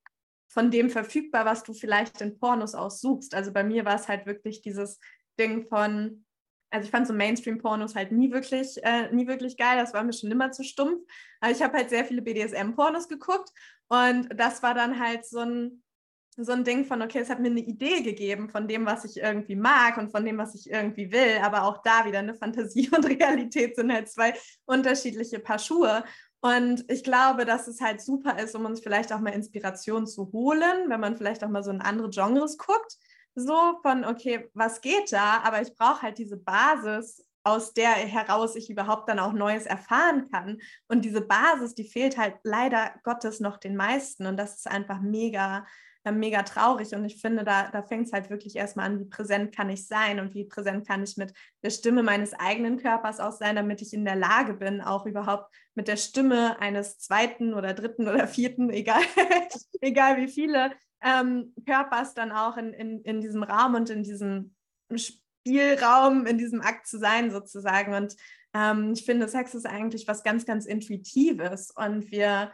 von 0.49 0.70
dem 0.70 0.90
verfügbar, 0.90 1.44
was 1.44 1.62
du 1.62 1.74
vielleicht 1.74 2.20
in 2.20 2.38
Pornos 2.38 2.74
aussuchst. 2.74 3.34
Also 3.34 3.53
bei 3.53 3.62
mir 3.62 3.84
war 3.84 3.94
es 3.94 4.09
halt 4.09 4.26
wirklich 4.26 4.62
dieses 4.62 4.99
Ding 5.38 5.66
von, 5.66 6.24
also 6.70 6.84
ich 6.84 6.90
fand 6.90 7.07
so 7.07 7.12
Mainstream-Pornos 7.12 7.94
halt 7.94 8.12
nie 8.12 8.32
wirklich, 8.32 8.82
äh, 8.82 9.12
nie 9.12 9.26
wirklich 9.26 9.57
geil, 9.57 9.78
das 9.78 9.94
war 9.94 10.03
mir 10.03 10.12
schon 10.12 10.30
immer 10.30 10.51
zu 10.51 10.64
stumpf. 10.64 11.03
Aber 11.40 11.53
ich 11.53 11.62
habe 11.62 11.76
halt 11.76 11.90
sehr 11.90 12.05
viele 12.05 12.22
BDSM-Pornos 12.22 13.09
geguckt 13.09 13.51
und 13.88 14.28
das 14.34 14.62
war 14.62 14.74
dann 14.74 14.99
halt 14.99 15.26
so 15.26 15.40
ein, 15.40 15.82
so 16.36 16.53
ein 16.53 16.64
Ding 16.64 16.84
von, 16.84 17.03
okay, 17.03 17.18
es 17.18 17.30
hat 17.30 17.40
mir 17.40 17.51
eine 17.51 17.61
Idee 17.61 18.03
gegeben 18.03 18.49
von 18.49 18.68
dem, 18.68 18.86
was 18.86 19.05
ich 19.05 19.16
irgendwie 19.16 19.57
mag 19.57 19.96
und 19.99 20.11
von 20.11 20.24
dem, 20.24 20.38
was 20.38 20.55
ich 20.55 20.70
irgendwie 20.70 21.11
will, 21.11 21.38
aber 21.42 21.64
auch 21.64 21.82
da 21.82 22.07
wieder 22.07 22.20
eine 22.20 22.34
Fantasie 22.34 22.88
und 22.96 23.07
Realität 23.07 23.76
sind 23.76 23.92
halt 23.92 24.09
zwei 24.09 24.34
unterschiedliche 24.64 25.40
Paar 25.40 25.59
Schuhe. 25.59 26.05
Und 26.41 26.84
ich 26.89 27.03
glaube, 27.03 27.45
dass 27.45 27.66
es 27.66 27.80
halt 27.80 28.01
super 28.01 28.39
ist, 28.39 28.55
um 28.55 28.64
uns 28.64 28.80
vielleicht 28.80 29.12
auch 29.12 29.20
mal 29.20 29.30
Inspiration 29.30 30.07
zu 30.07 30.30
holen, 30.32 30.89
wenn 30.89 31.01
man 31.01 31.16
vielleicht 31.16 31.43
auch 31.43 31.49
mal 31.49 31.64
so 31.64 31.70
in 31.70 31.80
andere 31.80 32.11
Genres 32.11 32.59
guckt. 32.59 32.97
So 33.34 33.78
von, 33.82 34.05
okay, 34.05 34.49
was 34.55 34.80
geht 34.80 35.12
da? 35.12 35.41
Aber 35.43 35.61
ich 35.61 35.74
brauche 35.74 36.03
halt 36.03 36.18
diese 36.18 36.36
Basis, 36.36 37.24
aus 37.45 37.72
der 37.72 37.91
heraus 37.91 38.57
ich 38.57 38.68
überhaupt 38.70 39.09
dann 39.09 39.18
auch 39.18 39.32
Neues 39.32 39.66
erfahren 39.66 40.28
kann. 40.30 40.59
Und 40.86 41.05
diese 41.05 41.22
Basis, 41.22 41.74
die 41.74 41.84
fehlt 41.84 42.18
halt 42.18 42.36
leider 42.43 42.93
Gottes 43.05 43.41
noch 43.41 43.57
den 43.57 43.76
meisten. 43.76 44.26
Und 44.26 44.36
das 44.36 44.57
ist 44.57 44.68
einfach 44.68 45.01
mega, 45.01 45.66
mega 46.05 46.42
traurig. 46.42 46.94
Und 46.94 47.05
ich 47.05 47.20
finde, 47.20 47.44
da, 47.44 47.68
da 47.70 47.82
fängt 47.82 48.07
es 48.07 48.12
halt 48.12 48.30
wirklich 48.30 48.57
erstmal 48.57 48.86
an, 48.86 49.01
wie 49.01 49.05
präsent 49.05 49.55
kann 49.55 49.70
ich 49.70 49.86
sein 49.86 50.20
und 50.20 50.34
wie 50.34 50.44
präsent 50.44 50.86
kann 50.86 51.03
ich 51.03 51.16
mit 51.16 51.32
der 51.62 51.70
Stimme 51.70 52.03
meines 52.03 52.34
eigenen 52.34 52.78
Körpers 52.78 53.20
auch 53.20 53.32
sein, 53.32 53.57
damit 53.57 53.82
ich 53.82 53.92
in 53.92 54.05
der 54.05 54.16
Lage 54.16 54.55
bin, 54.55 54.80
auch 54.80 55.07
überhaupt 55.07 55.55
mit 55.74 55.88
der 55.88 55.96
Stimme 55.96 56.61
eines 56.61 56.99
zweiten 56.99 57.55
oder 57.55 57.74
dritten 57.74 58.09
oder 58.09 58.26
vierten, 58.26 58.70
egal, 58.70 59.03
egal 59.80 60.16
wie 60.16 60.28
viele 60.28 60.72
ähm, 61.03 61.55
Körpers 61.66 62.14
dann 62.14 62.32
auch 62.32 62.57
in, 62.57 62.72
in, 62.72 63.03
in 63.03 63.20
diesem 63.20 63.42
Raum 63.42 63.74
und 63.74 63.90
in 63.90 64.03
diesem 64.03 64.55
Spielraum, 64.94 66.26
in 66.26 66.38
diesem 66.38 66.61
Akt 66.61 66.86
zu 66.86 66.99
sein 66.99 67.30
sozusagen. 67.30 67.94
Und 67.94 68.16
ähm, 68.55 68.92
ich 68.92 69.05
finde, 69.05 69.28
Sex 69.28 69.55
ist 69.55 69.66
eigentlich 69.66 70.09
was 70.09 70.22
ganz, 70.22 70.46
ganz 70.46 70.66
Intuitives 70.66 71.70
und 71.70 72.11
wir 72.11 72.53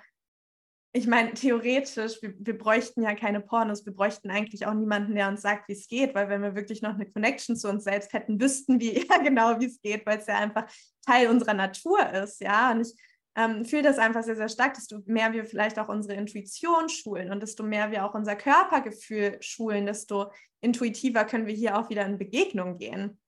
ich 0.97 1.09
meine, 1.09 1.35
theoretisch, 1.35 2.23
wir, 2.23 2.35
wir, 2.39 2.57
bräuchten 2.57 3.03
ja 3.03 3.17
keine 3.17 3.41
Pornos, 3.41 3.85
wir 3.85 3.93
bräuchten 3.93 4.31
eigentlich 4.31 4.65
auch 4.65 4.75
niemanden, 4.75 5.17
der 5.17 5.27
uns 5.27 5.43
sagt, 5.43 5.69
wie 5.69 5.73
es 5.73 5.89
geht, 5.89 6.15
weil 6.15 6.29
wenn 6.29 6.41
wir 6.41 6.55
wirklich 6.55 6.83
noch 6.83 6.95
eine 6.95 7.11
Connection 7.11 7.57
zu 7.57 7.69
uns 7.69 7.83
selbst 7.83 8.13
hätten, 8.13 8.41
wüssten 8.41 8.79
wir 8.79 9.05
ja 9.09 9.19
genau, 9.19 9.59
wie 9.59 9.67
es 9.67 9.81
geht, 9.83 10.07
weil 10.07 10.19
es 10.19 10.27
ja 10.27 10.39
einfach 10.39 10.67
Teil 11.05 11.27
unserer 11.29 11.55
Natur 11.55 12.09
ist, 12.11 12.41
ja. 12.41 12.71
Und 12.71 12.83
ich 12.83 12.95
ähm, 13.35 13.65
fühle 13.65 13.83
das 13.83 13.99
einfach 13.99 14.23
sehr, 14.23 14.37
sehr 14.37 14.49
stark, 14.49 14.75
desto 14.75 15.01
mehr 15.07 15.33
wir 15.33 15.45
vielleicht 15.45 15.81
auch 15.81 15.89
unsere 15.89 16.15
Intuition 16.15 16.89
schulen 16.89 17.33
und 17.33 17.43
desto 17.43 17.65
mehr 17.65 17.91
wir 17.91 18.05
auch 18.05 18.15
unser 18.15 18.37
Körpergefühl 18.37 19.39
schulen, 19.41 19.87
desto 19.87 20.31
intuitiver 20.61 21.25
können 21.25 21.49
wir 21.49 21.55
hier 21.55 21.77
auch 21.77 21.91
wieder 21.91 22.07
in 22.07 22.19
Begegnung 22.19 22.79
gehen 22.79 23.19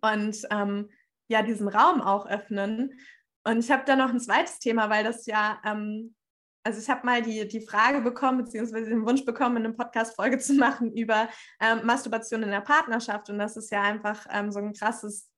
und 0.00 0.46
ähm, 0.52 0.88
ja, 1.26 1.42
diesen 1.42 1.66
Raum 1.66 2.00
auch 2.00 2.26
öffnen. 2.26 3.00
Und 3.42 3.58
ich 3.58 3.72
habe 3.72 3.82
da 3.86 3.96
noch 3.96 4.10
ein 4.10 4.20
zweites 4.20 4.60
Thema, 4.60 4.88
weil 4.88 5.02
das 5.02 5.26
ja 5.26 5.60
ähm, 5.64 6.14
also 6.64 6.80
ich 6.80 6.90
habe 6.90 7.06
mal 7.06 7.22
die, 7.22 7.46
die 7.48 7.60
Frage 7.60 8.00
bekommen, 8.00 8.44
beziehungsweise 8.44 8.90
den 8.90 9.06
Wunsch 9.06 9.24
bekommen, 9.24 9.58
eine 9.58 9.72
Podcast-Folge 9.72 10.38
zu 10.38 10.54
machen 10.54 10.92
über 10.92 11.28
ähm, 11.60 11.80
Masturbation 11.84 12.42
in 12.42 12.50
der 12.50 12.60
Partnerschaft. 12.60 13.30
Und 13.30 13.38
das 13.38 13.56
ist 13.56 13.70
ja 13.70 13.82
einfach 13.82 14.26
ähm, 14.30 14.50
so 14.50 14.58
ein 14.58 14.72
krasses 14.72 15.28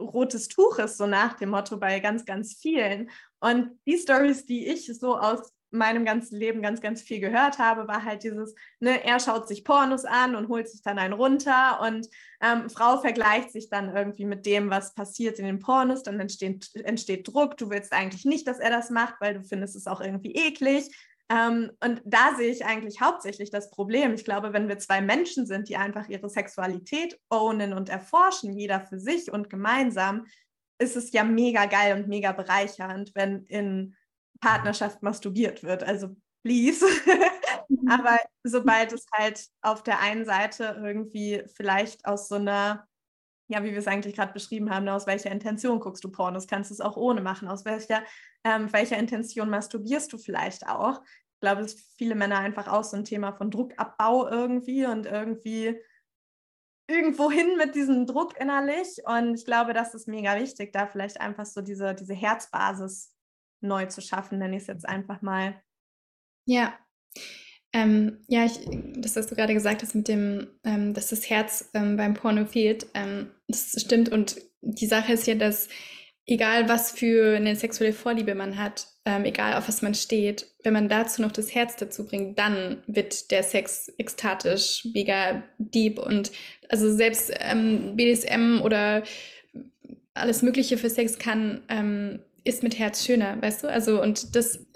rotes 0.00 0.48
Tuch 0.48 0.78
ist, 0.78 0.96
so 0.96 1.06
nach 1.06 1.34
dem 1.34 1.50
Motto 1.50 1.76
bei 1.76 1.98
ganz, 2.00 2.24
ganz 2.24 2.56
vielen. 2.60 3.10
Und 3.40 3.78
die 3.86 3.98
Stories, 3.98 4.46
die 4.46 4.66
ich 4.68 4.86
so 4.98 5.18
aus 5.18 5.52
meinem 5.70 6.04
ganzen 6.04 6.36
Leben 6.36 6.62
ganz, 6.62 6.80
ganz 6.80 7.02
viel 7.02 7.20
gehört 7.20 7.58
habe, 7.58 7.88
war 7.88 8.04
halt 8.04 8.22
dieses, 8.22 8.54
ne, 8.80 9.04
er 9.04 9.20
schaut 9.20 9.48
sich 9.48 9.64
Pornos 9.64 10.04
an 10.04 10.34
und 10.34 10.48
holt 10.48 10.68
sich 10.68 10.82
dann 10.82 10.98
einen 10.98 11.12
runter 11.12 11.80
und 11.82 12.08
ähm, 12.40 12.70
Frau 12.70 12.98
vergleicht 13.00 13.52
sich 13.52 13.68
dann 13.68 13.94
irgendwie 13.94 14.24
mit 14.24 14.46
dem, 14.46 14.70
was 14.70 14.94
passiert 14.94 15.38
in 15.38 15.44
den 15.44 15.58
Pornos, 15.58 16.02
dann 16.02 16.20
entsteht, 16.20 16.70
entsteht 16.74 17.28
Druck, 17.28 17.56
du 17.56 17.70
willst 17.70 17.92
eigentlich 17.92 18.24
nicht, 18.24 18.46
dass 18.46 18.58
er 18.58 18.70
das 18.70 18.90
macht, 18.90 19.14
weil 19.20 19.34
du 19.34 19.42
findest 19.42 19.76
es 19.76 19.86
auch 19.86 20.00
irgendwie 20.00 20.34
eklig. 20.34 20.90
Ähm, 21.30 21.70
und 21.84 22.00
da 22.04 22.34
sehe 22.36 22.50
ich 22.50 22.64
eigentlich 22.64 23.00
hauptsächlich 23.00 23.50
das 23.50 23.70
Problem. 23.70 24.14
Ich 24.14 24.24
glaube, 24.24 24.54
wenn 24.54 24.68
wir 24.68 24.78
zwei 24.78 25.02
Menschen 25.02 25.46
sind, 25.46 25.68
die 25.68 25.76
einfach 25.76 26.08
ihre 26.08 26.30
Sexualität 26.30 27.18
ownen 27.28 27.74
und 27.74 27.90
erforschen, 27.90 28.56
jeder 28.56 28.80
für 28.80 28.98
sich 28.98 29.30
und 29.30 29.50
gemeinsam, 29.50 30.24
ist 30.78 30.96
es 30.96 31.12
ja 31.12 31.24
mega 31.24 31.66
geil 31.66 31.98
und 31.98 32.08
mega 32.08 32.32
bereichernd, 32.32 33.10
wenn 33.14 33.44
in 33.46 33.94
Partnerschaft 34.40 35.02
masturbiert 35.02 35.62
wird. 35.62 35.82
Also 35.82 36.16
please. 36.42 36.84
Aber 37.88 38.18
sobald 38.44 38.92
es 38.92 39.06
halt 39.12 39.46
auf 39.62 39.82
der 39.82 40.00
einen 40.00 40.24
Seite 40.24 40.80
irgendwie 40.82 41.42
vielleicht 41.56 42.04
aus 42.06 42.28
so 42.28 42.36
einer, 42.36 42.86
ja, 43.48 43.62
wie 43.62 43.70
wir 43.70 43.78
es 43.78 43.86
eigentlich 43.86 44.14
gerade 44.14 44.32
beschrieben 44.32 44.70
haben, 44.70 44.88
aus 44.88 45.06
welcher 45.06 45.30
Intention 45.30 45.80
guckst 45.80 46.04
du 46.04 46.10
Pornos, 46.10 46.46
kannst 46.46 46.70
du 46.70 46.74
es 46.74 46.80
auch 46.80 46.96
ohne 46.96 47.20
machen, 47.20 47.48
aus 47.48 47.64
welcher, 47.64 48.02
ähm, 48.44 48.72
welcher 48.72 48.98
Intention 48.98 49.50
masturbierst 49.50 50.12
du 50.12 50.18
vielleicht 50.18 50.66
auch. 50.68 51.02
Ich 51.34 51.40
glaube, 51.40 51.62
es 51.62 51.74
ist 51.74 51.96
viele 51.96 52.14
Männer 52.14 52.38
einfach 52.38 52.68
auch 52.68 52.84
so 52.84 52.96
ein 52.96 53.04
Thema 53.04 53.32
von 53.32 53.50
Druckabbau 53.50 54.28
irgendwie 54.28 54.86
und 54.86 55.06
irgendwie 55.06 55.78
irgendwo 56.90 57.30
hin 57.30 57.56
mit 57.56 57.74
diesem 57.74 58.06
Druck 58.06 58.38
innerlich. 58.40 58.96
Und 59.04 59.34
ich 59.34 59.44
glaube, 59.44 59.72
das 59.72 59.94
ist 59.94 60.08
mega 60.08 60.36
wichtig, 60.36 60.72
da 60.72 60.86
vielleicht 60.86 61.20
einfach 61.20 61.46
so 61.46 61.60
diese, 61.60 61.94
diese 61.94 62.14
Herzbasis 62.14 63.14
neu 63.60 63.86
zu 63.86 64.00
schaffen, 64.00 64.38
nenne 64.38 64.56
ich 64.56 64.62
es 64.62 64.68
jetzt 64.68 64.88
einfach 64.88 65.22
mal. 65.22 65.60
Ja. 66.46 66.78
Ähm, 67.72 68.24
ja, 68.28 68.46
ich, 68.46 68.60
das, 68.96 69.16
was 69.16 69.26
du 69.26 69.34
gerade 69.34 69.52
gesagt 69.52 69.82
hast 69.82 69.94
mit 69.94 70.08
dem, 70.08 70.48
ähm, 70.64 70.94
dass 70.94 71.08
das 71.08 71.28
Herz 71.28 71.70
ähm, 71.74 71.96
beim 71.96 72.14
Porno 72.14 72.46
fehlt, 72.46 72.86
ähm, 72.94 73.30
das 73.46 73.76
stimmt. 73.78 74.08
Und 74.08 74.36
die 74.62 74.86
Sache 74.86 75.12
ist 75.12 75.26
ja, 75.26 75.34
dass 75.34 75.68
egal 76.28 76.68
was 76.68 76.92
für 76.92 77.36
eine 77.36 77.56
sexuelle 77.56 77.92
Vorliebe 77.92 78.34
man 78.34 78.58
hat, 78.58 78.86
ähm, 79.04 79.24
egal 79.24 79.54
auf 79.54 79.68
was 79.68 79.82
man 79.82 79.94
steht, 79.94 80.46
wenn 80.62 80.74
man 80.74 80.88
dazu 80.88 81.22
noch 81.22 81.32
das 81.32 81.54
Herz 81.54 81.76
dazu 81.76 82.06
bringt, 82.06 82.38
dann 82.38 82.82
wird 82.86 83.30
der 83.30 83.42
Sex 83.42 83.92
ekstatisch, 83.98 84.86
mega 84.94 85.42
deep 85.58 85.98
und 85.98 86.30
also 86.68 86.94
selbst 86.94 87.32
ähm, 87.40 87.96
BDSM 87.96 88.60
oder 88.62 89.02
alles 90.14 90.42
Mögliche 90.42 90.76
für 90.76 90.90
Sex 90.90 91.18
kann 91.18 91.62
ist 92.44 92.62
mit 92.62 92.78
Herz 92.78 93.04
schöner, 93.04 93.40
weißt 93.40 93.64
du? 93.64 93.68
Also, 93.70 94.02
und 94.02 94.34
das 94.34 94.66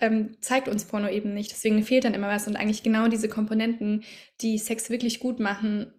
ähm, 0.00 0.36
zeigt 0.40 0.68
uns 0.68 0.84
Porno 0.84 1.08
eben 1.08 1.34
nicht. 1.34 1.50
Deswegen 1.50 1.82
fehlt 1.82 2.04
dann 2.04 2.14
immer 2.14 2.28
was. 2.28 2.46
Und 2.46 2.56
eigentlich 2.56 2.82
genau 2.82 3.08
diese 3.08 3.28
Komponenten, 3.28 4.04
die 4.40 4.58
Sex 4.58 4.90
wirklich 4.90 5.20
gut 5.20 5.40
machen, 5.40 5.92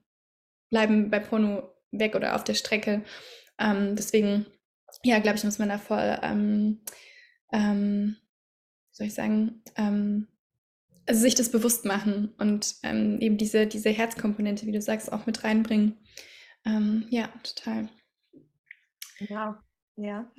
bleiben 0.70 1.10
bei 1.10 1.20
Porno 1.20 1.70
weg 1.92 2.16
oder 2.16 2.36
auf 2.36 2.44
der 2.44 2.54
Strecke. 2.54 3.04
Ähm, 3.60 3.96
deswegen, 3.96 4.46
ja, 5.04 5.20
glaube 5.20 5.38
ich, 5.38 5.44
muss 5.44 5.60
man 5.60 5.70
da 5.70 5.78
voll, 5.78 6.18
ähm, 6.22 6.82
ähm, 7.52 8.16
wie 8.90 8.96
soll 8.96 9.08
ich 9.08 9.14
sagen, 9.14 9.64
ähm, 9.76 10.28
also 11.06 11.22
sich 11.22 11.36
das 11.36 11.52
bewusst 11.52 11.84
machen 11.84 12.34
und 12.38 12.76
ähm, 12.84 13.20
eben 13.20 13.38
diese, 13.38 13.68
diese 13.68 13.90
Herzkomponente, 13.90 14.66
wie 14.66 14.72
du 14.72 14.82
sagst, 14.82 15.12
auch 15.12 15.26
mit 15.26 15.44
reinbringen. 15.44 15.98
Ja, 17.10 17.28
total. 17.44 17.90
Ja, 19.20 19.62
ja. 19.98 20.32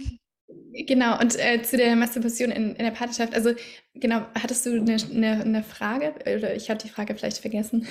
Genau, 0.87 1.19
und 1.21 1.39
äh, 1.39 1.63
zu 1.63 1.77
der 1.77 1.97
Masturbation 1.97 2.51
in, 2.51 2.75
in 2.77 2.85
der 2.85 2.91
Partnerschaft, 2.91 3.35
also 3.35 3.55
genau, 3.95 4.27
hattest 4.35 4.67
du 4.67 4.73
eine, 4.73 4.97
eine, 4.97 5.43
eine 5.43 5.63
Frage? 5.63 6.15
Oder 6.21 6.55
ich 6.55 6.69
habe 6.69 6.81
die 6.81 6.89
Frage 6.89 7.15
vielleicht 7.15 7.39
vergessen. 7.39 7.87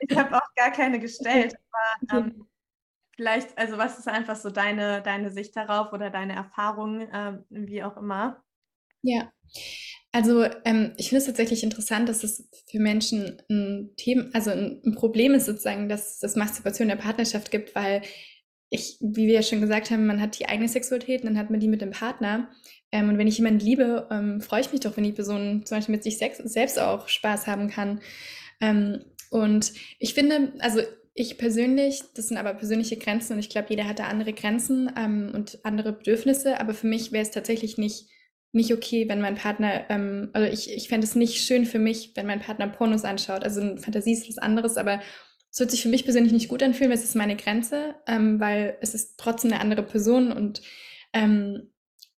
Ich 0.00 0.16
habe 0.16 0.36
auch 0.36 0.54
gar 0.56 0.72
keine 0.72 0.98
gestellt, 0.98 1.54
aber 2.08 2.18
ähm, 2.18 2.46
vielleicht, 3.14 3.56
also 3.56 3.78
was 3.78 3.98
ist 3.98 4.08
einfach 4.08 4.36
so 4.36 4.50
deine, 4.50 5.02
deine 5.02 5.30
Sicht 5.30 5.54
darauf 5.56 5.92
oder 5.92 6.10
deine 6.10 6.34
Erfahrung, 6.34 7.08
ähm, 7.12 7.44
wie 7.50 7.82
auch 7.84 7.96
immer? 7.96 8.42
Ja, 9.02 9.32
also 10.12 10.44
ähm, 10.64 10.92
ich 10.98 11.08
finde 11.08 11.20
es 11.20 11.26
tatsächlich 11.26 11.62
interessant, 11.62 12.08
dass 12.08 12.22
es 12.22 12.48
für 12.70 12.78
Menschen 12.78 13.42
ein 13.50 13.90
Thema, 13.96 14.26
also 14.32 14.50
ein, 14.50 14.82
ein 14.84 14.94
Problem 14.94 15.34
ist 15.34 15.46
sozusagen, 15.46 15.88
dass 15.88 16.22
es 16.22 16.36
Masturbation 16.36 16.90
in 16.90 16.96
der 16.96 17.02
Partnerschaft 17.02 17.50
gibt, 17.50 17.74
weil 17.74 18.02
ich, 18.72 18.96
wie 19.00 19.26
wir 19.26 19.34
ja 19.34 19.42
schon 19.42 19.60
gesagt 19.60 19.90
haben, 19.90 20.06
man 20.06 20.20
hat 20.20 20.38
die 20.38 20.48
eigene 20.48 20.66
Sexualität 20.66 21.20
und 21.20 21.26
dann 21.26 21.38
hat 21.38 21.50
man 21.50 21.60
die 21.60 21.68
mit 21.68 21.82
dem 21.82 21.90
Partner. 21.90 22.48
Ähm, 22.90 23.10
und 23.10 23.18
wenn 23.18 23.26
ich 23.26 23.36
jemanden 23.36 23.60
liebe, 23.60 24.08
ähm, 24.10 24.40
freue 24.40 24.62
ich 24.62 24.72
mich 24.72 24.80
doch, 24.80 24.96
wenn 24.96 25.04
die 25.04 25.12
Person 25.12 25.66
zum 25.66 25.76
Beispiel 25.76 25.94
mit 25.94 26.02
sich 26.02 26.16
selbst 26.18 26.78
auch 26.78 27.06
Spaß 27.06 27.46
haben 27.46 27.68
kann. 27.68 28.00
Ähm, 28.62 29.04
und 29.30 29.72
ich 29.98 30.14
finde, 30.14 30.54
also 30.60 30.80
ich 31.14 31.36
persönlich, 31.36 32.00
das 32.14 32.28
sind 32.28 32.38
aber 32.38 32.54
persönliche 32.54 32.96
Grenzen 32.96 33.34
und 33.34 33.40
ich 33.40 33.50
glaube, 33.50 33.68
jeder 33.68 33.86
hat 33.86 33.98
da 33.98 34.04
andere 34.04 34.32
Grenzen 34.32 34.90
ähm, 34.96 35.30
und 35.34 35.58
andere 35.64 35.92
Bedürfnisse, 35.92 36.58
aber 36.58 36.72
für 36.72 36.86
mich 36.86 37.12
wäre 37.12 37.22
es 37.22 37.30
tatsächlich 37.30 37.76
nicht 37.76 38.06
nicht 38.54 38.74
okay, 38.74 39.08
wenn 39.08 39.22
mein 39.22 39.34
Partner, 39.34 39.88
ähm, 39.88 40.28
also 40.34 40.46
ich, 40.46 40.70
ich 40.70 40.88
fände 40.88 41.06
es 41.06 41.14
nicht 41.14 41.42
schön 41.42 41.64
für 41.64 41.78
mich, 41.78 42.12
wenn 42.16 42.26
mein 42.26 42.40
Partner 42.40 42.68
Pornos 42.68 43.04
anschaut. 43.04 43.44
Also 43.44 43.78
Fantasie 43.78 44.12
ist 44.12 44.28
was 44.28 44.36
anderes, 44.36 44.76
aber 44.76 45.00
es 45.52 45.60
wird 45.60 45.70
sich 45.70 45.82
für 45.82 45.88
mich 45.88 46.04
persönlich 46.04 46.32
nicht 46.32 46.48
gut 46.48 46.62
anfühlen, 46.62 46.90
weil 46.90 46.98
es 46.98 47.04
ist 47.04 47.14
meine 47.14 47.36
Grenze, 47.36 47.94
ähm, 48.06 48.40
weil 48.40 48.78
es 48.80 48.94
ist 48.94 49.18
trotzdem 49.18 49.52
eine 49.52 49.60
andere 49.60 49.82
Person 49.82 50.32
und 50.32 50.62
ähm, 51.12 51.68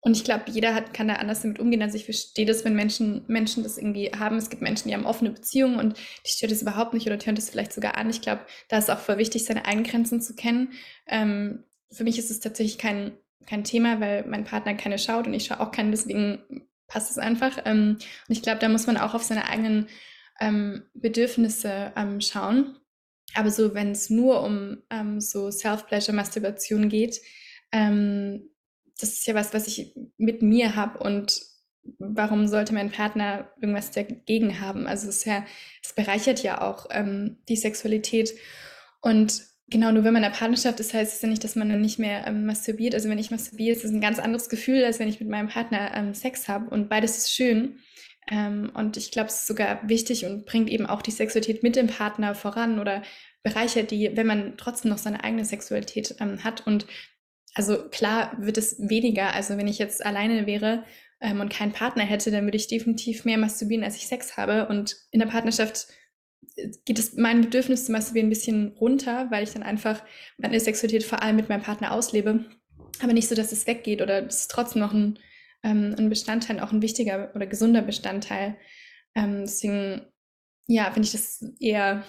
und 0.06 0.19
ich 0.19 0.24
glaube, 0.24 0.44
jeder 0.51 0.74
hat, 0.74 0.93
kann 0.93 1.09
da 1.09 1.15
anders 1.15 1.40
damit 1.40 1.59
umgehen. 1.59 1.81
Also 1.81 1.97
ich 1.97 2.05
verstehe 2.05 2.44
das, 2.44 2.62
wenn 2.66 2.74
Menschen, 2.74 3.24
Menschen 3.27 3.62
das 3.62 3.78
irgendwie 3.78 4.12
haben. 4.12 4.36
Es 4.36 4.51
gibt 4.51 4.61
Menschen, 4.61 4.89
die 4.89 4.94
haben 4.94 5.06
offene 5.06 5.31
Beziehungen 5.31 5.78
und 5.78 5.97
die 6.27 6.31
stört 6.31 6.52
das 6.52 6.61
überhaupt 6.61 6.93
nicht 6.93 7.06
oder 7.06 7.19
tönt 7.19 7.39
das 7.39 7.48
vielleicht 7.48 7.73
sogar 7.73 7.97
an. 7.97 8.11
Ich 8.11 8.20
glaube, 8.20 8.43
da 8.69 8.77
ist 8.77 8.90
auch 8.90 8.98
voll 8.98 9.16
wichtig, 9.16 9.47
seine 9.47 9.65
eigenen 9.65 9.86
Grenzen 9.86 10.20
zu 10.20 10.35
kennen. 10.35 10.74
Ähm, 11.06 11.65
für 11.90 12.05
mich 12.05 12.19
ist 12.19 12.31
es 12.31 12.40
tatsächlich 12.40 12.77
kein, 12.77 13.12
kein 13.47 13.65
Thema, 13.65 13.98
weil 13.98 14.27
mein 14.27 14.44
Partner 14.44 14.74
keine 14.74 14.98
schaut 14.98 15.27
und 15.27 15.32
ich 15.32 15.47
schaue 15.47 15.61
auch 15.61 15.70
keinen, 15.70 15.90
deswegen 15.90 16.66
passt 16.86 17.11
es 17.11 17.16
einfach. 17.16 17.56
Ähm, 17.65 17.97
und 18.28 18.32
ich 18.36 18.43
glaube, 18.43 18.59
da 18.59 18.69
muss 18.69 18.86
man 18.86 18.98
auch 18.98 19.15
auf 19.15 19.23
seine 19.23 19.48
eigenen 19.48 19.89
ähm, 20.39 20.82
Bedürfnisse 20.93 21.94
ähm, 21.97 22.20
schauen. 22.20 22.77
Aber 23.35 23.51
so, 23.51 23.74
wenn 23.74 23.90
es 23.90 24.11
nur 24.11 24.43
um 24.43 24.78
ähm, 24.90 25.20
so 25.20 25.51
Self-Pleasure-Masturbation 25.51 26.89
geht, 26.89 27.20
ähm, 27.73 28.48
das 29.01 29.11
ist 29.11 29.27
ja 29.27 29.35
was, 29.35 29.52
was 29.52 29.66
ich 29.66 29.94
mit 30.16 30.43
mir 30.43 30.77
habe 30.77 30.98
und 30.98 31.43
warum 31.98 32.47
sollte 32.47 32.74
mein 32.74 32.90
Partner 32.90 33.51
irgendwas 33.61 33.90
dagegen 33.90 34.61
haben? 34.61 34.86
Also 34.86 35.09
es, 35.09 35.24
ja, 35.24 35.44
es 35.82 35.93
bereichert 35.93 36.43
ja 36.43 36.62
auch 36.62 36.86
ähm, 36.90 37.39
die 37.48 37.56
Sexualität. 37.56 38.35
Und 39.01 39.43
genau, 39.69 39.93
nur 39.93 40.05
wenn 40.05 40.12
man 40.12 40.23
in 40.23 40.31
der 40.31 40.39
Partnerschaft 40.39 40.81
ist, 40.81 40.94
heißt 40.94 41.16
es 41.16 41.23
ja 41.23 41.28
nicht, 41.28 41.44
dass 41.44 41.56
man 41.56 41.69
dann 41.69 41.81
nicht 41.81 41.98
mehr 41.98 42.27
ähm, 42.27 42.47
masturbiert. 42.47 42.94
Also 42.94 43.09
wenn 43.09 43.19
ich 43.19 43.31
masturbiere, 43.31 43.77
ist 43.77 43.85
es 43.85 43.90
ein 43.90 44.01
ganz 44.01 44.19
anderes 44.19 44.48
Gefühl, 44.48 44.85
als 44.85 44.98
wenn 44.98 45.09
ich 45.09 45.20
mit 45.20 45.28
meinem 45.28 45.48
Partner 45.48 45.93
ähm, 45.94 46.15
Sex 46.15 46.48
habe. 46.48 46.70
Und 46.70 46.89
beides 46.89 47.19
ist 47.19 47.32
schön. 47.32 47.81
Ähm, 48.31 48.71
und 48.75 48.97
ich 48.97 49.11
glaube, 49.11 49.29
es 49.29 49.41
ist 49.41 49.47
sogar 49.47 49.89
wichtig 49.89 50.25
und 50.25 50.47
bringt 50.47 50.71
eben 50.71 50.87
auch 50.87 51.03
die 51.03 51.11
Sexualität 51.11 51.63
mit 51.63 51.77
dem 51.77 51.89
Partner 51.89 52.35
voran 52.35 52.79
oder 52.79 53.03
bereichert 53.43 53.91
die, 53.91 54.17
wenn 54.17 54.27
man 54.27 54.55
trotzdem 54.57 54.91
noch 54.91 54.99
seine 54.99 55.23
eigene 55.23 55.45
Sexualität 55.45 56.17
ähm, 56.21 56.43
hat. 56.43 56.67
Und 56.67 56.87
also 57.55 57.89
klar 57.89 58.37
wird 58.39 58.59
es 58.59 58.77
weniger. 58.79 59.35
Also 59.35 59.57
wenn 59.57 59.69
ich 59.69 59.79
jetzt 59.79 60.05
alleine 60.05 60.47
wäre 60.47 60.85
ähm, 61.21 61.41
und 61.41 61.53
keinen 61.53 61.73
Partner 61.73 62.05
hätte, 62.05 62.31
dann 62.31 62.45
würde 62.45 62.57
ich 62.57 62.67
definitiv 62.67 63.25
mehr 63.25 63.39
masturbieren, 63.39 63.85
als 63.85 63.97
ich 63.97 64.07
Sex 64.07 64.37
habe. 64.37 64.67
Und 64.69 64.97
in 65.11 65.21
der 65.21 65.27
Partnerschaft 65.27 65.89
äh, 66.57 66.71
geht 66.85 66.99
es 66.99 67.15
mein 67.15 67.43
Bedürfnis 67.43 67.87
zu 67.87 67.93
masturbieren 67.93 68.29
ein 68.29 68.31
bisschen 68.31 68.69
runter, 68.81 69.31
weil 69.31 69.45
ich 69.45 69.53
dann 69.53 69.63
einfach 69.63 70.03
meine 70.39 70.59
Sexualität 70.59 71.05
vor 71.05 71.23
allem 71.23 71.37
mit 71.37 71.51
meinem 71.51 71.63
Partner 71.63 71.93
auslebe. 71.93 72.47
Aber 73.03 73.13
nicht 73.13 73.29
so, 73.29 73.35
dass 73.35 73.53
es 73.53 73.67
weggeht 73.67 74.03
oder 74.03 74.27
es 74.27 74.41
ist 74.41 74.51
trotzdem 74.51 74.81
noch 74.81 74.95
ein, 74.95 75.19
ähm, 75.65 75.97
ein 75.99 76.09
Bestandteil, 76.09 76.61
auch 76.61 76.73
ein 76.73 76.82
wichtiger 76.82 77.32
oder 77.35 77.47
gesunder 77.47 77.82
Bestandteil. 77.82 78.57
Ähm, 79.16 79.41
deswegen, 79.41 80.03
ja, 80.69 80.85
finde 80.93 81.07
ich 81.07 81.12
das 81.12 81.45
eher 81.59 82.05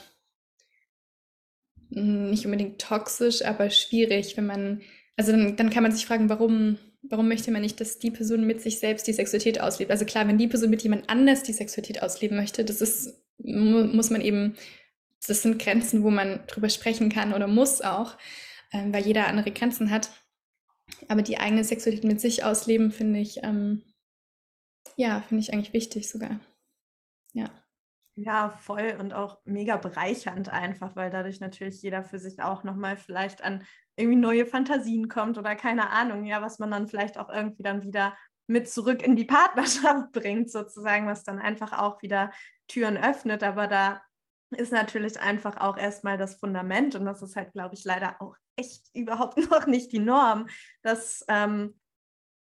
nicht 1.89 2.45
unbedingt 2.45 2.79
toxisch, 2.79 3.43
aber 3.43 3.69
schwierig, 3.69 4.37
wenn 4.37 4.45
man 4.45 4.81
also 5.17 5.31
dann, 5.31 5.55
dann 5.55 5.69
kann 5.69 5.83
man 5.83 5.91
sich 5.91 6.05
fragen, 6.05 6.29
warum, 6.29 6.77
warum 7.01 7.27
möchte 7.27 7.51
man 7.51 7.61
nicht, 7.61 7.79
dass 7.79 7.99
die 7.99 8.11
Person 8.11 8.45
mit 8.45 8.61
sich 8.61 8.79
selbst 8.79 9.07
die 9.07 9.13
Sexualität 9.13 9.61
auslebt? 9.61 9.91
Also 9.91 10.05
klar, 10.05 10.27
wenn 10.27 10.37
die 10.37 10.47
Person 10.47 10.69
mit 10.69 10.83
jemand 10.83 11.09
anders 11.09 11.43
die 11.43 11.53
Sexualität 11.53 12.03
ausleben 12.03 12.37
möchte, 12.37 12.65
das 12.65 12.81
ist, 12.81 13.23
muss 13.37 14.09
man 14.09 14.21
eben, 14.21 14.55
das 15.25 15.41
sind 15.41 15.61
Grenzen, 15.61 16.03
wo 16.03 16.09
man 16.09 16.41
drüber 16.47 16.69
sprechen 16.69 17.09
kann 17.09 17.33
oder 17.33 17.47
muss 17.47 17.81
auch, 17.81 18.17
ähm, 18.71 18.93
weil 18.93 19.05
jeder 19.05 19.27
andere 19.27 19.51
Grenzen 19.51 19.89
hat. 19.89 20.09
Aber 21.07 21.21
die 21.21 21.37
eigene 21.37 21.63
Sexualität 21.63 22.05
mit 22.05 22.21
sich 22.21 22.43
ausleben, 22.43 22.91
finde 22.91 23.19
ich, 23.19 23.43
ähm, 23.43 23.83
ja, 24.95 25.21
finde 25.21 25.41
ich 25.41 25.53
eigentlich 25.53 25.73
wichtig 25.73 26.09
sogar. 26.09 26.39
Ja. 27.33 27.49
Ja, 28.17 28.49
voll 28.49 28.95
und 28.97 29.13
auch 29.13 29.39
mega 29.43 29.75
bereichernd 29.75 30.47
einfach, 30.47 30.95
weil 30.95 31.09
dadurch 31.09 31.41
natürlich 31.41 31.81
jeder 31.81 32.03
für 32.03 32.17
sich 32.17 32.41
auch 32.41 32.63
nochmal 32.63 32.95
vielleicht 32.95 33.43
an 33.43 33.65
irgendwie 33.97 34.17
neue 34.17 34.45
Fantasien 34.45 35.09
kommt 35.09 35.37
oder 35.37 35.55
keine 35.55 35.89
Ahnung, 35.89 36.25
ja, 36.25 36.41
was 36.41 36.59
man 36.59 36.71
dann 36.71 36.87
vielleicht 36.87 37.17
auch 37.17 37.29
irgendwie 37.29 37.63
dann 37.63 37.83
wieder 37.83 38.15
mit 38.47 38.69
zurück 38.69 39.01
in 39.01 39.15
die 39.15 39.25
Partnerschaft 39.25 40.11
bringt, 40.13 40.49
sozusagen, 40.49 41.07
was 41.07 41.23
dann 41.23 41.39
einfach 41.39 41.73
auch 41.73 42.01
wieder 42.01 42.31
Türen 42.67 42.97
öffnet. 42.97 43.43
Aber 43.43 43.67
da 43.67 44.01
ist 44.55 44.71
natürlich 44.71 45.19
einfach 45.19 45.57
auch 45.57 45.77
erstmal 45.77 46.17
das 46.17 46.35
Fundament 46.35 46.95
und 46.95 47.05
das 47.05 47.21
ist 47.21 47.35
halt, 47.35 47.53
glaube 47.53 47.75
ich, 47.75 47.83
leider 47.83 48.21
auch 48.21 48.35
echt 48.55 48.89
überhaupt 48.93 49.37
noch 49.49 49.67
nicht 49.67 49.91
die 49.91 49.99
Norm, 49.99 50.47
dass 50.81 51.23
ähm, 51.27 51.79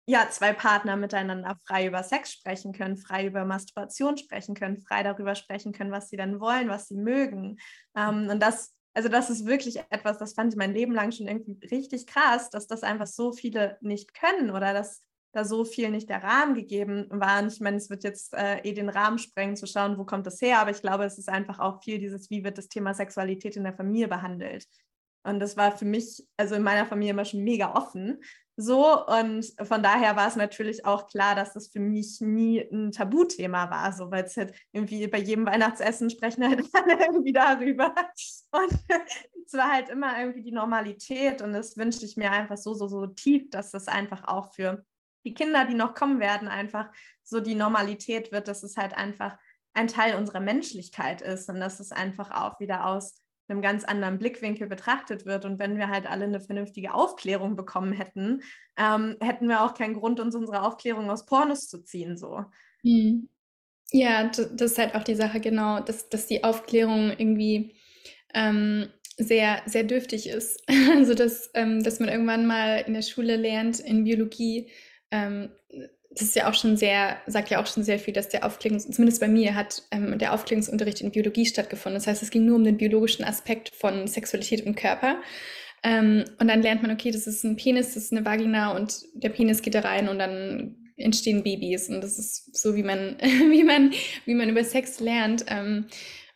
ja, 0.07 0.29
zwei 0.29 0.53
Partner 0.53 0.97
miteinander 0.97 1.57
frei 1.65 1.87
über 1.87 2.03
Sex 2.03 2.31
sprechen 2.31 2.73
können, 2.73 2.95
frei 2.95 3.25
über 3.25 3.43
Masturbation 3.43 4.17
sprechen 4.17 4.53
können, 4.53 4.79
frei 4.79 5.01
darüber 5.01 5.33
sprechen 5.33 5.73
können, 5.73 5.91
was 5.91 6.09
sie 6.09 6.17
dann 6.17 6.39
wollen, 6.39 6.69
was 6.69 6.87
sie 6.87 6.95
mögen. 6.95 7.57
Ähm, 7.95 8.29
und 8.29 8.39
das 8.39 8.75
also 8.95 9.09
das 9.09 9.29
ist 9.29 9.45
wirklich 9.45 9.77
etwas, 9.89 10.17
das 10.17 10.33
fand 10.33 10.53
ich 10.53 10.57
mein 10.57 10.73
Leben 10.73 10.93
lang 10.93 11.11
schon 11.11 11.27
irgendwie 11.27 11.59
richtig 11.67 12.07
krass, 12.07 12.49
dass 12.49 12.65
das 12.65 12.81
einfach 12.81 13.07
so 13.07 13.33
viele 13.33 13.77
nicht 13.81 14.13
können 14.13 14.51
oder 14.51 14.73
dass 14.73 15.03
da 15.35 15.45
so 15.45 15.65
viel 15.65 15.89
nicht 15.89 16.09
der 16.09 16.23
Rahmen 16.23 16.55
gegeben 16.55 17.07
war. 17.09 17.41
Und 17.41 17.51
ich 17.51 17.59
meine, 17.59 17.77
es 17.77 17.89
wird 17.89 18.03
jetzt 18.03 18.33
äh, 18.33 18.59
eh 18.59 18.73
den 18.73 18.89
Rahmen 18.89 19.17
sprengen, 19.17 19.55
zu 19.55 19.67
schauen, 19.67 19.97
wo 19.97 20.05
kommt 20.05 20.27
das 20.27 20.41
her. 20.41 20.59
Aber 20.59 20.71
ich 20.71 20.81
glaube, 20.81 21.05
es 21.05 21.17
ist 21.17 21.29
einfach 21.29 21.59
auch 21.59 21.83
viel 21.83 21.99
dieses, 21.99 22.29
wie 22.29 22.43
wird 22.43 22.57
das 22.57 22.69
Thema 22.69 22.93
Sexualität 22.93 23.55
in 23.55 23.63
der 23.63 23.73
Familie 23.73 24.07
behandelt. 24.07 24.67
Und 25.23 25.39
das 25.39 25.57
war 25.57 25.75
für 25.75 25.85
mich, 25.85 26.23
also 26.37 26.55
in 26.55 26.63
meiner 26.63 26.85
Familie 26.85 27.11
immer 27.11 27.25
schon 27.25 27.43
mega 27.43 27.73
offen. 27.73 28.19
So, 28.57 29.05
und 29.05 29.53
von 29.63 29.83
daher 29.83 30.15
war 30.15 30.27
es 30.27 30.37
natürlich 30.37 30.85
auch 30.85 31.07
klar, 31.07 31.35
dass 31.35 31.53
das 31.53 31.67
für 31.67 31.81
mich 31.81 32.21
nie 32.21 32.61
ein 32.61 32.91
Tabuthema 32.91 33.69
war, 33.69 33.91
so 33.91 34.09
weil 34.11 34.23
es 34.23 34.37
halt 34.37 34.55
irgendwie 34.71 35.07
bei 35.07 35.17
jedem 35.17 35.45
Weihnachtsessen 35.45 36.09
sprechen 36.09 36.47
halt 36.47 36.63
alle 36.73 36.99
irgendwie 37.05 37.33
darüber. 37.33 37.93
Und 38.51 38.71
es 39.45 39.53
war 39.53 39.73
halt 39.73 39.89
immer 39.89 40.17
irgendwie 40.19 40.43
die 40.43 40.53
Normalität 40.53 41.41
und 41.41 41.51
das 41.51 41.75
wünschte 41.75 42.05
ich 42.05 42.15
mir 42.15 42.31
einfach 42.31 42.55
so, 42.55 42.73
so, 42.73 42.87
so 42.87 43.07
tief, 43.07 43.49
dass 43.49 43.71
das 43.71 43.89
einfach 43.89 44.25
auch 44.25 44.53
für 44.53 44.85
die 45.25 45.33
Kinder, 45.33 45.65
die 45.65 45.73
noch 45.73 45.93
kommen 45.93 46.19
werden, 46.19 46.47
einfach 46.47 46.89
so 47.23 47.39
die 47.39 47.55
Normalität 47.55 48.31
wird, 48.31 48.47
dass 48.47 48.63
es 48.63 48.77
halt 48.77 48.93
einfach 48.93 49.37
ein 49.73 49.87
Teil 49.87 50.15
unserer 50.15 50.39
Menschlichkeit 50.39 51.21
ist 51.21 51.49
und 51.49 51.59
dass 51.59 51.79
es 51.79 51.91
einfach 51.91 52.31
auch 52.31 52.59
wieder 52.59 52.85
aus 52.85 53.21
einem 53.47 53.61
ganz 53.61 53.83
anderen 53.83 54.17
Blickwinkel 54.17 54.67
betrachtet 54.67 55.25
wird. 55.25 55.45
Und 55.45 55.59
wenn 55.59 55.77
wir 55.77 55.89
halt 55.89 56.07
alle 56.07 56.25
eine 56.25 56.39
vernünftige 56.39 56.93
Aufklärung 56.93 57.55
bekommen 57.55 57.93
hätten, 57.93 58.41
ähm, 58.77 59.17
hätten 59.21 59.47
wir 59.47 59.63
auch 59.63 59.73
keinen 59.73 59.95
Grund, 59.95 60.19
uns 60.19 60.35
unsere 60.35 60.63
Aufklärung 60.63 61.09
aus 61.09 61.25
Pornos 61.25 61.67
zu 61.67 61.83
ziehen. 61.83 62.17
So. 62.17 62.45
Mhm. 62.83 63.29
Ja, 63.91 64.27
das 64.27 64.71
ist 64.71 64.77
halt 64.77 64.95
auch 64.95 65.03
die 65.03 65.15
Sache, 65.15 65.39
genau, 65.39 65.79
dass, 65.79 66.09
dass 66.09 66.27
die 66.27 66.43
Aufklärung 66.43 67.11
irgendwie 67.11 67.75
ähm, 68.33 68.87
sehr, 69.17 69.61
sehr 69.65 69.83
dürftig 69.83 70.27
ist. 70.27 70.61
Also, 70.95 71.13
dass, 71.13 71.51
ähm, 71.53 71.83
dass 71.83 71.99
man 71.99 72.09
irgendwann 72.09 72.47
mal 72.47 72.83
in 72.87 72.93
der 72.93 73.01
Schule 73.01 73.35
lernt, 73.35 73.79
in 73.79 74.05
Biologie, 74.05 74.69
ähm, 75.15 75.49
das 76.11 76.21
ist 76.21 76.35
ja 76.35 76.49
auch 76.49 76.53
schon 76.53 76.77
sehr, 76.77 77.17
sagt 77.27 77.49
ja 77.49 77.61
auch 77.61 77.67
schon 77.67 77.83
sehr 77.83 77.99
viel, 77.99 78.13
dass 78.13 78.29
der 78.29 78.45
Aufklärungs, 78.45 78.89
zumindest 78.89 79.19
bei 79.19 79.27
mir 79.27 79.53
hat 79.53 79.83
ähm, 79.91 80.17
der 80.17 80.33
Aufklärungsunterricht 80.33 81.01
in 81.01 81.11
Biologie 81.11 81.45
stattgefunden. 81.45 81.99
Das 81.99 82.07
heißt, 82.07 82.23
es 82.23 82.29
ging 82.31 82.45
nur 82.45 82.55
um 82.55 82.63
den 82.63 82.77
biologischen 82.77 83.25
Aspekt 83.25 83.69
von 83.75 84.07
Sexualität 84.07 84.65
und 84.65 84.75
Körper. 84.75 85.17
Ähm, 85.83 86.23
und 86.39 86.47
dann 86.47 86.61
lernt 86.61 86.81
man, 86.81 86.91
okay, 86.91 87.11
das 87.11 87.27
ist 87.27 87.43
ein 87.43 87.57
Penis, 87.57 87.93
das 87.93 88.05
ist 88.05 88.13
eine 88.13 88.25
Vagina 88.25 88.71
und 88.75 89.03
der 89.13 89.29
Penis 89.29 89.61
geht 89.61 89.75
da 89.75 89.81
rein 89.81 90.07
und 90.07 90.17
dann 90.17 90.77
entstehen 90.95 91.43
Babys. 91.43 91.89
Und 91.89 92.01
das 92.01 92.17
ist 92.17 92.57
so, 92.57 92.75
wie 92.75 92.83
man, 92.83 93.17
wie 93.21 93.63
man, 93.63 93.91
wie 94.25 94.35
man 94.35 94.49
über 94.49 94.63
Sex 94.63 95.01
lernt. 95.01 95.45
Ähm, 95.49 95.87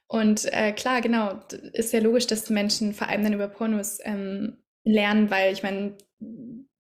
und 0.08 0.52
äh, 0.52 0.74
klar, 0.74 1.02
genau, 1.02 1.40
ist 1.74 1.94
ja 1.94 2.00
logisch, 2.00 2.28
dass 2.28 2.50
Menschen 2.50 2.94
vor 2.94 3.08
allem 3.08 3.24
dann 3.24 3.34
über 3.34 3.48
Pornos 3.48 4.00
ähm, 4.04 4.58
lernen, 4.84 5.30
weil 5.30 5.54
ich 5.54 5.64
meine, 5.64 5.96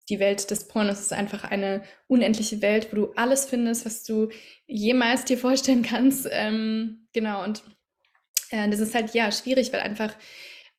die 0.09 0.19
Welt 0.19 0.51
des 0.51 0.67
Pornos 0.67 0.99
ist 0.99 1.13
einfach 1.13 1.43
eine 1.43 1.83
unendliche 2.07 2.61
Welt, 2.61 2.89
wo 2.91 2.95
du 2.95 3.13
alles 3.15 3.45
findest, 3.45 3.85
was 3.85 4.03
du 4.03 4.29
jemals 4.67 5.25
dir 5.25 5.37
vorstellen 5.37 5.83
kannst. 5.83 6.27
Ähm, 6.29 7.07
genau, 7.13 7.43
und 7.43 7.63
äh, 8.51 8.69
das 8.69 8.79
ist 8.79 8.95
halt 8.95 9.13
ja 9.13 9.31
schwierig, 9.31 9.73
weil 9.73 9.81
einfach 9.81 10.15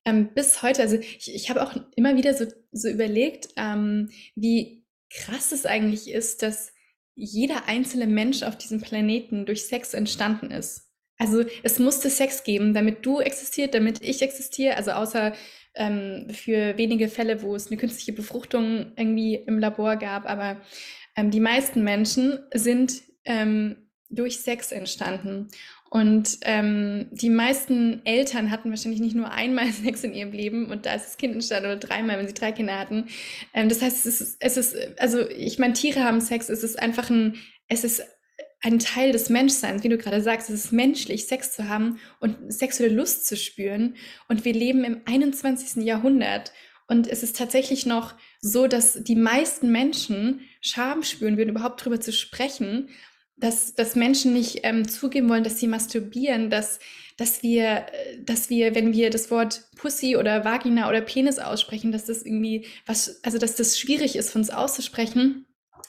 ähm, 0.04 0.32
bis 0.34 0.62
heute, 0.62 0.82
also 0.82 0.96
ich, 0.96 1.34
ich 1.34 1.50
habe 1.50 1.62
auch 1.62 1.74
immer 1.96 2.16
wieder 2.16 2.32
so, 2.34 2.46
so 2.70 2.88
überlegt, 2.88 3.48
ähm, 3.56 4.10
wie 4.36 4.86
krass 5.10 5.52
es 5.52 5.66
eigentlich 5.66 6.08
ist, 6.08 6.42
dass 6.42 6.72
jeder 7.16 7.66
einzelne 7.66 8.06
Mensch 8.06 8.42
auf 8.42 8.56
diesem 8.56 8.80
Planeten 8.80 9.46
durch 9.46 9.66
Sex 9.66 9.94
entstanden 9.94 10.50
ist. 10.50 10.85
Also 11.18 11.44
es 11.62 11.78
musste 11.78 12.10
Sex 12.10 12.44
geben, 12.44 12.74
damit 12.74 13.04
du 13.06 13.20
existiert, 13.20 13.74
damit 13.74 14.02
ich 14.02 14.22
existiere. 14.22 14.76
Also 14.76 14.92
außer 14.92 15.32
ähm, 15.74 16.28
für 16.30 16.76
wenige 16.76 17.08
Fälle, 17.08 17.42
wo 17.42 17.54
es 17.54 17.68
eine 17.68 17.76
künstliche 17.76 18.12
Befruchtung 18.12 18.92
irgendwie 18.96 19.36
im 19.36 19.58
Labor 19.58 19.96
gab. 19.96 20.26
Aber 20.26 20.60
ähm, 21.16 21.30
die 21.30 21.40
meisten 21.40 21.82
Menschen 21.84 22.38
sind 22.52 23.02
ähm, 23.24 23.88
durch 24.10 24.40
Sex 24.40 24.72
entstanden. 24.72 25.48
Und 25.88 26.38
ähm, 26.42 27.08
die 27.12 27.30
meisten 27.30 28.04
Eltern 28.04 28.50
hatten 28.50 28.70
wahrscheinlich 28.70 29.00
nicht 29.00 29.14
nur 29.14 29.30
einmal 29.30 29.66
Sex 29.72 30.04
in 30.04 30.14
ihrem 30.14 30.32
Leben 30.32 30.66
und 30.66 30.84
da 30.84 30.94
ist 30.94 31.06
das 31.06 31.16
Kind 31.16 31.34
entstanden 31.34 31.66
oder 31.66 31.76
dreimal, 31.76 32.18
wenn 32.18 32.26
sie 32.26 32.34
drei 32.34 32.52
Kinder 32.52 32.78
hatten. 32.78 33.06
Ähm, 33.54 33.68
das 33.68 33.82
heißt, 33.82 34.04
es 34.04 34.20
ist, 34.20 34.36
es 34.40 34.56
ist, 34.56 34.76
also 34.98 35.26
ich 35.28 35.58
meine, 35.58 35.74
Tiere 35.74 36.02
haben 36.02 36.20
Sex, 36.20 36.48
es 36.48 36.64
ist 36.64 36.78
einfach 36.78 37.08
ein, 37.08 37.36
es 37.68 37.84
ist 37.84 38.02
ein 38.62 38.78
Teil 38.78 39.12
des 39.12 39.28
Menschseins, 39.28 39.84
wie 39.84 39.88
du 39.88 39.98
gerade 39.98 40.22
sagst, 40.22 40.50
es 40.50 40.66
ist 40.66 40.72
menschlich, 40.72 41.26
Sex 41.26 41.52
zu 41.52 41.68
haben 41.68 41.98
und 42.20 42.36
sexuelle 42.52 42.94
Lust 42.94 43.26
zu 43.26 43.36
spüren. 43.36 43.96
Und 44.28 44.44
wir 44.44 44.54
leben 44.54 44.84
im 44.84 45.02
21. 45.04 45.84
Jahrhundert. 45.84 46.52
Und 46.88 47.06
es 47.08 47.22
ist 47.22 47.36
tatsächlich 47.36 47.86
noch 47.86 48.14
so, 48.40 48.66
dass 48.66 49.02
die 49.02 49.16
meisten 49.16 49.70
Menschen 49.70 50.40
Scham 50.60 51.02
spüren 51.02 51.36
würden, 51.36 51.50
überhaupt 51.50 51.80
darüber 51.80 52.00
zu 52.00 52.12
sprechen, 52.12 52.88
dass, 53.36 53.74
dass 53.74 53.96
Menschen 53.96 54.32
nicht 54.32 54.60
ähm, 54.62 54.88
zugeben 54.88 55.28
wollen, 55.28 55.44
dass 55.44 55.60
sie 55.60 55.66
masturbieren, 55.66 56.48
dass, 56.48 56.78
dass, 57.16 57.42
wir, 57.42 57.86
dass 58.24 58.48
wir, 58.50 58.74
wenn 58.74 58.92
wir 58.92 59.10
das 59.10 59.30
Wort 59.30 59.64
Pussy 59.76 60.16
oder 60.16 60.44
Vagina 60.44 60.88
oder 60.88 61.02
Penis 61.02 61.38
aussprechen, 61.38 61.92
dass 61.92 62.06
das 62.06 62.22
irgendwie 62.22 62.66
was, 62.86 63.22
also 63.24 63.38
dass 63.38 63.56
das 63.56 63.78
schwierig 63.78 64.16
ist, 64.16 64.30
von 64.30 64.40
uns 64.40 64.50
auszusprechen. 64.50 65.45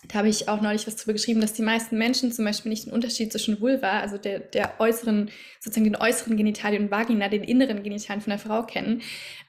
Da 0.07 0.19
habe 0.19 0.29
ich 0.29 0.47
auch 0.47 0.61
neulich 0.61 0.87
was 0.87 0.95
darüber 0.95 1.13
geschrieben, 1.13 1.41
dass 1.41 1.53
die 1.53 1.61
meisten 1.61 1.97
Menschen 1.97 2.31
zum 2.31 2.45
Beispiel 2.45 2.69
nicht 2.69 2.85
den 2.85 2.93
Unterschied 2.93 3.31
zwischen 3.31 3.59
Vulva, 3.59 3.99
also 3.99 4.17
der, 4.17 4.39
der 4.39 4.79
äußeren, 4.79 5.29
sozusagen 5.59 5.85
den 5.85 5.95
äußeren 5.95 6.37
Genitalien 6.37 6.83
und 6.83 6.91
Vagina, 6.91 7.27
den 7.29 7.43
inneren 7.43 7.83
Genitalien 7.83 8.21
von 8.21 8.31
der 8.31 8.39
Frau 8.39 8.63
kennen. 8.63 9.01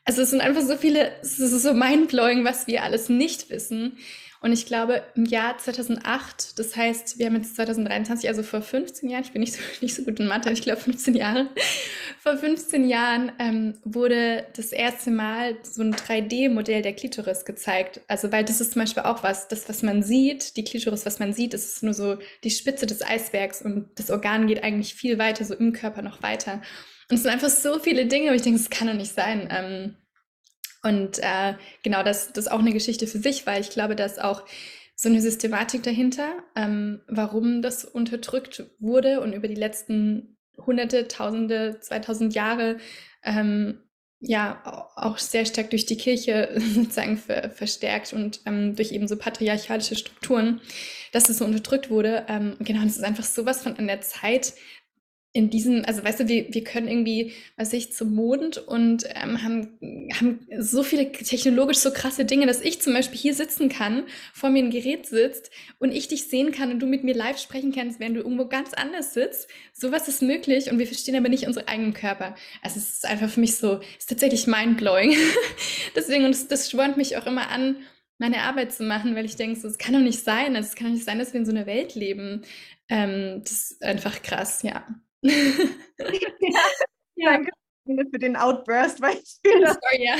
Also 0.05 0.23
es 0.23 0.31
sind 0.31 0.41
einfach 0.41 0.62
so 0.62 0.77
viele, 0.77 1.12
es 1.20 1.39
ist 1.39 1.62
so 1.62 1.75
mindblowing, 1.75 2.45
was 2.45 2.66
wir 2.66 2.83
alles 2.83 3.09
nicht 3.09 3.51
wissen. 3.51 3.99
Und 4.40 4.52
ich 4.52 4.66
glaube, 4.66 5.02
im 5.16 5.24
Jahr 5.24 5.59
2008, 5.59 6.59
das 6.59 6.77
heißt, 6.77 7.19
wir 7.19 7.27
haben 7.27 7.35
jetzt 7.36 7.56
2023, 7.56 8.28
also 8.28 8.44
vor 8.44 8.62
15 8.62 9.10
Jahren, 9.10 9.24
ich 9.24 9.32
bin 9.32 9.40
nicht 9.40 9.55
so, 9.55 9.60
nicht 9.81 9.94
so 9.94 10.02
gut 10.02 10.20
in 10.20 10.28
Mathe, 10.28 10.51
ich 10.51 10.62
glaube 10.62 10.81
15 10.81 11.15
Jahre, 11.15 11.48
vor 12.20 12.36
15 12.36 12.89
Jahren 12.89 13.32
ähm, 13.39 13.78
wurde 13.85 14.47
das 14.55 14.70
erste 14.70 15.10
Mal 15.10 15.56
so 15.62 15.82
ein 15.82 15.94
3D-Modell 15.94 16.82
der 16.82 16.93
Klitoris 16.93 17.44
gezeigt. 17.44 18.01
Also, 18.06 18.31
weil 18.31 18.44
das 18.44 18.60
ist 18.60 18.73
zum 18.73 18.82
Beispiel 18.82 19.02
auch 19.02 19.23
was, 19.23 19.48
das, 19.48 19.69
was 19.69 19.82
man 19.82 20.02
sieht, 20.02 20.56
die 20.56 20.65
Klitoris, 20.65 21.05
was 21.05 21.19
man 21.19 21.32
sieht, 21.32 21.55
ist 21.55 21.82
nur 21.82 21.94
so 21.94 22.19
die 22.44 22.51
Spitze 22.51 22.86
des 22.86 23.02
Eisbergs 23.02 23.62
und 23.62 23.90
das 23.97 24.10
Organ 24.10 24.47
geht 24.47 24.62
eigentlich 24.62 24.94
viel 24.94 25.19
weiter, 25.19 25.44
so 25.44 25.55
im 25.55 25.73
Körper 25.73 26.02
noch 26.02 26.23
weiter. 26.23 26.62
Und 27.10 27.16
es 27.16 27.23
sind 27.23 27.32
einfach 27.32 27.48
so 27.48 27.78
viele 27.78 28.06
Dinge, 28.06 28.31
wo 28.31 28.35
ich 28.35 28.43
denke, 28.43 28.59
das 28.59 28.70
kann 28.70 28.86
doch 28.86 28.94
nicht 28.94 29.15
sein. 29.15 29.48
Ähm, 29.51 29.97
und 30.89 31.19
äh, 31.19 31.55
genau, 31.82 32.02
das, 32.02 32.32
das 32.32 32.47
ist 32.47 32.51
auch 32.51 32.60
eine 32.60 32.73
Geschichte 32.73 33.06
für 33.06 33.19
sich, 33.19 33.47
weil 33.47 33.60
ich 33.60 33.70
glaube, 33.70 33.94
dass 33.94 34.19
auch 34.19 34.44
so 34.94 35.09
eine 35.09 35.20
Systematik 35.20 35.82
dahinter, 35.82 36.43
ähm, 36.56 37.02
warum 37.06 37.62
das 37.62 37.85
unterdrückt 37.85 38.65
wurde 38.81 39.20
und 39.20 39.32
über 39.32 39.47
die 39.47 39.55
letzten 39.55 40.36
Hunderte, 40.56 41.06
Tausende, 41.06 41.78
2000 41.81 42.35
Jahre 42.35 42.78
ähm, 43.23 43.82
ja 44.20 44.90
auch 44.97 45.19
sehr 45.19 45.44
stark 45.44 45.70
durch 45.70 45.86
die 45.86 45.97
Kirche 45.97 46.51
sozusagen 46.74 47.16
ver 47.16 47.51
verstärkt 47.51 48.12
und 48.12 48.40
ähm, 48.47 48.74
durch 48.74 48.90
eben 48.90 49.06
so 49.06 49.16
patriarchalische 49.16 49.94
Strukturen, 49.94 50.60
dass 51.12 51.28
es 51.28 51.39
so 51.39 51.44
unterdrückt 51.44 51.90
wurde. 51.90 52.27
Ähm, 52.28 52.56
genau, 52.60 52.82
das 52.82 52.97
ist 52.97 53.05
einfach 53.05 53.24
sowas 53.24 53.62
von 53.62 53.77
an 53.77 53.86
der 53.86 54.01
Zeit, 54.01 54.55
in 55.35 55.51
diesen, 55.51 55.85
also 55.85 56.03
weißt 56.03 56.21
du, 56.21 56.29
wir, 56.29 56.53
wir 56.53 56.65
können 56.65 56.89
irgendwie, 56.89 57.33
weiß 57.59 57.75
ich, 57.75 57.93
zum 57.93 58.15
Mond 58.15 58.57
und 58.57 59.05
ähm, 59.15 59.43
haben, 59.43 60.11
haben 60.19 60.41
so 60.59 60.83
viele 60.83 61.13
technologisch 61.13 61.79
so 61.79 61.93
krasse 61.93 62.25
Dinge, 62.25 62.47
dass 62.47 62.63
ich 62.63 62.81
zum 62.81 62.95
Beispiel 62.95 63.19
hier 63.19 63.35
sitzen 63.35 63.69
kann, 63.69 64.05
vor 64.33 64.49
mir 64.49 64.65
ein 64.65 64.71
Gerät 64.71 65.07
sitzt 65.07 65.51
und 65.79 65.93
ich 65.93 66.09
dich 66.09 66.29
sehen 66.29 66.51
kann 66.51 66.73
und 66.73 66.81
du 66.81 66.87
mit 66.87 67.05
mir 67.05 67.15
live 67.15 67.39
sprechen 67.39 67.73
kannst, 67.73 68.01
während 68.01 68.17
du 68.17 68.21
irgendwo 68.23 68.47
ganz 68.47 68.73
anders 68.73 69.13
sitzt. 69.13 69.49
Sowas 69.75 70.09
ist 70.09 70.23
möglich 70.23 70.71
und 70.71 70.79
wir 70.79 70.87
verstehen 70.87 71.17
aber 71.17 71.29
nicht 71.29 71.47
unseren 71.47 71.69
eigenen 71.69 71.93
Körper. 71.93 72.35
Also 72.63 72.79
es 72.79 72.95
ist 72.95 73.07
einfach 73.07 73.29
für 73.29 73.41
mich 73.41 73.57
so, 73.57 73.81
ist 73.99 74.09
tatsächlich 74.09 74.47
mindblowing. 74.47 75.15
Deswegen, 75.95 76.25
und 76.25 76.33
das, 76.33 76.49
das 76.49 76.71
spornt 76.71 76.97
mich 76.97 77.19
auch 77.19 77.27
immer 77.27 77.51
an, 77.51 77.77
meine 78.17 78.43
Arbeit 78.43 78.73
zu 78.73 78.83
machen, 78.83 79.15
weil 79.15 79.27
ich 79.27 79.37
denke, 79.37 79.61
so, 79.61 79.69
es 79.69 79.79
kann 79.79 79.93
doch 79.93 80.01
nicht 80.01 80.25
sein, 80.25 80.57
also 80.57 80.69
es 80.69 80.75
kann 80.75 80.87
doch 80.87 80.95
nicht 80.95 81.05
sein, 81.05 81.19
dass 81.19 81.35
wir 81.35 81.41
in 81.41 81.47
so 81.47 81.53
einer 81.53 81.67
Welt 81.67 81.95
leben. 81.95 82.43
Ähm, 82.89 83.43
das 83.45 83.53
ist 83.53 83.83
einfach 83.83 84.23
krass, 84.23 84.63
ja 84.63 84.87
ja. 85.23 85.32
Danke 87.89 88.07
für 88.11 88.19
den 88.19 88.36
Outburst, 88.36 89.01
weil 89.01 89.16
ich 89.16 89.39
fühle 89.45 89.65
das. 89.65 89.78
Sorry, 89.81 90.05
ja. 90.05 90.16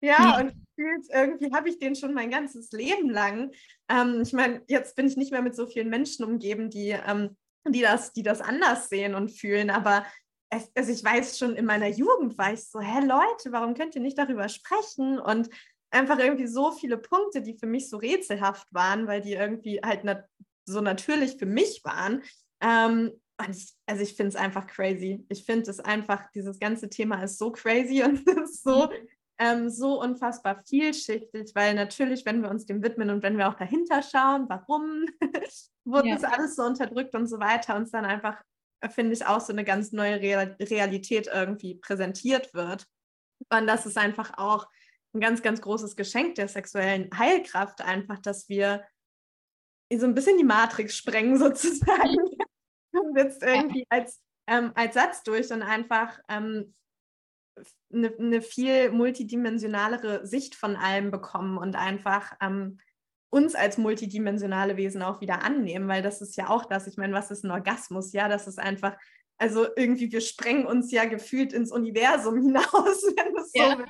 ja, 0.00 0.40
und 0.40 0.54
irgendwie 0.76 1.52
habe 1.52 1.68
ich 1.68 1.78
den 1.78 1.94
schon 1.94 2.14
mein 2.14 2.30
ganzes 2.30 2.72
Leben 2.72 3.10
lang. 3.10 3.52
Ähm, 3.88 4.22
ich 4.22 4.32
meine, 4.32 4.62
jetzt 4.68 4.96
bin 4.96 5.06
ich 5.06 5.16
nicht 5.16 5.32
mehr 5.32 5.42
mit 5.42 5.54
so 5.54 5.66
vielen 5.66 5.90
Menschen 5.90 6.24
umgeben, 6.24 6.70
die, 6.70 6.90
ähm, 6.90 7.36
die, 7.68 7.82
das, 7.82 8.12
die 8.12 8.22
das 8.22 8.40
anders 8.40 8.88
sehen 8.88 9.14
und 9.14 9.30
fühlen, 9.30 9.70
aber 9.70 10.06
es, 10.50 10.70
also 10.74 10.92
ich 10.92 11.04
weiß 11.04 11.38
schon 11.38 11.56
in 11.56 11.64
meiner 11.64 11.88
Jugend 11.88 12.38
war 12.38 12.52
ich 12.52 12.64
so, 12.64 12.80
hä 12.80 13.00
Leute, 13.00 13.52
warum 13.52 13.74
könnt 13.74 13.96
ihr 13.96 14.02
nicht 14.02 14.18
darüber 14.18 14.48
sprechen? 14.48 15.18
Und 15.18 15.50
einfach 15.90 16.18
irgendwie 16.18 16.46
so 16.46 16.72
viele 16.72 16.98
Punkte, 16.98 17.42
die 17.42 17.58
für 17.58 17.66
mich 17.66 17.88
so 17.88 17.96
rätselhaft 17.96 18.66
waren, 18.72 19.06
weil 19.06 19.20
die 19.20 19.34
irgendwie 19.34 19.80
halt 19.84 20.04
so 20.66 20.80
natürlich 20.80 21.36
für 21.38 21.46
mich 21.46 21.80
waren. 21.84 22.22
Ähm, 22.60 23.12
ich, 23.50 23.74
also 23.86 24.02
ich 24.02 24.14
finde 24.14 24.28
es 24.28 24.36
einfach 24.36 24.66
crazy. 24.66 25.24
Ich 25.28 25.44
finde 25.44 25.70
es 25.70 25.80
einfach, 25.80 26.30
dieses 26.34 26.58
ganze 26.58 26.88
Thema 26.88 27.22
ist 27.22 27.38
so 27.38 27.52
crazy 27.52 28.02
und 28.04 28.26
ist 28.28 28.62
so, 28.62 28.90
ähm, 29.38 29.68
so 29.68 30.00
unfassbar 30.00 30.62
vielschichtig, 30.66 31.52
weil 31.54 31.74
natürlich, 31.74 32.24
wenn 32.24 32.42
wir 32.42 32.50
uns 32.50 32.66
dem 32.66 32.82
widmen 32.82 33.10
und 33.10 33.22
wenn 33.22 33.36
wir 33.36 33.48
auch 33.48 33.54
dahinter 33.54 34.02
schauen, 34.02 34.46
warum 34.48 35.06
wurde 35.84 36.08
ja. 36.08 36.14
das 36.14 36.24
alles 36.24 36.56
so 36.56 36.62
unterdrückt 36.62 37.14
und 37.14 37.26
so 37.26 37.38
weiter, 37.38 37.76
uns 37.76 37.90
dann 37.90 38.04
einfach, 38.04 38.40
finde 38.90 39.12
ich, 39.12 39.26
auch 39.26 39.40
so 39.40 39.52
eine 39.52 39.64
ganz 39.64 39.92
neue 39.92 40.20
Real 40.20 40.56
Realität 40.60 41.28
irgendwie 41.32 41.74
präsentiert 41.74 42.54
wird. 42.54 42.86
Und 43.50 43.66
das 43.66 43.84
ist 43.84 43.98
einfach 43.98 44.38
auch 44.38 44.66
ein 45.14 45.20
ganz, 45.20 45.42
ganz 45.42 45.60
großes 45.60 45.96
Geschenk 45.96 46.36
der 46.36 46.48
sexuellen 46.48 47.10
Heilkraft, 47.16 47.82
einfach, 47.82 48.18
dass 48.20 48.48
wir 48.48 48.84
so 49.94 50.06
ein 50.06 50.14
bisschen 50.14 50.38
die 50.38 50.44
Matrix 50.44 50.96
sprengen 50.96 51.38
sozusagen 51.38 52.16
und 52.92 53.16
jetzt 53.16 53.42
irgendwie 53.42 53.84
als, 53.88 54.20
ähm, 54.46 54.72
als 54.74 54.94
Satz 54.94 55.22
durch 55.22 55.52
und 55.52 55.62
einfach 55.62 56.18
ähm, 56.28 56.74
eine, 57.92 58.14
eine, 58.18 58.42
viel 58.42 58.90
multidimensionalere 58.90 60.26
Sicht 60.26 60.54
von 60.54 60.76
allem 60.76 61.10
bekommen 61.10 61.56
und 61.56 61.76
einfach 61.76 62.32
ähm, 62.40 62.78
uns 63.30 63.54
als 63.54 63.78
multidimensionale 63.78 64.76
Wesen 64.76 65.02
auch 65.02 65.20
wieder 65.20 65.42
annehmen, 65.42 65.88
weil 65.88 66.02
das 66.02 66.20
ist 66.20 66.36
ja 66.36 66.48
auch 66.48 66.64
das. 66.64 66.86
Ich 66.86 66.96
meine, 66.96 67.12
was 67.12 67.30
ist 67.30 67.44
ein 67.44 67.50
Orgasmus? 67.50 68.12
Ja, 68.12 68.28
das 68.28 68.46
ist 68.46 68.58
einfach, 68.58 68.96
also 69.38 69.66
irgendwie, 69.76 70.10
wir 70.12 70.20
sprengen 70.20 70.66
uns 70.66 70.90
ja 70.90 71.04
gefühlt 71.04 71.52
ins 71.52 71.72
Universum 71.72 72.36
hinaus, 72.42 73.02
wenn 73.16 73.36
es 73.36 73.50
ja. 73.54 73.72
so 73.72 73.78
will. 73.78 73.86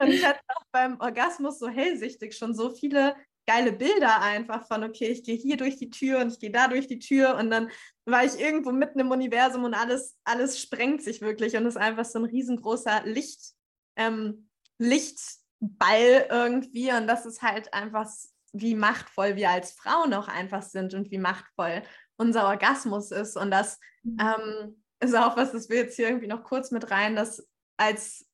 Und 0.00 0.08
ich 0.08 0.24
hatte 0.24 0.40
auch 0.48 0.64
beim 0.70 1.00
Orgasmus 1.00 1.58
so 1.58 1.68
hellsichtig 1.68 2.36
schon 2.36 2.54
so 2.54 2.70
viele 2.70 3.16
geile 3.48 3.72
Bilder 3.72 4.20
einfach 4.20 4.66
von, 4.66 4.84
okay, 4.84 5.06
ich 5.06 5.24
gehe 5.24 5.34
hier 5.34 5.56
durch 5.56 5.78
die 5.78 5.88
Tür 5.88 6.20
und 6.20 6.30
ich 6.30 6.38
gehe 6.38 6.50
da 6.50 6.68
durch 6.68 6.86
die 6.86 6.98
Tür 6.98 7.36
und 7.36 7.50
dann 7.50 7.70
war 8.04 8.22
ich 8.22 8.38
irgendwo 8.38 8.72
mitten 8.72 9.00
im 9.00 9.10
Universum 9.10 9.64
und 9.64 9.72
alles, 9.72 10.18
alles 10.24 10.60
sprengt 10.60 11.02
sich 11.02 11.22
wirklich 11.22 11.56
und 11.56 11.64
ist 11.64 11.78
einfach 11.78 12.04
so 12.04 12.18
ein 12.18 12.26
riesengroßer 12.26 13.04
Licht, 13.06 13.54
ähm, 13.96 14.50
Lichtball 14.76 16.26
irgendwie 16.28 16.92
und 16.92 17.06
das 17.06 17.24
ist 17.24 17.40
halt 17.40 17.72
einfach, 17.72 18.06
wie 18.52 18.74
machtvoll 18.74 19.36
wir 19.36 19.48
als 19.48 19.72
Frauen 19.72 20.12
auch 20.12 20.28
einfach 20.28 20.62
sind 20.62 20.92
und 20.92 21.10
wie 21.10 21.18
machtvoll 21.18 21.82
unser 22.18 22.48
Orgasmus 22.48 23.12
ist 23.12 23.38
und 23.38 23.50
das 23.50 23.80
mhm. 24.02 24.18
ähm, 24.20 24.82
ist 25.00 25.16
auch 25.16 25.38
was, 25.38 25.52
das 25.52 25.70
wir 25.70 25.78
jetzt 25.78 25.96
hier 25.96 26.08
irgendwie 26.08 26.26
noch 26.26 26.44
kurz 26.44 26.70
mit 26.70 26.90
rein, 26.90 27.16
dass 27.16 27.48
als 27.78 28.27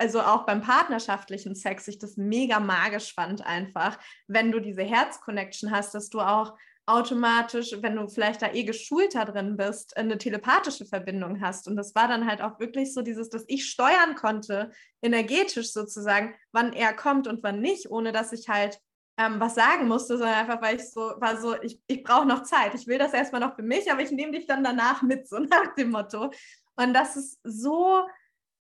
also 0.00 0.22
auch 0.22 0.46
beim 0.46 0.62
partnerschaftlichen 0.62 1.54
Sex 1.54 1.86
ich 1.86 1.98
das 1.98 2.16
mega 2.16 2.58
magisch 2.58 3.14
fand 3.14 3.44
einfach, 3.44 3.98
wenn 4.26 4.50
du 4.50 4.58
diese 4.58 4.82
Herz-Connection 4.82 5.70
hast, 5.70 5.94
dass 5.94 6.08
du 6.08 6.20
auch 6.20 6.56
automatisch, 6.86 7.76
wenn 7.82 7.96
du 7.96 8.08
vielleicht 8.08 8.40
da 8.40 8.50
eh 8.52 8.64
geschulter 8.64 9.26
drin 9.26 9.58
bist, 9.58 9.96
eine 9.98 10.16
telepathische 10.16 10.86
Verbindung 10.86 11.40
hast. 11.42 11.68
Und 11.68 11.76
das 11.76 11.94
war 11.94 12.08
dann 12.08 12.26
halt 12.26 12.40
auch 12.40 12.58
wirklich 12.58 12.94
so 12.94 13.02
dieses, 13.02 13.28
dass 13.28 13.44
ich 13.46 13.68
steuern 13.68 14.14
konnte, 14.16 14.70
energetisch 15.02 15.72
sozusagen, 15.72 16.34
wann 16.50 16.72
er 16.72 16.94
kommt 16.94 17.28
und 17.28 17.42
wann 17.42 17.60
nicht, 17.60 17.90
ohne 17.90 18.10
dass 18.10 18.32
ich 18.32 18.48
halt 18.48 18.80
ähm, 19.18 19.38
was 19.38 19.54
sagen 19.54 19.86
musste, 19.86 20.16
sondern 20.16 20.36
einfach, 20.36 20.62
weil 20.62 20.76
ich 20.76 20.90
so 20.90 21.12
war 21.18 21.36
so, 21.36 21.60
ich, 21.60 21.78
ich 21.86 22.02
brauche 22.02 22.26
noch 22.26 22.42
Zeit. 22.42 22.74
Ich 22.74 22.86
will 22.86 22.98
das 22.98 23.12
erstmal 23.12 23.42
noch 23.42 23.54
für 23.54 23.62
mich, 23.62 23.92
aber 23.92 24.00
ich 24.00 24.10
nehme 24.10 24.32
dich 24.32 24.46
dann 24.46 24.64
danach 24.64 25.02
mit, 25.02 25.28
so 25.28 25.38
nach 25.38 25.74
dem 25.74 25.90
Motto. 25.90 26.30
Und 26.76 26.94
das 26.94 27.16
ist 27.16 27.38
so 27.44 28.02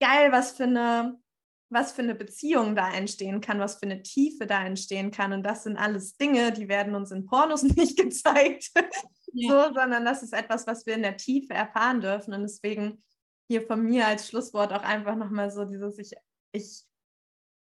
geil, 0.02 0.32
was 0.32 0.52
für 0.52 0.64
eine 0.64 1.18
was 1.70 1.92
für 1.92 2.02
eine 2.02 2.16
Beziehung 2.16 2.76
da 2.76 2.92
entstehen 2.92 3.42
kann, 3.42 3.60
was 3.60 3.76
für 3.76 3.84
eine 3.84 4.02
Tiefe 4.02 4.48
da 4.48 4.66
entstehen 4.66 5.12
kann. 5.12 5.34
Und 5.34 5.44
das 5.44 5.64
sind 5.64 5.78
alles 5.78 6.18
Dinge, 6.18 6.52
die 6.52 6.68
werden 6.68 6.96
uns 6.96 7.12
in 7.12 7.26
Pornos 7.26 7.64
nicht 7.76 7.98
gezeigt, 7.98 8.72
ja. 9.34 9.50
so, 9.50 9.74
sondern 9.74 10.04
das 10.04 10.24
ist 10.24 10.34
etwas, 10.34 10.66
was 10.66 10.86
wir 10.86 10.96
in 10.96 11.04
der 11.04 11.18
Tiefe 11.18 11.54
erfahren 11.54 12.02
dürfen. 12.02 12.34
Und 12.34 12.42
deswegen 12.42 13.04
hier 13.48 13.62
von 13.62 13.84
mir 13.84 14.08
als 14.08 14.28
Schlusswort 14.28 14.74
auch 14.74 14.84
einfach 14.84 15.16
nochmal 15.16 15.52
so 15.52 15.66
dieses, 15.66 15.98
ich, 16.00 16.14
ich 16.52 16.84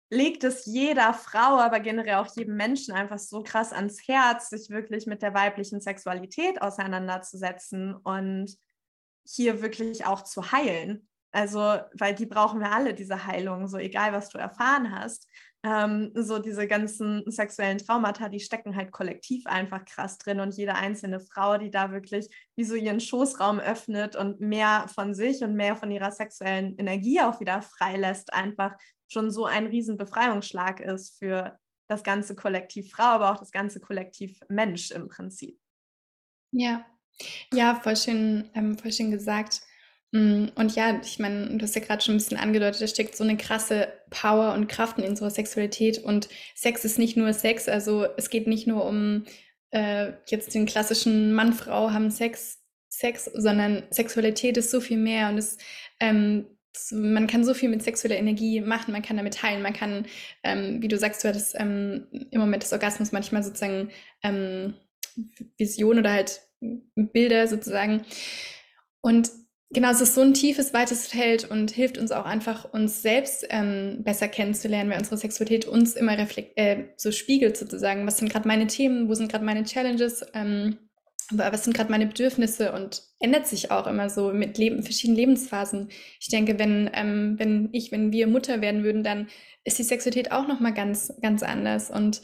legt 0.10 0.44
es 0.44 0.65
jeder 0.65 1.14
Frau, 1.14 1.60
aber 1.60 1.80
generell 1.80 2.15
auch 2.15 2.36
jedem 2.36 2.56
Menschen 2.56 2.94
einfach 2.94 3.20
so 3.20 3.44
krass 3.44 3.74
ans 3.74 4.07
Herz, 4.07 4.49
sich 4.49 4.70
wirklich 4.70 5.06
mit 5.06 5.22
der 5.22 5.34
weiblichen 5.34 5.82
Sexualität 5.82 6.61
auseinanderzusetzen 6.61 7.95
und 7.95 8.56
hier 9.26 9.61
wirklich 9.61 10.06
auch 10.06 10.24
zu 10.24 10.52
heilen 10.52 11.07
Also, 11.34 11.80
weil 11.93 12.14
die 12.14 12.27
brauchen 12.27 12.60
wir 12.60 12.72
alle, 12.72 12.93
diese 12.93 13.26
Heilung, 13.26 13.68
so 13.68 13.77
egal, 13.77 14.14
was 14.14 14.30
du 14.30 14.38
erfahren 14.38 14.95
hast. 14.95 15.27
Ähm, 15.65 16.11
so 16.14 16.38
diese 16.39 16.68
ganzen 16.68 17.23
sexuellen 17.26 17.80
Traumata, 17.80 18.30
die 18.30 18.39
stecken 18.39 18.76
halt 18.76 18.91
kollektiv 18.91 19.47
einfach 19.47 19.84
krass 19.84 20.19
drin 20.19 20.39
und 20.39 20.55
jede 20.55 20.76
einzelne 20.76 21.19
Frau, 21.19 21.57
die 21.57 21.72
da 21.72 21.91
wirklich 21.91 22.30
wie 22.55 22.65
so 22.65 22.76
ihren 22.76 22.99
Schoßraum 22.99 23.60
öffnet 23.60 24.15
und 24.15 24.41
mehr 24.41 24.85
von 24.93 25.15
sich 25.15 25.41
und 25.41 25.55
mehr 25.55 25.76
von 25.76 25.89
ihrer 25.89 26.11
sexuellen 26.11 26.77
Energie 26.77 27.22
auch 27.22 27.39
wieder 27.39 27.61
freilässt, 27.61 28.31
einfach 28.34 28.76
schon 29.07 29.31
so 29.31 29.45
ein 29.45 29.65
riesen 29.65 29.97
Befreiungsschlag 29.97 30.81
ist 30.81 31.18
für 31.18 31.57
das 31.88 32.03
ganze 32.03 32.35
Kollektiv 32.35 32.91
Frau, 32.91 33.03
aber 33.05 33.31
auch 33.31 33.39
das 33.39 33.51
ganze 33.51 33.80
Kollektiv 33.80 34.39
Mensch 34.49 34.91
im 34.91 35.07
Prinzip. 35.07 35.57
Ja, 36.51 36.85
ja, 37.53 37.76
voll 37.76 37.95
schön, 37.95 38.49
ähm, 38.53 38.77
voll 38.77 38.91
schön 38.91 39.11
gesagt. 39.11 39.61
Mm, 40.14 40.45
und 40.56 40.76
ja, 40.76 41.02
ich 41.03 41.18
meine, 41.18 41.57
du 41.57 41.64
hast 41.64 41.76
ja 41.76 41.81
gerade 41.81 42.03
schon 42.03 42.14
ein 42.14 42.19
bisschen 42.19 42.38
angedeutet, 42.38 42.81
da 42.81 42.88
steckt 42.88 43.18
so 43.18 43.23
eine 43.23 43.35
krasse 43.35 43.88
Power 44.11 44.53
und 44.53 44.68
Kraft 44.68 44.99
in 44.99 45.06
unserer 45.06 45.31
Sexualität. 45.31 45.98
Und 45.98 46.30
Sex 46.53 46.85
ist 46.85 46.99
nicht 46.99 47.18
nur 47.18 47.34
Sex, 47.34 47.68
also 47.68 48.06
es 48.15 48.30
geht 48.30 48.48
nicht 48.48 48.68
nur 48.68 48.85
um 48.85 49.26
äh, 49.72 50.11
jetzt 50.27 50.53
den 50.53 50.68
klassischen 50.68 51.34
Mann, 51.34 51.52
Frau 51.53 51.91
haben 51.91 52.11
Sex, 52.11 52.60
Sex, 52.90 53.26
sondern 53.34 53.84
Sexualität 53.90 54.56
ist 54.57 54.69
so 54.69 54.81
viel 54.81 54.98
mehr 54.98 55.30
und 55.30 55.40
es 55.40 55.57
ähm, 55.99 56.45
man 56.91 57.27
kann 57.27 57.44
so 57.44 57.53
viel 57.53 57.69
mit 57.69 57.84
sexueller 57.84 58.18
Energie 58.18 58.60
machen, 58.61 58.94
man 58.94 59.03
kann 59.03 59.18
damit 59.18 59.44
heilen, 59.44 59.61
man 59.61 59.73
kann, 59.73 60.07
ähm, 60.44 60.81
wie 60.81 60.88
du 60.88 60.98
sagst, 60.98 61.23
du 61.23 61.27
hattest 61.27 61.56
ähm, 61.60 62.07
im 62.31 62.40
Moment 62.40 62.64
des 62.64 62.73
Orgasmus 62.73 63.11
manchmal 63.11 63.44
sozusagen 63.44 63.90
ähm, 64.23 64.73
Vision 65.57 65.99
oder 65.99 66.11
halt 66.11 66.41
Bilder 66.95 67.48
sozusagen. 67.48 68.06
Und 69.02 69.30
genau, 69.74 69.91
es 69.91 70.02
ist 70.02 70.16
so 70.16 70.22
ein 70.22 70.34
tiefes, 70.34 70.74
weites 70.74 71.08
Feld 71.08 71.50
und 71.50 71.72
hilft 71.72 71.98
uns 71.98 72.12
auch 72.12 72.26
einfach, 72.26 72.72
uns 72.72 73.02
selbst 73.02 73.45
ähm, 73.50 74.04
besser 74.04 74.28
kennenzulernen, 74.28 74.90
weil 74.90 75.00
unsere 75.00 75.18
Sexualität 75.18 75.66
uns 75.66 75.95
immer 75.95 76.18
reflekt 76.18 76.58
äh, 76.58 76.86
so 76.95 77.12
spiegelt 77.12 77.58
sozusagen. 77.58 78.06
Was 78.08 78.18
sind 78.18 78.32
gerade 78.32 78.48
meine 78.48 78.68
Themen, 78.68 79.10
wo 79.10 79.14
sind 79.14 79.32
gerade 79.32 79.45
meine 79.45 79.64
Challenges? 79.64 80.26
Ähm, 80.34 80.78
was 81.32 81.64
sind 81.64 81.76
gerade 81.76 81.91
meine 81.91 82.06
Bedürfnisse 82.06 82.74
und 82.74 83.04
ändert 83.20 83.48
sich 83.48 83.72
auch 83.72 83.88
immer 83.88 84.10
so 84.10 84.34
mit 84.34 84.58
Leben, 84.58 84.84
verschiedenen 84.84 85.18
Lebensphasen. 85.18 85.90
Ich 86.20 86.28
denke, 86.28 86.60
wenn, 86.60 86.90
ähm, 86.94 87.36
wenn 87.38 87.70
ich, 87.72 87.91
wenn 87.91 88.12
wir 88.12 88.28
Mutter 88.28 88.62
werden 88.62 88.84
würden, 88.84 89.04
dann 89.04 89.28
ist 89.64 89.80
die 89.80 89.84
Sexualität 89.84 90.32
auch 90.32 90.48
nochmal 90.48 90.74
ganz, 90.74 91.14
ganz 91.22 91.41
anders. 91.41 91.90
Und 91.90 92.22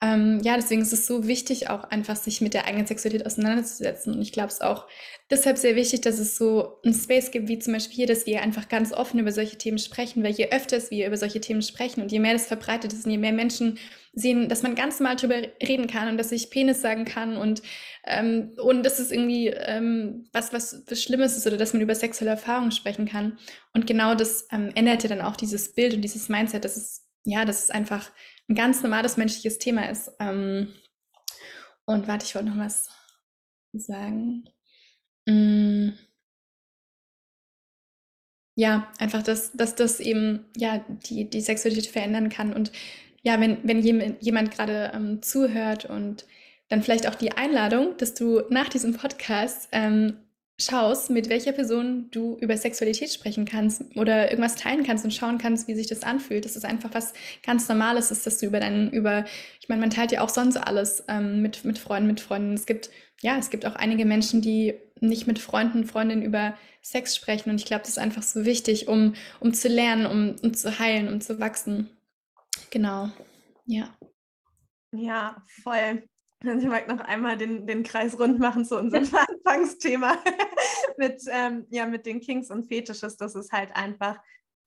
ähm, 0.00 0.38
ja, 0.44 0.54
deswegen 0.54 0.82
ist 0.82 0.92
es 0.92 1.08
so 1.08 1.26
wichtig, 1.26 1.70
auch 1.70 1.82
einfach 1.82 2.14
sich 2.14 2.40
mit 2.40 2.54
der 2.54 2.66
eigenen 2.66 2.86
Sexualität 2.86 3.26
auseinanderzusetzen. 3.26 4.14
Und 4.14 4.22
ich 4.22 4.30
glaube 4.30 4.48
es 4.48 4.60
auch 4.60 4.86
deshalb 5.28 5.58
sehr 5.58 5.74
wichtig, 5.74 6.02
dass 6.02 6.20
es 6.20 6.36
so 6.36 6.78
ein 6.84 6.94
Space 6.94 7.32
gibt, 7.32 7.48
wie 7.48 7.58
zum 7.58 7.72
Beispiel 7.72 7.96
hier, 7.96 8.06
dass 8.06 8.24
wir 8.24 8.40
einfach 8.40 8.68
ganz 8.68 8.92
offen 8.92 9.18
über 9.18 9.32
solche 9.32 9.58
Themen 9.58 9.78
sprechen, 9.78 10.22
weil 10.22 10.30
je 10.30 10.50
öfter 10.50 10.78
wir 10.90 11.08
über 11.08 11.16
solche 11.16 11.40
Themen 11.40 11.62
sprechen 11.62 12.00
und 12.00 12.12
je 12.12 12.20
mehr 12.20 12.32
das 12.32 12.46
verbreitet 12.46 12.92
ist 12.92 13.06
und 13.06 13.10
je 13.10 13.18
mehr 13.18 13.32
Menschen 13.32 13.76
sehen, 14.12 14.48
dass 14.48 14.62
man 14.62 14.76
ganz 14.76 15.00
normal 15.00 15.16
drüber 15.16 15.42
reden 15.60 15.88
kann 15.88 16.08
und 16.08 16.16
dass 16.16 16.30
ich 16.30 16.50
Penis 16.50 16.80
sagen 16.80 17.04
kann 17.04 17.36
und, 17.36 17.62
ähm, 18.06 18.52
und 18.62 18.84
dass 18.84 19.00
es 19.00 19.10
irgendwie 19.10 19.48
ähm, 19.48 20.28
was, 20.32 20.52
was, 20.52 20.84
was 20.88 21.02
Schlimmes 21.02 21.36
ist 21.36 21.46
oder 21.48 21.56
dass 21.56 21.72
man 21.72 21.82
über 21.82 21.96
sexuelle 21.96 22.30
Erfahrungen 22.30 22.70
sprechen 22.70 23.06
kann. 23.06 23.36
Und 23.74 23.88
genau 23.88 24.14
das 24.14 24.46
ähm, 24.52 24.70
ändert 24.76 25.02
ja 25.02 25.08
dann 25.08 25.22
auch 25.22 25.34
dieses 25.34 25.74
Bild 25.74 25.94
und 25.94 26.02
dieses 26.02 26.28
Mindset, 26.28 26.64
dass 26.64 26.76
es, 26.76 27.04
ja, 27.24 27.44
dass 27.44 27.64
es 27.64 27.70
einfach 27.70 28.12
ein 28.48 28.54
ganz 28.54 28.82
normales 28.82 29.16
menschliches 29.16 29.58
Thema 29.58 29.88
ist. 29.90 30.10
Ähm, 30.18 30.74
und 31.84 32.08
warte, 32.08 32.24
ich 32.24 32.34
wollte 32.34 32.48
noch 32.50 32.58
was 32.58 32.88
sagen. 33.72 34.48
Mm. 35.26 35.90
Ja, 38.56 38.90
einfach, 38.98 39.22
dass, 39.22 39.52
dass 39.52 39.76
das 39.76 40.00
eben 40.00 40.46
ja 40.56 40.84
die, 40.88 41.30
die 41.30 41.40
Sexualität 41.40 41.86
verändern 41.86 42.28
kann. 42.28 42.52
Und 42.52 42.72
ja, 43.22 43.40
wenn, 43.40 43.58
wenn 43.62 43.82
jemand, 44.20 44.50
gerade 44.50 44.90
ähm, 44.94 45.22
zuhört 45.22 45.84
und 45.84 46.26
dann 46.68 46.82
vielleicht 46.82 47.08
auch 47.08 47.14
die 47.14 47.32
Einladung, 47.32 47.96
dass 47.98 48.14
du 48.14 48.42
nach 48.50 48.68
diesem 48.68 48.94
Podcast 48.94 49.68
ähm, 49.72 50.16
schaust, 50.60 51.10
mit 51.10 51.28
welcher 51.28 51.52
Person 51.52 52.10
du 52.10 52.36
über 52.40 52.56
Sexualität 52.56 53.12
sprechen 53.12 53.44
kannst 53.44 53.84
oder 53.96 54.30
irgendwas 54.30 54.56
teilen 54.56 54.84
kannst 54.84 55.04
und 55.04 55.14
schauen 55.14 55.38
kannst, 55.38 55.68
wie 55.68 55.74
sich 55.74 55.86
das 55.86 56.02
anfühlt. 56.02 56.44
Das 56.44 56.56
ist 56.56 56.64
einfach 56.64 56.92
was 56.94 57.12
ganz 57.44 57.68
Normales 57.68 58.10
ist, 58.10 58.26
dass 58.26 58.38
du 58.38 58.46
über 58.46 58.58
deinen, 58.58 58.90
über, 58.90 59.24
ich 59.60 59.68
meine, 59.68 59.80
man 59.80 59.90
teilt 59.90 60.10
ja 60.10 60.20
auch 60.20 60.28
sonst 60.28 60.56
alles 60.56 61.04
ähm, 61.08 61.42
mit, 61.42 61.64
mit 61.64 61.78
Freunden, 61.78 62.08
mit 62.08 62.20
Freunden. 62.20 62.54
Es 62.54 62.66
gibt, 62.66 62.90
ja, 63.20 63.38
es 63.38 63.50
gibt 63.50 63.66
auch 63.66 63.76
einige 63.76 64.04
Menschen, 64.04 64.42
die 64.42 64.74
nicht 65.00 65.28
mit 65.28 65.38
Freunden, 65.38 65.84
Freundinnen 65.84 66.22
über 66.22 66.56
Sex 66.82 67.14
sprechen. 67.14 67.50
Und 67.50 67.56
ich 67.56 67.66
glaube, 67.66 67.82
das 67.82 67.90
ist 67.90 67.98
einfach 67.98 68.22
so 68.22 68.44
wichtig, 68.44 68.88
um, 68.88 69.14
um 69.38 69.54
zu 69.54 69.68
lernen, 69.68 70.06
um, 70.06 70.36
um 70.42 70.54
zu 70.54 70.80
heilen, 70.80 71.08
um 71.08 71.20
zu 71.20 71.38
wachsen. 71.38 71.88
Genau. 72.70 73.10
Ja. 73.66 73.96
Ja, 74.92 75.36
voll. 75.62 76.02
Ich 76.40 76.66
mag 76.66 76.86
noch 76.86 77.00
einmal 77.00 77.36
den, 77.36 77.66
den 77.66 77.82
Kreis 77.82 78.18
rund 78.18 78.38
machen 78.38 78.64
zu 78.64 78.78
unserem 78.78 79.04
Anfangsthema 79.28 80.16
mit, 80.96 81.22
ähm, 81.30 81.66
ja, 81.70 81.86
mit 81.86 82.06
den 82.06 82.20
Kings 82.20 82.50
und 82.50 82.68
Fetisches. 82.68 83.16
Das 83.16 83.34
ist 83.34 83.52
halt 83.52 83.74
einfach, 83.74 84.18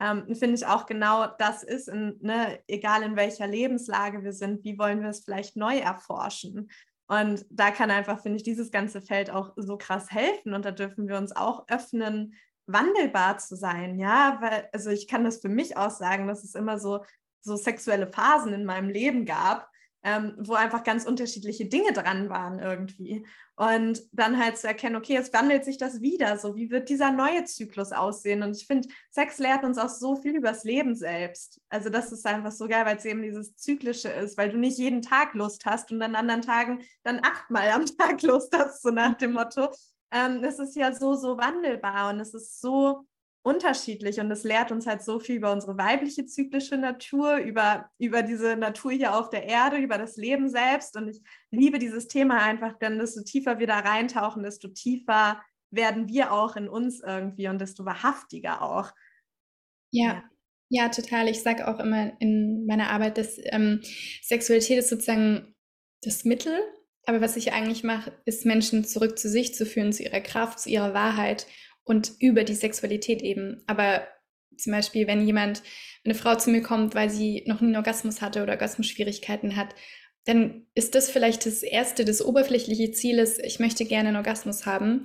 ähm, 0.02 0.26
finde 0.36 0.56
ich 0.56 0.66
auch 0.66 0.86
genau 0.86 1.28
das 1.40 1.64
ist, 1.64 1.88
in, 1.88 2.18
ne, 2.22 2.60
egal 2.68 3.04
in 3.04 3.16
welcher 3.16 3.48
Lebenslage 3.48 4.22
wir 4.24 4.34
sind, 4.34 4.66
wie 4.66 4.78
wollen 4.78 5.02
wir 5.02 5.10
es 5.10 5.24
vielleicht 5.24 5.56
neu 5.56 5.78
erforschen. 5.78 6.70
Und 7.08 7.46
da 7.50 7.72
kann 7.72 7.92
einfach, 7.92 8.22
finde 8.22 8.38
ich, 8.38 8.44
dieses 8.44 8.72
ganze 8.72 9.02
Feld 9.02 9.32
auch 9.32 9.54
so 9.56 9.78
krass 9.78 10.12
helfen. 10.12 10.54
Und 10.54 10.66
da 10.66 10.72
dürfen 10.72 11.08
wir 11.08 11.18
uns 11.18 11.34
auch 11.36 11.68
öffnen, 11.70 12.36
wandelbar 12.68 13.38
zu 13.38 13.56
sein. 13.56 13.98
Ja, 13.98 14.38
weil, 14.42 14.68
also 14.74 14.90
ich 14.90 15.08
kann 15.08 15.24
das 15.24 15.40
für 15.40 15.50
mich 15.50 15.78
auch 15.78 15.92
sagen, 15.92 16.28
dass 16.28 16.44
es 16.44 16.56
immer 16.56 16.80
so, 16.80 17.04
so 17.42 17.56
sexuelle 17.56 18.08
Phasen 18.08 18.54
in 18.54 18.66
meinem 18.66 18.90
Leben 18.90 19.26
gab, 19.26 19.71
ähm, 20.04 20.34
wo 20.40 20.54
einfach 20.54 20.84
ganz 20.84 21.06
unterschiedliche 21.06 21.66
Dinge 21.66 21.94
dran 21.94 22.30
waren 22.30 22.60
irgendwie. 22.60 23.26
Und 23.56 24.02
dann 24.12 24.44
halt 24.44 24.58
zu 24.58 24.68
erkennen, 24.68 24.96
okay, 24.96 25.14
jetzt 25.14 25.34
wandelt 25.34 25.64
sich 25.64 25.78
das 25.78 26.02
wieder. 26.02 26.38
So, 26.38 26.56
wie 26.56 26.72
wird 26.72 26.90
dieser 26.90 27.12
neue 27.12 27.44
Zyklus 27.44 27.92
aussehen? 27.92 28.42
Und 28.42 28.58
ich 28.58 28.66
finde, 28.66 28.90
Sex 29.12 29.38
lehrt 29.38 29.64
uns 29.64 29.78
auch 29.78 29.90
so 29.90 30.16
viel 30.16 30.36
übers 30.36 30.64
Leben 30.64 30.96
selbst. 30.96 31.62
Also, 31.70 31.90
das 31.90 32.12
ist 32.12 32.26
einfach 32.26 32.52
so 32.52 32.68
geil, 32.68 32.86
weil 32.86 32.98
es 32.98 33.06
eben 33.06 33.22
dieses 33.22 33.56
Zyklische 33.56 34.10
ist, 34.10 34.38
weil 34.38 34.50
du 34.50 34.58
nicht 34.58 34.80
jeden 34.80 35.04
Tag 35.04 35.36
Lust 35.36 35.66
hast 35.66 35.92
und 35.92 36.02
an 36.02 36.16
anderen 36.16 36.42
Tagen 36.42 36.82
dann 37.04 37.20
achtmal 37.24 37.70
am 37.70 37.86
Tag 37.98 38.22
Lust 38.24 38.56
hast, 38.58 38.82
so 38.82 38.90
nach 38.90 39.16
dem 39.18 39.34
Motto. 39.34 39.70
Ähm, 40.12 40.44
es 40.44 40.58
ist 40.60 40.76
ja 40.76 40.94
so, 40.94 41.14
so 41.14 41.38
wandelbar 41.38 42.10
und 42.12 42.20
es 42.20 42.34
ist 42.34 42.60
so 42.60 43.06
unterschiedlich 43.44 44.20
und 44.20 44.30
es 44.30 44.44
lehrt 44.44 44.72
uns 44.72 44.86
halt 44.86 45.02
so 45.02 45.20
viel 45.20 45.36
über 45.36 45.52
unsere 45.52 45.78
weibliche 45.78 46.26
zyklische 46.26 46.78
Natur, 46.78 47.38
über, 47.38 47.90
über 47.98 48.22
diese 48.22 48.56
Natur 48.56 48.92
hier 48.92 49.16
auf 49.16 49.30
der 49.30 49.46
Erde, 49.46 49.78
über 49.78 49.98
das 49.98 50.16
Leben 50.16 50.48
selbst. 50.50 50.96
Und 50.96 51.08
ich 51.08 51.22
liebe 51.50 51.80
dieses 51.80 52.08
Thema 52.08 52.42
einfach, 52.42 52.78
denn 52.78 53.00
desto 53.00 53.24
tiefer 53.24 53.58
wir 53.58 53.68
da 53.68 53.80
reintauchen, 53.80 54.44
desto 54.44 54.68
tiefer 54.68 55.42
werden 55.72 56.08
wir 56.08 56.32
auch 56.32 56.56
in 56.56 56.70
uns 56.70 57.00
irgendwie 57.00 57.48
und 57.48 57.60
desto 57.60 57.86
wahrhaftiger 57.86 58.62
auch. 58.62 58.92
Ja. 59.92 60.24
Ja, 60.74 60.88
total. 60.88 61.28
Ich 61.28 61.44
sage 61.44 61.68
auch 61.68 61.80
immer 61.80 62.14
in 62.22 62.66
meiner 62.66 62.92
Arbeit, 62.92 63.18
dass 63.18 63.38
ähm, 63.44 63.82
Sexualität 64.22 64.80
ist 64.80 64.90
sozusagen 64.90 65.54
das 66.02 66.24
Mittel, 66.24 66.58
aber 67.06 67.20
was 67.20 67.36
ich 67.36 67.52
eigentlich 67.52 67.84
mache, 67.84 68.14
ist 68.24 68.46
Menschen 68.46 68.86
zurück 68.86 69.20
zu 69.20 69.28
sich 69.28 69.54
zu 69.54 69.66
führen, 69.66 69.92
zu 69.92 70.04
ihrer 70.04 70.22
Kraft, 70.22 70.60
zu 70.60 70.70
ihrer 70.70 70.94
Wahrheit 70.94 71.46
und 71.84 72.14
über 72.20 72.44
die 72.44 72.56
Sexualität 72.56 73.22
eben. 73.22 73.64
Aber 73.68 74.08
zum 74.58 74.72
Beispiel, 74.72 75.08
wenn 75.08 75.26
jemand, 75.26 75.64
eine 76.04 76.16
Frau 76.16 76.36
zu 76.36 76.50
mir 76.50 76.62
kommt, 76.62 76.96
weil 76.96 77.10
sie 77.10 77.44
noch 77.48 77.62
nie 77.62 77.68
einen 77.68 77.76
Orgasmus 77.76 78.22
hatte 78.22 78.44
oder 78.44 78.54
Orgasmusschwierigkeiten 78.54 79.56
hat, 79.56 79.76
dann 80.26 80.68
ist 80.76 80.96
das 80.96 81.10
vielleicht 81.10 81.46
das 81.46 81.64
erste, 81.64 82.06
das 82.06 82.24
oberflächliche 82.24 82.92
Ziel 82.92 83.20
ist, 83.20 83.40
ich 83.40 83.60
möchte 83.60 83.86
gerne 83.86 84.10
einen 84.10 84.18
Orgasmus 84.18 84.66
haben. 84.66 85.04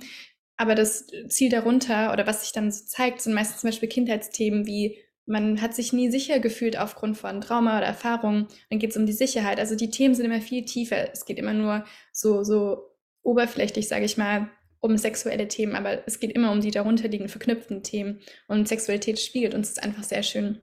Aber 0.57 0.75
das 0.75 1.07
Ziel 1.29 1.49
darunter 1.49 2.13
oder 2.13 2.27
was 2.27 2.41
sich 2.41 2.51
dann 2.51 2.71
so 2.71 2.85
zeigt, 2.85 3.21
sind 3.21 3.33
meistens 3.33 3.61
zum 3.61 3.69
Beispiel 3.69 3.89
Kindheitsthemen 3.89 4.65
wie 4.65 4.97
man 5.27 5.61
hat 5.61 5.75
sich 5.75 5.91
nie 5.91 6.09
sicher 6.09 6.39
gefühlt 6.39 6.79
aufgrund 6.79 7.17
von 7.17 7.41
Trauma 7.41 7.77
oder 7.77 7.85
Erfahrung. 7.85 8.47
Dann 8.69 8.79
geht 8.79 8.91
es 8.91 8.97
um 8.97 9.05
die 9.05 9.13
Sicherheit. 9.13 9.59
Also 9.59 9.75
die 9.75 9.89
Themen 9.89 10.15
sind 10.15 10.25
immer 10.25 10.41
viel 10.41 10.63
tiefer. 10.63 11.11
Es 11.11 11.25
geht 11.25 11.37
immer 11.37 11.53
nur 11.53 11.85
so, 12.13 12.43
so 12.43 12.95
oberflächlich, 13.23 13.89
sage 13.89 14.05
ich 14.05 14.17
mal, 14.17 14.49
um 14.79 14.97
sexuelle 14.97 15.47
Themen, 15.47 15.75
aber 15.75 16.07
es 16.07 16.19
geht 16.19 16.31
immer 16.31 16.51
um 16.51 16.61
die 16.61 16.71
darunterliegenden 16.71 17.29
verknüpften 17.29 17.83
Themen 17.83 18.19
und 18.47 18.67
Sexualität 18.67 19.19
spiegelt 19.19 19.53
uns 19.53 19.73
das 19.73 19.83
einfach 19.83 20.03
sehr 20.03 20.23
schön. 20.23 20.61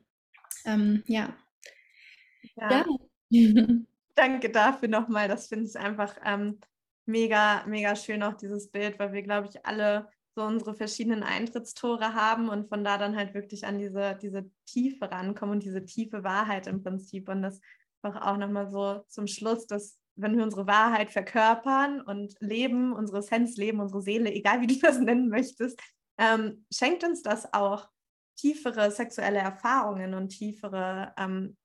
Ähm, 0.64 1.02
ja. 1.06 1.36
ja. 2.56 2.84
ja. 3.30 3.66
Danke 4.14 4.50
dafür 4.50 4.88
nochmal. 4.88 5.26
Das 5.28 5.48
finde 5.48 5.66
ich 5.66 5.76
einfach 5.76 6.16
ähm, 6.24 6.60
mega, 7.06 7.64
mega 7.66 7.96
schön, 7.96 8.22
auch 8.22 8.34
dieses 8.34 8.70
Bild, 8.70 8.98
weil 8.98 9.12
wir, 9.12 9.22
glaube 9.22 9.48
ich, 9.48 9.66
alle 9.66 10.08
so 10.36 10.42
unsere 10.42 10.74
verschiedenen 10.74 11.22
Eintrittstore 11.22 12.14
haben 12.14 12.48
und 12.48 12.68
von 12.68 12.82
da 12.84 12.98
dann 12.98 13.16
halt 13.16 13.34
wirklich 13.34 13.66
an 13.66 13.78
diese, 13.78 14.18
diese 14.20 14.50
Tiefe 14.66 15.10
rankommen 15.10 15.54
und 15.54 15.64
diese 15.64 15.84
tiefe 15.84 16.24
Wahrheit 16.24 16.66
im 16.66 16.82
Prinzip. 16.82 17.28
Und 17.28 17.42
das 17.42 17.60
einfach 18.02 18.26
auch 18.26 18.36
nochmal 18.36 18.68
so 18.68 19.04
zum 19.08 19.26
Schluss, 19.26 19.66
dass 19.66 19.98
wenn 20.16 20.36
wir 20.36 20.44
unsere 20.44 20.66
Wahrheit 20.66 21.10
verkörpern 21.10 22.00
und 22.00 22.34
leben, 22.40 22.92
unsere 22.92 23.18
Essenz 23.18 23.56
leben, 23.56 23.80
unsere 23.80 24.02
Seele, 24.02 24.32
egal 24.32 24.60
wie 24.60 24.66
du 24.66 24.78
das 24.78 24.98
nennen 24.98 25.28
möchtest, 25.28 25.80
ähm, 26.18 26.66
schenkt 26.72 27.04
uns 27.04 27.22
das 27.22 27.52
auch 27.52 27.88
tiefere 28.36 28.90
sexuelle 28.90 29.38
Erfahrungen 29.38 30.14
und 30.14 30.28
tiefere 30.28 31.12
ähm, 31.18 31.56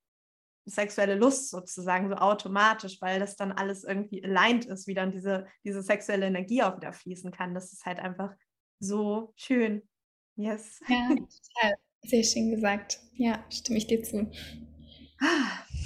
sexuelle 0.66 1.16
Lust 1.16 1.50
sozusagen 1.50 2.10
so 2.10 2.16
automatisch, 2.16 3.02
weil 3.02 3.20
das 3.20 3.36
dann 3.36 3.52
alles 3.52 3.84
irgendwie 3.84 4.24
aligned 4.24 4.66
ist, 4.66 4.88
wie 4.88 4.94
dann 4.94 5.12
diese, 5.12 5.48
diese 5.64 5.82
sexuelle 5.82 6.28
Energie 6.28 6.64
auch 6.64 6.76
wieder 6.76 6.94
fließen 6.94 7.32
kann. 7.32 7.54
Das 7.54 7.74
ist 7.74 7.86
halt 7.86 8.00
einfach 8.00 8.34
so 8.80 9.34
schön. 9.36 9.88
Yes. 10.36 10.80
Ja, 10.88 11.10
total. 11.10 11.76
Sehr 12.04 12.24
schön 12.24 12.52
gesagt. 12.52 13.00
Ja, 13.14 13.44
stimme 13.50 13.78
ich 13.78 13.88
dir 13.88 14.02
zu. 14.04 14.32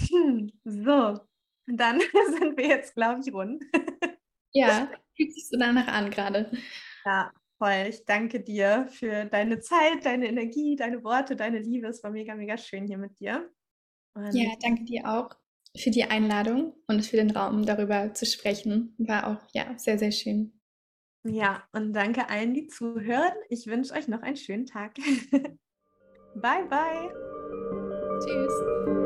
Hm, 0.09 0.51
so, 0.63 1.19
dann 1.67 1.99
sind 2.39 2.57
wir 2.57 2.67
jetzt, 2.67 2.95
glaube 2.95 3.21
ich, 3.25 3.33
rund. 3.33 3.63
Ja, 4.53 4.89
fühlt 5.15 5.33
sich 5.33 5.47
so 5.49 5.57
danach 5.57 5.87
an 5.87 6.09
gerade. 6.09 6.51
Ja, 7.05 7.31
voll. 7.57 7.87
Ich 7.89 8.05
danke 8.05 8.41
dir 8.41 8.87
für 8.89 9.25
deine 9.25 9.59
Zeit, 9.59 10.05
deine 10.05 10.27
Energie, 10.27 10.75
deine 10.75 11.03
Worte, 11.03 11.35
deine 11.35 11.59
Liebe. 11.59 11.87
Es 11.87 12.03
war 12.03 12.11
mega, 12.11 12.35
mega 12.35 12.57
schön 12.57 12.87
hier 12.87 12.97
mit 12.97 13.19
dir. 13.19 13.49
Und 14.15 14.33
ja, 14.33 14.51
danke 14.61 14.83
dir 14.83 15.09
auch 15.09 15.29
für 15.75 15.89
die 15.89 16.03
Einladung 16.03 16.75
und 16.87 17.05
für 17.05 17.17
den 17.17 17.31
Raum, 17.31 17.65
darüber 17.65 18.13
zu 18.13 18.25
sprechen. 18.25 18.95
War 18.99 19.27
auch 19.27 19.49
ja 19.53 19.77
sehr, 19.77 19.97
sehr 19.97 20.11
schön. 20.11 20.59
Ja, 21.25 21.63
und 21.71 21.93
danke 21.93 22.29
allen, 22.29 22.53
die 22.53 22.67
zuhören. 22.67 23.33
Ich 23.49 23.65
wünsche 23.67 23.93
euch 23.93 24.07
noch 24.07 24.21
einen 24.21 24.35
schönen 24.35 24.65
Tag. 24.65 24.95
bye, 26.35 26.65
bye. 26.69 27.09
Tschüss. 28.19 29.02